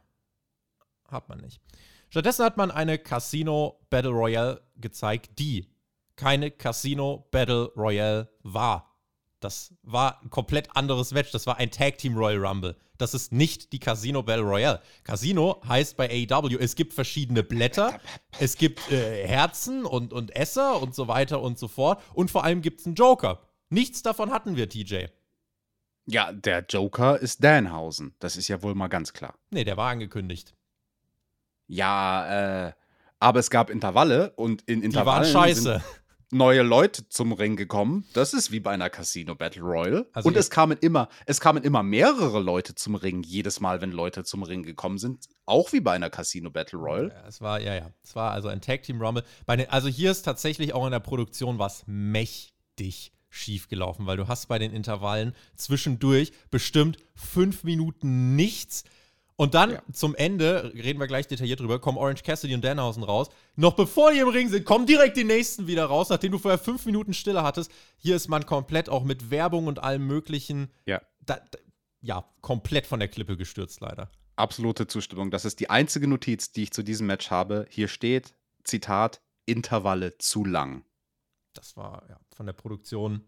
Hat 1.10 1.28
man 1.28 1.38
nicht. 1.40 1.60
Stattdessen 2.10 2.44
hat 2.44 2.56
man 2.56 2.70
eine 2.70 2.98
Casino 2.98 3.80
Battle 3.90 4.10
Royale 4.10 4.62
gezeigt, 4.76 5.38
die 5.38 5.68
keine 6.16 6.50
Casino 6.50 7.28
Battle 7.30 7.70
Royale 7.76 8.28
war. 8.42 8.96
Das 9.40 9.72
war 9.82 10.20
ein 10.22 10.30
komplett 10.30 10.74
anderes 10.76 11.12
Match. 11.12 11.30
Das 11.30 11.46
war 11.46 11.58
ein 11.58 11.70
Tag 11.70 11.98
Team 11.98 12.16
Royal 12.16 12.44
Rumble. 12.44 12.76
Das 12.96 13.14
ist 13.14 13.30
nicht 13.30 13.72
die 13.72 13.78
Casino 13.78 14.22
Battle 14.22 14.44
Royale. 14.44 14.82
Casino 15.04 15.62
heißt 15.66 15.96
bei 15.96 16.26
AEW, 16.28 16.58
es 16.58 16.74
gibt 16.74 16.94
verschiedene 16.94 17.44
Blätter, 17.44 18.00
es 18.40 18.56
gibt 18.56 18.90
äh, 18.90 19.26
Herzen 19.26 19.84
und, 19.84 20.12
und 20.12 20.34
Esser 20.34 20.82
und 20.82 20.96
so 20.96 21.06
weiter 21.06 21.40
und 21.40 21.58
so 21.58 21.68
fort. 21.68 22.02
Und 22.12 22.32
vor 22.32 22.42
allem 22.42 22.60
gibt 22.60 22.80
es 22.80 22.86
einen 22.86 22.96
Joker. 22.96 23.40
Nichts 23.70 24.02
davon 24.02 24.32
hatten 24.32 24.56
wir, 24.56 24.68
TJ. 24.68 25.06
Ja, 26.06 26.32
der 26.32 26.64
Joker 26.68 27.20
ist 27.20 27.44
Danhausen. 27.44 28.14
Das 28.18 28.36
ist 28.36 28.48
ja 28.48 28.62
wohl 28.62 28.74
mal 28.74 28.88
ganz 28.88 29.12
klar. 29.12 29.34
Nee, 29.50 29.62
der 29.64 29.76
war 29.76 29.90
angekündigt. 29.90 30.54
Ja, 31.68 32.68
äh, 32.68 32.72
aber 33.20 33.40
es 33.40 33.50
gab 33.50 33.70
Intervalle 33.70 34.32
und 34.36 34.62
in 34.62 34.82
Intervallen. 34.82 35.28
Die 35.28 35.34
waren 35.34 35.48
scheiße 35.48 35.82
neue 36.30 36.62
Leute 36.62 37.08
zum 37.08 37.32
Ring 37.32 37.56
gekommen. 37.56 38.04
Das 38.12 38.34
ist 38.34 38.50
wie 38.50 38.60
bei 38.60 38.72
einer 38.72 38.90
Casino 38.90 39.34
Battle 39.34 39.62
Royale. 39.62 40.06
Also 40.12 40.28
und 40.28 40.36
es 40.36 40.50
kamen 40.50 40.76
immer, 40.78 41.08
es 41.26 41.40
kamen 41.40 41.62
immer 41.62 41.82
mehrere 41.82 42.40
Leute 42.40 42.74
zum 42.74 42.94
Ring, 42.94 43.22
jedes 43.22 43.60
Mal, 43.60 43.80
wenn 43.80 43.92
Leute 43.92 44.24
zum 44.24 44.42
Ring 44.42 44.62
gekommen 44.62 44.98
sind. 44.98 45.26
Auch 45.46 45.72
wie 45.72 45.80
bei 45.80 45.92
einer 45.92 46.10
Casino 46.10 46.50
Battle 46.50 46.78
Royale. 46.78 47.08
Ja, 47.08 47.26
es 47.26 47.40
war, 47.40 47.60
ja, 47.60 47.74
ja. 47.74 47.90
Es 48.02 48.14
war 48.14 48.32
also 48.32 48.48
ein 48.48 48.60
Tag 48.60 48.82
Team 48.82 49.00
Rumble. 49.00 49.24
Den, 49.48 49.68
also 49.70 49.88
hier 49.88 50.10
ist 50.10 50.22
tatsächlich 50.22 50.74
auch 50.74 50.84
in 50.84 50.92
der 50.92 51.00
Produktion 51.00 51.58
was 51.58 51.84
mächtig 51.86 53.12
schief 53.30 53.68
gelaufen, 53.68 54.06
weil 54.06 54.16
du 54.16 54.28
hast 54.28 54.46
bei 54.46 54.58
den 54.58 54.72
Intervallen 54.72 55.34
zwischendurch 55.54 56.32
bestimmt 56.50 56.96
fünf 57.14 57.62
Minuten 57.62 58.36
nichts 58.36 58.84
und 59.40 59.54
dann 59.54 59.70
ja. 59.70 59.82
zum 59.92 60.16
Ende, 60.16 60.72
reden 60.74 60.98
wir 60.98 61.06
gleich 61.06 61.28
detailliert 61.28 61.60
drüber, 61.60 61.78
kommen 61.78 61.96
Orange 61.96 62.24
Cassidy 62.24 62.56
und 62.56 62.64
Danhausen 62.64 63.04
raus. 63.04 63.28
Noch 63.54 63.74
bevor 63.74 64.10
die 64.10 64.18
im 64.18 64.26
Ring 64.26 64.48
sind, 64.48 64.64
kommen 64.64 64.84
direkt 64.84 65.16
die 65.16 65.22
nächsten 65.22 65.68
wieder 65.68 65.84
raus, 65.84 66.08
nachdem 66.08 66.32
du 66.32 66.38
vorher 66.38 66.58
fünf 66.58 66.84
Minuten 66.86 67.14
Stille 67.14 67.44
hattest. 67.44 67.70
Hier 67.98 68.16
ist 68.16 68.26
man 68.26 68.46
komplett 68.46 68.88
auch 68.88 69.04
mit 69.04 69.30
Werbung 69.30 69.68
und 69.68 69.78
allem 69.78 70.08
Möglichen. 70.08 70.72
Ja. 70.86 71.00
Da, 71.24 71.36
da, 71.36 71.58
ja, 72.00 72.28
komplett 72.40 72.88
von 72.88 72.98
der 72.98 73.08
Klippe 73.08 73.36
gestürzt, 73.36 73.80
leider. 73.80 74.10
Absolute 74.34 74.88
Zustimmung. 74.88 75.30
Das 75.30 75.44
ist 75.44 75.60
die 75.60 75.70
einzige 75.70 76.08
Notiz, 76.08 76.50
die 76.50 76.64
ich 76.64 76.72
zu 76.72 76.82
diesem 76.82 77.06
Match 77.06 77.30
habe. 77.30 77.64
Hier 77.70 77.86
steht, 77.86 78.34
Zitat, 78.64 79.20
Intervalle 79.46 80.18
zu 80.18 80.44
lang. 80.44 80.84
Das 81.52 81.76
war 81.76 82.02
ja 82.08 82.18
von 82.34 82.46
der 82.46 82.54
Produktion 82.54 83.22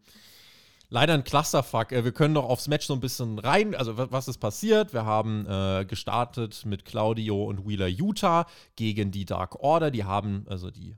leider 0.90 1.14
ein 1.14 1.24
Clusterfuck. 1.24 1.92
Äh, 1.92 2.04
wir 2.04 2.12
können 2.12 2.34
doch 2.34 2.48
aufs 2.48 2.68
Match 2.68 2.86
so 2.86 2.94
ein 2.94 3.00
bisschen 3.00 3.38
rein. 3.38 3.74
Also, 3.74 3.96
was 3.96 4.28
ist 4.28 4.38
passiert? 4.38 4.92
Wir 4.92 5.06
haben 5.06 5.46
äh, 5.46 5.86
gestartet 5.86 6.66
mit 6.66 6.84
Claudio 6.84 7.44
und 7.44 7.66
Wheeler 7.66 7.88
Utah 7.88 8.46
gegen 8.76 9.10
die 9.10 9.24
Dark 9.24 9.60
Order. 9.60 9.90
Die 9.90 10.04
haben, 10.04 10.44
also 10.48 10.70
die 10.70 10.96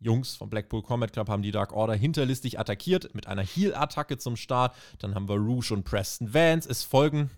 Jungs 0.00 0.36
vom 0.36 0.50
Blackpool 0.50 0.82
Combat 0.82 1.12
Club 1.12 1.28
haben 1.28 1.42
die 1.42 1.50
Dark 1.50 1.72
Order 1.72 1.94
hinterlistig 1.94 2.58
attackiert 2.58 3.14
mit 3.14 3.26
einer 3.26 3.42
Heal-Attacke 3.42 4.18
zum 4.18 4.36
Start. 4.36 4.74
Dann 4.98 5.14
haben 5.14 5.28
wir 5.28 5.36
Rouge 5.36 5.72
und 5.72 5.84
Preston 5.84 6.32
Vance. 6.32 6.68
Es 6.68 6.82
folgen 6.82 7.30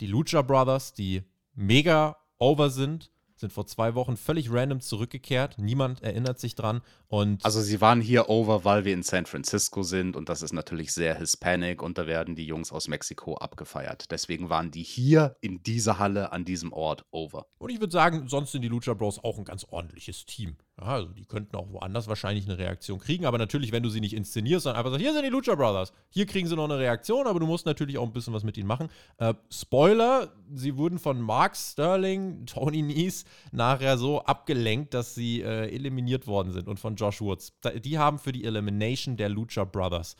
die 0.00 0.06
Lucha 0.06 0.42
Brothers, 0.42 0.92
die 0.94 1.22
mega 1.54 2.16
over 2.38 2.70
sind 2.70 3.10
sind 3.40 3.52
vor 3.52 3.66
zwei 3.66 3.94
Wochen 3.94 4.16
völlig 4.16 4.52
random 4.52 4.80
zurückgekehrt. 4.80 5.56
Niemand 5.58 6.02
erinnert 6.02 6.38
sich 6.38 6.54
dran. 6.54 6.80
Und 7.08 7.44
also 7.44 7.60
sie 7.60 7.80
waren 7.80 8.00
hier 8.00 8.28
over, 8.28 8.64
weil 8.64 8.84
wir 8.84 8.94
in 8.94 9.02
San 9.02 9.26
Francisco 9.26 9.82
sind 9.82 10.16
und 10.16 10.28
das 10.28 10.42
ist 10.42 10.52
natürlich 10.52 10.92
sehr 10.92 11.16
Hispanic 11.16 11.82
und 11.82 11.98
da 11.98 12.06
werden 12.06 12.34
die 12.34 12.46
Jungs 12.46 12.72
aus 12.72 12.88
Mexiko 12.88 13.36
abgefeiert. 13.36 14.10
Deswegen 14.10 14.50
waren 14.50 14.70
die 14.70 14.82
hier 14.82 15.36
in 15.40 15.62
dieser 15.62 15.98
Halle 15.98 16.32
an 16.32 16.44
diesem 16.44 16.72
Ort 16.72 17.04
over. 17.10 17.46
Und 17.58 17.70
ich 17.70 17.80
würde 17.80 17.92
sagen, 17.92 18.28
sonst 18.28 18.52
sind 18.52 18.62
die 18.62 18.68
Lucha 18.68 18.94
Bros 18.94 19.22
auch 19.22 19.38
ein 19.38 19.44
ganz 19.44 19.64
ordentliches 19.64 20.26
Team. 20.26 20.56
Ja, 20.80 20.86
also 20.86 21.08
die 21.08 21.24
könnten 21.24 21.56
auch 21.56 21.72
woanders 21.72 22.06
wahrscheinlich 22.06 22.44
eine 22.44 22.58
Reaktion 22.58 23.00
kriegen, 23.00 23.26
aber 23.26 23.36
natürlich, 23.36 23.72
wenn 23.72 23.82
du 23.82 23.88
sie 23.88 24.00
nicht 24.00 24.12
inszenierst, 24.12 24.62
sondern 24.62 24.78
einfach 24.78 24.92
sagst, 24.92 25.02
hier 25.02 25.12
sind 25.12 25.24
die 25.24 25.30
Lucha 25.30 25.56
Brothers, 25.56 25.92
hier 26.08 26.24
kriegen 26.26 26.46
sie 26.46 26.54
noch 26.54 26.64
eine 26.64 26.78
Reaktion, 26.78 27.26
aber 27.26 27.40
du 27.40 27.46
musst 27.46 27.66
natürlich 27.66 27.98
auch 27.98 28.06
ein 28.06 28.12
bisschen 28.12 28.32
was 28.32 28.44
mit 28.44 28.56
ihnen 28.56 28.68
machen. 28.68 28.88
Äh, 29.16 29.34
Spoiler, 29.50 30.32
sie 30.54 30.76
wurden 30.76 31.00
von 31.00 31.20
Mark 31.20 31.56
Sterling, 31.56 32.46
Tony 32.46 32.82
Nies 32.82 33.24
nachher 33.50 33.98
so 33.98 34.22
abgelenkt, 34.22 34.94
dass 34.94 35.16
sie 35.16 35.42
äh, 35.42 35.74
eliminiert 35.74 36.26
worden 36.28 36.52
sind 36.52 36.68
und 36.68 36.78
von 36.78 36.94
Josh 36.94 37.20
Woods. 37.20 37.54
Die 37.82 37.98
haben 37.98 38.20
für 38.20 38.32
die 38.32 38.44
Elimination 38.44 39.16
der 39.16 39.30
Lucha 39.30 39.64
Brothers 39.64 40.14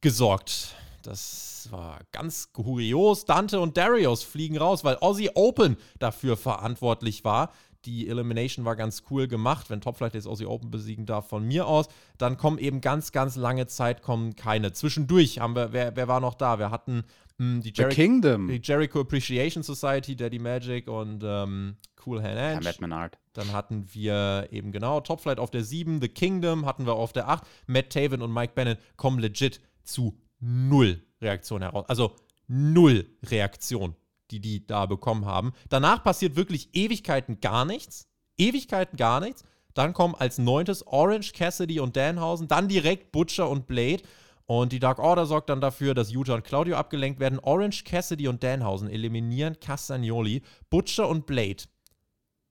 gesorgt. 0.00 0.74
Das 1.02 1.68
war 1.70 2.00
ganz 2.12 2.52
kurios. 2.52 3.24
Dante 3.24 3.60
und 3.60 3.76
Darius 3.76 4.22
fliegen 4.22 4.58
raus, 4.58 4.84
weil 4.84 4.96
Aussie 4.96 5.30
Open 5.34 5.76
dafür 5.98 6.36
verantwortlich 6.36 7.24
war. 7.24 7.52
Die 7.84 8.08
Elimination 8.08 8.64
war 8.64 8.76
ganz 8.76 9.04
cool 9.10 9.28
gemacht. 9.28 9.70
Wenn 9.70 9.80
Topflight 9.80 10.14
jetzt 10.14 10.26
Aussie 10.26 10.46
Open 10.46 10.70
besiegen 10.70 11.06
darf, 11.06 11.28
von 11.28 11.46
mir 11.46 11.66
aus, 11.66 11.88
dann 12.18 12.36
kommen 12.36 12.58
eben 12.58 12.80
ganz, 12.80 13.12
ganz 13.12 13.36
lange 13.36 13.66
Zeit 13.66 14.02
kommen 14.02 14.34
keine. 14.36 14.72
Zwischendurch 14.72 15.38
haben 15.38 15.54
wir, 15.54 15.72
wer, 15.72 15.96
wer 15.96 16.08
war 16.08 16.20
noch 16.20 16.34
da? 16.34 16.58
Wir 16.58 16.70
hatten 16.70 17.04
mh, 17.38 17.54
hm, 17.54 17.62
die, 17.62 17.72
Jericho, 17.72 17.94
Kingdom. 17.94 18.48
die 18.48 18.60
Jericho 18.62 19.00
Appreciation 19.00 19.62
Society, 19.62 20.16
Daddy 20.16 20.38
Magic 20.38 20.88
und 20.88 21.22
ähm, 21.24 21.76
Cool 22.04 22.22
Hand 22.22 22.38
Edge. 22.38 22.64
Matt 22.64 22.80
Menard. 22.80 23.18
Dann 23.32 23.52
hatten 23.52 23.86
wir 23.92 24.48
eben 24.50 24.72
genau 24.72 25.00
Topflight 25.00 25.38
auf 25.38 25.50
der 25.50 25.62
7, 25.62 26.00
The 26.00 26.08
Kingdom 26.08 26.66
hatten 26.66 26.86
wir 26.86 26.94
auf 26.94 27.12
der 27.12 27.28
8. 27.28 27.44
Matt 27.66 27.90
Taven 27.90 28.22
und 28.22 28.32
Mike 28.32 28.54
Bennett 28.54 28.80
kommen 28.96 29.18
legit 29.18 29.60
zu 29.84 30.18
null 30.40 31.02
Reaktion 31.20 31.62
heraus. 31.62 31.84
Also 31.88 32.16
null 32.48 33.06
Reaktion 33.24 33.94
die 34.30 34.40
die 34.40 34.66
da 34.66 34.86
bekommen 34.86 35.26
haben. 35.26 35.52
Danach 35.68 36.02
passiert 36.02 36.36
wirklich 36.36 36.70
Ewigkeiten 36.74 37.40
gar 37.40 37.64
nichts. 37.64 38.08
Ewigkeiten 38.36 38.96
gar 38.96 39.20
nichts. 39.20 39.44
Dann 39.74 39.92
kommen 39.92 40.14
als 40.14 40.38
neuntes 40.38 40.86
Orange, 40.86 41.32
Cassidy 41.32 41.80
und 41.80 41.96
Danhausen. 41.96 42.48
Dann 42.48 42.68
direkt 42.68 43.12
Butcher 43.12 43.48
und 43.48 43.66
Blade. 43.66 44.02
Und 44.46 44.72
die 44.72 44.78
Dark 44.78 44.98
Order 44.98 45.26
sorgt 45.26 45.50
dann 45.50 45.60
dafür, 45.60 45.94
dass 45.94 46.10
Utah 46.10 46.34
und 46.34 46.44
Claudio 46.44 46.76
abgelenkt 46.76 47.20
werden. 47.20 47.38
Orange, 47.38 47.84
Cassidy 47.84 48.28
und 48.28 48.42
Danhausen 48.42 48.88
eliminieren 48.88 49.60
Castagnoli. 49.60 50.42
Butcher 50.70 51.08
und 51.08 51.26
Blade 51.26 51.64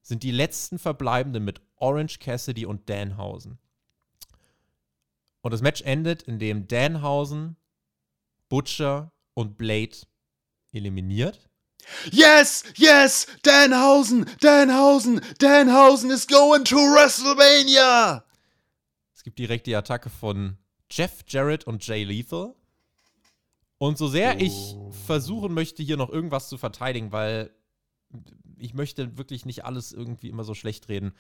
sind 0.03 0.23
die 0.23 0.31
letzten 0.31 0.79
Verbleibenden 0.79 1.43
mit 1.43 1.59
Orange, 1.75 2.19
Cassidy 2.19 2.65
und 2.65 2.87
Danhausen. 2.89 3.57
Und 5.41 5.51
das 5.51 5.61
Match 5.61 5.81
endet, 5.81 6.23
indem 6.23 6.67
Danhausen, 6.67 7.57
Butcher 8.47 9.11
und 9.33 9.57
Blade 9.57 9.97
eliminiert. 10.71 11.46
Yes, 12.11 12.63
yes, 12.75 13.27
Danhausen, 13.43 14.25
Danhausen, 14.39 15.21
Danhausen 15.39 16.11
is 16.11 16.27
going 16.27 16.63
to 16.65 16.75
WrestleMania. 16.75 18.23
Es 19.15 19.23
gibt 19.23 19.39
direkt 19.39 19.67
die 19.67 19.75
Attacke 19.75 20.09
von 20.09 20.57
Jeff 20.91 21.23
Jarrett 21.27 21.65
und 21.65 21.85
Jay 21.85 22.03
Lethal. 22.03 22.55
Und 23.77 23.97
so 23.97 24.07
sehr 24.07 24.35
oh. 24.35 24.39
ich 24.39 24.75
versuchen 25.05 25.53
möchte, 25.53 25.83
hier 25.83 25.97
noch 25.97 26.09
irgendwas 26.09 26.49
zu 26.49 26.57
verteidigen, 26.57 27.11
weil 27.11 27.51
ich 28.57 28.73
möchte 28.73 29.17
wirklich 29.17 29.45
nicht 29.45 29.65
alles 29.65 29.91
irgendwie 29.91 30.29
immer 30.29 30.43
so 30.43 30.53
schlecht 30.53 30.89
reden. 30.89 31.13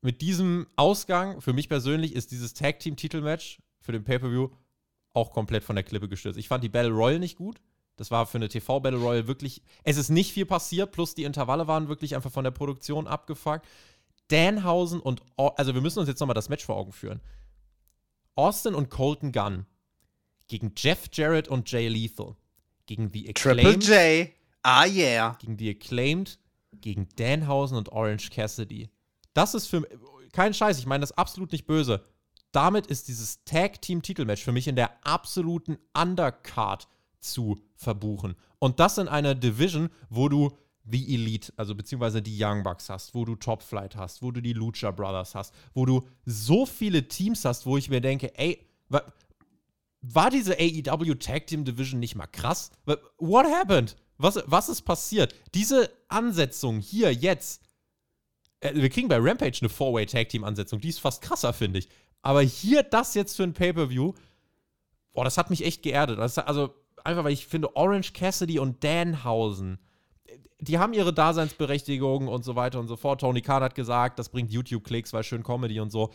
Mit 0.00 0.22
diesem 0.22 0.66
Ausgang, 0.76 1.40
für 1.40 1.52
mich 1.52 1.68
persönlich, 1.68 2.14
ist 2.14 2.30
dieses 2.30 2.54
Tag 2.54 2.80
Team 2.80 2.96
Titelmatch 2.96 3.60
für 3.80 3.92
den 3.92 4.04
Pay-Per-View 4.04 4.48
auch 5.12 5.32
komplett 5.32 5.64
von 5.64 5.76
der 5.76 5.84
Klippe 5.84 6.08
gestürzt. 6.08 6.38
Ich 6.38 6.48
fand 6.48 6.62
die 6.62 6.68
Battle 6.68 6.92
Royale 6.92 7.18
nicht 7.18 7.36
gut. 7.36 7.60
Das 7.96 8.10
war 8.10 8.26
für 8.26 8.38
eine 8.38 8.48
TV-Battle 8.48 9.00
Royale 9.00 9.26
wirklich. 9.26 9.62
Es 9.82 9.96
ist 9.96 10.10
nicht 10.10 10.32
viel 10.32 10.46
passiert, 10.46 10.92
plus 10.92 11.14
die 11.14 11.24
Intervalle 11.24 11.66
waren 11.66 11.88
wirklich 11.88 12.14
einfach 12.14 12.30
von 12.30 12.44
der 12.44 12.50
Produktion 12.50 13.06
abgefuckt. 13.06 13.66
Danhausen 14.28 15.00
und. 15.00 15.22
Also, 15.36 15.74
wir 15.74 15.80
müssen 15.80 15.98
uns 15.98 16.08
jetzt 16.08 16.20
nochmal 16.20 16.34
das 16.34 16.48
Match 16.48 16.64
vor 16.64 16.76
Augen 16.76 16.92
führen. 16.92 17.20
Austin 18.34 18.74
und 18.74 18.90
Colton 18.90 19.32
Gunn 19.32 19.66
gegen 20.48 20.72
Jeff 20.76 21.08
Jarrett 21.12 21.48
und 21.48 21.70
Jay 21.70 21.88
Lethal. 21.88 22.36
Gegen 22.84 23.10
die 23.10 23.28
Acclaimed. 23.28 23.82
Triple 23.82 24.18
J. 24.20 24.30
Ah, 24.62 24.86
yeah. 24.86 25.36
Gegen 25.40 25.56
die 25.56 25.70
Acclaimed, 25.70 26.38
gegen 26.72 27.08
Danhausen 27.16 27.78
und 27.78 27.90
Orange 27.90 28.30
Cassidy. 28.30 28.90
Das 29.32 29.54
ist 29.54 29.66
für. 29.66 29.88
Kein 30.32 30.52
Scheiß, 30.52 30.78
ich 30.78 30.86
meine 30.86 31.00
das 31.00 31.12
absolut 31.12 31.52
nicht 31.52 31.66
böse. 31.66 32.04
Damit 32.52 32.86
ist 32.86 33.08
dieses 33.08 33.42
Tag-Team-Titelmatch 33.44 34.42
für 34.42 34.52
mich 34.52 34.68
in 34.68 34.76
der 34.76 35.06
absoluten 35.06 35.78
Undercard 35.94 36.88
zu 37.20 37.60
verbuchen. 37.74 38.36
Und 38.58 38.80
das 38.80 38.98
in 38.98 39.08
einer 39.08 39.34
Division, 39.34 39.90
wo 40.08 40.28
du 40.28 40.56
die 40.84 41.14
Elite, 41.14 41.52
also 41.56 41.74
beziehungsweise 41.74 42.22
die 42.22 42.36
Young 42.40 42.62
Bucks 42.62 42.88
hast, 42.88 43.14
wo 43.14 43.24
du 43.24 43.34
Top 43.34 43.62
Flight 43.62 43.96
hast, 43.96 44.22
wo 44.22 44.30
du 44.30 44.40
die 44.40 44.52
Lucha 44.52 44.90
Brothers 44.92 45.34
hast, 45.34 45.52
wo 45.74 45.84
du 45.84 46.06
so 46.24 46.64
viele 46.64 47.08
Teams 47.08 47.44
hast, 47.44 47.66
wo 47.66 47.76
ich 47.76 47.90
mir 47.90 48.00
denke, 48.00 48.36
ey, 48.38 48.66
war 50.02 50.30
diese 50.30 50.56
AEW 50.58 51.14
Tag 51.16 51.46
Team 51.46 51.64
Division 51.64 51.98
nicht 51.98 52.14
mal 52.14 52.26
krass? 52.26 52.70
What 53.18 53.46
happened? 53.46 53.96
Was, 54.18 54.42
was 54.46 54.68
ist 54.68 54.82
passiert? 54.82 55.34
Diese 55.54 55.90
Ansetzung 56.08 56.80
hier, 56.80 57.12
jetzt. 57.12 57.62
Äh, 58.60 58.74
wir 58.74 58.88
kriegen 58.88 59.08
bei 59.08 59.18
Rampage 59.18 59.58
eine 59.60 59.68
Four-Way-Tag-Team-Ansetzung. 59.68 60.80
Die 60.80 60.88
ist 60.88 61.00
fast 61.00 61.20
krasser, 61.22 61.52
finde 61.52 61.80
ich. 61.80 61.88
Aber 62.22 62.40
hier 62.40 62.82
das 62.82 63.14
jetzt 63.14 63.36
für 63.36 63.42
ein 63.42 63.52
Pay-Per-View, 63.52 64.14
boah, 65.12 65.24
das 65.24 65.36
hat 65.36 65.50
mich 65.50 65.64
echt 65.64 65.82
geerdet. 65.82 66.18
Das, 66.18 66.38
also, 66.38 66.74
einfach 67.06 67.24
weil 67.24 67.32
ich 67.32 67.46
finde, 67.46 67.74
Orange 67.76 68.12
Cassidy 68.12 68.58
und 68.58 68.82
Danhausen, 68.84 69.78
die 70.60 70.78
haben 70.78 70.92
ihre 70.92 71.12
Daseinsberechtigung 71.12 72.28
und 72.28 72.44
so 72.44 72.56
weiter 72.56 72.80
und 72.80 72.88
so 72.88 72.96
fort. 72.96 73.20
Tony 73.20 73.42
Khan 73.42 73.62
hat 73.62 73.74
gesagt, 73.74 74.18
das 74.18 74.28
bringt 74.28 74.50
YouTube-Klicks, 74.52 75.12
weil 75.12 75.22
schön 75.22 75.42
Comedy 75.42 75.80
und 75.80 75.90
so. 75.90 76.12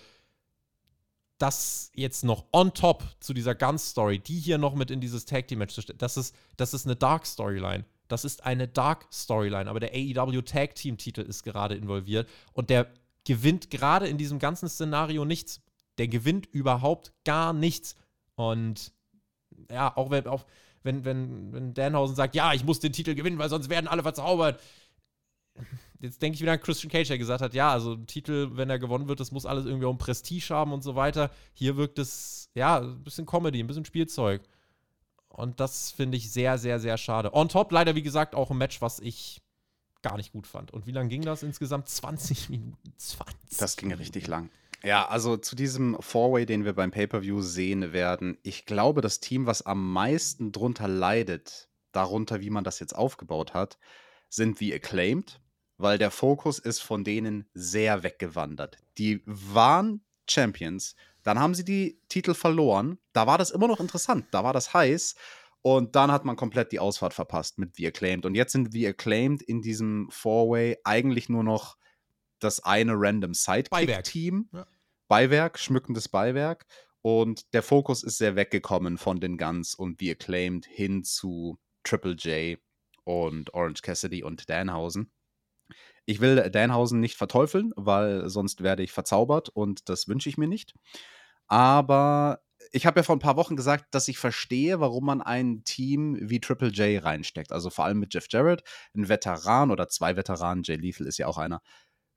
Das 1.38 1.92
jetzt 1.96 2.24
noch 2.24 2.46
on 2.54 2.74
top 2.74 3.04
zu 3.20 3.34
dieser 3.34 3.56
Gun-Story, 3.56 4.20
die 4.20 4.40
hier 4.40 4.58
noch 4.58 4.76
mit 4.76 4.92
in 4.92 5.02
dieses 5.02 5.26
Tag-Team-Match 5.26 5.74
zu 5.74 5.82
stellen, 5.82 5.98
das 5.98 6.18
ist, 6.18 6.36
das 6.58 6.74
ist 6.74 6.86
eine 6.86 6.96
Dark-Storyline. 6.96 7.86
Das 8.08 8.26
ist 8.26 8.44
eine 8.46 8.68
Dark-Storyline, 8.68 9.70
aber 9.70 9.80
der 9.80 9.92
AEW 9.94 10.42
Tag-Team-Titel 10.42 11.22
ist 11.22 11.44
gerade 11.44 11.76
involviert 11.76 12.28
und 12.54 12.70
der 12.70 12.88
gewinnt 13.26 13.70
gerade 13.70 14.08
in 14.08 14.18
diesem 14.18 14.40
ganzen 14.40 14.70
Szenario 14.70 15.26
nichts. 15.26 15.62
Der 15.98 16.08
gewinnt 16.08 16.48
überhaupt 16.48 17.14
gar 17.26 17.54
nichts. 17.54 17.96
Und 18.36 18.92
ja, 19.70 19.96
auch 19.96 20.10
wenn, 20.10 20.28
auch 20.28 20.46
wenn, 20.84 21.06
wenn, 21.06 21.54
wenn 21.54 21.74
Danhausen 21.74 22.16
sagt, 22.16 22.36
ja, 22.36 22.54
ich 22.54 22.64
muss 22.64 22.80
den 22.80 22.94
Titel 22.94 23.16
gewinnen, 23.16 23.38
weil 23.38 23.50
sonst 23.50 23.70
werden 23.70 23.88
alle 23.88 24.04
verzaubert. 24.04 24.62
Jetzt 26.00 26.22
denke 26.22 26.36
ich 26.36 26.42
wieder 26.42 26.54
an 26.54 26.62
Christian 26.62 26.92
Cage, 26.92 27.10
der 27.10 27.18
gesagt 27.18 27.42
hat, 27.42 27.54
ja, 27.54 27.72
also 27.72 27.96
Titel, 27.96 28.50
wenn 28.54 28.70
er 28.70 28.80
gewonnen 28.80 29.08
wird, 29.08 29.20
das 29.20 29.32
muss 29.32 29.46
alles 29.46 29.66
irgendwie 29.66 29.86
um 29.86 30.00
Prestige 30.00 30.50
haben 30.50 30.74
und 30.74 30.82
so 30.82 30.96
weiter. 30.96 31.30
Hier 31.54 31.78
wirkt 31.78 32.00
es, 32.00 32.50
ja, 32.56 32.80
ein 32.80 33.04
bisschen 33.04 33.26
Comedy, 33.26 33.60
ein 33.60 33.68
bisschen 33.68 33.86
Spielzeug. 33.86 34.42
Und 35.30 35.60
das 35.60 35.92
finde 35.92 36.18
ich 36.18 36.32
sehr, 36.32 36.58
sehr, 36.58 36.80
sehr 36.80 36.98
schade. 36.98 37.34
On 37.34 37.48
top 37.48 37.72
leider, 37.72 37.96
wie 37.96 38.02
gesagt, 38.02 38.36
auch 38.36 38.50
ein 38.52 38.58
Match, 38.58 38.82
was 38.82 39.00
ich 39.00 39.42
gar 40.02 40.18
nicht 40.18 40.34
gut 40.34 40.48
fand. 40.48 40.72
Und 40.72 40.88
wie 40.88 40.92
lange 40.92 41.10
ging 41.10 41.22
das 41.22 41.44
insgesamt? 41.44 41.88
20 41.88 42.50
Minuten. 42.50 42.94
20. 42.98 43.58
Das 43.60 43.78
ging 43.78 43.94
richtig 43.94 44.28
lang. 44.28 44.50
Ja, 44.84 45.08
also 45.08 45.38
zu 45.38 45.56
diesem 45.56 45.96
Four-Way, 46.00 46.46
den 46.46 46.66
wir 46.66 46.74
beim 46.74 46.92
Pay-Per-View 46.92 47.42
sehen 47.42 47.94
werden, 47.94 48.38
ich 48.42 48.66
glaube, 48.66 49.02
das 49.02 49.20
Team, 49.20 49.46
was 49.46 49.62
am 49.62 49.94
meisten 49.94 50.52
drunter 50.52 50.88
leidet, 50.88 51.70
darunter, 51.92 52.42
wie 52.42 52.50
man 52.50 52.64
das 52.64 52.80
jetzt 52.80 52.96
aufgebaut 52.96 53.54
hat, 53.54 53.78
sind 54.30 54.60
wie 54.60 54.74
Acclaimed, 54.74 55.40
weil 55.78 55.98
der 55.98 56.10
Fokus 56.10 56.58
ist 56.58 56.80
von 56.80 57.04
denen 57.04 57.48
sehr 57.54 58.02
weggewandert. 58.02 58.78
Die 58.98 59.22
waren 59.26 60.04
Champions, 60.28 60.96
dann 61.24 61.40
haben 61.40 61.54
sie 61.54 61.66
die 61.66 62.00
Titel 62.10 62.34
verloren, 62.34 62.98
da 63.14 63.28
war 63.28 63.38
das 63.38 63.52
immer 63.52 63.68
noch 63.68 63.80
interessant, 63.80 64.26
da 64.32 64.44
war 64.44 64.54
das 64.54 64.74
heiß 64.74 65.16
und 65.62 65.96
dann 65.96 66.12
hat 66.12 66.26
man 66.26 66.36
komplett 66.36 66.72
die 66.72 66.80
Ausfahrt 66.80 67.14
verpasst 67.14 67.60
mit 67.60 67.76
The 67.76 67.88
Acclaimed. 67.88 68.26
Und 68.26 68.34
jetzt 68.34 68.54
sind 68.54 68.72
The 68.72 68.88
Acclaimed 68.88 69.44
in 69.44 69.62
diesem 69.62 70.10
Four-Way 70.10 70.80
eigentlich 70.84 71.30
nur 71.30 71.44
noch 71.44 71.78
das 72.44 72.62
eine 72.64 72.94
random 72.96 73.34
Sidekick-Team. 73.34 74.50
Ja. 74.54 74.66
Beiwerk, 75.08 75.60
schmückendes 75.60 76.08
Beiwerk. 76.08 76.66
Und 77.02 77.54
der 77.54 77.64
Fokus 77.64 78.04
ist 78.04 78.18
sehr 78.18 78.36
weggekommen 78.36 78.98
von 78.98 79.20
den 79.20 79.38
Guns 79.38 79.74
und 79.74 80.00
The 80.00 80.12
Acclaimed 80.12 80.66
hin 80.66 81.04
zu 81.04 81.60
Triple 81.84 82.14
J 82.14 82.60
und 83.04 83.54
Orange 83.54 83.82
Cassidy 83.82 84.24
und 84.24 84.50
Danhausen. 84.50 85.12
Ich 86.06 86.20
will 86.20 86.50
Danhausen 86.50 87.00
nicht 87.00 87.16
verteufeln, 87.16 87.72
weil 87.76 88.30
sonst 88.30 88.62
werde 88.62 88.84
ich 88.84 88.92
verzaubert 88.92 89.50
und 89.50 89.90
das 89.90 90.08
wünsche 90.08 90.30
ich 90.30 90.38
mir 90.38 90.48
nicht. 90.48 90.74
Aber 91.48 92.42
ich 92.72 92.86
habe 92.86 93.00
ja 93.00 93.04
vor 93.04 93.16
ein 93.16 93.20
paar 93.20 93.38
Wochen 93.38 93.56
gesagt, 93.56 93.94
dass 93.94 94.08
ich 94.08 94.18
verstehe, 94.18 94.80
warum 94.80 95.06
man 95.06 95.22
ein 95.22 95.64
Team 95.64 96.18
wie 96.22 96.40
Triple 96.40 96.70
J 96.70 97.04
reinsteckt. 97.04 97.52
Also 97.52 97.70
vor 97.70 97.86
allem 97.86 98.00
mit 98.00 98.14
Jeff 98.14 98.28
Jarrett, 98.30 98.64
ein 98.96 99.10
Veteran 99.10 99.72
oder 99.72 99.88
zwei 99.90 100.16
Veteranen, 100.16 100.64
Jay 100.64 100.76
Lethal 100.76 101.08
ist 101.08 101.18
ja 101.18 101.28
auch 101.28 101.38
einer, 101.38 101.62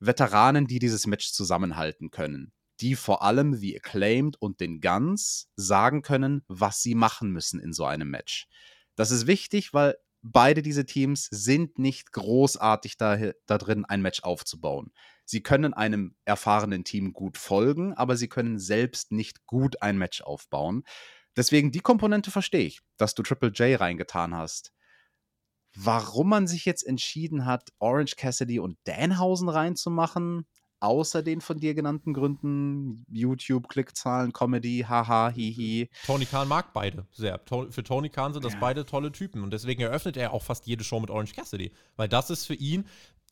Veteranen, 0.07 0.67
die 0.67 0.79
dieses 0.79 1.07
Match 1.07 1.33
zusammenhalten 1.33 2.11
können, 2.11 2.53
die 2.81 2.97
vor 2.97 3.23
allem 3.23 3.61
wie 3.61 3.77
Acclaimed 3.77 4.37
und 4.41 4.61
den 4.61 4.81
Guns 4.81 5.51
sagen 5.57 6.03
können, 6.03 6.43
was 6.49 6.83
sie 6.83 6.95
machen 6.95 7.31
müssen 7.31 7.61
in 7.61 7.73
so 7.73 7.85
einem 7.85 8.11
Match. 8.11 8.49
Das 8.97 9.11
ist 9.11 9.27
wichtig, 9.27 9.75
weil 9.75 9.97
beide 10.23 10.63
diese 10.63 10.87
Teams 10.87 11.29
sind 11.31 11.79
nicht 11.79 12.13
großartig 12.13 12.97
da, 12.97 13.19
da 13.47 13.59
drin, 13.59 13.85
ein 13.85 14.03
Match 14.03 14.23
aufzubauen. 14.23 14.93
Sie 15.25 15.43
können 15.43 15.75
einem 15.75 16.17
erfahrenen 16.25 16.85
Team 16.85 17.13
gut 17.13 17.39
folgen, 17.39 17.95
aber 17.95 18.17
sie 18.17 18.29
können 18.29 18.59
selbst 18.59 19.13
nicht 19.13 19.47
gut 19.47 19.83
ein 19.83 19.99
Match 19.99 20.23
aufbauen. 20.23 20.85
Deswegen 21.37 21.73
die 21.73 21.81
Komponente 21.81 22.31
verstehe 22.31 22.67
ich, 22.67 22.81
dass 22.97 23.15
du 23.15 23.23
Triple 23.23 23.51
J 23.51 23.81
reingetan 23.81 24.35
hast. 24.35 24.73
Warum 25.75 26.29
man 26.29 26.47
sich 26.47 26.65
jetzt 26.65 26.87
entschieden 26.87 27.47
hat, 27.47 27.71
Orange 27.79 28.17
Cassidy 28.17 28.61
und 28.61 28.79
Danhausen 28.85 29.49
reinzumachen, 29.49 30.47
außer 30.85 31.23
den 31.23 31.41
von 31.41 31.59
dir 31.59 31.75
genannten 31.75 32.13
Gründen, 32.13 33.07
YouTube, 33.11 33.69
Klickzahlen, 33.69 34.33
Comedy, 34.33 34.85
haha, 34.87 35.31
hihi. 35.31 35.89
Tony 36.07 36.27
Khan 36.27 36.47
mag 36.47 36.73
beide 36.73 37.07
sehr. 37.11 37.41
Für 37.47 37.83
Tony 37.83 38.11
Khan 38.11 38.35
sind 38.35 38.45
das 38.45 38.53
ja. 38.53 38.59
beide 38.61 38.85
tolle 38.85 39.11
Typen 39.11 39.43
und 39.43 39.51
deswegen 39.53 39.83
eröffnet 39.83 40.17
er 40.17 40.33
auch 40.33 40.43
fast 40.43 40.67
jede 40.67 40.85
Show 40.85 41.01
mit 41.01 41.11
Orange 41.11 41.33
Cassidy, 41.33 41.73
weil 41.97 42.09
das 42.09 42.31
ist 42.31 42.45
für 42.45 42.55
ihn 42.55 42.85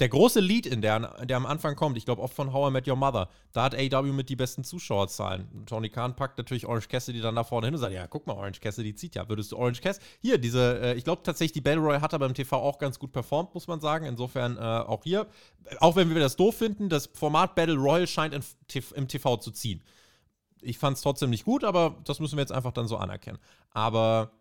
der 0.02 0.08
große 0.08 0.40
Lead 0.40 0.66
in 0.66 0.82
der, 0.82 1.24
der 1.24 1.36
am 1.36 1.46
Anfang 1.46 1.76
kommt, 1.76 1.96
ich 1.96 2.04
glaube 2.04 2.22
oft 2.22 2.34
von 2.34 2.52
How 2.52 2.68
I 2.68 2.72
Met 2.72 2.88
Your 2.88 2.96
Mother, 2.96 3.28
da 3.52 3.62
hat 3.62 3.76
AW 3.76 4.12
mit 4.12 4.28
die 4.28 4.34
besten 4.34 4.64
Zuschauerzahlen. 4.64 5.64
Tony 5.64 5.90
Khan 5.90 6.16
packt 6.16 6.38
natürlich 6.38 6.66
Orange 6.66 6.88
Cassidy 6.88 7.20
dann 7.20 7.36
da 7.36 7.44
vorne 7.44 7.68
hin 7.68 7.74
und 7.74 7.80
sagt, 7.80 7.92
ja, 7.92 8.08
guck 8.08 8.26
mal, 8.26 8.32
Orange 8.32 8.58
Cassidy 8.60 8.96
zieht 8.96 9.14
ja. 9.14 9.28
Würdest 9.28 9.52
du 9.52 9.56
Orange 9.58 9.80
Cassidy, 9.80 10.04
hier, 10.20 10.38
diese, 10.38 10.80
äh, 10.82 10.94
ich 10.94 11.04
glaube 11.04 11.22
tatsächlich, 11.22 11.52
die 11.52 11.60
Battle 11.60 11.80
Royale 11.80 12.00
hat 12.00 12.12
er 12.12 12.18
beim 12.18 12.34
TV 12.34 12.56
auch 12.56 12.80
ganz 12.80 12.98
gut 12.98 13.12
performt, 13.12 13.54
muss 13.54 13.68
man 13.68 13.78
sagen. 13.78 14.04
Insofern 14.04 14.56
äh, 14.56 14.60
auch 14.60 15.04
hier, 15.04 15.28
auch 15.78 15.94
wenn 15.94 16.12
wir 16.12 16.20
das 16.20 16.34
doof 16.34 16.56
finden, 16.56 16.88
das 16.88 17.08
Format 17.14 17.54
Battle 17.54 17.76
Royale 17.76 18.08
scheint 18.08 18.34
in, 18.34 18.42
im 18.96 19.06
TV 19.06 19.36
zu 19.36 19.52
ziehen. 19.52 19.84
Ich 20.62 20.78
fand 20.78 20.96
es 20.96 21.04
trotzdem 21.04 21.30
nicht 21.30 21.44
gut, 21.44 21.62
aber 21.62 22.00
das 22.02 22.18
müssen 22.18 22.36
wir 22.36 22.42
jetzt 22.42 22.50
einfach 22.50 22.72
dann 22.72 22.88
so 22.88 22.96
anerkennen. 22.96 23.38
Aber 23.70 24.32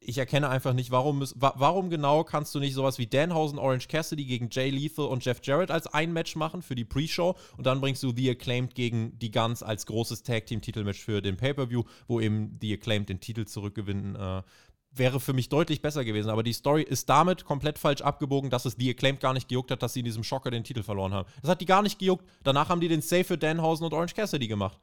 ich 0.00 0.18
erkenne 0.18 0.48
einfach 0.48 0.72
nicht, 0.72 0.90
warum, 0.90 1.24
warum 1.34 1.90
genau 1.90 2.24
kannst 2.24 2.54
du 2.54 2.60
nicht 2.60 2.74
sowas 2.74 2.98
wie 2.98 3.06
Danhausen, 3.06 3.58
Orange 3.58 3.88
Cassidy 3.88 4.24
gegen 4.24 4.48
Jay 4.50 4.70
Lethal 4.70 5.06
und 5.06 5.24
Jeff 5.24 5.40
Jarrett 5.42 5.70
als 5.70 5.86
ein 5.86 6.12
Match 6.12 6.36
machen 6.36 6.62
für 6.62 6.74
die 6.74 6.84
Pre-Show 6.84 7.36
und 7.56 7.66
dann 7.66 7.80
bringst 7.80 8.02
du 8.02 8.12
The 8.14 8.30
Acclaimed 8.30 8.74
gegen 8.74 9.18
die 9.18 9.30
Guns 9.30 9.62
als 9.62 9.86
großes 9.86 10.22
Tag-Team-Titelmatch 10.22 11.00
für 11.00 11.20
den 11.20 11.36
Pay-Per-View, 11.36 11.84
wo 12.06 12.20
eben 12.20 12.58
The 12.60 12.74
Acclaimed 12.74 13.08
den 13.08 13.20
Titel 13.20 13.44
zurückgewinnen. 13.44 14.16
Äh, 14.16 14.42
wäre 14.90 15.20
für 15.20 15.32
mich 15.32 15.48
deutlich 15.48 15.82
besser 15.82 16.04
gewesen. 16.04 16.30
Aber 16.30 16.42
die 16.42 16.52
Story 16.52 16.82
ist 16.82 17.08
damit 17.08 17.44
komplett 17.44 17.78
falsch 17.78 18.00
abgebogen, 18.00 18.50
dass 18.50 18.64
es 18.64 18.76
The 18.78 18.90
Acclaimed 18.90 19.20
gar 19.20 19.34
nicht 19.34 19.48
gejuckt 19.48 19.70
hat, 19.70 19.82
dass 19.82 19.92
sie 19.92 20.00
in 20.00 20.06
diesem 20.06 20.24
Schocker 20.24 20.50
den 20.50 20.64
Titel 20.64 20.82
verloren 20.82 21.12
haben. 21.12 21.28
Das 21.42 21.50
hat 21.50 21.60
die 21.60 21.66
gar 21.66 21.82
nicht 21.82 21.98
gejuckt. 21.98 22.26
Danach 22.42 22.68
haben 22.68 22.80
die 22.80 22.88
den 22.88 23.02
Save 23.02 23.24
für 23.24 23.38
Danhausen 23.38 23.84
und 23.84 23.92
Orange 23.92 24.14
Cassidy 24.14 24.48
gemacht. 24.48 24.78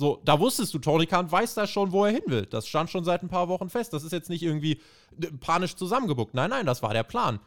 So, 0.00 0.18
da 0.24 0.40
wusstest 0.40 0.72
du, 0.72 0.78
Tony 0.78 1.04
Khan 1.04 1.30
weiß 1.30 1.52
da 1.52 1.66
schon, 1.66 1.92
wo 1.92 2.06
er 2.06 2.12
hin 2.12 2.22
will. 2.24 2.46
Das 2.46 2.66
stand 2.66 2.88
schon 2.88 3.04
seit 3.04 3.22
ein 3.22 3.28
paar 3.28 3.48
Wochen 3.48 3.68
fest. 3.68 3.92
Das 3.92 4.02
ist 4.02 4.12
jetzt 4.12 4.30
nicht 4.30 4.42
irgendwie 4.42 4.80
äh, 5.20 5.26
panisch 5.26 5.76
zusammengebuckt. 5.76 6.32
Nein, 6.32 6.48
nein, 6.48 6.64
das 6.64 6.82
war 6.82 6.94
der 6.94 7.02
Plan. 7.02 7.38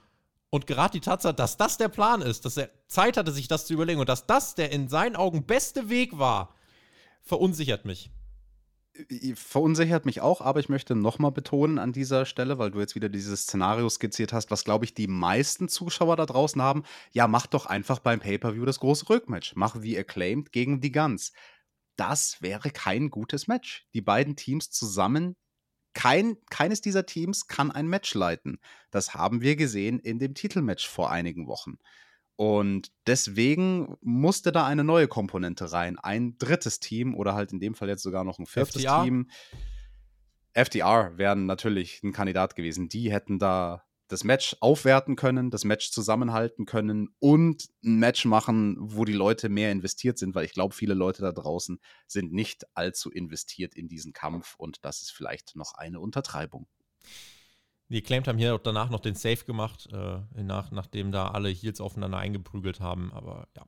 Und 0.51 0.67
gerade 0.67 0.91
die 0.91 0.99
Tatsache, 0.99 1.33
dass 1.33 1.57
das 1.57 1.79
der 1.79 1.87
Plan 1.87 2.21
ist, 2.21 2.45
dass 2.45 2.57
er 2.57 2.69
Zeit 2.85 3.17
hatte, 3.17 3.31
sich 3.31 3.47
das 3.47 3.65
zu 3.65 3.73
überlegen 3.73 3.99
und 3.99 4.07
dass 4.07 4.27
das 4.27 4.53
der 4.53 4.71
in 4.71 4.87
seinen 4.87 5.15
Augen 5.15 5.47
beste 5.47 5.89
Weg 5.89 6.19
war, 6.19 6.53
verunsichert 7.23 7.85
mich. 7.85 8.11
Äh, 9.09 9.33
verunsichert 9.33 10.05
mich 10.05 10.21
auch, 10.21 10.39
aber 10.39 10.59
ich 10.59 10.69
möchte 10.69 10.93
nochmal 10.93 11.31
betonen 11.31 11.79
an 11.79 11.91
dieser 11.91 12.27
Stelle, 12.27 12.59
weil 12.59 12.69
du 12.69 12.79
jetzt 12.79 12.93
wieder 12.93 13.09
dieses 13.09 13.45
Szenario 13.45 13.89
skizziert 13.89 14.31
hast, 14.31 14.51
was 14.51 14.63
glaube 14.63 14.85
ich 14.85 14.93
die 14.93 15.07
meisten 15.07 15.69
Zuschauer 15.69 16.17
da 16.17 16.27
draußen 16.27 16.61
haben. 16.61 16.83
Ja, 17.13 17.27
mach 17.27 17.47
doch 17.47 17.65
einfach 17.65 17.97
beim 17.97 18.19
Pay-Per-View 18.19 18.65
das 18.65 18.79
große 18.79 19.09
Rückmatch. 19.09 19.53
Mach 19.55 19.81
wie 19.81 19.97
Acclaimed 19.97 20.51
gegen 20.51 20.81
die 20.81 20.91
Guns 20.91 21.33
das 21.95 22.41
wäre 22.41 22.71
kein 22.71 23.09
gutes 23.09 23.47
Match. 23.47 23.87
Die 23.93 24.01
beiden 24.01 24.35
Teams 24.35 24.71
zusammen, 24.71 25.35
kein, 25.93 26.37
keines 26.49 26.81
dieser 26.81 27.05
Teams 27.05 27.47
kann 27.47 27.71
ein 27.71 27.87
Match 27.87 28.13
leiten. 28.13 28.59
Das 28.91 29.13
haben 29.13 29.41
wir 29.41 29.55
gesehen 29.55 29.99
in 29.99 30.19
dem 30.19 30.33
Titelmatch 30.33 30.87
vor 30.87 31.11
einigen 31.11 31.47
Wochen. 31.47 31.77
Und 32.35 32.91
deswegen 33.05 33.95
musste 34.01 34.51
da 34.51 34.65
eine 34.65 34.83
neue 34.83 35.07
Komponente 35.07 35.71
rein. 35.71 35.99
Ein 35.99 36.37
drittes 36.39 36.79
Team 36.79 37.15
oder 37.15 37.35
halt 37.35 37.53
in 37.53 37.59
dem 37.59 37.75
Fall 37.75 37.89
jetzt 37.89 38.03
sogar 38.03 38.23
noch 38.23 38.39
ein 38.39 38.47
viertes 38.47 38.75
FDR. 38.75 39.03
Team. 39.03 39.29
FDR 40.53 41.17
wären 41.17 41.45
natürlich 41.45 42.01
ein 42.03 42.11
Kandidat 42.11 42.55
gewesen. 42.55 42.89
Die 42.89 43.11
hätten 43.11 43.37
da 43.37 43.83
das 44.13 44.23
Match 44.23 44.55
aufwerten 44.59 45.15
können, 45.15 45.49
das 45.49 45.65
Match 45.65 45.89
zusammenhalten 45.89 46.67
können 46.67 47.09
und 47.17 47.67
ein 47.83 47.97
Match 47.97 48.25
machen, 48.25 48.77
wo 48.79 49.05
die 49.05 49.13
Leute 49.13 49.49
mehr 49.49 49.71
investiert 49.71 50.19
sind, 50.19 50.35
weil 50.35 50.45
ich 50.45 50.53
glaube, 50.53 50.75
viele 50.75 50.93
Leute 50.93 51.23
da 51.23 51.31
draußen 51.31 51.79
sind 52.05 52.31
nicht 52.31 52.63
allzu 52.75 53.09
investiert 53.09 53.73
in 53.73 53.87
diesen 53.87 54.13
Kampf 54.13 54.53
und 54.55 54.85
das 54.85 55.01
ist 55.01 55.11
vielleicht 55.11 55.55
noch 55.55 55.73
eine 55.73 55.99
Untertreibung. 55.99 56.67
Die 57.89 58.03
Claimed 58.03 58.27
haben 58.27 58.37
hier 58.37 58.59
danach 58.59 58.91
noch 58.91 58.99
den 58.99 59.15
Safe 59.15 59.43
gemacht, 59.45 59.89
äh, 59.91 60.19
nach, 60.43 60.69
nachdem 60.69 61.11
da 61.11 61.29
alle 61.29 61.49
Heels 61.49 61.81
aufeinander 61.81 62.19
eingeprügelt 62.19 62.79
haben, 62.79 63.11
aber 63.13 63.47
ja. 63.55 63.65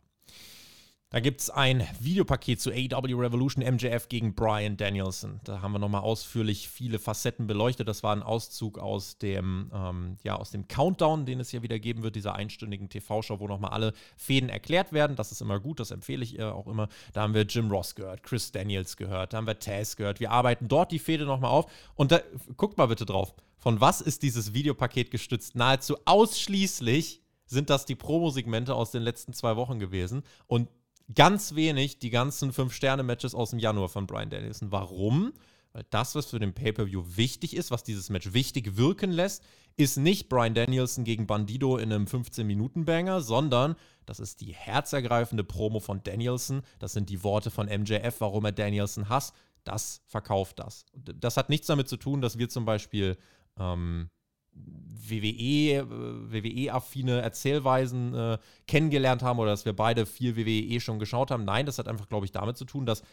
Da 1.12 1.20
gibt 1.20 1.40
es 1.40 1.50
ein 1.52 1.88
Videopaket 2.00 2.60
zu 2.60 2.72
AEW 2.72 3.20
Revolution 3.20 3.64
MJF 3.64 4.10
gegen 4.10 4.34
Brian 4.34 4.76
Danielson. 4.76 5.40
Da 5.44 5.62
haben 5.62 5.72
wir 5.72 5.80
nochmal 5.80 6.02
ausführlich 6.02 6.68
viele 6.68 6.98
Facetten 6.98 7.46
beleuchtet. 7.46 7.88
Das 7.88 8.02
war 8.02 8.14
ein 8.14 8.24
Auszug 8.24 8.80
aus 8.80 9.20
dem, 9.20 9.72
ähm, 9.74 10.18
ja, 10.24 10.36
aus 10.36 10.50
dem 10.50 10.68
Countdown, 10.68 11.28
den 11.28 11.40
es 11.40 11.52
ja 11.52 11.62
wieder 11.62 11.78
geben 11.78 12.02
wird, 12.02 12.16
dieser 12.16 12.34
einstündigen 12.36 12.90
TV-Show, 12.90 13.40
wo 13.40 13.48
nochmal 13.48 13.72
alle 13.72 13.94
Fäden 14.18 14.50
erklärt 14.50 14.94
werden. 14.94 15.16
Das 15.16 15.32
ist 15.32 15.42
immer 15.42 15.60
gut, 15.60 15.80
das 15.80 15.92
empfehle 15.92 16.24
ich 16.24 16.40
ihr 16.40 16.56
auch 16.56 16.68
immer. 16.68 16.90
Da 17.14 17.22
haben 17.22 17.36
wir 17.36 17.44
Jim 17.44 17.70
Ross 17.70 17.94
gehört, 17.94 18.24
Chris 18.24 18.52
Daniels 18.52 18.98
gehört, 18.98 19.34
da 19.34 19.38
haben 19.38 19.48
wir 19.48 19.60
Taz 19.60 19.96
gehört. 19.96 20.20
Wir 20.20 20.32
arbeiten 20.32 20.68
dort 20.68 20.92
die 20.92 21.00
Fäde 21.00 21.26
nochmal 21.26 21.52
auf. 21.52 21.72
Und 21.94 22.12
da, 22.12 22.20
guckt 22.58 22.80
mal 22.80 22.88
bitte 22.88 23.06
drauf. 23.06 23.36
Von 23.58 23.80
was 23.80 24.02
ist 24.02 24.24
dieses 24.24 24.54
Videopaket 24.54 25.12
gestützt? 25.12 25.56
Nahezu 25.56 25.98
ausschließlich 26.06 27.22
sind 27.46 27.70
das 27.70 27.86
die 27.86 27.96
Promo-Segmente 27.96 28.74
aus 28.74 28.92
den 28.92 29.04
letzten 29.04 29.34
zwei 29.34 29.56
Wochen 29.56 29.80
gewesen. 29.80 30.24
Und 30.48 30.68
ganz 31.14 31.56
wenig 31.56 32.00
die 32.00 32.10
ganzen 32.10 32.52
Fünf-Sterne-Matches 32.52 33.36
aus 33.36 33.52
dem 33.52 33.60
Januar 33.60 33.90
von 33.90 34.08
Brian 34.08 34.30
Danielson. 34.30 34.72
Warum? 34.72 35.34
Weil 35.74 35.86
das, 35.90 36.16
was 36.16 36.28
für 36.28 36.40
den 36.40 36.54
Pay-Per-View 36.54 37.04
wichtig 37.18 37.56
ist, 37.56 37.70
was 37.70 37.84
dieses 37.84 38.10
Match 38.10 38.34
wichtig 38.34 38.78
wirken 38.78 39.12
lässt, 39.12 39.44
ist 39.78 39.98
nicht 39.98 40.30
Brian 40.30 40.54
Danielson 40.54 41.04
gegen 41.04 41.28
Bandido 41.28 41.78
in 41.78 41.92
einem 41.92 42.06
15-Minuten-Banger, 42.06 43.22
sondern 43.22 43.76
das 44.06 44.20
ist 44.20 44.40
die 44.42 44.54
herzergreifende 44.54 45.44
Promo 45.44 45.80
von 45.82 46.02
Danielson. 46.02 46.62
Das 46.80 46.94
sind 46.94 47.10
die 47.10 47.24
Worte 47.24 47.52
von 47.52 47.68
MJF, 47.68 48.22
warum 48.22 48.46
er 48.46 48.54
Danielson 48.54 49.10
hasst. 49.10 49.36
Das 49.66 50.02
verkauft 50.08 50.60
das. 50.60 50.86
Das 50.94 51.38
hat 51.38 51.50
nichts 51.50 51.68
damit 51.68 51.90
zu 51.90 51.98
tun, 51.98 52.22
dass 52.22 52.38
wir 52.38 52.48
zum 52.48 52.66
Beispiel 52.66 53.18
ähm, 53.60 54.10
WWE, 54.56 55.86
WWE-affine 56.32 57.22
Erzählweisen 57.22 58.14
äh, 58.16 58.38
kennengelernt 58.68 59.22
haben 59.22 59.40
oder 59.40 59.52
dass 59.52 59.66
wir 59.66 59.74
beide 59.74 60.06
viel 60.06 60.36
WWE 60.36 60.80
schon 60.80 61.00
geschaut 61.00 61.32
haben. 61.32 61.46
Nein, 61.46 61.66
das 61.66 61.78
hat 61.78 61.88
einfach, 61.88 62.10
glaube 62.10 62.26
ich, 62.26 62.32
damit 62.32 62.58
zu 62.58 62.66
tun, 62.66 62.86
dass 62.86 63.04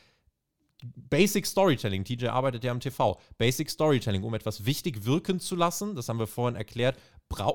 Basic 0.85 1.47
Storytelling, 1.47 2.05
TJ 2.05 2.27
arbeitet 2.27 2.64
ja 2.64 2.73
am 2.73 2.81
TV, 2.81 3.20
Basic 3.39 3.70
Storytelling, 3.70 4.24
um 4.24 4.35
etwas 4.35 4.64
wichtig 4.64 5.05
wirken 5.05 5.39
zu 5.39 5.55
lassen, 5.55 5.94
das 5.94 6.09
haben 6.09 6.19
wir 6.19 6.27
vorhin 6.27 6.56
erklärt, 6.56 6.98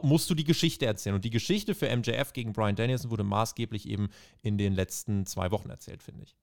musst 0.02 0.30
du 0.30 0.34
die 0.34 0.46
Geschichte 0.46 0.86
erzählen. 0.86 1.16
Und 1.16 1.26
die 1.26 1.30
Geschichte 1.30 1.76
für 1.76 1.94
MJF 1.94 2.34
gegen 2.34 2.54
Brian 2.54 2.76
Danielson 2.76 3.12
wurde 3.12 3.24
maßgeblich 3.24 3.88
eben 3.88 4.10
in 4.42 4.58
den 4.58 4.74
letzten 4.74 5.26
zwei 5.26 5.52
Wochen 5.52 5.70
erzählt, 5.70 6.02
finde 6.04 6.24
ich. 6.24 6.36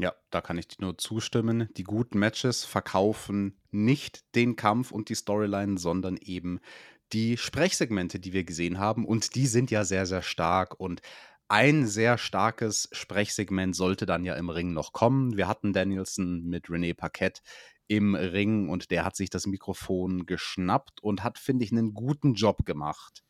Ja, 0.00 0.14
da 0.30 0.40
kann 0.40 0.56
ich 0.56 0.66
dir 0.66 0.76
nur 0.80 0.96
zustimmen. 0.96 1.68
Die 1.76 1.84
guten 1.84 2.18
Matches 2.18 2.64
verkaufen 2.64 3.60
nicht 3.70 4.34
den 4.34 4.56
Kampf 4.56 4.92
und 4.92 5.10
die 5.10 5.14
Storyline, 5.14 5.78
sondern 5.78 6.16
eben 6.16 6.60
die 7.12 7.36
Sprechsegmente, 7.36 8.18
die 8.18 8.32
wir 8.32 8.44
gesehen 8.44 8.78
haben. 8.78 9.04
Und 9.04 9.34
die 9.34 9.46
sind 9.46 9.70
ja 9.70 9.84
sehr, 9.84 10.06
sehr 10.06 10.22
stark. 10.22 10.78
Und 10.80 11.02
ein 11.48 11.86
sehr 11.86 12.16
starkes 12.16 12.88
Sprechsegment 12.92 13.76
sollte 13.76 14.06
dann 14.06 14.24
ja 14.24 14.36
im 14.36 14.48
Ring 14.48 14.72
noch 14.72 14.94
kommen. 14.94 15.36
Wir 15.36 15.48
hatten 15.48 15.74
Danielson 15.74 16.44
mit 16.44 16.68
René 16.68 16.94
Paquette 16.94 17.42
im 17.86 18.14
Ring 18.14 18.70
und 18.70 18.90
der 18.90 19.04
hat 19.04 19.16
sich 19.16 19.28
das 19.28 19.46
Mikrofon 19.46 20.24
geschnappt 20.24 21.02
und 21.02 21.24
hat, 21.24 21.38
finde 21.38 21.64
ich, 21.64 21.72
einen 21.72 21.92
guten 21.92 22.34
Job 22.34 22.64
gemacht 22.64 23.22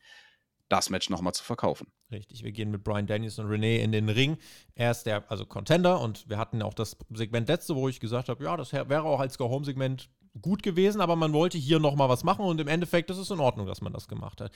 das 0.70 0.88
Match 0.88 1.10
nochmal 1.10 1.34
zu 1.34 1.44
verkaufen. 1.44 1.88
Richtig, 2.10 2.44
wir 2.44 2.52
gehen 2.52 2.70
mit 2.70 2.84
Brian 2.84 3.06
Daniels 3.06 3.38
und 3.38 3.46
Renee 3.46 3.82
in 3.82 3.92
den 3.92 4.08
Ring. 4.08 4.38
Er 4.74 4.92
ist 4.92 5.04
der, 5.04 5.30
also 5.30 5.44
Contender 5.44 6.00
und 6.00 6.28
wir 6.28 6.38
hatten 6.38 6.62
auch 6.62 6.74
das 6.74 6.96
Segment 7.10 7.48
letzte, 7.48 7.76
wo 7.76 7.88
ich 7.88 8.00
gesagt 8.00 8.28
habe, 8.28 8.42
ja, 8.42 8.56
das 8.56 8.72
wäre 8.72 9.02
auch 9.02 9.20
als 9.20 9.36
Go-Home-Segment 9.36 10.08
gut 10.40 10.62
gewesen, 10.62 11.00
aber 11.00 11.16
man 11.16 11.32
wollte 11.32 11.58
hier 11.58 11.80
nochmal 11.80 12.08
was 12.08 12.24
machen 12.24 12.44
und 12.44 12.60
im 12.60 12.68
Endeffekt 12.68 13.10
ist 13.10 13.18
es 13.18 13.30
in 13.30 13.40
Ordnung, 13.40 13.66
dass 13.66 13.80
man 13.80 13.92
das 13.92 14.08
gemacht 14.08 14.40
hat. 14.40 14.52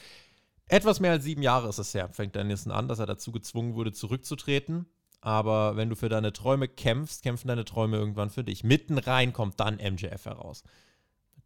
Etwas 0.68 1.00
mehr 1.00 1.10
als 1.10 1.24
sieben 1.24 1.42
Jahre 1.42 1.68
ist 1.68 1.78
es 1.78 1.92
her, 1.92 2.08
fängt 2.12 2.36
Danielson 2.36 2.72
an, 2.72 2.88
dass 2.88 3.00
er 3.00 3.06
dazu 3.06 3.32
gezwungen 3.32 3.74
wurde, 3.74 3.92
zurückzutreten. 3.92 4.86
Aber 5.20 5.76
wenn 5.76 5.88
du 5.88 5.96
für 5.96 6.08
deine 6.08 6.32
Träume 6.32 6.68
kämpfst, 6.68 7.22
kämpfen 7.22 7.48
deine 7.48 7.64
Träume 7.64 7.96
irgendwann 7.96 8.30
für 8.30 8.44
dich. 8.44 8.62
Mitten 8.62 8.98
rein 8.98 9.32
kommt 9.32 9.58
dann 9.58 9.76
MJF 9.76 10.26
heraus. 10.26 10.62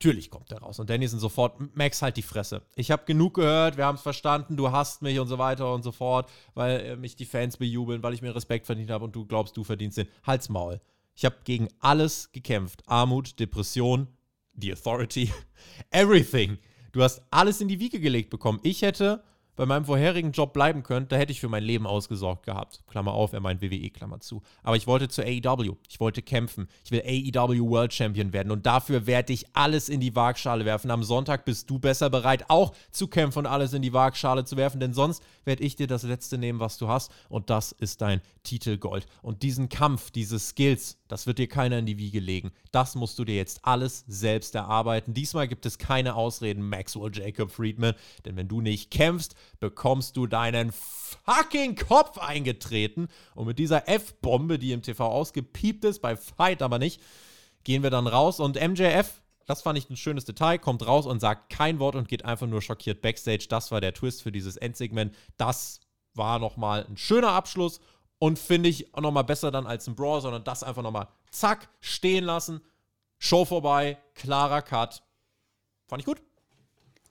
Natürlich 0.01 0.31
kommt 0.31 0.53
er 0.53 0.59
raus. 0.59 0.79
Und 0.79 0.91
Dennison 0.91 1.19
sofort, 1.19 1.57
Max, 1.77 2.03
halt 2.03 2.17
die 2.17 2.23
Fresse. 2.23 2.63
Ich 2.77 2.93
habe 2.93 3.05
genug 3.05 3.35
gehört, 3.35 3.77
wir 3.77 3.85
haben 3.85 3.97
es 3.97 4.01
verstanden, 4.01 4.57
du 4.57 4.71
hasst 4.71 5.03
mich 5.03 5.19
und 5.19 5.27
so 5.27 5.39
weiter 5.39 5.75
und 5.75 5.83
so 5.83 5.91
fort, 5.91 6.31
weil 6.55 6.81
äh, 6.81 6.97
mich 6.97 7.17
die 7.17 7.25
Fans 7.25 7.57
bejubeln, 7.57 8.01
weil 8.05 8.15
ich 8.15 8.23
mir 8.23 8.33
Respekt 8.33 8.67
verdient 8.67 8.91
habe 8.91 9.05
und 9.05 9.17
du 9.17 9.27
glaubst, 9.27 9.57
du 9.57 9.65
verdienst 9.65 9.99
den. 9.99 10.07
Halt's 10.25 10.49
Maul. 10.49 10.81
Ich 11.17 11.25
habe 11.25 11.39
gegen 11.43 11.69
alles 11.81 12.31
gekämpft. 12.31 12.85
Armut, 12.87 13.41
Depression, 13.41 14.07
die 14.53 14.73
Authority, 14.73 15.33
everything. 15.91 16.59
Du 16.93 17.03
hast 17.03 17.21
alles 17.33 17.61
in 17.61 17.67
die 17.67 17.81
Wiege 17.81 17.99
gelegt 17.99 18.31
bekommen. 18.31 18.61
Ich 18.63 18.83
hätte 18.83 19.25
bei 19.59 19.67
meinem 19.67 19.85
vorherigen 19.85 20.31
Job 20.31 20.53
bleiben 20.53 20.85
könnt, 20.85 21.11
da 21.11 21.17
hätte 21.17 21.33
ich 21.33 21.41
für 21.41 21.49
mein 21.49 21.65
Leben 21.65 21.85
ausgesorgt 21.85 22.47
gehabt. 22.47 22.85
Klammer 22.87 23.13
auf, 23.13 23.33
er 23.33 23.41
meint 23.41 23.61
WWE, 23.61 23.91
Klammer 23.91 24.21
zu. 24.21 24.41
Aber 24.63 24.77
ich 24.77 24.87
wollte 24.87 25.09
zu 25.09 25.21
AEW. 25.21 25.75
Ich 25.89 25.99
wollte 25.99 26.23
kämpfen. 26.23 26.69
Ich 26.85 26.93
will 26.93 27.03
AEW 27.03 27.69
World 27.69 27.93
Champion 27.93 28.33
werden. 28.33 28.53
Und 28.53 28.67
dafür 28.67 29.09
werde 29.09 29.33
ich 29.33 29.47
alles 29.55 29.89
in 29.89 29.99
die 29.99 30.15
Waagschale 30.15 30.65
werfen. 30.65 30.93
Am 30.93 31.03
Sonntag 31.03 31.45
bist 31.45 31.69
du 31.69 31.81
besser 31.81 32.09
bereit, 32.09 32.45
auch 32.47 32.73
zu 32.93 33.09
kämpfen 33.09 33.41
und 33.41 33.47
alles 33.47 33.73
in 33.73 33.83
die 33.83 33.93
Waagschale 33.93 34.45
zu 34.45 34.57
werfen. 34.57 34.79
Denn 34.79 34.95
sonst 34.95 35.25
werde 35.45 35.65
ich 35.65 35.75
dir 35.75 35.89
das 35.89 36.05
Letzte 36.05 36.39
nehmen, 36.39 36.61
was 36.61 36.79
du 36.79 36.87
hast. 36.87 37.11
Und 37.29 37.51
das 37.51 37.73
ist 37.73 38.01
dein 38.01 38.21
Titelgold. 38.45 39.07
Und 39.23 39.43
diesen 39.43 39.69
Kampf, 39.69 40.13
diese 40.13 40.39
Skills, 40.39 40.98
das 41.09 41.27
wird 41.27 41.39
dir 41.39 41.49
keiner 41.49 41.79
in 41.79 41.87
die 41.87 41.99
Wiege 41.99 42.21
legen. 42.21 42.53
Das 42.71 42.95
musst 42.95 43.19
du 43.19 43.25
dir 43.25 43.35
jetzt 43.35 43.65
alles 43.65 44.05
selbst 44.07 44.55
erarbeiten. 44.55 45.15
Diesmal 45.15 45.49
gibt 45.49 45.67
es 45.67 45.79
keine 45.79 46.15
Ausreden, 46.15 46.69
Maxwell 46.69 47.11
Jacob 47.13 47.51
Friedman. 47.51 47.95
Denn 48.25 48.37
wenn 48.37 48.49
du 48.49 48.61
nicht 48.61 48.91
kämpfst, 48.91 49.35
bekommst 49.59 50.17
du 50.17 50.27
deinen 50.27 50.71
fucking 50.73 51.77
Kopf 51.77 52.19
eingetreten. 52.19 53.09
Und 53.35 53.47
mit 53.47 53.59
dieser 53.59 53.89
F-Bombe, 53.89 54.59
die 54.59 54.73
im 54.73 54.83
TV 54.83 55.07
ausgepiept 55.07 55.85
ist, 55.85 56.01
bei 56.01 56.17
Fight 56.17 56.63
aber 56.63 56.79
nicht, 56.79 57.01
gehen 57.65 57.83
wir 57.83 57.91
dann 57.91 58.07
raus. 58.07 58.39
Und 58.39 58.57
MJF, 58.61 59.23
das 59.47 59.63
fand 59.63 59.79
ich 59.79 59.89
ein 59.89 59.97
schönes 59.97 60.27
Detail, 60.27 60.59
kommt 60.59 60.87
raus 60.87 61.07
und 61.07 61.21
sagt 61.21 61.51
kein 61.51 61.79
Wort 61.79 61.97
und 61.97 62.09
geht 62.09 62.27
einfach 62.27 62.47
nur 62.47 62.61
schockiert 62.61 63.01
backstage. 63.01 63.47
Das 63.49 63.71
war 63.71 63.81
der 63.81 63.95
Twist 63.95 64.23
für 64.23 64.31
dieses 64.31 64.59
Endsegment. 64.59 65.15
Das 65.39 65.81
war 66.15 66.39
nochmal 66.39 66.85
ein 66.87 66.99
schöner 66.99 67.31
Abschluss 67.31 67.81
und 68.19 68.39
finde 68.39 68.69
ich 68.69 68.95
auch 68.95 69.01
nochmal 69.01 69.25
besser 69.25 69.51
dann 69.51 69.67
als 69.67 69.87
ein 69.87 69.95
Brawl, 69.95 70.21
sondern 70.21 70.45
das 70.45 70.63
einfach 70.63 70.83
nochmal 70.83 71.09
zack, 71.31 71.69
stehen 71.81 72.25
lassen. 72.25 72.61
Show 73.19 73.45
vorbei, 73.45 73.99
klarer 74.15 74.63
Cut. 74.63 75.03
Fand 75.87 76.03
ich 76.03 76.07
gut. 76.07 76.23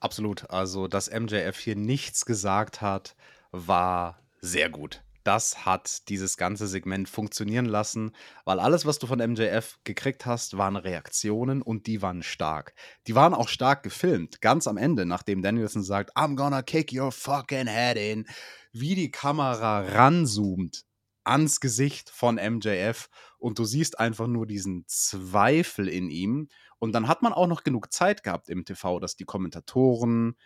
Absolut. 0.00 0.48
Also, 0.50 0.86
dass 0.86 1.10
MJF 1.10 1.58
hier 1.58 1.76
nichts 1.76 2.24
gesagt 2.24 2.80
hat, 2.80 3.16
war 3.50 4.22
sehr 4.40 4.70
gut. 4.70 5.02
Das 5.24 5.66
hat 5.66 6.08
dieses 6.08 6.38
ganze 6.38 6.66
Segment 6.66 7.06
funktionieren 7.06 7.66
lassen, 7.66 8.12
weil 8.46 8.60
alles, 8.60 8.86
was 8.86 8.98
du 8.98 9.06
von 9.06 9.18
MJF 9.18 9.78
gekriegt 9.84 10.24
hast, 10.24 10.56
waren 10.56 10.76
Reaktionen 10.76 11.60
und 11.60 11.86
die 11.86 12.00
waren 12.00 12.22
stark. 12.22 12.72
Die 13.06 13.14
waren 13.14 13.34
auch 13.34 13.48
stark 13.48 13.82
gefilmt. 13.82 14.40
Ganz 14.40 14.66
am 14.66 14.78
Ende, 14.78 15.04
nachdem 15.04 15.42
Danielson 15.42 15.82
sagt, 15.82 16.16
I'm 16.16 16.36
gonna 16.36 16.62
kick 16.62 16.92
your 16.94 17.12
fucking 17.12 17.66
head 17.66 17.98
in, 17.98 18.26
wie 18.72 18.94
die 18.94 19.10
Kamera 19.10 19.80
ranzoomt 19.80 20.87
ans 21.28 21.60
Gesicht 21.60 22.10
von 22.10 22.36
MJF 22.36 23.08
und 23.38 23.58
du 23.58 23.64
siehst 23.64 24.00
einfach 24.00 24.26
nur 24.26 24.46
diesen 24.46 24.84
Zweifel 24.86 25.88
in 25.88 26.10
ihm. 26.10 26.48
Und 26.78 26.92
dann 26.92 27.08
hat 27.08 27.22
man 27.22 27.32
auch 27.32 27.46
noch 27.46 27.64
genug 27.64 27.92
Zeit 27.92 28.22
gehabt 28.22 28.48
im 28.48 28.64
TV, 28.64 28.98
dass 28.98 29.16
die 29.16 29.24
Kommentatoren 29.24 30.36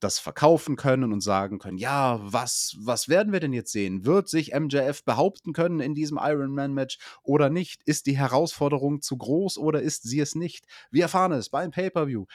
das 0.00 0.18
verkaufen 0.18 0.74
können 0.74 1.12
und 1.12 1.20
sagen 1.20 1.58
können, 1.58 1.78
ja, 1.78 2.18
was, 2.20 2.74
was 2.80 3.08
werden 3.08 3.32
wir 3.32 3.40
denn 3.40 3.52
jetzt 3.52 3.70
sehen? 3.70 4.04
Wird 4.04 4.28
sich 4.28 4.52
MJF 4.52 5.04
behaupten 5.04 5.52
können 5.52 5.80
in 5.80 5.94
diesem 5.94 6.18
Iron 6.20 6.52
Man 6.52 6.74
Match 6.74 6.98
oder 7.22 7.50
nicht? 7.50 7.82
Ist 7.84 8.06
die 8.06 8.16
Herausforderung 8.16 9.00
zu 9.00 9.16
groß 9.16 9.58
oder 9.58 9.80
ist 9.80 10.02
sie 10.02 10.18
es 10.18 10.34
nicht? 10.34 10.66
Wir 10.90 11.04
erfahren 11.04 11.32
es 11.32 11.50
beim 11.50 11.70
Pay-per-view. 11.70 12.26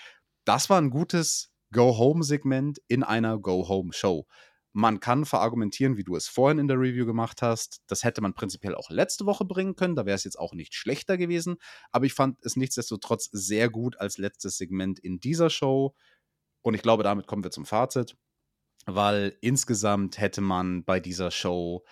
Das 0.46 0.70
war 0.70 0.80
ein 0.80 0.90
gutes 0.90 1.52
Go-Home-Segment 1.74 2.80
in 2.88 3.04
einer 3.04 3.38
Go-Home-Show. 3.38 4.26
Man 4.80 5.00
kann 5.00 5.26
verargumentieren, 5.26 5.98
wie 5.98 6.04
du 6.04 6.16
es 6.16 6.28
vorhin 6.28 6.60
in 6.60 6.68
der 6.68 6.78
Review 6.78 7.08
gemacht 7.08 7.42
hast. 7.42 7.82
Das 7.88 8.04
hätte 8.04 8.22
man 8.22 8.36
prinzipiell 8.36 8.76
auch 8.76 8.92
letzte 8.92 9.26
Woche 9.26 9.44
bringen 9.44 9.76
können. 9.76 9.96
Da 9.96 10.06
wäre 10.06 10.14
es 10.14 10.24
jetzt 10.24 10.38
auch 10.38 10.54
nicht 10.54 10.76
schlechter 10.76 11.18
gewesen. 11.18 11.56
Aber 11.90 12.06
ich 12.06 12.14
fand 12.14 12.38
es 12.46 12.56
nichtsdestotrotz 12.56 13.28
sehr 13.32 13.72
gut 13.72 14.00
als 14.00 14.20
letztes 14.20 14.56
Segment 14.58 15.00
in 15.00 15.20
dieser 15.20 15.50
Show. 15.50 15.96
Und 16.62 16.76
ich 16.76 16.84
glaube, 16.84 17.02
damit 17.02 17.26
kommen 17.26 17.44
wir 17.44 17.50
zum 17.50 17.66
Fazit. 17.66 18.18
Weil 18.86 19.36
insgesamt 19.42 20.20
hätte 20.20 20.42
man 20.42 20.84
bei 20.84 21.00
dieser 21.00 21.32
Show 21.32 21.84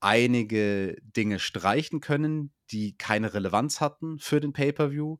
einige 0.00 0.98
Dinge 1.00 1.38
streichen 1.38 2.00
können, 2.00 2.52
die 2.70 2.94
keine 2.98 3.32
Relevanz 3.32 3.80
hatten 3.80 4.18
für 4.18 4.40
den 4.40 4.52
Pay-per-view. 4.52 5.16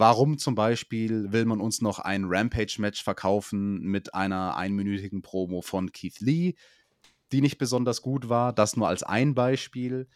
Warum 0.00 0.38
zum 0.38 0.54
Beispiel 0.54 1.32
will 1.32 1.44
man 1.44 1.60
uns 1.60 1.82
noch 1.82 1.98
ein 1.98 2.26
Rampage-Match 2.26 3.02
verkaufen 3.02 3.80
mit 3.80 4.14
einer 4.14 4.54
einminütigen 4.54 5.22
Promo 5.22 5.60
von 5.60 5.90
Keith 5.90 6.20
Lee, 6.20 6.54
die 7.32 7.40
nicht 7.40 7.58
besonders 7.58 8.00
gut 8.00 8.28
war? 8.28 8.52
Das 8.52 8.76
nur 8.76 8.86
als 8.86 9.02
ein 9.02 9.34
Beispiel. 9.34 10.06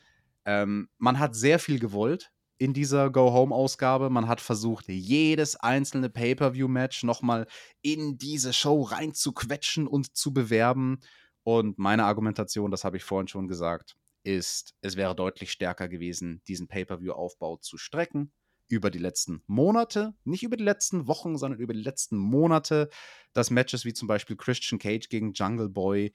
Ähm, 0.45 0.89
man 0.99 1.19
hat 1.19 1.35
sehr 1.35 1.59
viel 1.59 1.81
gewollt 1.81 2.31
in 2.59 2.75
dieser 2.75 3.11
Go-Home-Ausgabe. 3.11 4.09
Man 4.09 4.29
hat 4.29 4.41
versucht, 4.41 4.87
jedes 4.87 5.57
einzelne 5.57 6.11
Pay-Per-View-Match 6.11 7.03
nochmal 7.03 7.49
in 7.81 8.19
diese 8.19 8.53
Show 8.53 8.83
reinzuquetschen 8.83 9.89
und 9.89 10.15
zu 10.15 10.33
bewerben. 10.33 11.01
Und 11.43 11.81
meine 11.81 12.05
Argumentation, 12.05 12.71
das 12.71 12.85
habe 12.85 12.99
ich 12.99 13.03
vorhin 13.03 13.27
schon 13.27 13.49
gesagt, 13.49 13.97
ist, 14.23 14.77
es 14.81 14.95
wäre 14.95 15.17
deutlich 15.17 15.51
stärker 15.51 15.89
gewesen, 15.89 16.41
diesen 16.47 16.69
Pay-per-view-Aufbau 16.69 17.57
zu 17.57 17.79
strecken 17.79 18.31
über 18.73 18.91
die 18.91 18.99
letzten 18.99 19.43
Monate, 19.47 20.15
nicht 20.25 20.43
über 20.43 20.57
die 20.57 20.65
letzten 20.65 21.07
Wochen, 21.07 21.37
sondern 21.37 21.61
über 21.61 21.75
die 21.75 21.83
letzten 21.83 22.17
Monate, 22.17 22.89
dass 23.35 23.51
Matches 23.51 23.85
wie 23.85 23.93
zum 23.93 24.09
Beispiel 24.09 24.35
Christian 24.35 24.79
Cage 24.79 25.11
gegen 25.11 25.35
Jungle 25.35 25.69
Boy, 25.69 26.15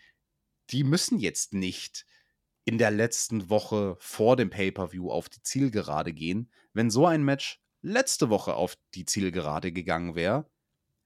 die 0.71 0.83
müssen 0.83 1.19
jetzt 1.19 1.53
nicht 1.53 2.07
in 2.65 2.79
der 2.79 2.89
letzten 2.89 3.51
Woche 3.51 3.95
vor 3.99 4.35
dem 4.35 4.49
Pay-per-view 4.49 5.11
auf 5.11 5.29
die 5.29 5.43
Zielgerade 5.43 6.13
gehen. 6.13 6.51
Wenn 6.73 6.89
so 6.89 7.05
ein 7.05 7.23
Match 7.23 7.61
letzte 7.83 8.29
Woche 8.29 8.55
auf 8.55 8.75
die 8.95 9.05
Zielgerade 9.05 9.71
gegangen 9.71 10.15
wäre, 10.15 10.49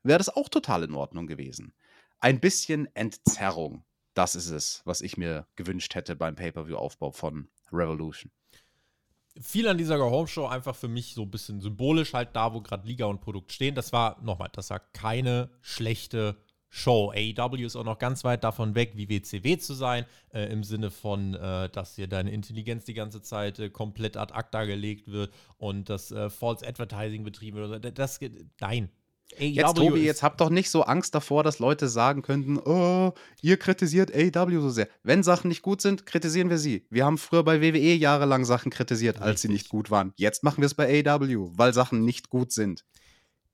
wäre 0.04 0.20
das 0.20 0.30
auch 0.30 0.48
total 0.48 0.84
in 0.84 0.96
Ordnung 0.96 1.28
gewesen. 1.28 1.74
Ein 2.20 2.40
bisschen 2.40 2.88
Entzerrung, 2.96 3.84
das 4.14 4.36
ist 4.36 4.50
es, 4.50 4.82
was 4.86 5.02
ich 5.02 5.18
mir 5.18 5.48
gewünscht 5.58 5.96
hätte 5.96 6.16
beim 6.16 6.36
Pay-per-view-Aufbau 6.36 7.12
von 7.12 7.50
Revolution 7.74 8.32
viel 9.40 9.68
an 9.68 9.78
dieser 9.78 9.98
Go-Home-Show 9.98 10.46
einfach 10.48 10.76
für 10.76 10.88
mich 10.88 11.14
so 11.14 11.24
ein 11.24 11.32
bisschen 11.32 11.62
symbolisch, 11.62 12.14
halt 12.14 12.30
da, 12.34 12.54
wo 12.54 12.62
gerade 12.62 12.88
Liga 12.88 13.06
und 13.06 13.22
Produkt 13.22 13.52
stehen. 13.52 13.76
Das 13.76 13.94
war, 13.94 14.22
nochmal, 14.22 14.50
das 14.54 14.70
war 14.70 14.80
keine 14.80 15.50
schlechte 15.62 16.38
Show. 16.74 17.12
AEW 17.12 17.66
ist 17.66 17.76
auch 17.76 17.84
noch 17.84 18.00
ganz 18.00 18.24
weit 18.24 18.44
davon 18.44 18.76
weg, 18.76 18.94
wie 18.96 19.10
WCW 19.10 19.58
zu 19.58 19.74
sein, 19.74 20.06
äh, 20.34 20.52
im 20.52 20.64
Sinne 20.64 20.90
von, 20.90 21.36
äh, 21.36 21.70
dass 21.70 21.96
hier 21.96 22.08
deine 22.08 22.32
Intelligenz 22.32 22.86
die 22.86 22.94
ganze 22.94 23.22
Zeit 23.22 23.60
äh, 23.60 23.70
komplett 23.70 24.16
ad 24.16 24.34
acta 24.34 24.64
gelegt 24.64 25.12
wird 25.12 25.34
und 25.58 25.90
das 25.90 26.12
äh, 26.12 26.30
False 26.30 26.66
Advertising 26.66 27.24
betrieben 27.24 27.58
wird. 27.58 27.98
Das, 28.00 28.20
nein, 28.62 28.90
Jetzt, 29.38 29.76
Tobi, 29.76 30.02
jetzt 30.02 30.24
habt 30.24 30.42
doch 30.42 30.50
nicht 30.50 30.70
so 30.70 30.84
Angst 30.84 31.16
davor, 31.16 31.44
dass 31.44 31.60
Leute 31.60 31.88
sagen 31.88 32.22
könnten, 32.22 32.58
oh, 32.58 33.14
ihr 33.42 33.58
kritisiert 33.58 34.12
AEW 34.14 34.62
so 34.62 34.70
sehr. 34.70 34.88
Wenn 35.04 35.24
Sachen 35.24 35.48
nicht 35.48 35.62
gut 35.62 35.82
sind, 35.82 36.06
kritisieren 36.06 36.50
wir 36.50 36.58
sie. 36.58 36.86
Wir 36.90 37.06
haben 37.06 37.18
früher 37.18 37.44
bei 37.44 37.62
WWE 37.62 37.94
jahrelang 37.96 38.46
Sachen 38.46 38.72
kritisiert, 38.72 39.16
Richtig. 39.16 39.28
als 39.28 39.42
sie 39.42 39.50
nicht 39.50 39.70
gut 39.70 39.90
waren. 39.90 40.14
Jetzt 40.18 40.44
machen 40.44 40.62
wir 40.62 40.66
es 40.66 40.74
bei 40.74 41.04
AEW, 41.06 41.52
weil 41.56 41.74
Sachen 41.74 42.04
nicht 42.04 42.30
gut 42.30 42.52
sind. 42.52 42.86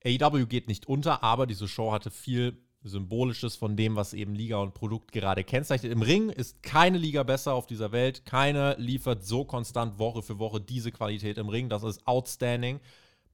AEW 0.03 0.45
geht 0.45 0.67
nicht 0.67 0.87
unter, 0.87 1.23
aber 1.23 1.47
diese 1.47 1.67
Show 1.67 1.91
hatte 1.91 2.11
viel 2.11 2.57
Symbolisches 2.83 3.55
von 3.55 3.75
dem, 3.75 3.95
was 3.95 4.13
eben 4.13 4.33
Liga 4.33 4.57
und 4.57 4.73
Produkt 4.73 5.11
gerade 5.11 5.43
kennzeichnet. 5.43 5.91
Im 5.91 6.01
Ring 6.01 6.29
ist 6.29 6.63
keine 6.63 6.97
Liga 6.97 7.23
besser 7.23 7.53
auf 7.53 7.67
dieser 7.67 7.91
Welt. 7.91 8.25
Keine 8.25 8.75
liefert 8.77 9.25
so 9.25 9.45
konstant 9.45 9.99
Woche 9.99 10.21
für 10.21 10.39
Woche 10.39 10.61
diese 10.61 10.91
Qualität 10.91 11.37
im 11.37 11.49
Ring. 11.49 11.69
Das 11.69 11.83
ist 11.83 12.05
outstanding. 12.07 12.79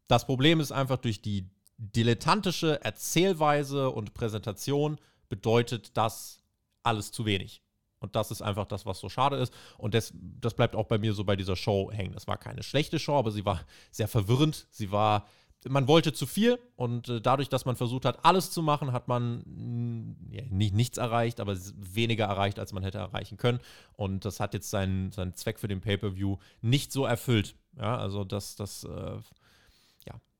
Das 0.08 0.26
Problem 0.26 0.60
ist 0.60 0.72
einfach 0.72 0.98
durch 0.98 1.22
die 1.22 1.50
dilettantische 1.84 2.84
Erzählweise 2.84 3.90
und 3.90 4.14
Präsentation 4.14 5.00
bedeutet 5.30 5.98
das 5.98 6.42
alles 6.84 7.12
zu 7.12 7.26
wenig. 7.26 7.62
Und 8.00 8.16
das 8.16 8.32
ist 8.32 8.42
einfach 8.42 8.66
das, 8.66 8.86
was 8.86 9.00
so 9.00 9.08
schade 9.08 9.38
ist. 9.38 9.54
Und 9.78 9.94
das, 9.94 10.14
das 10.14 10.54
bleibt 10.54 10.76
auch 10.76 10.88
bei 10.88 10.98
mir 10.98 11.14
so 11.14 11.24
bei 11.24 11.38
dieser 11.38 11.56
Show 11.56 11.90
hängen. 11.92 12.14
Das 12.14 12.28
war 12.28 12.38
keine 12.38 12.62
schlechte 12.62 13.00
Show, 13.00 13.16
aber 13.16 13.32
sie 13.32 13.46
war 13.46 13.62
sehr 13.92 14.10
verwirrend. 14.10 14.68
Sie 14.72 14.92
war, 14.92 15.26
man 15.68 15.88
wollte 15.88 16.12
zu 16.12 16.26
viel 16.26 16.60
und 16.76 17.08
äh, 17.08 17.22
dadurch, 17.22 17.48
dass 17.48 17.64
man 17.64 17.78
versucht 17.78 18.04
hat, 18.04 18.26
alles 18.26 18.52
zu 18.52 18.62
machen, 18.62 18.92
hat 18.92 19.08
man 19.08 19.44
mh, 19.46 20.16
ja, 20.36 20.44
nicht, 20.50 20.74
nichts 20.74 20.98
erreicht, 20.98 21.40
aber 21.40 21.58
weniger 21.78 22.26
erreicht, 22.26 22.60
als 22.60 22.74
man 22.74 22.84
hätte 22.84 22.98
erreichen 22.98 23.38
können. 23.38 23.60
Und 23.94 24.26
das 24.26 24.42
hat 24.42 24.54
jetzt 24.54 24.70
seinen, 24.70 25.14
seinen 25.14 25.34
Zweck 25.36 25.58
für 25.58 25.70
den 25.70 25.80
Pay-Per-View 25.80 26.38
nicht 26.62 26.92
so 26.92 27.06
erfüllt. 27.06 27.56
Ja, 27.78 27.98
also 27.98 28.26
das, 28.26 28.58
das 28.58 28.84
äh, 28.84 29.18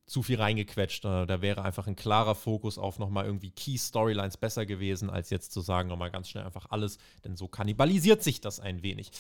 zu 0.06 0.24
viel 0.24 0.40
reingequetscht. 0.40 1.06
Äh, 1.06 1.26
da 1.26 1.42
wäre 1.42 1.64
einfach 1.64 1.88
ein 1.88 1.96
klarer 1.96 2.36
Fokus 2.36 2.78
auf 2.78 3.00
nochmal 3.00 3.26
irgendwie 3.26 3.52
Key-Storylines 3.52 4.38
besser 4.38 4.66
gewesen, 4.66 5.10
als 5.10 5.30
jetzt 5.30 5.52
zu 5.52 5.62
sagen, 5.62 5.90
nochmal 5.90 6.12
ganz 6.12 6.30
schnell 6.30 6.44
einfach 6.44 6.68
alles, 6.70 6.98
denn 7.24 7.36
so 7.36 7.48
kannibalisiert 7.48 8.24
sich 8.24 8.42
das 8.42 8.60
ein 8.60 8.84
wenig. 8.84 9.12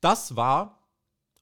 Das 0.00 0.36
war 0.36 0.88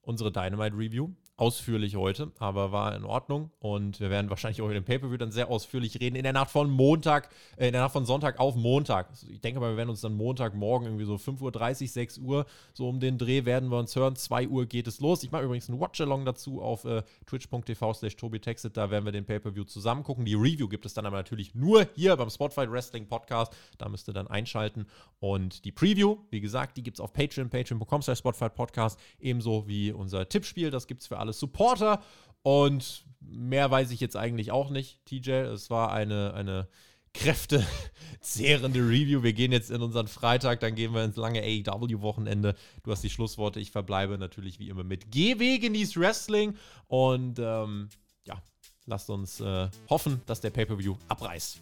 unsere 0.00 0.32
Dynamite 0.32 0.76
Review 0.76 1.10
ausführlich 1.38 1.94
heute, 1.94 2.32
aber 2.40 2.72
war 2.72 2.94
in 2.96 3.04
Ordnung. 3.04 3.50
Und 3.60 4.00
wir 4.00 4.10
werden 4.10 4.28
wahrscheinlich 4.28 4.60
auch 4.60 4.66
in 4.66 4.74
dem 4.74 4.84
Pay-Per-View 4.84 5.16
dann 5.16 5.30
sehr 5.30 5.48
ausführlich 5.48 6.00
reden. 6.00 6.16
In 6.16 6.24
der 6.24 6.32
Nacht 6.32 6.50
von 6.50 6.68
Montag, 6.68 7.30
äh, 7.56 7.68
in 7.68 7.72
der 7.72 7.82
Nacht 7.82 7.92
von 7.92 8.04
Sonntag 8.04 8.40
auf 8.40 8.56
Montag. 8.56 9.08
Also 9.08 9.28
ich 9.28 9.40
denke 9.40 9.60
mal, 9.60 9.70
wir 9.70 9.76
werden 9.76 9.90
uns 9.90 10.00
dann 10.00 10.14
Montagmorgen 10.14 10.88
irgendwie 10.88 11.04
so 11.04 11.14
5.30 11.14 11.82
Uhr, 11.82 11.88
6 11.88 12.18
Uhr, 12.18 12.46
so 12.74 12.88
um 12.88 12.98
den 12.98 13.18
Dreh 13.18 13.44
werden 13.44 13.70
wir 13.70 13.78
uns 13.78 13.94
hören. 13.94 14.16
2 14.16 14.48
Uhr 14.48 14.66
geht 14.66 14.88
es 14.88 14.98
los. 14.98 15.22
Ich 15.22 15.30
mache 15.30 15.44
übrigens 15.44 15.68
einen 15.68 15.80
Watch-Along 15.80 16.24
dazu 16.24 16.60
auf 16.60 16.84
äh, 16.84 17.02
twitch.tv 17.26 17.94
slash 17.94 18.16
tobitexit. 18.16 18.76
Da 18.76 18.90
werden 18.90 19.04
wir 19.04 19.12
den 19.12 19.24
Pay-Per-View 19.24 19.64
zusammen 19.64 20.02
gucken. 20.02 20.24
Die 20.24 20.34
Review 20.34 20.66
gibt 20.66 20.86
es 20.86 20.94
dann 20.94 21.06
aber 21.06 21.16
natürlich 21.16 21.54
nur 21.54 21.86
hier 21.94 22.16
beim 22.16 22.30
Spotify 22.30 22.68
Wrestling 22.68 23.06
Podcast. 23.06 23.54
Da 23.78 23.88
müsst 23.88 24.08
ihr 24.08 24.12
dann 24.12 24.26
einschalten. 24.26 24.86
Und 25.20 25.64
die 25.64 25.72
Preview, 25.72 26.16
wie 26.30 26.40
gesagt, 26.40 26.76
die 26.76 26.82
gibt 26.82 26.96
es 26.96 27.00
auf 27.00 27.12
Patreon, 27.12 27.48
patreon.com 27.48 28.02
slash 28.02 28.18
Spotify 28.18 28.48
Podcast. 28.48 28.98
Ebenso 29.20 29.68
wie 29.68 29.92
unser 29.92 30.28
Tippspiel. 30.28 30.70
Das 30.72 30.88
gibt 30.88 31.02
es 31.02 31.06
für 31.06 31.18
alle 31.18 31.27
Supporter. 31.32 32.02
Und 32.42 33.04
mehr 33.20 33.70
weiß 33.70 33.90
ich 33.90 34.00
jetzt 34.00 34.16
eigentlich 34.16 34.52
auch 34.52 34.70
nicht, 34.70 35.04
TJ. 35.06 35.30
Es 35.30 35.70
war 35.70 35.92
eine, 35.92 36.34
eine 36.34 36.68
kräftezehrende 37.14 38.80
Review. 38.88 39.22
Wir 39.22 39.32
gehen 39.32 39.52
jetzt 39.52 39.70
in 39.70 39.82
unseren 39.82 40.08
Freitag, 40.08 40.60
dann 40.60 40.74
gehen 40.74 40.94
wir 40.94 41.04
ins 41.04 41.16
lange 41.16 41.42
AEW-Wochenende. 41.42 42.54
Du 42.82 42.90
hast 42.90 43.02
die 43.02 43.10
Schlussworte. 43.10 43.60
Ich 43.60 43.70
verbleibe 43.70 44.18
natürlich 44.18 44.58
wie 44.58 44.68
immer 44.68 44.84
mit 44.84 45.10
GW 45.10 45.58
genießt 45.58 45.98
Wrestling. 45.98 46.56
Und 46.86 47.38
ähm, 47.38 47.88
ja, 48.24 48.40
lasst 48.86 49.10
uns 49.10 49.40
äh, 49.40 49.68
hoffen, 49.90 50.22
dass 50.26 50.40
der 50.40 50.50
Pay-Per-View 50.50 50.96
abreißt 51.08 51.60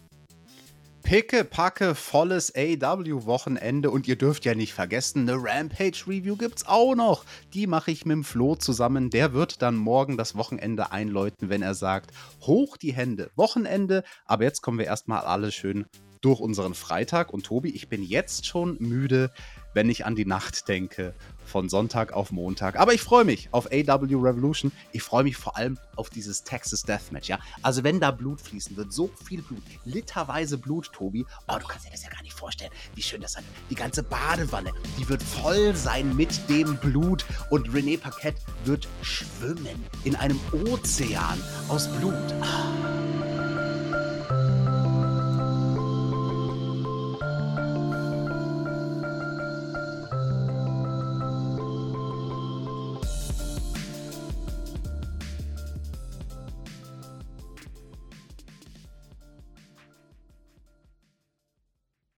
picke, 1.07 1.45
packe, 1.45 1.95
volles 1.95 2.53
AW-Wochenende 2.53 3.89
und 3.91 4.09
ihr 4.09 4.17
dürft 4.17 4.43
ja 4.43 4.55
nicht 4.55 4.73
vergessen, 4.73 5.21
eine 5.21 5.41
Rampage-Review 5.41 6.35
gibt's 6.35 6.67
auch 6.67 6.95
noch. 6.95 7.23
Die 7.53 7.65
mache 7.65 7.91
ich 7.91 8.05
mit 8.05 8.15
dem 8.15 8.23
Flo 8.25 8.57
zusammen. 8.57 9.09
Der 9.09 9.31
wird 9.31 9.61
dann 9.61 9.77
morgen 9.77 10.17
das 10.17 10.35
Wochenende 10.35 10.91
einläuten, 10.91 11.47
wenn 11.47 11.61
er 11.61 11.75
sagt, 11.75 12.11
hoch 12.41 12.75
die 12.75 12.91
Hände. 12.91 13.31
Wochenende, 13.37 14.03
aber 14.25 14.43
jetzt 14.43 14.61
kommen 14.61 14.79
wir 14.79 14.85
erstmal 14.85 15.21
alle 15.21 15.53
schön 15.53 15.85
durch 16.19 16.41
unseren 16.41 16.73
Freitag. 16.73 17.33
Und 17.33 17.45
Tobi, 17.45 17.69
ich 17.69 17.87
bin 17.87 18.03
jetzt 18.03 18.45
schon 18.45 18.75
müde, 18.81 19.31
wenn 19.73 19.89
ich 19.89 20.05
an 20.05 20.15
die 20.15 20.25
Nacht 20.25 20.67
denke 20.67 21.15
von 21.47 21.69
Sonntag 21.69 22.13
auf 22.13 22.31
Montag. 22.31 22.77
Aber 22.77 22.93
ich 22.93 23.01
freue 23.01 23.25
mich 23.25 23.49
auf 23.51 23.67
AW 23.67 24.15
Revolution. 24.15 24.71
Ich 24.91 25.03
freue 25.03 25.23
mich 25.23 25.37
vor 25.37 25.57
allem 25.57 25.77
auf 25.95 26.09
dieses 26.09 26.43
Texas 26.43 26.83
Deathmatch, 26.83 27.29
ja. 27.29 27.39
Also 27.61 27.83
wenn 27.83 27.99
da 27.99 28.11
Blut 28.11 28.41
fließen 28.41 28.75
wird, 28.77 28.93
so 28.93 29.09
viel 29.25 29.41
Blut, 29.41 29.63
literweise 29.85 30.57
Blut, 30.57 30.91
Tobi. 30.91 31.25
Oh, 31.47 31.57
du 31.59 31.65
kannst 31.67 31.85
dir 31.85 31.91
das 31.91 32.03
ja 32.03 32.09
gar 32.09 32.21
nicht 32.21 32.33
vorstellen, 32.33 32.71
wie 32.95 33.01
schön 33.01 33.21
das 33.21 33.35
ist. 33.35 33.43
Die 33.69 33.75
ganze 33.75 34.03
Badewanne, 34.03 34.71
die 34.99 35.07
wird 35.09 35.23
voll 35.23 35.75
sein 35.75 36.15
mit 36.15 36.49
dem 36.49 36.77
Blut 36.77 37.25
und 37.49 37.69
René 37.69 37.99
Paquette 37.99 38.41
wird 38.65 38.87
schwimmen 39.01 39.85
in 40.03 40.15
einem 40.15 40.39
Ozean 40.51 41.41
aus 41.69 41.87
Blut. 41.87 42.13
Ah. 42.41 43.66